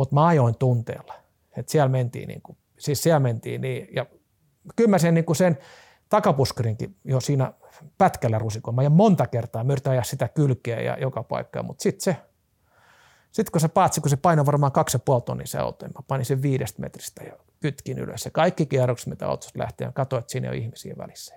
Mutta 0.00 0.14
mä 0.14 0.26
ajoin 0.26 0.58
tunteella. 0.58 1.14
Et 1.56 1.68
siellä 1.68 1.88
mentiin 1.88 2.28
niin 2.28 2.42
kuin, 2.42 2.58
siis 2.78 3.02
siellä 3.02 3.20
mentiin 3.20 3.60
niin, 3.60 3.88
ja 3.94 4.06
kyllä 4.76 4.90
mä 4.90 4.98
sen, 4.98 5.14
niin 5.14 5.24
kuin 5.24 5.36
sen 5.36 5.58
takapuskerinkin 6.08 6.96
jo 7.04 7.20
siinä 7.20 7.52
pätkällä 7.98 8.38
rusikoin. 8.38 8.74
Mä 8.74 8.88
monta 8.88 9.26
kertaa, 9.26 9.64
mä 9.64 9.72
yritän 9.72 9.90
ajaa 9.90 10.04
sitä 10.04 10.28
kylkeä 10.28 10.80
ja 10.80 10.96
joka 11.00 11.22
paikkaa, 11.22 11.62
mutta 11.62 11.82
sitten 11.82 12.00
se, 12.04 12.16
sitten 13.32 13.52
kun 13.52 13.60
se 13.60 13.68
paatsi, 13.68 14.00
kun 14.00 14.10
se 14.10 14.16
painoi 14.16 14.46
varmaan 14.46 14.72
kaksi 14.72 14.94
ja 14.94 15.00
puoli 15.04 15.22
tonnia 15.22 15.46
se 15.46 15.58
auto, 15.58 15.86
niin 15.86 15.94
mä 15.98 16.04
panin 16.08 16.26
sen 16.26 16.42
viidestä 16.42 16.82
metristä 16.82 17.24
ja 17.24 17.32
kytkin 17.60 17.98
ylös. 17.98 18.24
Ja 18.24 18.30
kaikki 18.30 18.66
kierrokset, 18.66 19.06
mitä 19.06 19.28
autosta 19.28 19.58
lähtee, 19.58 19.86
ja 19.86 19.92
katsoin, 19.92 20.20
että 20.20 20.32
siinä 20.32 20.48
on 20.48 20.54
ihmisiä 20.54 20.94
välissä. 20.98 21.34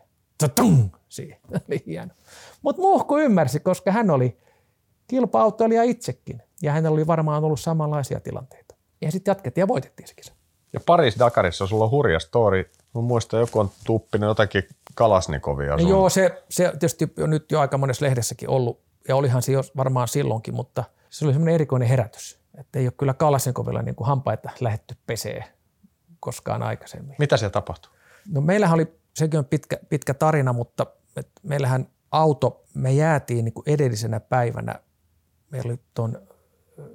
Tung! 0.55 0.95
Siihen 1.09 1.38
oli 1.70 1.84
hieno. 1.86 2.14
Mutta 2.61 2.82
muhku 2.82 3.18
ymmärsi, 3.18 3.59
koska 3.59 3.91
hän 3.91 4.09
oli 4.09 4.38
kilpa-autoilija 5.07 5.84
itsekin. 5.84 6.41
Ja 6.64 6.72
hänellä 6.72 6.93
oli 6.93 7.07
varmaan 7.07 7.43
ollut 7.43 7.59
samanlaisia 7.59 8.20
tilanteita. 8.20 8.76
Ja 9.01 9.11
sitten 9.11 9.32
jatkettiin 9.32 9.61
ja 9.61 9.68
voitettiin 9.68 10.07
se 10.07 10.14
kisa. 10.14 10.34
Ja 10.74 10.80
Paris 10.86 11.20
Dakarissa 11.20 11.68
sulla 11.68 11.84
on 11.84 11.91
hurja 11.91 12.20
story. 12.20 12.70
Mä 12.95 13.01
muistan, 13.01 13.39
joku 13.39 13.59
on 13.59 13.70
tuppinut 13.86 14.28
jotakin 14.28 14.64
Kalasnikovia. 14.95 15.80
Sun. 15.80 15.89
Joo, 15.89 16.09
se, 16.09 16.43
se 16.49 16.70
tietysti 16.72 17.14
on 17.24 17.30
nyt 17.30 17.51
jo 17.51 17.59
aika 17.59 17.78
monessa 17.78 18.05
lehdessäkin 18.05 18.49
ollut. 18.49 18.82
Ja 19.07 19.16
olihan 19.16 19.41
se 19.41 19.51
jo 19.51 19.61
varmaan 19.78 20.07
silloinkin, 20.07 20.53
mutta 20.53 20.84
se 21.09 21.26
oli 21.26 21.34
semmoinen 21.34 21.55
erikoinen 21.55 21.88
herätys. 21.88 22.39
Että 22.57 22.80
ei 22.80 22.86
ole 22.86 22.93
kyllä 22.97 23.14
Kalasnikovilla 23.14 23.82
niin 23.82 23.95
kuin 23.95 24.07
hampaita 24.07 24.49
lähetty 24.59 24.95
pesee 25.07 25.43
koskaan 26.20 26.64
aikaisemmin. 26.64 27.16
Mitä 27.20 27.38
siellä 27.38 27.51
tapahtui? 27.51 27.91
No 28.32 28.41
meillähän 28.41 28.76
oli, 28.76 28.88
sekin 29.14 29.38
on 29.38 29.45
pitkä, 29.45 29.80
pitkä 29.89 30.14
tarina, 30.14 30.53
mutta 30.53 30.86
meillähän 31.43 31.88
auto, 32.11 32.64
me 32.74 32.91
jäätiin 32.91 33.45
niin 33.45 33.53
kuin 33.53 33.70
edellisenä 33.70 34.20
päivänä, 34.20 34.76
meillä 35.49 35.70
oli 35.70 35.80
tuon 35.93 36.28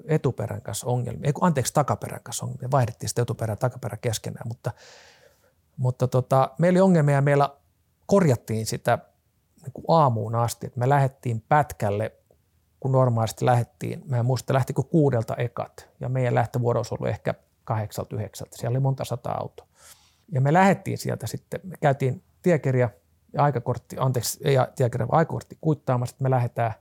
etuperän 0.05 0.63
kanssa 0.63 0.87
ongelmia, 0.87 1.27
ei 1.27 1.33
anteeksi 1.41 1.75
takaperän 1.75 2.23
kanssa 2.23 2.47
ongelmia, 2.47 2.71
vaihdettiin 2.71 3.09
sitten 3.09 3.23
etuperä 3.23 3.53
ja 3.53 3.57
takaperä 3.57 3.97
keskenään, 3.97 4.49
mutta, 4.49 4.71
mutta 5.77 6.09
tota, 6.09 6.51
meillä 6.59 6.77
oli 6.77 6.81
ongelmia 6.81 7.15
ja 7.15 7.23
meillä 7.23 7.51
korjattiin 8.07 8.67
sitä 8.67 8.99
niin 9.63 9.73
kuin 9.73 9.85
aamuun 9.89 10.35
asti, 10.35 10.67
että 10.67 10.81
me 10.81 10.89
lähdettiin 10.89 11.45
pätkälle, 11.49 12.13
kun 12.81 12.93
normaalisti 12.93 13.45
lähdettiin, 13.45 14.03
mä 14.07 14.17
en 14.17 14.27
muista 14.27 14.55
lähtikö 14.55 14.83
kuudelta 14.83 15.37
ekat. 15.37 15.89
Ja 16.01 16.09
meidän 16.09 16.35
lähtövuoro 16.35 16.79
olisi 16.79 16.95
ollut 16.95 17.09
ehkä 17.09 17.35
kahdeksalta, 17.65 18.17
yhdeksältä, 18.17 18.57
siellä 18.57 18.75
oli 18.75 18.81
monta 18.81 19.05
sata 19.05 19.31
autoa. 19.31 19.67
Ja 20.33 20.41
me 20.41 20.53
lähdettiin 20.53 20.99
sieltä 20.99 21.27
sitten, 21.27 21.61
me 21.65 21.77
käytiin 21.81 22.23
tiekirja 22.43 22.91
ja 23.33 23.43
aikakortti, 23.43 23.97
anteeksi, 23.99 24.41
ei 24.45 24.57
tiekirja, 24.77 25.09
vaan 25.09 25.19
aikakortti 25.19 25.59
kuittaamassa, 25.61 26.15
että 26.15 26.23
me 26.23 26.31
lähdetään, 26.31 26.73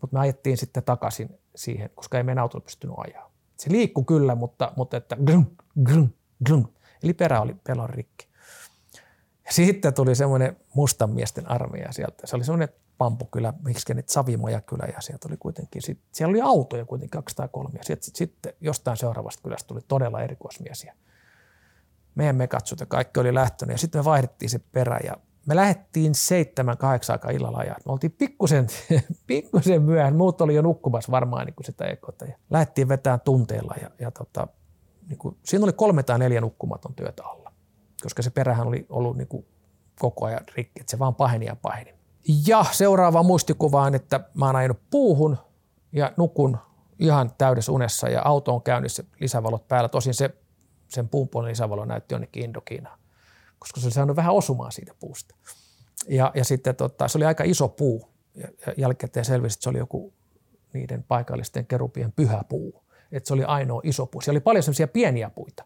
mutta 0.00 0.16
me 0.16 0.20
ajettiin 0.20 0.56
sitten 0.56 0.82
takaisin 0.82 1.38
siihen, 1.58 1.90
koska 1.94 2.18
ei 2.18 2.22
meidän 2.22 2.42
autolla 2.42 2.64
pystynyt 2.64 2.96
ajaa. 2.98 3.30
Se 3.56 3.72
liikkui 3.72 4.04
kyllä, 4.04 4.34
mutta, 4.34 4.72
mutta 4.76 4.96
että 4.96 5.16
glum, 5.16 5.46
glum, 5.84 6.08
glum. 6.46 6.66
Eli 7.02 7.14
perä 7.14 7.40
oli 7.40 7.56
pelon 7.66 7.90
rikki. 7.90 8.28
Ja 9.46 9.52
sitten 9.52 9.94
tuli 9.94 10.14
semmoinen 10.14 10.56
mustan 10.74 11.10
miesten 11.10 11.50
armeija 11.50 11.92
sieltä. 11.92 12.26
Se 12.26 12.36
oli 12.36 12.44
semmoinen 12.44 12.68
pampukylä, 12.98 13.52
miksi 13.64 13.94
nyt 13.94 14.08
Savimoja 14.08 14.60
kylä 14.60 14.84
ja 14.94 15.00
sieltä 15.00 15.28
oli 15.28 15.36
kuitenkin, 15.36 15.82
sit, 15.82 16.00
siellä 16.12 16.30
oli 16.30 16.40
autoja 16.40 16.84
kuitenkin 16.84 17.10
203 17.10 17.70
ja 17.78 17.84
sitten, 17.84 18.10
sitten 18.14 18.52
jostain 18.60 18.96
seuraavasta 18.96 19.42
kylästä 19.42 19.68
tuli 19.68 19.80
todella 19.88 20.22
erikoismiesiä. 20.22 20.94
Meidän 22.14 22.36
mekatsut 22.36 22.80
ja 22.80 22.86
kaikki 22.86 23.20
oli 23.20 23.34
lähtönyt 23.34 23.74
ja 23.74 23.78
sitten 23.78 23.98
me 23.98 24.04
vaihdettiin 24.04 24.50
se 24.50 24.58
perä 24.58 24.98
ja 25.04 25.16
me 25.48 25.56
lähdettiin 25.56 26.14
seitsemän, 26.14 26.78
kahdeksan 26.78 27.14
aikaa 27.14 27.30
illalla 27.30 27.58
ajaa. 27.58 27.76
Me 27.86 27.92
oltiin 27.92 28.12
pikkusen, 28.18 28.66
pikkusen 29.26 29.82
myöhään. 29.82 30.16
Muut 30.16 30.40
oli 30.40 30.54
jo 30.54 30.62
nukkumassa 30.62 31.12
varmaan 31.12 31.46
niin 31.46 31.54
kuin 31.54 31.64
sitä 31.64 31.84
ekota. 31.84 32.24
Ja 32.24 32.36
lähdettiin 32.50 32.88
vetämään 32.88 33.20
tunteella 33.20 33.74
ja, 33.82 33.90
ja 33.98 34.10
tota, 34.10 34.48
niin 35.08 35.18
kuin, 35.18 35.36
siinä 35.44 35.64
oli 35.64 35.72
kolme 35.72 36.02
tai 36.02 36.18
neljä 36.18 36.40
nukkumaton 36.40 36.94
työtä 36.94 37.22
alla. 37.24 37.52
Koska 38.02 38.22
se 38.22 38.30
perähän 38.30 38.66
oli 38.66 38.86
ollut 38.88 39.16
niin 39.16 39.28
kuin 39.28 39.46
koko 39.98 40.26
ajan 40.26 40.40
rikki, 40.54 40.80
että 40.80 40.90
se 40.90 40.98
vaan 40.98 41.14
paheni 41.14 41.46
ja 41.46 41.56
paheni. 41.56 41.94
Ja 42.46 42.64
seuraava 42.70 43.22
muistikuva 43.22 43.82
on, 43.82 43.94
että 43.94 44.20
mä 44.34 44.46
oon 44.46 44.56
ajanut 44.56 44.80
puuhun 44.90 45.38
ja 45.92 46.12
nukun 46.16 46.58
ihan 46.98 47.30
täydessä 47.38 47.72
unessa 47.72 48.08
ja 48.08 48.22
auto 48.24 48.54
on 48.54 48.62
käynnissä 48.62 49.04
lisävalot 49.20 49.68
päällä. 49.68 49.88
Tosin 49.88 50.14
se, 50.14 50.30
sen 50.88 51.08
puun 51.08 51.28
puolen 51.28 51.50
lisävalo 51.50 51.84
näytti 51.84 52.14
jonnekin 52.14 52.44
Indokiinaan 52.44 52.98
koska 53.58 53.80
se 53.80 53.86
oli 53.86 53.92
saanut 53.92 54.16
vähän 54.16 54.34
osumaan 54.34 54.72
siitä 54.72 54.94
puusta. 55.00 55.34
Ja, 56.08 56.32
ja 56.34 56.44
sitten 56.44 56.76
tota, 56.76 57.08
se 57.08 57.18
oli 57.18 57.24
aika 57.24 57.44
iso 57.44 57.68
puu. 57.68 58.08
Ja, 58.34 58.48
ja 58.66 58.74
jälkikäteen 58.76 59.24
selvisi, 59.24 59.54
että 59.54 59.62
se 59.62 59.70
oli 59.70 59.78
joku 59.78 60.12
niiden 60.72 61.02
paikallisten 61.02 61.66
kerupien 61.66 62.12
pyhä 62.12 62.44
puu. 62.48 62.84
Että 63.12 63.28
se 63.28 63.34
oli 63.34 63.44
ainoa 63.44 63.80
iso 63.84 64.06
puu. 64.06 64.20
Siellä 64.20 64.36
oli 64.36 64.40
paljon 64.40 64.62
semmoisia 64.62 64.88
pieniä 64.88 65.30
puita, 65.30 65.64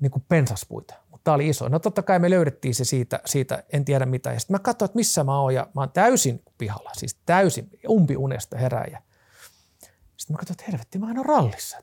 niin 0.00 0.10
kuin 0.10 0.24
pensaspuita, 0.28 0.94
mutta 1.10 1.24
tämä 1.24 1.34
oli 1.34 1.48
iso. 1.48 1.68
No 1.68 1.78
totta 1.78 2.02
kai 2.02 2.18
me 2.18 2.30
löydettiin 2.30 2.74
se 2.74 2.84
siitä, 2.84 3.20
siitä 3.26 3.64
en 3.72 3.84
tiedä 3.84 4.06
mitä. 4.06 4.32
Ja 4.32 4.40
sitten 4.40 4.54
mä 4.54 4.58
katsoin, 4.58 4.86
että 4.86 4.96
missä 4.96 5.24
mä 5.24 5.40
oon 5.40 5.54
ja 5.54 5.68
mä 5.74 5.80
oon 5.80 5.90
täysin 5.90 6.42
pihalla, 6.58 6.90
siis 6.96 7.14
täysin 7.26 7.70
umpiunesta 7.88 8.58
herääjä. 8.58 9.02
Sitten 10.16 10.34
mä 10.34 10.38
katsoin, 10.38 10.54
että 10.54 10.64
helvetti, 10.68 10.98
mä 10.98 11.06
oon 11.06 11.26
rallissa. 11.26 11.78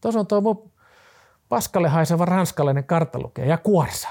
Tuossa 0.00 0.20
on 0.20 0.26
tuo 0.26 0.40
mun 0.40 0.72
paskalle 1.48 1.88
haiseva 1.88 2.24
ranskalainen 2.24 2.84
kartalukija 2.84 3.46
ja 3.46 3.58
kuorsa. 3.58 4.08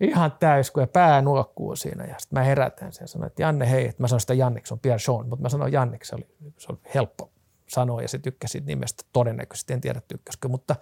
Ihan 0.00 0.32
täys, 0.32 0.70
kun 0.70 0.82
ja 0.82 0.86
pää 0.86 1.22
nuokkuu 1.22 1.76
siinä. 1.76 2.04
Ja 2.04 2.14
sitten 2.18 2.38
mä 2.38 2.44
herätän 2.44 2.92
sen 2.92 3.04
ja 3.04 3.08
sanoin, 3.08 3.26
että 3.26 3.42
Janne 3.42 3.70
hei, 3.70 3.88
että 3.88 4.02
mä 4.02 4.08
sanoin 4.08 4.20
sitä 4.20 4.34
Janniksi, 4.34 4.74
on 4.74 4.80
Pierre 4.80 4.98
Sean, 4.98 5.28
mutta 5.28 5.42
mä 5.42 5.48
sanoin 5.48 5.72
Janniksi, 5.72 6.08
se 6.08 6.14
oli, 6.14 6.26
se 6.58 6.66
oli 6.72 6.78
helppo 6.94 7.30
sanoa 7.68 8.02
ja 8.02 8.08
se 8.08 8.18
tykkäsi 8.18 8.60
nimestä 8.60 9.04
todennäköisesti, 9.12 9.72
en 9.72 9.80
tiedä 9.80 10.00
tykkäskö, 10.08 10.48
mutta 10.48 10.76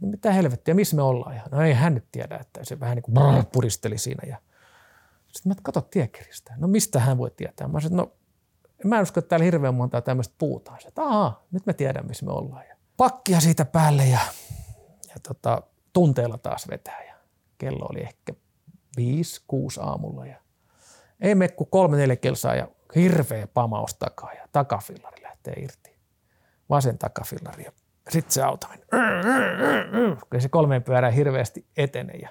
mitä 0.00 0.32
helvettiä, 0.32 0.74
missä 0.74 0.96
me 0.96 1.02
ollaan? 1.02 1.36
Ja 1.36 1.42
no 1.50 1.62
ei 1.62 1.72
hän 1.72 1.94
nyt 1.94 2.04
tiedä, 2.12 2.36
että 2.36 2.64
se 2.64 2.80
vähän 2.80 2.96
niin 2.96 3.02
kuin 3.02 3.46
puristeli 3.52 3.98
siinä. 3.98 4.28
Ja 4.28 4.36
sitten 5.32 5.50
mä 5.50 5.54
katson 5.62 5.82
tiekiristä. 5.90 6.54
No 6.56 6.68
mistä 6.68 7.00
hän 7.00 7.18
voi 7.18 7.30
tietää? 7.30 7.68
Mä 7.68 7.80
sanoin, 7.80 7.96
no 7.96 8.12
mä 8.84 8.96
en 8.96 9.02
usko, 9.02 9.20
että 9.20 9.28
täällä 9.28 9.44
hirveän 9.44 9.74
monta 9.74 10.00
tämmöistä 10.00 10.34
puutaa. 10.38 10.78
Että 10.88 11.02
aah, 11.02 11.40
nyt 11.50 11.66
me 11.66 11.72
tiedän, 11.72 12.06
missä 12.06 12.26
me 12.26 12.32
ollaan. 12.32 12.66
Ja 12.68 12.76
pakkia 12.96 13.40
siitä 13.40 13.64
päälle 13.64 14.06
ja, 14.06 14.20
ja 15.08 15.14
tota, 15.28 15.62
tunteella 15.92 16.38
taas 16.38 16.68
vetää. 16.68 17.04
Ja 17.04 17.09
kello 17.60 17.86
oli 17.90 18.00
ehkä 18.00 18.32
viisi, 18.96 19.40
kuusi 19.46 19.80
aamulla 19.82 20.26
ja 20.26 20.36
ei 21.20 21.34
mene 21.34 21.48
kuin 21.48 21.70
kolme, 21.70 21.96
neljä 21.96 22.16
kelsaa 22.16 22.54
ja 22.54 22.68
hirveä 22.94 23.46
pamaus 23.46 23.94
takaa 23.94 24.32
ja 24.32 24.48
takafillari 24.52 25.22
lähtee 25.22 25.54
irti. 25.54 25.98
Vasen 26.70 26.98
takafillari 26.98 27.64
ja 27.64 27.72
sitten 28.08 28.32
se 28.32 28.42
auto 28.42 28.66
meni. 28.68 28.82
Kyllä 30.30 30.42
se 30.42 30.48
kolmeen 30.48 30.82
pyörään 30.82 31.12
hirveästi 31.12 31.66
etene 31.76 32.12
ja 32.12 32.28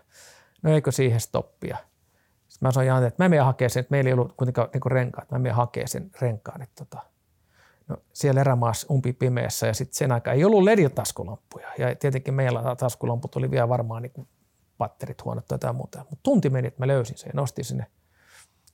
no 0.62 0.74
eikö 0.74 0.92
siihen 0.92 1.20
stoppia. 1.20 1.78
Sitten 2.48 2.68
mä 2.68 2.72
sanoin 2.72 3.04
että 3.04 3.24
mä 3.24 3.30
menen 3.30 3.46
hakemaan 3.46 3.70
sen, 3.70 3.82
että 3.82 3.92
meillä 3.92 4.08
ei 4.08 4.14
ollut 4.14 4.34
kuitenkaan 4.38 4.70
niin 4.74 4.92
renkaat, 4.92 5.32
mä 5.32 5.40
menen 5.40 5.56
hakemaan 5.56 5.88
sen 5.88 6.12
renkaan. 6.22 6.62
Että 6.62 6.86
tota, 6.86 7.04
no, 7.88 7.98
siellä 8.14 8.42
erämaassa 8.42 8.88
umpi 8.94 9.14
pimeässä 9.14 9.68
ja 9.68 9.74
sitten 9.74 9.96
sen 9.96 10.12
aikaa 10.12 10.34
ei 10.34 10.46
ollut 10.46 10.64
LED-taskulampuja. 10.64 11.68
Ja 11.78 11.96
tietenkin 11.96 12.34
meillä 12.34 12.76
taskulamput 12.76 13.36
oli 13.36 13.52
vielä 13.52 13.70
varmaan 13.70 14.02
niin 14.02 14.28
patterit 14.80 15.26
huonot 15.26 15.48
tai 15.48 15.56
jotain 15.56 15.76
muuta. 15.76 16.00
Mutta 16.00 16.24
tunti 16.24 16.50
meni, 16.50 16.68
että 16.68 16.82
mä 16.82 16.88
löysin 16.88 17.18
sen 17.18 17.28
ja 17.28 17.34
nostin 17.36 17.66
sinne 17.66 17.86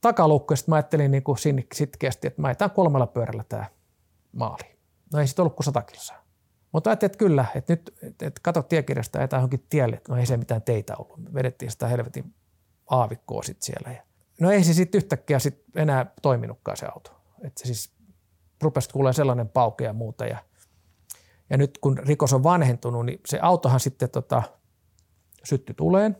takalukko. 0.01 0.51
Ja 0.53 0.57
sitten 0.57 0.71
mä 0.71 0.75
ajattelin 0.75 1.11
niin 1.11 1.23
kuin 1.23 1.37
sitkeästi, 1.73 2.27
että 2.27 2.41
mä 2.41 2.47
ajetaan 2.47 2.71
kolmella 2.71 3.07
pyörällä 3.07 3.43
tämä 3.49 3.65
maali. 4.31 4.77
No 5.13 5.19
ei 5.19 5.27
sitten 5.27 5.43
ollut 5.43 5.55
kuin 5.55 5.65
sata 5.65 5.81
kilsaa. 5.81 6.25
Mutta 6.71 6.89
ajattelin, 6.89 7.09
että 7.09 7.17
kyllä, 7.17 7.45
että 7.55 7.73
nyt 7.73 7.97
että 8.01 8.41
kato 8.41 8.63
tiekirjasta 8.63 9.19
ja 9.19 9.27
johonkin 9.31 9.65
tielle, 9.69 10.01
no 10.09 10.17
ei 10.17 10.25
se 10.25 10.37
mitään 10.37 10.61
teitä 10.61 10.95
ollut. 10.97 11.23
Me 11.23 11.33
vedettiin 11.33 11.71
sitä 11.71 11.87
helvetin 11.87 12.33
aavikkoa 12.89 13.43
sitten 13.43 13.65
siellä. 13.65 13.91
Ja 13.91 14.03
no 14.41 14.51
ei 14.51 14.63
se 14.63 14.73
sitten 14.73 14.99
yhtäkkiä 14.99 15.39
sit 15.39 15.63
enää 15.75 16.05
toiminutkaan 16.21 16.77
se 16.77 16.85
auto. 16.85 17.11
Että 17.43 17.59
se 17.59 17.65
siis 17.65 17.93
rupesi 18.61 18.89
kuulee 18.89 19.13
sellainen 19.13 19.49
pauke 19.49 19.83
ja 19.83 19.93
muuta. 19.93 20.25
Ja, 20.25 20.37
ja 21.49 21.57
nyt 21.57 21.77
kun 21.77 21.97
rikos 21.97 22.33
on 22.33 22.43
vanhentunut, 22.43 23.05
niin 23.05 23.19
se 23.25 23.39
autohan 23.41 23.79
sitten 23.79 24.09
tota, 24.09 24.43
sytty 25.45 25.73
tuleen, 25.73 26.17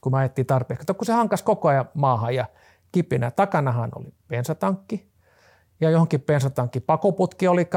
kun 0.00 0.12
mä 0.12 0.18
ajettiin 0.18 0.46
tarpeeksi. 0.46 0.86
Kun 0.86 1.06
se 1.06 1.12
hankas 1.12 1.42
koko 1.42 1.68
ajan 1.68 1.88
maahan 1.94 2.34
ja 2.34 2.46
kipinä. 2.92 3.30
Takanahan 3.30 3.90
oli 3.96 4.14
bensatankki 4.28 5.12
ja 5.80 5.90
johonkin 5.90 6.22
bensatankki 6.22 6.80
pakoputki 6.80 7.48
oli 7.48 7.68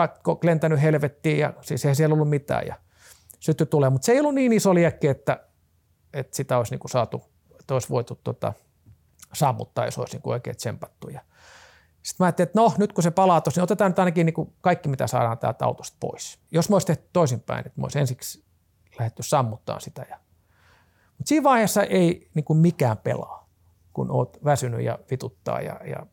lentänyt 0.43 0.81
helvettiin 0.81 1.39
ja 1.39 1.53
siis 1.61 1.85
ei 1.85 1.95
siellä 1.95 2.13
ollut 2.13 2.29
mitään 2.29 2.67
ja 2.67 2.75
sytty 3.39 3.65
tulee. 3.65 3.89
Mutta 3.89 4.05
se 4.05 4.11
ei 4.11 4.19
ollut 4.19 4.35
niin 4.35 4.53
iso 4.53 4.75
liekki, 4.75 5.07
että, 5.07 5.47
että 6.13 6.35
sitä 6.35 6.57
olisi 6.57 6.73
niinku 6.73 6.87
saatu, 6.87 7.23
että 7.59 7.73
olisi 7.73 7.89
voitu 7.89 8.19
tota, 8.23 8.53
sammuttaa, 9.33 9.85
jos 9.85 9.97
olisi 9.97 10.15
niinku 10.15 10.29
oikein 10.29 10.55
tsempattu. 10.55 11.09
Ja 11.09 11.21
sitten 12.03 12.23
mä 12.23 12.25
ajattelin, 12.25 12.47
että 12.47 12.59
no 12.61 12.73
nyt 12.77 12.93
kun 12.93 13.03
se 13.03 13.11
palaa 13.11 13.41
tuossa, 13.41 13.59
niin 13.59 13.63
otetaan 13.63 13.91
nyt 13.91 13.99
ainakin 13.99 14.25
niinku 14.25 14.53
kaikki, 14.61 14.89
mitä 14.89 15.07
saadaan 15.07 15.37
täältä 15.37 15.65
autosta 15.65 15.97
pois. 15.99 16.39
Jos 16.51 16.69
mä 16.69 16.75
olisi 16.75 16.87
tehty 16.87 17.09
toisinpäin, 17.13 17.67
että 17.67 17.81
mä 17.81 17.85
olisi 17.85 17.99
ensiksi 17.99 18.45
lähdetty 18.99 19.23
sammuttaa 19.23 19.79
sitä. 19.79 20.05
Ja... 20.09 20.19
Mutta 21.17 21.29
siinä 21.29 21.43
vaiheessa 21.43 21.83
ei 21.83 22.29
niinku 22.33 22.53
mikään 22.53 22.97
pelaa, 22.97 23.49
kun 23.93 24.11
oot 24.11 24.37
väsynyt 24.45 24.81
ja 24.81 24.99
vituttaa 25.11 25.61
ja, 25.61 25.79
ja 25.89 26.05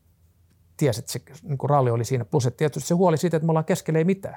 tiesi, 0.77 1.01
että 1.01 1.13
se 1.13 1.21
niin 1.43 1.59
kuin 1.59 1.71
ralli 1.71 1.91
oli 1.91 2.05
siinä. 2.05 2.25
Plus, 2.25 2.47
että 2.47 2.59
tietysti 2.59 2.89
se 2.89 2.95
huoli 2.95 3.17
siitä, 3.17 3.37
että 3.37 3.47
me 3.47 3.51
ollaan 3.51 3.65
keskellä 3.65 3.99
ei 3.99 4.05
mitään. 4.05 4.37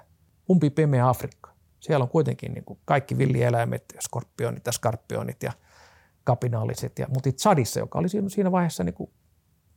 Umpi 0.50 0.70
pimeä 0.70 1.10
Afrikka. 1.10 1.52
Siellä 1.80 2.04
on 2.04 2.10
kuitenkin 2.10 2.54
niin 2.54 2.66
kuin 2.66 2.80
kaikki 2.86 3.18
villieläimet, 3.18 3.96
skorpionit 4.00 4.66
ja 4.66 4.72
skarpionit 4.72 5.44
ja 5.44 5.52
kapinaaliset. 6.24 7.00
Ja, 7.00 7.08
mutta 7.10 7.32
Tsadissa, 7.32 7.80
joka 7.80 8.00
oli 8.00 8.08
siinä 8.10 8.52
vaiheessa 8.52 8.84
niin 8.84 8.94
kuin 8.94 9.10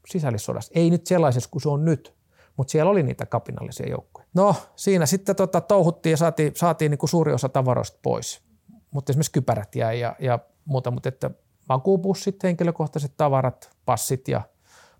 sisällissodassa, 0.08 0.72
ei 0.74 0.90
nyt 0.90 1.06
sellaisessa 1.06 1.50
kuin 1.50 1.62
se 1.62 1.68
on 1.68 1.84
nyt, 1.84 2.14
mutta 2.56 2.70
siellä 2.70 2.90
oli 2.90 3.02
niitä 3.02 3.26
kapinallisia 3.26 3.88
joukkoja. 3.88 4.26
No 4.34 4.54
siinä 4.76 5.06
sitten 5.06 5.36
tota, 5.36 5.60
touhuttiin 5.60 6.10
ja 6.10 6.16
saatiin, 6.16 6.52
saatiin 6.56 6.90
niin 6.90 6.98
kuin 6.98 7.10
suuri 7.10 7.32
osa 7.32 7.48
tavaroista 7.48 7.98
pois, 8.02 8.42
mutta 8.90 9.12
esimerkiksi 9.12 9.32
kypärät 9.32 9.74
jäi 9.74 10.00
ja, 10.00 10.16
ja 10.18 10.38
muuta, 10.68 10.90
mutta 10.90 11.08
että 11.08 11.30
makuupussit, 11.68 12.42
henkilökohtaiset 12.42 13.12
tavarat, 13.16 13.70
passit 13.84 14.28
ja 14.28 14.42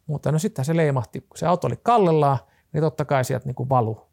mutta 0.07 0.32
no 0.32 0.39
sitten 0.39 0.65
se 0.65 0.77
leimahti, 0.77 1.20
kun 1.20 1.39
se 1.39 1.47
auto 1.47 1.66
oli 1.66 1.77
kallellaan, 1.82 2.39
niin 2.73 2.82
totta 2.82 3.05
kai 3.05 3.24
sieltä 3.24 3.47
niin 3.47 3.55
kuin 3.55 3.69
valu. 3.69 4.09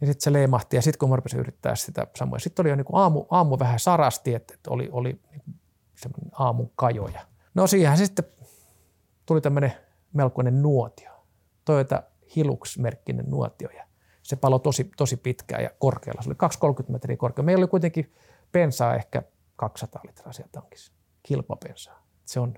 Ja 0.00 0.06
sitten 0.06 0.24
se 0.24 0.32
leimahti 0.32 0.76
ja 0.76 0.82
sitten 0.82 0.98
kun 0.98 1.10
mä 1.10 1.16
rupesin 1.16 1.40
yrittää 1.40 1.74
sitä 1.74 2.06
samoin. 2.16 2.40
Sitten 2.40 2.62
oli 2.62 2.70
jo 2.70 2.76
niin 2.76 2.84
kuin 2.84 3.00
aamu, 3.00 3.24
aamu 3.30 3.58
vähän 3.58 3.78
sarasti, 3.78 4.34
että, 4.34 4.54
oli, 4.68 4.88
oli 4.92 5.20
niin 5.30 5.42
semmoinen 5.94 6.30
aamun 6.32 6.72
kajoja. 6.76 7.20
No 7.54 7.66
siihen 7.66 7.96
sitten 7.96 8.24
tuli 9.26 9.40
tämmöinen 9.40 9.72
melkoinen 10.12 10.62
nuotio. 10.62 11.10
Toyota 11.64 12.02
Hilux-merkkinen 12.36 13.30
nuotio 13.30 13.68
ja 13.76 13.84
se 14.22 14.36
palo 14.36 14.58
tosi, 14.58 14.90
tosi 14.96 15.16
pitkään 15.16 15.62
ja 15.62 15.70
korkealla. 15.78 16.22
Se 16.22 16.28
oli 16.28 16.72
2-30 16.82 16.92
metriä 16.92 17.16
korkea. 17.16 17.44
Meillä 17.44 17.62
oli 17.62 17.68
kuitenkin 17.68 18.12
bensaa 18.52 18.94
ehkä 18.94 19.22
200 19.56 20.02
litraa 20.06 20.32
siellä 20.32 20.50
tankissa, 20.52 20.92
kilpabensaa. 21.22 22.06
Se 22.24 22.40
on 22.40 22.54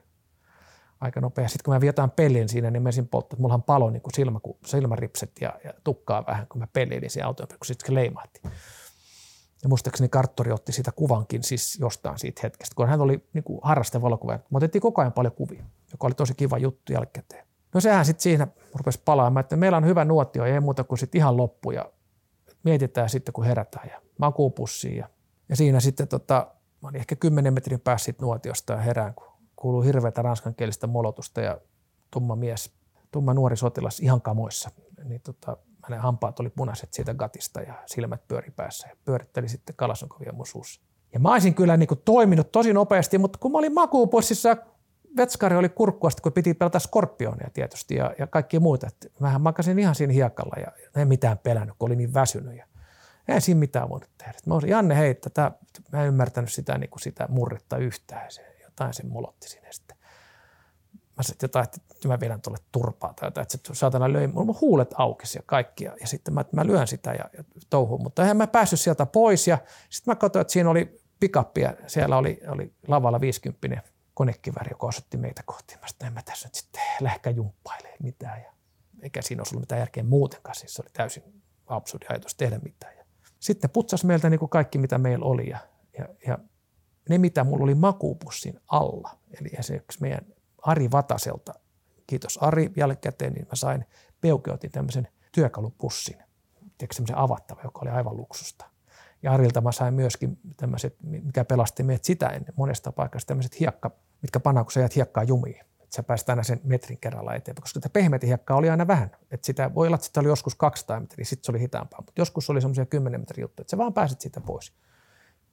aika 1.00 1.20
nopea. 1.20 1.48
Sitten 1.48 1.64
kun 1.64 1.74
mä 1.74 1.80
vietaan 1.80 2.10
pelin 2.10 2.48
siinä, 2.48 2.70
niin 2.70 2.82
mä 2.82 2.88
ensin 2.88 3.08
polttaa, 3.08 3.38
mullahan 3.38 3.62
palo 3.62 3.90
niin 3.90 4.02
kuin 4.02 4.14
silmä, 4.14 4.40
silmäripset 4.66 5.32
ja, 5.40 5.52
ja, 5.64 5.74
tukkaa 5.84 6.26
vähän, 6.26 6.46
kun 6.46 6.60
mä 6.60 6.66
pelin 6.66 7.10
siihen 7.10 7.26
autoon, 7.26 7.48
kun 7.48 7.66
sitten 7.66 7.86
se 7.86 7.94
leimahti. 7.94 8.40
Ja 9.62 9.68
muistaakseni 9.68 10.08
karttori 10.08 10.52
otti 10.52 10.72
siitä 10.72 10.92
kuvankin 10.92 11.42
siis 11.42 11.78
jostain 11.80 12.18
siitä 12.18 12.40
hetkestä, 12.42 12.74
kun 12.74 12.88
hän 12.88 13.00
oli 13.00 13.28
niin 13.32 13.44
kuin 13.44 13.60
harraste 13.62 14.02
valokuva. 14.02 14.32
Me 14.32 14.56
otettiin 14.56 14.82
koko 14.82 15.00
ajan 15.00 15.12
paljon 15.12 15.32
kuvia, 15.32 15.64
joka 15.92 16.06
oli 16.06 16.14
tosi 16.14 16.34
kiva 16.34 16.58
juttu 16.58 16.92
jälkikäteen. 16.92 17.46
No 17.74 17.80
sehän 17.80 18.04
sitten 18.04 18.22
siinä 18.22 18.46
rupesi 18.74 19.02
palaamaan, 19.04 19.40
että 19.40 19.56
meillä 19.56 19.76
on 19.76 19.86
hyvä 19.86 20.04
nuotio, 20.04 20.44
ei 20.44 20.60
muuta 20.60 20.84
kuin 20.84 20.98
sitten 20.98 21.18
ihan 21.18 21.36
loppu 21.36 21.70
ja 21.70 21.92
mietitään 22.62 23.08
sitten, 23.08 23.32
kun 23.32 23.44
herätään 23.44 23.88
ja 23.90 24.02
makuupussiin. 24.18 24.96
Ja, 24.96 25.08
ja 25.48 25.56
siinä 25.56 25.80
sitten 25.80 26.08
tota, 26.08 26.46
mä 26.86 26.90
olin 26.90 27.00
ehkä 27.00 27.16
10 27.16 27.54
metrin 27.54 27.80
päässä 27.80 28.12
nuotiosta 28.20 28.72
ja 28.72 28.78
herään, 28.78 29.14
kun 29.14 29.26
kuuluu 29.56 29.82
hirveätä 29.82 30.22
ranskankielistä 30.22 30.86
molotusta 30.86 31.40
ja 31.40 31.60
tumma 32.10 32.36
mies, 32.36 32.72
tumma 33.10 33.34
nuori 33.34 33.56
sotilas 33.56 34.00
ihan 34.00 34.20
kamoissa. 34.20 34.70
Niin 35.04 35.20
tota, 35.20 35.56
hänen 35.84 36.00
hampaat 36.00 36.40
oli 36.40 36.50
punaiset 36.50 36.92
siitä 36.92 37.14
gatista 37.14 37.60
ja 37.60 37.74
silmät 37.86 38.28
pyöri 38.28 38.50
päässä 38.56 38.88
ja 38.88 38.96
pyöritteli 39.04 39.48
sitten 39.48 39.76
kalasonkovia 39.76 40.32
mun 40.32 40.46
suussa. 40.46 40.80
Ja 41.12 41.20
mä 41.20 41.32
olisin 41.32 41.54
kyllä 41.54 41.76
niin 41.76 41.86
kuin 41.86 42.00
toiminut 42.04 42.52
tosi 42.52 42.72
nopeasti, 42.72 43.18
mutta 43.18 43.38
kun 43.38 43.52
mä 43.52 43.58
olin 43.58 43.74
makuupussissa, 43.74 44.56
vetskari 45.16 45.56
oli 45.56 45.68
kurkkuasti, 45.68 46.22
kun 46.22 46.32
piti 46.32 46.54
pelata 46.54 46.78
skorpionia 46.78 47.50
tietysti 47.52 47.94
ja, 47.94 48.14
ja 48.18 48.26
kaikki 48.26 48.58
muita. 48.58 48.86
Että 48.86 49.08
mähän 49.20 49.40
makasin 49.40 49.78
ihan 49.78 49.94
siinä 49.94 50.12
hiekalla 50.12 50.56
ja 50.60 51.00
en 51.02 51.08
mitään 51.08 51.38
pelännyt, 51.38 51.76
kun 51.78 51.88
olin 51.88 51.98
niin 51.98 52.14
väsynyt. 52.14 52.56
Ja, 52.56 52.66
ei 53.34 53.40
siinä 53.40 53.58
mitään 53.58 53.88
voinut 53.88 54.10
tehdä. 54.18 54.32
Mä 54.46 54.54
olisin, 54.54 54.70
Janne, 54.70 54.96
hei, 54.96 55.10
että 55.10 55.52
mä 55.92 56.02
en 56.02 56.08
ymmärtänyt 56.08 56.52
sitä, 56.52 56.78
niin 56.78 56.90
kuin 56.90 57.02
sitä 57.02 57.26
murretta 57.28 57.76
yhtään. 57.78 58.30
Se, 58.30 58.56
jotain 58.64 58.94
sen 58.94 59.08
molotti 59.08 59.48
sinne 59.48 59.72
sitten. 59.72 59.96
Mä 61.16 61.22
sanoin, 61.22 61.38
että 61.44 61.80
että 61.94 62.08
mä 62.08 62.20
vedän 62.20 62.40
tuolle 62.40 62.58
turpaa 62.72 63.14
tai 63.14 63.26
jotain, 63.26 63.42
että 63.42 63.58
se 63.68 63.74
saatana 63.74 64.12
löi, 64.12 64.26
mun 64.26 64.60
huulet 64.60 64.94
aukesi 64.94 65.38
ja 65.38 65.42
kaikkia. 65.46 65.96
Ja 66.00 66.06
sitten 66.06 66.34
mä, 66.34 66.44
mä 66.52 66.66
lyön 66.66 66.86
sitä 66.86 67.12
ja, 67.12 67.24
ja 67.36 67.44
touhuun, 67.70 68.02
mutta 68.02 68.22
eihän 68.22 68.36
mä 68.36 68.46
päässyt 68.46 68.80
sieltä 68.80 69.06
pois. 69.06 69.48
Ja 69.48 69.58
sitten 69.90 70.12
mä 70.12 70.16
katsoin, 70.16 70.40
että 70.40 70.52
siinä 70.52 70.70
oli 70.70 71.00
pikappi 71.20 71.60
ja 71.60 71.74
siellä 71.86 72.16
oli, 72.16 72.40
oli 72.48 72.72
lavalla 72.88 73.20
50 73.20 73.82
konekiväri, 74.14 74.70
joka 74.70 74.86
osoitti 74.86 75.16
meitä 75.16 75.42
kohti. 75.46 75.74
Mä 75.74 75.86
sanoin, 75.86 76.06
en 76.06 76.12
mä 76.12 76.22
tässä 76.22 76.48
nyt 76.48 76.54
sitten 76.54 76.82
lähkä 77.00 77.30
jumppailemaan 77.30 77.96
mitään. 78.02 78.42
Ja 78.42 78.52
eikä 79.02 79.22
siinä 79.22 79.40
olisi 79.40 79.54
ollut 79.54 79.62
mitään 79.62 79.78
järkeä 79.78 80.02
muutenkaan. 80.02 80.54
Siis 80.54 80.74
se 80.74 80.82
oli 80.82 80.90
täysin 80.92 81.42
absurdi 81.66 82.06
ajatus 82.08 82.34
tehdä 82.34 82.58
mitään. 82.58 82.95
Sitten 83.40 83.70
putsas 83.70 84.04
meiltä 84.04 84.30
niin 84.30 84.40
kuin 84.40 84.48
kaikki, 84.48 84.78
mitä 84.78 84.98
meillä 84.98 85.24
oli. 85.24 85.48
Ja, 85.48 85.58
ja, 85.98 86.08
ja 86.26 86.38
ne, 87.08 87.18
mitä 87.18 87.44
mulla 87.44 87.64
oli 87.64 87.74
makuupussin 87.74 88.60
alla, 88.68 89.10
eli 89.40 89.48
esimerkiksi 89.58 90.00
meidän 90.00 90.26
Ari 90.62 90.90
Vataselta, 90.90 91.54
kiitos 92.06 92.38
Ari 92.42 92.72
jälkikäteen, 92.76 93.32
niin 93.32 93.46
mä 93.46 93.54
sain, 93.54 93.84
peukeutin 94.20 94.70
tämmöisen 94.70 95.08
työkalupussin, 95.32 96.16
semmoisen 96.92 97.18
avattava, 97.18 97.60
joka 97.64 97.80
oli 97.82 97.90
aivan 97.90 98.16
luksusta. 98.16 98.64
Ja 99.22 99.32
Arilta 99.32 99.60
mä 99.60 99.72
sain 99.72 99.94
myöskin 99.94 100.38
tämmöiset, 100.56 100.96
mikä 101.02 101.44
pelasti 101.44 101.82
meidät 101.82 102.04
sitä 102.04 102.28
ennen 102.28 102.54
monesta 102.56 102.92
paikasta, 102.92 103.28
tämmöiset 103.28 103.60
hiekka, 103.60 103.90
mitkä 104.22 104.40
jäät 104.80 104.96
hiekkaa 104.96 105.24
jumiin. 105.24 105.64
Että 105.86 105.96
sä 105.96 106.02
pääset 106.02 106.28
aina 106.28 106.42
sen 106.42 106.60
metrin 106.64 106.98
kerralla 106.98 107.34
eteenpäin, 107.34 107.62
koska 107.62 107.80
tätä 107.80 107.92
pehmeitä 107.92 108.26
hiekkaa 108.26 108.56
oli 108.56 108.70
aina 108.70 108.86
vähän. 108.86 109.10
Että 109.30 109.46
sitä, 109.46 109.74
voi 109.74 109.86
olla, 109.86 109.94
että 109.94 110.06
sitä 110.06 110.20
oli 110.20 110.28
joskus 110.28 110.54
200 110.54 111.00
metriä, 111.00 111.24
sitten 111.24 111.44
se 111.44 111.52
oli 111.52 111.60
hitaampaa, 111.60 112.00
mutta 112.00 112.20
joskus 112.20 112.50
oli 112.50 112.60
semmoisia 112.60 112.86
10 112.86 113.20
metrin 113.20 113.42
juttuja, 113.42 113.62
että 113.62 113.70
sä 113.70 113.78
vaan 113.78 113.94
pääsit 113.94 114.20
siitä 114.20 114.40
pois. 114.40 114.72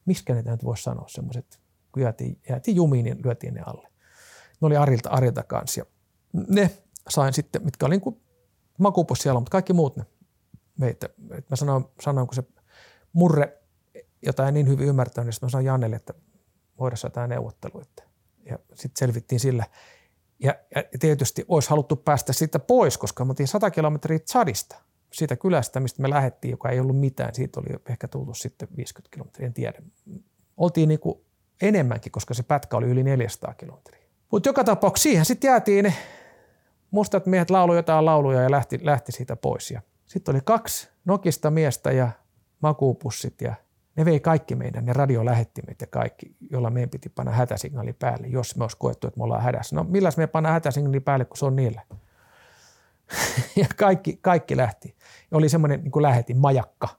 Miskä 0.05 0.33
niitä 0.33 0.51
nyt 0.51 0.63
voisi 0.63 0.83
sanoa, 0.83 1.05
semmoiset, 1.07 1.59
kun 1.91 2.03
jäätiin, 2.03 2.39
jäätiin 2.49 2.75
jumiin, 2.75 3.05
niin 3.05 3.19
lyötiin 3.25 3.53
ne 3.53 3.61
alle. 3.65 3.87
Ne 4.61 4.65
oli 4.65 4.77
Arilta, 4.77 5.09
Arilta 5.09 5.43
kanssa 5.43 5.79
ja 5.79 5.85
ne 6.47 6.69
sain 7.09 7.33
sitten, 7.33 7.63
mitkä 7.63 7.85
oli 7.85 7.97
niin 7.97 8.21
makupussi 8.77 9.21
siellä, 9.21 9.39
mutta 9.39 9.51
kaikki 9.51 9.73
muut 9.73 9.97
ne 9.97 10.05
meitä. 10.77 11.09
Et 11.31 11.49
mä 11.49 11.55
sanoin, 11.55 11.85
sanoin, 12.01 12.27
kun 12.27 12.35
se 12.35 12.43
murre, 13.13 13.57
jota 14.25 14.47
en 14.47 14.53
niin 14.53 14.67
hyvin 14.67 14.87
ymmärtänyt, 14.87 15.27
niin 15.27 15.39
mä 15.41 15.49
sanoin 15.49 15.65
Jannelle, 15.65 15.95
että 15.95 16.13
hoidassa 16.79 17.09
tämä 17.09 17.27
neuvottelu. 17.27 17.81
Että, 17.81 18.03
ja 18.45 18.59
sitten 18.73 18.99
selvittiin 18.99 19.39
sillä. 19.39 19.65
Ja, 20.43 20.55
ja, 20.75 20.83
tietysti 20.99 21.45
olisi 21.47 21.69
haluttu 21.69 21.95
päästä 21.95 22.33
siitä 22.33 22.59
pois, 22.59 22.97
koska 22.97 23.25
me 23.25 23.31
oltiin 23.31 23.47
100 23.47 23.71
kilometriä 23.71 24.19
Tsadista, 24.19 24.75
siitä 25.13 25.35
kylästä, 25.35 25.79
mistä 25.79 26.01
me 26.01 26.09
lähdettiin, 26.09 26.51
joka 26.51 26.69
ei 26.69 26.79
ollut 26.79 26.99
mitään. 26.99 27.35
Siitä 27.35 27.59
oli 27.59 27.79
ehkä 27.89 28.07
tullut 28.07 28.37
sitten 28.37 28.67
50 28.77 29.13
kilometriä, 29.13 29.47
en 29.47 29.53
tiedä. 29.53 29.81
Oltiin 30.57 30.89
niin 30.89 30.99
kuin 30.99 31.19
enemmänkin, 31.61 32.11
koska 32.11 32.33
se 32.33 32.43
pätkä 32.43 32.77
oli 32.77 32.85
yli 32.85 33.03
400 33.03 33.53
kilometriä. 33.53 34.03
Mutta 34.31 34.49
joka 34.49 34.63
tapauksessa 34.63 35.03
siihen 35.03 35.25
sitten 35.25 35.47
jäätiin, 35.47 35.93
mustat 36.91 37.25
miehet 37.25 37.49
laulu 37.49 37.75
jotain 37.75 38.05
lauluja 38.05 38.41
ja 38.41 38.51
lähti, 38.51 38.79
lähti 38.81 39.11
siitä 39.11 39.35
pois. 39.35 39.71
Ja 39.71 39.81
sitten 40.05 40.35
oli 40.35 40.41
kaksi 40.45 40.89
nokista 41.05 41.51
miestä 41.51 41.91
ja 41.91 42.09
makuupussit 42.61 43.41
ja 43.41 43.55
ne 43.95 44.05
vei 44.05 44.19
kaikki 44.19 44.55
meidän, 44.55 44.85
ne 44.85 44.93
radiolähettimet 44.93 45.81
ja 45.81 45.87
kaikki, 45.87 46.35
jolla 46.51 46.69
meidän 46.69 46.89
piti 46.89 47.09
panna 47.09 47.31
hätäsignaali 47.31 47.93
päälle, 47.93 48.27
jos 48.27 48.55
me 48.55 48.63
olisi 48.63 48.77
koettu, 48.77 49.07
että 49.07 49.17
me 49.17 49.23
ollaan 49.23 49.43
hädässä. 49.43 49.75
No 49.75 49.83
milläs 49.83 50.17
me 50.17 50.27
panna 50.27 50.51
hätäsignaali 50.51 50.99
päälle, 50.99 51.25
kun 51.25 51.37
se 51.37 51.45
on 51.45 51.55
niillä? 51.55 51.81
ja 53.61 53.65
kaikki, 53.77 54.17
kaikki 54.21 54.57
lähti. 54.57 54.95
Oli 55.31 55.49
semmoinen 55.49 55.83
niin 55.83 55.91
kuin 55.91 56.03
lähetin 56.03 56.37
majakka, 56.37 56.89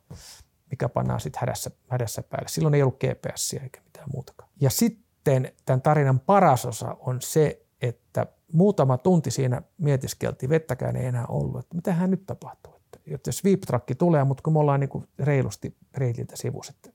mikä 0.71 0.89
pannaan 0.89 1.21
sitten 1.21 1.41
hädässä, 1.41 1.71
hädässä 1.89 2.23
päälle. 2.23 2.49
Silloin 2.49 2.75
ei 2.75 2.83
ollut 2.83 3.01
GPS 3.01 3.53
eikä 3.53 3.81
mitään 3.85 4.09
muutakaan. 4.13 4.51
Ja 4.61 4.71
sitten 4.71 5.53
tämän 5.67 5.83
tarinan 5.83 6.21
paras 6.21 6.67
osa 6.67 6.97
on 7.01 7.23
se, 7.23 7.67
että 7.83 8.27
muutama 8.53 8.99
tunti 8.99 9.31
siinä 9.31 9.63
mietiskeltiin, 9.79 10.51
vettäkään 10.51 10.97
ei 10.97 11.07
enää 11.07 11.27
ollut, 11.27 11.61
että 11.61 11.75
mitähän 11.75 12.11
nyt 12.11 12.27
tapahtuu. 12.27 12.74
Että 13.07 13.33
sweep 13.33 13.63
tulee, 13.99 14.25
mutta 14.25 14.43
kun 14.43 14.53
me 14.53 14.59
ollaan 14.59 14.81
niin 14.81 15.09
reilusti 15.19 15.77
reitiltä 15.95 16.37
sivussa, 16.37 16.73
että 16.77 16.91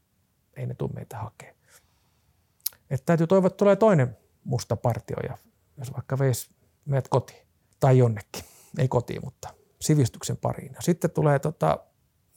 ei 0.56 0.66
ne 0.66 0.74
tule 0.74 0.90
meitä 0.94 1.18
hakea. 1.18 1.54
Että 2.90 3.06
täytyy 3.06 3.28
toivoa, 3.28 3.48
että 3.48 3.58
tulee 3.58 3.76
toinen 3.76 4.18
musta 4.44 4.76
partio 4.76 5.18
ja 5.30 5.38
jos 5.78 5.94
vaikka 5.94 6.20
veisi 6.20 6.50
meidät 6.86 7.08
kotiin 7.08 7.48
tai 7.80 7.98
jonnekin, 7.98 8.44
ei 8.78 8.88
kotiin, 8.88 9.22
mutta 9.24 9.54
sivistyksen 9.82 10.38
pariin. 10.38 10.72
Ja 10.76 10.82
sitten 10.82 11.12
tulee, 11.12 11.40
tota, 11.40 11.80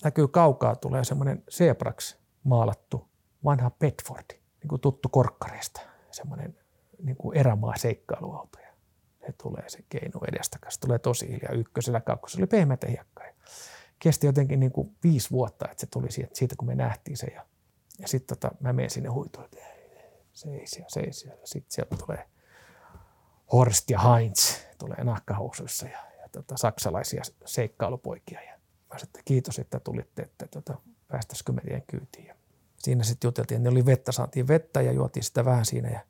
näkyy 0.05 0.29
kaukaa, 0.29 0.77
tulee 0.77 1.05
semmoinen 1.05 1.45
Zebrax 1.51 2.17
maalattu 2.45 3.09
vanha 3.45 3.71
Bedfordi, 3.71 4.35
niin 4.61 4.69
kuin 4.69 4.81
tuttu 4.81 5.09
korkkareista, 5.09 5.81
semmoinen 6.11 6.59
niin 7.03 7.17
kuin 7.17 7.37
erämaa 7.37 7.77
seikkailuauto. 7.77 8.59
Ja 8.59 8.73
se 9.27 9.33
tulee 9.43 9.69
se 9.69 9.85
edestä, 10.29 10.59
se 10.69 10.81
tulee 10.81 10.99
tosi 10.99 11.29
hiljaa 11.29 11.53
ykkösellä, 11.53 12.01
kakkosella 12.01 12.47
hiekkaa. 12.89 13.12
Kesti 13.99 14.27
jotenkin 14.27 14.61
niin 14.61 14.73
kuin 14.73 14.97
viisi 15.05 15.31
vuotta, 15.31 15.69
että 15.71 15.81
se 15.81 15.87
tuli 15.87 16.13
siitä, 16.13 16.31
siitä 16.35 16.55
kun 16.59 16.69
me 16.69 16.75
nähtiin 16.75 17.17
se. 17.17 17.27
Ja, 17.27 17.47
ja 17.99 18.09
sitten 18.09 18.39
tota, 18.39 18.55
mä 18.61 18.73
menen 18.73 18.91
sinne 18.91 19.09
huitoon, 19.09 19.45
että 19.45 19.59
seis 20.33 20.79
ja 20.79 20.85
seis. 20.89 21.25
Ja 21.25 21.33
sitten 21.45 21.73
sieltä 21.73 21.97
tulee 21.97 22.29
Horst 23.53 23.91
ja 23.91 23.99
Heinz, 23.99 24.59
tulee 24.79 25.05
nahkahousuissa 25.05 25.87
ja, 25.87 25.99
ja 26.23 26.29
tota, 26.33 26.57
saksalaisia 26.57 27.23
seikkailupoikia. 27.45 28.43
Ja 28.43 28.53
mä 28.53 28.99
sanoin, 28.99 29.03
että 29.05 29.21
kiitos, 29.25 29.59
että 29.59 29.81
tulitte, 29.81 30.23
että 30.23 30.47
tota, 30.47 30.75
päästäisikö 31.09 31.53
me 31.53 31.61
teidän 31.61 31.83
kyytiin. 31.83 32.27
Ja 32.27 32.35
siinä 32.79 33.05
sitten 33.05 33.29
juteltiin, 33.29 33.63
ne 33.63 33.69
oli 33.69 33.87
vettä, 33.87 34.13
saatiin 34.13 34.49
vettä 34.49 34.83
ja 34.83 34.93
juotiin 34.93 35.25
sitä 35.25 35.45
vähän 35.45 35.67
siinä. 35.67 35.89
Ja 35.91 36.01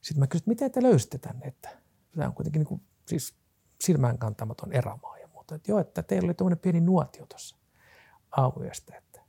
sitten 0.00 0.20
mä 0.20 0.26
kysyin, 0.26 0.42
että 0.42 0.50
miten 0.50 0.72
te 0.72 0.82
löysitte 0.82 1.18
tänne, 1.18 1.46
että 1.46 1.68
tämä 2.14 2.26
on 2.26 2.34
kuitenkin 2.34 2.60
niin 2.60 2.66
kuin, 2.66 2.80
siis 3.06 3.34
silmään 3.80 4.18
kantamaton 4.18 4.72
erämaa 4.72 5.17
ja 5.50 5.54
muuta. 5.54 5.54
Että 5.54 5.70
joo, 5.70 5.80
että 5.80 6.02
teillä 6.02 6.26
oli 6.26 6.34
tuommoinen 6.34 6.58
pieni 6.58 6.80
nuotio 6.80 7.26
tuossa 7.26 7.56
aamuyöstä, 8.30 8.96
että 8.96 9.20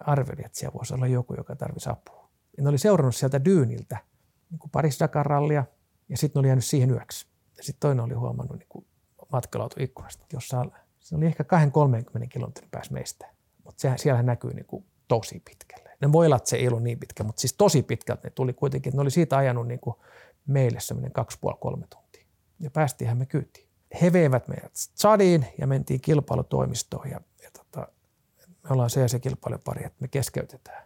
arveli, 0.00 0.42
että 0.44 0.58
siellä 0.58 0.74
voisi 0.74 0.94
olla 0.94 1.06
joku, 1.06 1.34
joka 1.34 1.56
tarvisi 1.56 1.90
apua. 1.90 2.30
Ja 2.56 2.62
ne 2.62 2.68
oli 2.68 2.78
seurannut 2.78 3.16
sieltä 3.16 3.44
dyyniltä 3.44 3.98
niin 4.50 4.58
kuin 4.58 4.70
Paris 4.70 5.00
Dakar-rallia 5.00 5.64
ja 6.08 6.16
sitten 6.16 6.38
ne 6.38 6.40
oli 6.40 6.48
jäänyt 6.48 6.64
siihen 6.64 6.90
yöksi. 6.90 7.26
Ja 7.56 7.62
sitten 7.62 7.80
toinen 7.80 8.04
oli 8.04 8.14
huomannut 8.14 8.58
niin 8.58 8.68
kuin 8.68 8.86
ikkunasta, 9.78 10.26
jossa 10.32 10.64
se 11.00 11.16
oli 11.16 11.26
ehkä 11.26 11.44
2-30 12.22 12.26
kilometrin 12.28 12.70
päässä 12.70 12.94
meistä. 12.94 13.26
Mutta 13.64 13.96
siellä 13.96 14.22
näkyy 14.22 14.54
niin 14.54 14.66
kuin 14.66 14.84
tosi 15.08 15.42
pitkälle. 15.44 15.96
Ne 16.00 16.12
voi 16.12 16.26
olla, 16.26 16.36
että 16.36 16.50
se 16.50 16.56
ei 16.56 16.68
ollut 16.68 16.82
niin 16.82 16.98
pitkä, 16.98 17.24
mutta 17.24 17.40
siis 17.40 17.52
tosi 17.52 17.82
pitkältä 17.82 18.20
ne 18.24 18.30
tuli 18.30 18.52
kuitenkin. 18.52 18.92
Ne 18.94 19.00
oli 19.00 19.10
siitä 19.10 19.36
ajanut 19.36 19.68
niin 19.68 19.80
kuin 19.80 19.96
meille 20.46 20.80
semmoinen 20.80 21.12
2,5-3 21.18 21.86
tuntia. 21.90 22.24
Ja 22.60 22.70
päästiinhän 22.70 23.18
me 23.18 23.26
kyytiin. 23.26 23.69
He 24.02 24.12
veivät 24.12 24.48
meidät 24.48 24.72
Tsadiin 24.72 25.46
ja 25.58 25.66
mentiin 25.66 26.00
kilpailutoimistoon 26.00 27.10
ja, 27.10 27.20
ja 27.42 27.50
tota, 27.50 27.88
me 28.62 28.70
ollaan 28.70 28.90
se 28.90 29.00
ja 29.00 29.08
se 29.08 29.18
kilpailupari, 29.18 29.86
että 29.86 29.96
me 30.00 30.08
keskeytetään. 30.08 30.84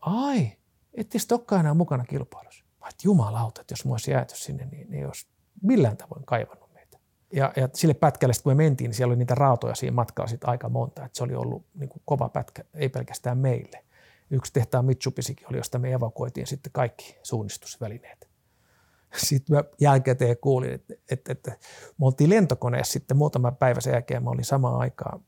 Ai, 0.00 0.52
ette 0.94 1.18
olekaan 1.32 1.60
enää 1.60 1.74
mukana 1.74 2.04
kilpailussa. 2.04 2.64
Mä 2.80 2.88
että 2.88 3.02
jumalauta, 3.04 3.60
että 3.60 3.72
jos 3.72 3.84
mä 3.84 3.92
olisi 3.92 4.10
jääty 4.10 4.36
sinne, 4.36 4.66
niin 4.66 4.90
ne 4.90 4.96
ei 4.96 5.04
olisi 5.04 5.26
millään 5.62 5.96
tavoin 5.96 6.26
kaivannut 6.26 6.74
meitä. 6.74 6.98
Ja, 7.32 7.52
ja 7.56 7.68
sille 7.74 7.94
pätkälle, 7.94 8.32
kun 8.42 8.50
me 8.50 8.54
mentiin, 8.54 8.88
niin 8.88 8.96
siellä 8.96 9.12
oli 9.12 9.18
niitä 9.18 9.34
raatoja 9.34 9.74
siinä 9.74 9.94
matkalla 9.94 10.28
sit 10.28 10.44
aika 10.44 10.68
monta. 10.68 11.04
Että 11.04 11.16
se 11.16 11.24
oli 11.24 11.34
ollut 11.34 11.66
niin 11.74 11.88
kuin 11.88 12.02
kova 12.04 12.28
pätkä, 12.28 12.64
ei 12.74 12.88
pelkästään 12.88 13.38
meille. 13.38 13.84
Yksi 14.30 14.52
tehtaan 14.52 14.84
Mitsubishikin 14.84 15.48
oli, 15.48 15.56
josta 15.56 15.78
me 15.78 15.92
evakuoitiin 15.92 16.46
sitten 16.46 16.72
kaikki 16.72 17.18
suunnistusvälineet. 17.22 18.29
Sitten 19.16 19.56
mä 19.56 19.64
jälkikäteen 19.80 20.36
kuulin, 20.40 20.70
että, 20.72 20.94
että, 21.10 21.32
että 21.32 21.50
me 21.98 22.06
oltiin 22.06 22.30
lentokoneessa 22.30 22.92
sitten 22.92 23.16
muutama 23.16 23.52
päivä 23.52 23.80
sen 23.80 23.92
jälkeen, 23.92 24.24
mä 24.24 24.30
olin 24.30 24.44
samaan 24.44 24.80
aikaan, 24.80 25.20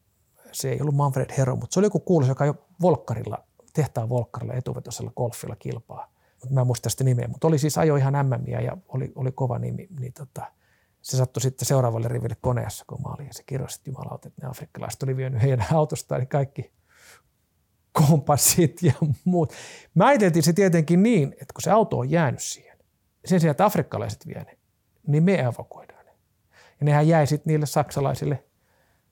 se 0.53 0.71
ei 0.71 0.81
ollut 0.81 0.95
Manfred 0.95 1.33
Hero, 1.39 1.57
mutta 1.57 1.75
se 1.75 1.81
oli 1.81 1.87
joku 1.87 2.01
kuuluisa, 2.01 2.31
joka 2.31 2.47
jo 2.47 2.67
Volkkarilla, 2.83 3.45
tehtaan 3.73 4.09
Volkkarilla 4.09 4.55
etuvetoisella 4.55 5.13
golfilla 5.17 5.57
kilpaa. 5.57 6.13
Mä 6.51 6.61
en 6.61 6.67
muista 6.67 6.91
sitä 6.91 7.05
nimeä, 7.05 7.29
mutta 7.29 7.49
oli 7.49 7.59
siis 7.59 7.79
ajo 7.79 7.97
ihan 7.97 8.15
MMiä 8.27 8.61
ja 8.61 8.77
oli, 8.89 9.13
oli 9.15 9.33
kova 9.33 9.59
nimi, 9.59 9.89
niin 10.01 10.13
tota, 10.13 10.47
se 11.03 11.17
sattui 11.17 11.41
sitten 11.41 11.67
seuraavalle 11.67 12.09
riville 12.09 12.37
koneessa, 12.41 12.85
kun 12.89 13.03
mä 13.03 13.15
olin, 13.15 13.27
ja 13.27 13.35
se 13.35 13.43
kirjoitti, 13.47 13.75
että 13.75 13.91
jumalauta, 13.91 14.29
että 14.29 14.43
ne 14.43 14.49
afrikkalaiset 14.49 15.03
oli 15.03 15.17
vienyt 15.17 15.43
heidän 15.43 15.67
autostaan, 15.73 16.21
niin 16.21 16.29
kaikki 16.29 16.73
kompassit 17.93 18.83
ja 18.83 18.93
muut. 19.25 19.53
Mä 19.95 20.07
ajateltiin 20.07 20.43
se 20.43 20.53
tietenkin 20.53 21.03
niin, 21.03 21.33
että 21.33 21.55
kun 21.55 21.63
se 21.63 21.71
auto 21.71 21.99
on 21.99 22.11
jäänyt 22.11 22.43
siihen, 22.43 22.72
sen 23.25 23.41
sijaan, 23.41 23.51
että 23.51 23.65
afrikkalaiset 23.65 24.27
vie 24.27 24.45
ne, 24.45 24.59
niin 25.07 25.25
me 25.25 25.35
evakuoidaan 25.35 26.07
ne. 26.07 26.13
Ja 26.81 26.85
nehän 26.85 27.09
jäi 27.09 27.27
sitten 27.27 27.51
niille 27.51 27.67
saksalaisille 27.67 28.45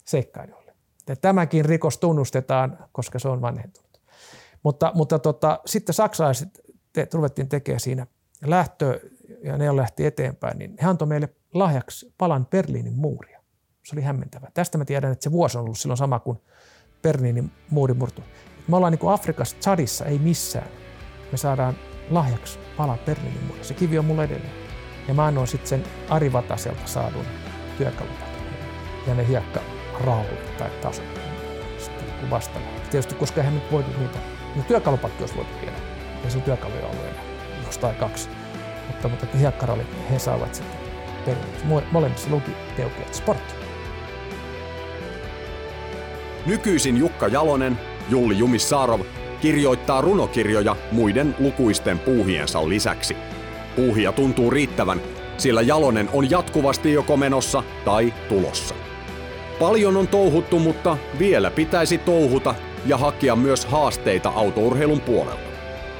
seikkailijoille. 0.05 0.75
Ja 1.09 1.17
tämäkin 1.17 1.65
rikos 1.65 1.99
tunnustetaan, 1.99 2.79
koska 2.93 3.19
se 3.19 3.29
on 3.29 3.41
vanhentunut. 3.41 4.01
Mutta, 4.63 4.93
mutta 4.95 5.19
tota, 5.19 5.61
sitten 5.67 5.95
saksalaiset 5.95 6.61
te, 6.93 7.09
ruvettiin 7.13 7.49
tekemään 7.49 7.81
siinä 7.81 8.07
lähtö 8.45 9.01
ja 9.45 9.59
ne 9.59 9.77
lähti 9.77 10.07
eteenpäin, 10.07 10.59
niin 10.59 10.77
he 10.83 10.87
antoi 10.87 11.09
meille 11.09 11.29
lahjaksi 11.55 12.15
palan 12.19 12.47
Berliinin 12.47 12.99
muuria. 12.99 13.41
Se 13.85 13.95
oli 13.97 14.03
hämmentävä. 14.03 14.49
Tästä 14.55 14.79
mä 14.79 14.85
tiedän, 14.85 15.13
että 15.13 15.23
se 15.25 15.33
vuosi 15.33 15.59
on 15.59 15.65
ollut 15.65 15.79
silloin 15.79 15.99
sama 15.99 16.21
kuin 16.21 16.39
Berliinin 17.03 17.51
muuri 17.71 17.95
murtu. 17.95 18.23
Me 18.69 18.77
ollaan 18.77 18.93
niin 18.93 18.99
kuin 18.99 19.13
Afrikassa, 19.13 19.57
Chadissa, 19.61 20.05
ei 20.05 20.19
missään. 20.19 20.69
Me 21.33 21.39
saadaan 21.39 21.75
lahjaksi 22.11 22.59
pala 22.81 22.99
Berliinin. 23.07 23.55
Se 23.63 23.75
kivi 23.75 23.99
on 23.99 24.05
mulle 24.05 24.25
edelleen. 24.25 24.53
Ja 25.09 25.15
mä 25.15 25.27
annoin 25.27 25.47
sitten 25.47 25.69
sen 25.69 25.85
Ari 26.09 26.33
Vataselta 26.33 26.87
saadun 26.87 27.25
työkalupatin 27.79 28.45
ja 29.07 29.15
ne 29.15 29.29
hiekka 29.29 29.61
raulit 30.05 30.57
tai 30.57 30.71
tasot 30.71 31.05
sitten 31.79 32.31
vastaava. 32.31 32.67
Tietysti 32.91 33.15
koska 33.15 33.41
eihän 33.41 33.55
nyt 33.55 33.73
voitu 33.73 33.91
niitä, 33.99 34.19
no 34.57 34.63
työkalupakki 34.63 35.23
olisi 35.23 35.37
voitu 35.37 35.51
viedä. 35.61 35.77
Ei 36.25 36.31
se 36.31 36.41
työkaluja 36.41 36.87
ollut 36.87 37.05
enää, 37.05 37.23
jostain 37.67 37.97
kaksi. 37.97 38.29
Mutta, 38.87 39.09
mutta 39.09 39.27
hiekkarallit, 39.39 39.87
he 40.11 40.19
saavat 40.19 40.55
sitten 40.55 40.79
perinnöksi. 41.25 41.65
Molemmissa 41.93 42.31
luki 42.31 42.51
Teukiat 42.77 43.15
Sport. 43.15 43.57
Nykyisin 46.47 46.97
Jukka 46.97 47.29
Jalonen, 47.29 47.79
Julli 48.09 48.39
Jumissaarov 48.39 49.01
kirjoittaa 49.41 50.01
runokirjoja 50.01 50.77
muiden 50.93 51.35
lukuisten 51.39 51.99
puuhiensa 51.99 52.69
lisäksi. 52.69 53.17
Puuhia 53.77 54.13
tuntuu 54.13 54.51
riittävän, 54.51 55.01
sillä 55.39 55.63
Jalonen 55.63 56.09
on 56.13 56.31
jatkuvasti 56.31 56.93
joko 56.93 57.17
menossa 57.17 57.63
tai 57.85 58.15
tulossa. 58.29 58.75
Paljon 59.59 59.97
on 59.97 60.09
touhuttu, 60.09 60.59
mutta 60.59 60.97
vielä 61.19 61.51
pitäisi 61.51 61.99
touhuta 61.99 62.55
ja 62.87 62.97
hakea 62.97 63.37
myös 63.37 63.65
haasteita 63.65 64.29
autourheilun 64.29 65.01
puolelta. 65.01 65.51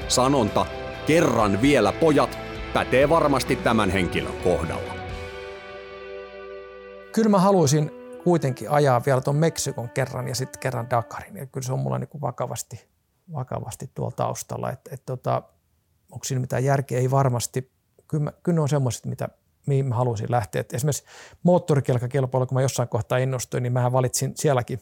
Sanonta, 0.07 0.65
kerran 1.07 1.61
vielä 1.61 1.91
pojat, 1.91 2.37
pätee 2.73 3.09
varmasti 3.09 3.55
tämän 3.55 3.89
henkilön 3.89 4.37
kohdalla. 4.43 4.93
Kyllä 7.11 7.29
mä 7.29 7.39
haluaisin 7.39 7.91
kuitenkin 8.23 8.69
ajaa 8.69 9.01
vielä 9.05 9.21
tuon 9.21 9.35
Meksikon 9.35 9.89
kerran 9.89 10.27
ja 10.27 10.35
sitten 10.35 10.59
kerran 10.59 10.89
Dakarin. 10.89 11.37
Ja 11.37 11.45
kyllä 11.45 11.65
se 11.65 11.73
on 11.73 11.79
mulla 11.79 11.99
niin 11.99 12.07
kuin 12.07 12.21
vakavasti, 12.21 12.90
vakavasti 13.33 13.91
tuolla 13.93 14.15
taustalla. 14.15 14.71
Et, 14.71 14.79
et 14.91 15.05
tota, 15.05 15.43
onko 16.11 16.23
siinä 16.23 16.41
mitään 16.41 16.63
järkeä? 16.63 16.99
Ei 16.99 17.11
varmasti. 17.11 17.71
Kyllä, 18.07 18.23
mä, 18.23 18.31
kyllä 18.43 18.55
ne 18.55 18.61
on 18.61 18.69
semmoiset, 18.69 19.05
mitä, 19.05 19.29
mihin 19.67 19.85
mä 19.85 19.95
haluaisin 19.95 20.31
lähteä. 20.31 20.61
Et 20.61 20.73
esimerkiksi 20.73 21.03
moottorikelkakilpailu, 21.43 22.45
kun 22.45 22.55
mä 22.55 22.61
jossain 22.61 22.89
kohtaa 22.89 23.17
innostuin, 23.17 23.63
niin 23.63 23.73
mä 23.73 23.91
valitsin 23.91 24.31
sielläkin 24.35 24.79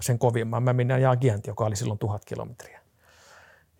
sen 0.00 0.18
kovimman. 0.18 0.62
Mä 0.62 0.72
menin 0.72 0.94
ajaa 0.94 1.16
Gianti, 1.16 1.50
joka 1.50 1.64
oli 1.64 1.76
silloin 1.76 1.98
tuhat 1.98 2.24
kilometriä. 2.24 2.82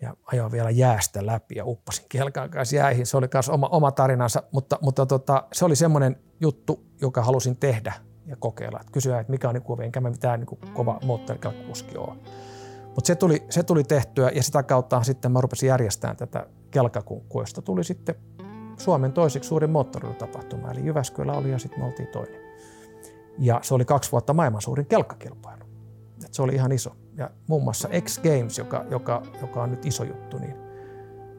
Ja 0.01 0.17
ajoin 0.27 0.53
vielä 0.53 0.71
jäästä 0.71 1.27
läpi 1.27 1.55
ja 1.57 1.65
uppasin 1.65 2.05
kelkan 2.09 2.51
kanssa 2.51 2.77
jäihin. 2.77 3.07
Se 3.07 3.17
oli 3.17 3.29
myös 3.35 3.49
oma, 3.49 3.69
oma 3.69 3.91
tarinansa, 3.91 4.43
mutta, 4.53 4.79
mutta 4.81 5.07
tota, 5.07 5.49
se 5.53 5.65
oli 5.65 5.77
semmoinen 5.77 6.17
juttu, 6.41 6.87
joka 7.01 7.23
halusin 7.23 7.57
tehdä 7.57 7.93
ja 8.27 8.37
kokeilla. 8.37 8.81
Et 8.81 8.91
kysyä, 8.91 9.21
että 9.21 9.31
mikä 9.31 9.49
on 9.49 9.55
niin 9.55 9.83
enkä 9.83 10.01
mä 10.01 10.11
mitään 10.11 10.41
niin 10.41 10.75
kova 10.75 10.99
moottorikelkkakuski 11.05 11.97
ole. 11.97 12.17
Mutta 12.95 13.07
se 13.07 13.15
tuli, 13.15 13.45
se 13.51 13.63
tuli 13.63 13.85
tehtyä 13.85 14.31
ja 14.35 14.43
sitä 14.43 14.63
kautta 14.63 15.03
sitten 15.03 15.33
mä 15.33 15.41
rupesin 15.41 15.67
järjestämään 15.67 16.17
tätä 16.17 16.47
kelkakunkkua, 16.71 17.43
josta 17.43 17.63
tuli 17.63 17.85
sitten 17.85 18.15
Suomen 18.77 19.13
toiseksi 19.13 19.49
suurin 19.49 19.71
moottoritapahtuma. 19.71 20.71
Eli 20.71 20.87
Jyväskylä 20.87 21.33
oli 21.33 21.51
ja 21.51 21.59
sitten 21.59 21.81
me 21.81 21.87
oltiin 21.87 22.09
toinen. 22.09 22.41
Ja 23.39 23.61
se 23.63 23.75
oli 23.75 23.85
kaksi 23.85 24.13
vuotta 24.13 24.35
maailman 24.35 24.63
suurin 24.63 24.87
kelkkakilpailu. 24.87 25.65
Et 26.25 26.35
se 26.35 26.43
oli 26.43 26.55
ihan 26.55 26.73
iso. 26.73 26.97
Ja 27.17 27.31
muun 27.47 27.65
muassa 27.65 27.89
X 28.01 28.19
Games, 28.19 28.59
joka, 28.59 28.85
joka, 28.91 29.23
joka 29.41 29.63
on 29.63 29.71
nyt 29.71 29.87
iso 29.87 30.05
juttu, 30.05 30.39
niin 30.39 30.57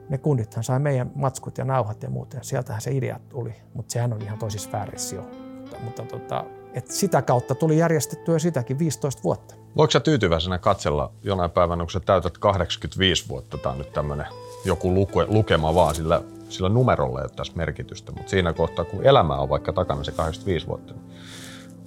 ne 0.09 0.17
kundithan 0.17 0.63
sai 0.63 0.79
meidän 0.79 1.11
matskut 1.15 1.57
ja 1.57 1.65
nauhat 1.65 2.03
ja 2.03 2.09
muut, 2.09 2.33
ja 2.33 2.43
sieltähän 2.43 2.81
se 2.81 2.91
idea 2.91 3.19
tuli, 3.29 3.55
mutta 3.73 3.93
sehän 3.93 4.13
on 4.13 4.21
ihan 4.21 4.39
toisissa 4.39 4.69
sfäärissä 4.69 5.15
jo. 5.15 5.21
Mutta, 5.61 5.77
mutta 5.83 6.03
tota, 6.05 6.45
et 6.73 6.91
sitä 6.91 7.21
kautta 7.21 7.55
tuli 7.55 7.77
järjestettyä 7.77 8.39
sitäkin 8.39 8.79
15 8.79 9.23
vuotta. 9.23 9.55
Voiko 9.77 9.91
sä 9.91 9.99
tyytyväisenä 9.99 10.57
katsella 10.57 11.11
jonain 11.23 11.51
päivänä, 11.51 11.83
kun 11.83 11.91
sä 11.91 11.99
täytät 11.99 12.37
85 12.37 13.29
vuotta, 13.29 13.57
tämä 13.57 13.73
on 13.73 13.77
nyt 13.77 13.93
tämmöinen 13.93 14.25
joku 14.65 14.93
luke, 14.93 15.25
lukema 15.27 15.75
vaan, 15.75 15.95
sillä, 15.95 16.21
sillä 16.49 16.69
numerolla 16.69 17.19
ei 17.19 17.23
ole 17.23 17.31
tässä 17.35 17.53
merkitystä, 17.55 18.11
mutta 18.11 18.29
siinä 18.29 18.53
kohtaa, 18.53 18.85
kun 18.85 19.03
elämä 19.03 19.35
on 19.35 19.49
vaikka 19.49 19.73
takana 19.73 20.03
se 20.03 20.11
85 20.11 20.67
vuotta, 20.67 20.93
niin 20.93 21.03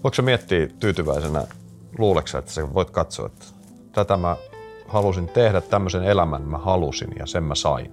voiko 0.04 0.14
sä 0.14 0.22
miettiä 0.22 0.66
tyytyväisenä, 0.66 1.44
luuleeko 1.98 2.38
että 2.38 2.52
sä 2.52 2.74
voit 2.74 2.90
katsoa, 2.90 3.26
että 3.26 3.44
tätä 3.92 4.16
mä 4.16 4.36
halusin 4.88 5.28
tehdä, 5.28 5.60
tämmöisen 5.60 6.04
elämän 6.04 6.42
mä 6.42 6.58
halusin 6.58 7.10
ja 7.18 7.26
sen 7.26 7.44
mä 7.44 7.54
sain? 7.54 7.92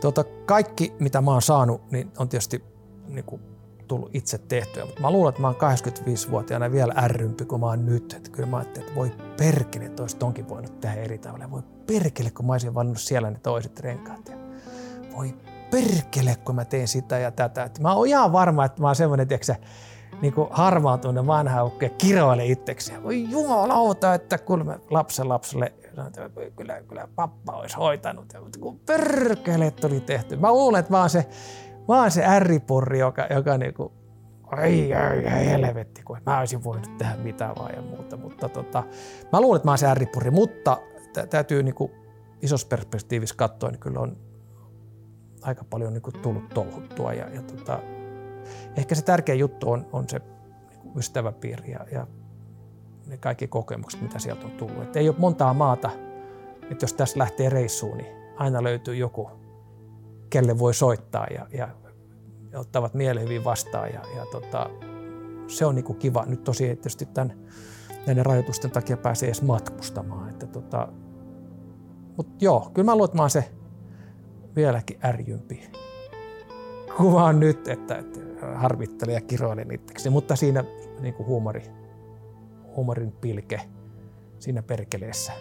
Tota, 0.00 0.24
kaikki, 0.46 0.92
mitä 0.98 1.20
mä 1.20 1.30
oon 1.30 1.42
saanut, 1.42 1.90
niin 1.90 2.12
on 2.18 2.28
tietysti 2.28 2.64
niin 3.08 3.24
kuin 3.24 3.51
tullut 3.92 4.14
itse 4.14 4.38
tehtyä. 4.38 4.84
Mutta 4.84 5.00
mä 5.00 5.10
luulen, 5.10 5.28
että 5.28 5.40
mä 5.40 5.46
oon 5.46 5.56
85-vuotiaana 5.56 6.72
vielä 6.72 6.94
ärrympi 6.96 7.44
kuin 7.44 7.60
mä 7.60 7.66
oon 7.66 7.86
nyt. 7.86 8.12
Että 8.12 8.30
kyllä 8.30 8.48
mä 8.48 8.56
ajattelin, 8.56 8.88
että 8.88 9.00
voi 9.00 9.12
perkele, 9.36 9.84
että 9.84 10.02
olisi 10.02 10.16
tonkin 10.16 10.48
voinut 10.48 10.80
tehdä 10.80 11.02
eri 11.02 11.18
tavalla. 11.18 11.50
Voi 11.50 11.62
perkele, 11.86 12.30
kun 12.30 12.46
mä 12.46 12.52
olisin 12.52 12.74
valinnut 12.74 13.00
siellä 13.00 13.30
ne 13.30 13.38
toiset 13.42 13.80
renkaat. 13.80 14.28
Ja 14.28 14.36
voi 15.16 15.34
perkele, 15.70 16.36
kun 16.44 16.54
mä 16.54 16.64
teen 16.64 16.88
sitä 16.88 17.18
ja 17.18 17.30
tätä. 17.30 17.62
Että 17.62 17.82
mä 17.82 17.94
oon 17.94 18.06
ihan 18.06 18.32
varma, 18.32 18.64
että 18.64 18.82
mä 18.82 18.88
oon 18.88 18.96
semmoinen, 18.96 19.28
tiedätkö, 19.28 19.54
niin 20.22 20.34
kuin 20.34 20.48
harmaantunut 20.50 21.26
vanha 21.26 21.64
ukki 21.64 21.88
kiroile 21.88 22.46
itseksi. 22.46 22.92
Voi 23.02 23.30
jumalauta, 23.30 24.14
että 24.14 24.38
kun 24.38 24.66
mä 24.66 24.78
lapsen 24.90 25.28
lapselle 25.28 25.72
kyllä, 26.56 26.82
kyllä 26.82 27.08
pappa 27.14 27.52
olisi 27.52 27.76
hoitanut. 27.76 28.32
Mutta 28.42 28.58
kun 28.58 28.78
perkele 28.78 29.70
tuli 29.70 30.00
tehty. 30.00 30.36
Mä 30.36 30.52
luulen, 30.52 30.80
että 30.80 30.92
mä 30.92 31.00
oon 31.00 31.10
se 31.10 31.26
vaan 31.92 32.10
se 32.10 32.24
ärripurri, 32.24 32.98
joka, 32.98 33.26
joka 33.30 33.58
niinku, 33.58 33.92
ai, 34.46 34.94
ai, 34.94 35.26
ai, 35.26 35.46
helvetti, 35.46 36.02
kun 36.02 36.18
mä 36.26 36.38
olisin 36.38 36.64
voinut 36.64 36.98
tehdä 36.98 37.16
mitä 37.16 37.52
vaan 37.58 37.74
ja 37.74 37.82
muuta. 37.82 38.16
Mutta 38.16 38.48
tota, 38.48 38.84
mä 39.32 39.40
luulen, 39.40 39.56
että 39.56 39.66
mä 39.66 39.70
oon 39.70 39.78
se 39.78 39.86
ärripurri, 39.86 40.30
mutta 40.30 40.80
täytyy 41.30 41.62
niinku 41.62 41.90
isossa 42.42 42.66
perspektiivissä 42.68 43.34
katsoa, 43.36 43.70
niin 43.70 43.80
kyllä 43.80 44.00
on 44.00 44.16
aika 45.42 45.64
paljon 45.64 45.92
niinku 45.92 46.12
tullut 46.12 46.48
touhuttua. 46.48 47.12
Ja, 47.12 47.28
ja 47.28 47.42
tota, 47.42 47.78
ehkä 48.76 48.94
se 48.94 49.04
tärkeä 49.04 49.34
juttu 49.34 49.70
on, 49.70 49.86
on 49.92 50.08
se 50.08 50.20
niinku 50.70 50.98
ystäväpiiri 50.98 51.70
ja, 51.70 51.86
ja 51.92 52.06
ne 53.06 53.16
kaikki 53.16 53.48
kokemukset, 53.48 54.02
mitä 54.02 54.18
sieltä 54.18 54.46
on 54.46 54.52
tullut. 54.52 54.82
Et 54.82 54.96
ei 54.96 55.08
ole 55.08 55.16
montaa 55.18 55.54
maata, 55.54 55.90
että 56.70 56.84
jos 56.84 56.92
tässä 56.92 57.18
lähtee 57.18 57.48
reissuun, 57.48 57.96
niin 57.96 58.16
aina 58.36 58.62
löytyy 58.62 58.96
joku, 58.96 59.30
kelle 60.30 60.58
voi 60.58 60.74
soittaa 60.74 61.26
ja, 61.34 61.46
ja 61.52 61.81
ottavat 62.58 62.94
mieleen 62.94 63.24
hyvin 63.24 63.44
vastaan. 63.44 63.88
Ja, 63.88 64.00
ja 64.16 64.26
tota, 64.26 64.70
se 65.46 65.66
on 65.66 65.74
niinku 65.74 65.94
kiva. 65.94 66.24
Nyt 66.26 66.44
tosi 66.44 66.64
tietysti 66.64 67.06
tämän, 67.06 67.38
näiden 68.06 68.26
rajoitusten 68.26 68.70
takia 68.70 68.96
pääsee 68.96 69.26
edes 69.26 69.42
matkustamaan. 69.42 70.30
Että 70.30 70.46
tota, 70.46 70.88
Mutta 72.16 72.44
joo, 72.44 72.70
kyllä 72.74 72.86
mä 72.86 72.94
luulen, 72.94 73.08
että 73.08 73.22
mä 73.22 73.28
se 73.28 73.50
vieläkin 74.56 74.98
ärjympi 75.04 75.70
oon 76.98 77.40
nyt, 77.40 77.68
että, 77.68 77.94
että 77.96 78.20
harvittelen 78.54 79.14
ja 79.14 79.20
kiroilen 79.20 79.74
itseksi. 79.74 80.10
Mutta 80.10 80.36
siinä 80.36 80.64
niin 81.00 81.14
kuin 81.14 81.26
huumori, 81.26 81.62
huumorin 82.76 83.12
pilke 83.12 83.60
siinä 84.38 84.62
perkeleessä 84.62 85.32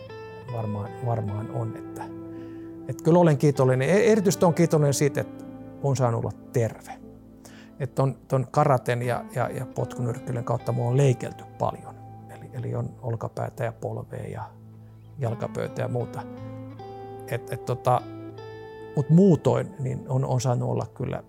varmaan, 0.54 0.90
varmaan 1.06 1.52
on, 1.52 1.78
että, 1.78 2.04
että 2.88 3.04
kyllä 3.04 3.20
olen 3.20 3.38
kiitollinen. 3.38 3.90
E- 3.90 4.12
erityisesti 4.12 4.46
olen 4.46 4.56
kiitollinen 4.56 4.94
siitä, 4.94 5.22
että 5.22 5.46
on 5.84 5.96
saanut 5.96 6.26
olla 6.26 6.34
terve. 6.54 7.01
Että 7.82 8.04
on 8.04 8.16
ton 8.28 8.48
karaten 8.52 9.02
ja, 9.02 9.26
ja, 9.36 9.50
ja 9.50 9.66
potkunyrkkelyn 9.66 10.44
kautta 10.44 10.72
mua 10.72 10.90
on 10.90 10.98
leikelty 10.98 11.44
paljon. 11.60 11.96
Eli, 12.30 12.50
eli 12.54 12.76
on 12.76 12.90
olkapäätä 13.02 13.64
ja 13.64 13.72
polvea 13.72 14.28
ja 14.28 14.44
jalkapöytä 15.20 15.82
ja 15.82 15.88
muuta. 15.88 16.22
Et, 17.28 17.54
et 17.54 17.66
tota, 17.66 18.02
Mutta 18.96 19.14
muutoin 19.14 19.76
niin 19.80 20.06
on, 20.10 20.26
on 20.26 20.42
saanut 20.42 20.70
olla 20.70 20.86
kyllä 20.94 21.24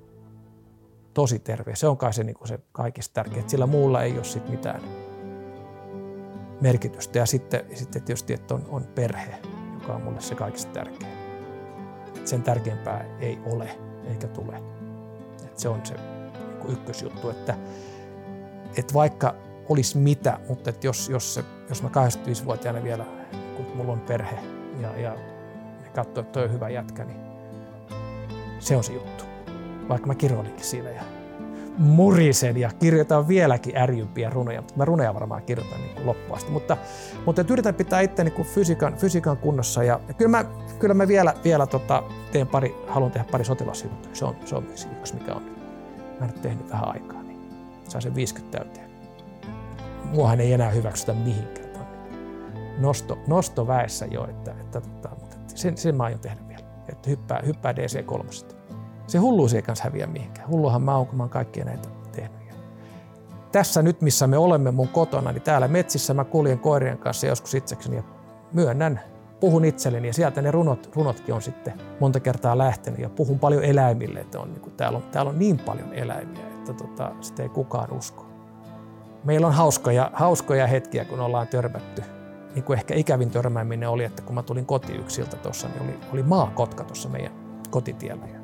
tosi 1.15 1.39
terve. 1.39 1.77
Se 1.77 1.89
on 1.89 1.97
kai 1.97 2.13
se, 2.13 2.25
niin 2.25 2.37
se 2.45 2.59
kaikista 2.73 3.15
tärkeää. 3.15 3.49
Sillä 3.49 3.67
muulla 3.67 4.03
ei 4.03 4.13
ole 4.13 4.25
sit 4.25 4.49
mitään 4.49 4.83
merkitystä. 6.61 7.19
Ja 7.19 7.27
sitten, 7.27 7.65
sitten 7.75 8.03
tietysti, 8.03 8.33
että 8.33 8.55
on, 8.55 8.65
on 8.69 8.85
perhe, 8.95 9.39
joka 9.81 9.93
on 9.93 10.03
mulle 10.03 10.21
se 10.21 10.35
kaikista 10.35 10.73
tärkeä 10.73 11.23
sen 12.25 12.43
tärkeämpää 12.43 13.05
ei 13.21 13.39
ole 13.47 13.79
eikä 14.05 14.27
tule. 14.27 14.63
Et 15.45 15.59
se 15.59 15.69
on 15.69 15.81
se 15.87 15.95
ykkösjuttu, 16.69 17.31
että, 17.31 17.55
että 18.77 18.95
vaikka 18.95 19.35
olisi 19.69 19.99
mitä, 19.99 20.39
mutta 20.49 20.71
että 20.71 20.87
jos, 20.87 21.09
jos, 21.09 21.35
se, 21.35 21.45
jos 21.69 21.83
mä 21.83 21.89
85-vuotiaana 21.89 22.83
vielä, 22.83 23.05
kun 23.57 23.67
mulla 23.75 23.93
on 23.93 24.01
perhe 24.01 24.39
ja, 24.81 25.01
ja 25.01 25.15
ne 25.83 25.89
katsoo, 25.95 26.21
että 26.21 26.33
toi 26.33 26.45
on 26.45 26.53
hyvä 26.53 26.69
jätkä, 26.69 27.05
niin 27.05 27.21
se 28.59 28.77
on 28.77 28.85
se 28.85 28.93
juttu. 28.93 29.25
Vaikka 29.89 30.07
mä 30.07 30.15
kirjoilinkin 30.15 30.65
siinä 30.65 30.91
ja 30.91 31.03
murisen 31.79 32.57
ja 32.57 32.71
kirjoitan 32.79 33.29
vieläkin 33.29 33.77
ärjympiä 33.77 34.31
runoja, 34.31 34.61
mutta 34.61 34.77
mä 34.77 34.85
runoja 34.85 35.15
varmaan 35.15 35.43
kirjoitan 35.43 35.81
niin 35.81 35.95
kuin 35.95 36.07
loppuun 36.07 36.37
asti. 36.37 36.51
Mutta, 36.51 36.77
mutta 37.27 37.45
yritän 37.51 37.75
pitää 37.75 38.01
itse 38.01 38.25
niin 38.25 38.33
kuin 38.33 38.49
fysiikan, 38.49 38.97
fysiikan 38.97 39.37
kunnossa 39.37 39.85
ja, 39.85 40.01
ja 40.09 40.15
kyllä 40.15 40.31
mä, 40.31 40.45
kyllä 40.79 40.95
mä 40.95 41.09
vielä, 41.09 41.35
vielä 41.45 41.67
tota, 41.67 42.03
teen 42.33 42.47
pari, 42.47 42.75
haluan 42.87 43.13
tehdä 43.13 43.27
pari 43.31 43.45
sotilasjuttuja. 43.45 44.15
Se 44.15 44.25
on, 44.25 44.37
se 44.45 44.55
on 44.55 44.67
yksi, 44.99 45.15
mikä 45.15 45.35
on. 45.35 45.62
Mä 46.23 46.29
en 46.29 46.41
tehnyt 46.41 46.71
vähän 46.71 46.89
aikaa, 46.89 47.23
niin 47.23 47.51
saa 47.89 48.01
sen 48.01 48.15
50 48.15 48.59
täyteen. 48.59 48.91
Muahan 50.05 50.41
ei 50.41 50.53
enää 50.53 50.71
hyväksytä 50.71 51.13
mihinkään. 51.13 51.63
Nosto, 52.79 53.19
nosto 53.27 53.67
väessä 53.67 54.07
jo, 54.07 54.27
että, 54.31 54.51
että, 54.61 54.79
että, 54.79 55.09
mutta 55.21 55.37
sen, 55.55 55.77
sen 55.77 55.97
mä 55.97 56.05
aion 56.05 56.21
tehdä 56.21 56.49
vielä. 56.49 56.65
Että 56.89 57.11
hyppää, 57.11 57.43
hyppää 57.47 57.73
DC3 57.73 58.53
se 59.07 59.19
hulluus 59.19 59.55
ei 59.55 59.63
kanssa 59.63 59.85
häviä 59.85 60.07
mihinkään. 60.07 60.49
Hulluhan 60.49 60.83
mä 60.83 60.97
oon, 60.97 61.07
kun 61.07 61.17
mä 61.17 61.23
oon 61.23 61.31
kaikkia 61.31 61.65
näitä 61.65 61.89
tehnyt. 62.13 62.47
Ja 62.49 62.55
tässä 63.53 63.83
nyt, 63.83 64.01
missä 64.01 64.27
me 64.27 64.39
olemme 64.39 64.71
mun 64.71 64.89
kotona, 64.89 65.33
niin 65.33 65.43
täällä 65.43 65.69
metsissä 65.69 66.15
mä 66.15 66.25
kuljen 66.25 66.59
koirien 66.59 66.99
kanssa 66.99 67.27
joskus 67.27 67.55
itsekseni 67.55 67.97
ja 67.97 68.03
myönnän, 68.53 69.01
puhun 69.43 69.65
itselleni 69.65 70.07
ja 70.07 70.15
sieltä 70.15 70.43
ne 70.43 70.51
runot, 70.51 70.91
runotkin 70.97 71.35
on 71.35 71.43
sitten 71.43 71.75
monta 72.01 72.21
kertaa 72.21 72.59
lähtenyt 72.59 73.01
ja 73.01 73.09
puhun 73.09 73.39
paljon 73.39 73.65
eläimille, 73.65 74.21
että 74.21 74.41
on, 74.41 74.51
niin 74.51 74.61
kuin, 74.61 74.73
täällä, 74.77 74.97
on, 74.97 75.03
täällä 75.03 75.29
on 75.29 75.39
niin 75.39 75.59
paljon 75.59 75.93
eläimiä, 75.93 76.47
että 76.49 76.73
tota, 76.73 77.11
sitä 77.21 77.43
ei 77.43 77.49
kukaan 77.49 77.93
usko. 77.93 78.27
Meillä 79.25 79.47
on 79.47 79.53
hauskoja, 79.53 80.11
hauskoja 80.13 80.67
hetkiä, 80.67 81.05
kun 81.05 81.21
ollaan 81.21 81.49
törmätty 81.49 82.03
niin 82.55 82.65
kuin 82.65 82.79
ehkä 82.79 82.95
ikävin 82.95 83.31
törmääminen 83.31 83.89
oli, 83.89 84.05
että 84.05 84.23
kun 84.23 84.35
mä 84.35 84.43
tulin 84.43 84.67
kotiyksiltä 84.67 85.37
tuossa, 85.37 85.69
niin 85.69 85.83
oli, 85.83 85.99
oli 86.13 86.23
maakotka 86.23 86.85
tuossa 86.85 87.09
meidän 87.09 87.33
kotitiellä. 87.71 88.27
Ja 88.27 88.39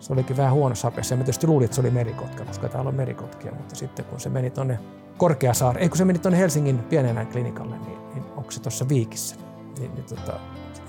se 0.00 0.12
olikin 0.12 0.36
vähän 0.36 0.52
huono 0.52 0.74
sapessa. 0.74 1.14
Ja 1.14 1.16
mä 1.16 1.24
tietysti 1.24 1.46
luulin, 1.46 1.64
että 1.64 1.74
se 1.74 1.80
oli 1.80 1.90
merikotka, 1.90 2.44
koska 2.44 2.68
täällä 2.68 2.88
on 2.88 2.94
merikotkia, 2.94 3.52
mutta 3.52 3.74
sitten 3.74 4.04
kun 4.04 4.20
se 4.20 4.28
meni 4.28 4.50
tuonne 4.50 4.78
Korkeasaari, 5.16 5.82
ei 5.82 5.88
kun 5.88 5.98
se 5.98 6.04
meni 6.04 6.18
tuonne 6.18 6.38
Helsingin 6.38 6.78
pienenään 6.78 7.26
klinikalle, 7.26 7.76
niin, 7.78 7.98
niin 8.14 8.24
onko 8.36 8.50
se 8.50 8.62
tuossa 8.62 8.88
Viikissä, 8.88 9.36
niin, 9.78 9.94
niin 9.94 10.04
tota, 10.04 10.40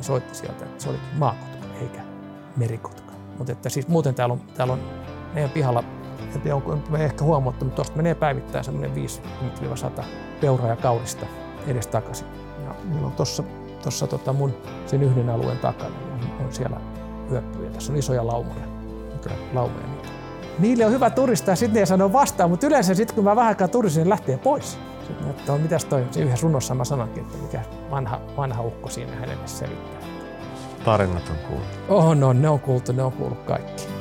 soitti 0.01 0.35
sieltä, 0.35 0.65
että 0.65 0.83
se 0.83 0.89
olikin 0.89 1.17
maakotka 1.17 1.67
eikä 1.81 2.01
merikotka. 2.55 3.13
Mutta 3.37 3.51
että 3.51 3.69
siis 3.69 3.87
muuten 3.87 4.15
täällä 4.15 4.33
on, 4.33 4.41
täällä 4.57 4.73
on 4.73 4.79
meidän 5.33 5.51
pihalla, 5.51 5.83
en 6.35 6.41
tiedä 6.41 6.55
onko 6.55 6.79
me 6.89 7.05
ehkä 7.05 7.23
huomattu, 7.23 7.65
mutta 7.65 7.75
tuosta 7.75 7.97
menee 7.97 8.15
päivittäin 8.15 8.63
semmoinen 8.63 8.91
50-100 9.99 10.03
peuraa 10.41 10.67
ja 10.67 10.75
kaurista 10.75 11.25
edes 11.67 11.87
takaisin. 11.87 12.27
Ja 12.63 12.75
meillä 12.83 13.07
on 13.07 13.13
tuossa 13.13 13.43
tossa 13.83 14.07
tota 14.07 14.33
mun 14.33 14.53
sen 14.85 15.03
yhden 15.03 15.29
alueen 15.29 15.57
takana, 15.57 15.95
niin 15.99 16.31
on, 16.39 16.45
on 16.45 16.53
siellä 16.53 16.77
yöpyjä. 17.31 17.69
Tässä 17.69 17.93
on 17.93 17.99
isoja 17.99 18.27
laumoja, 18.27 18.65
laumoja 19.53 19.87
niitä. 19.87 20.09
Niille 20.59 20.85
on 20.85 20.91
hyvä 20.91 21.09
turistaa 21.09 21.55
sitten 21.55 21.79
ei 21.79 21.85
sano 21.85 22.13
vastaan, 22.13 22.49
mutta 22.49 22.67
yleensä 22.67 22.93
sitten 22.93 23.15
kun 23.15 23.23
mä 23.23 23.35
vähän 23.35 23.47
aikaa 23.47 23.67
turistin, 23.67 23.99
niin 23.99 24.09
lähtee 24.09 24.37
pois. 24.37 24.79
Sitten 25.07 25.29
että 25.29 25.53
on, 25.53 25.61
mitäs 25.61 25.85
toi, 25.85 26.05
se 26.11 26.19
yhdessä 26.19 26.43
runossa 26.43 26.75
mä 26.75 26.85
sanonkin, 26.85 27.23
että 27.23 27.37
mikä 27.37 27.61
vanha, 27.91 28.19
vanha 28.37 28.63
ukko 28.63 28.89
siinä 28.89 29.15
hänelle 29.15 29.47
selittää. 29.47 30.01
Tarinat 30.85 31.29
on 31.29 31.35
kuultu. 31.47 31.65
Oh, 31.89 32.15
no, 32.15 32.33
ne 32.33 32.49
on 32.49 32.59
kuultu, 32.59 32.91
ne 32.91 33.03
on 33.03 33.11
kuullut 33.11 33.43
kaikki. 33.43 33.94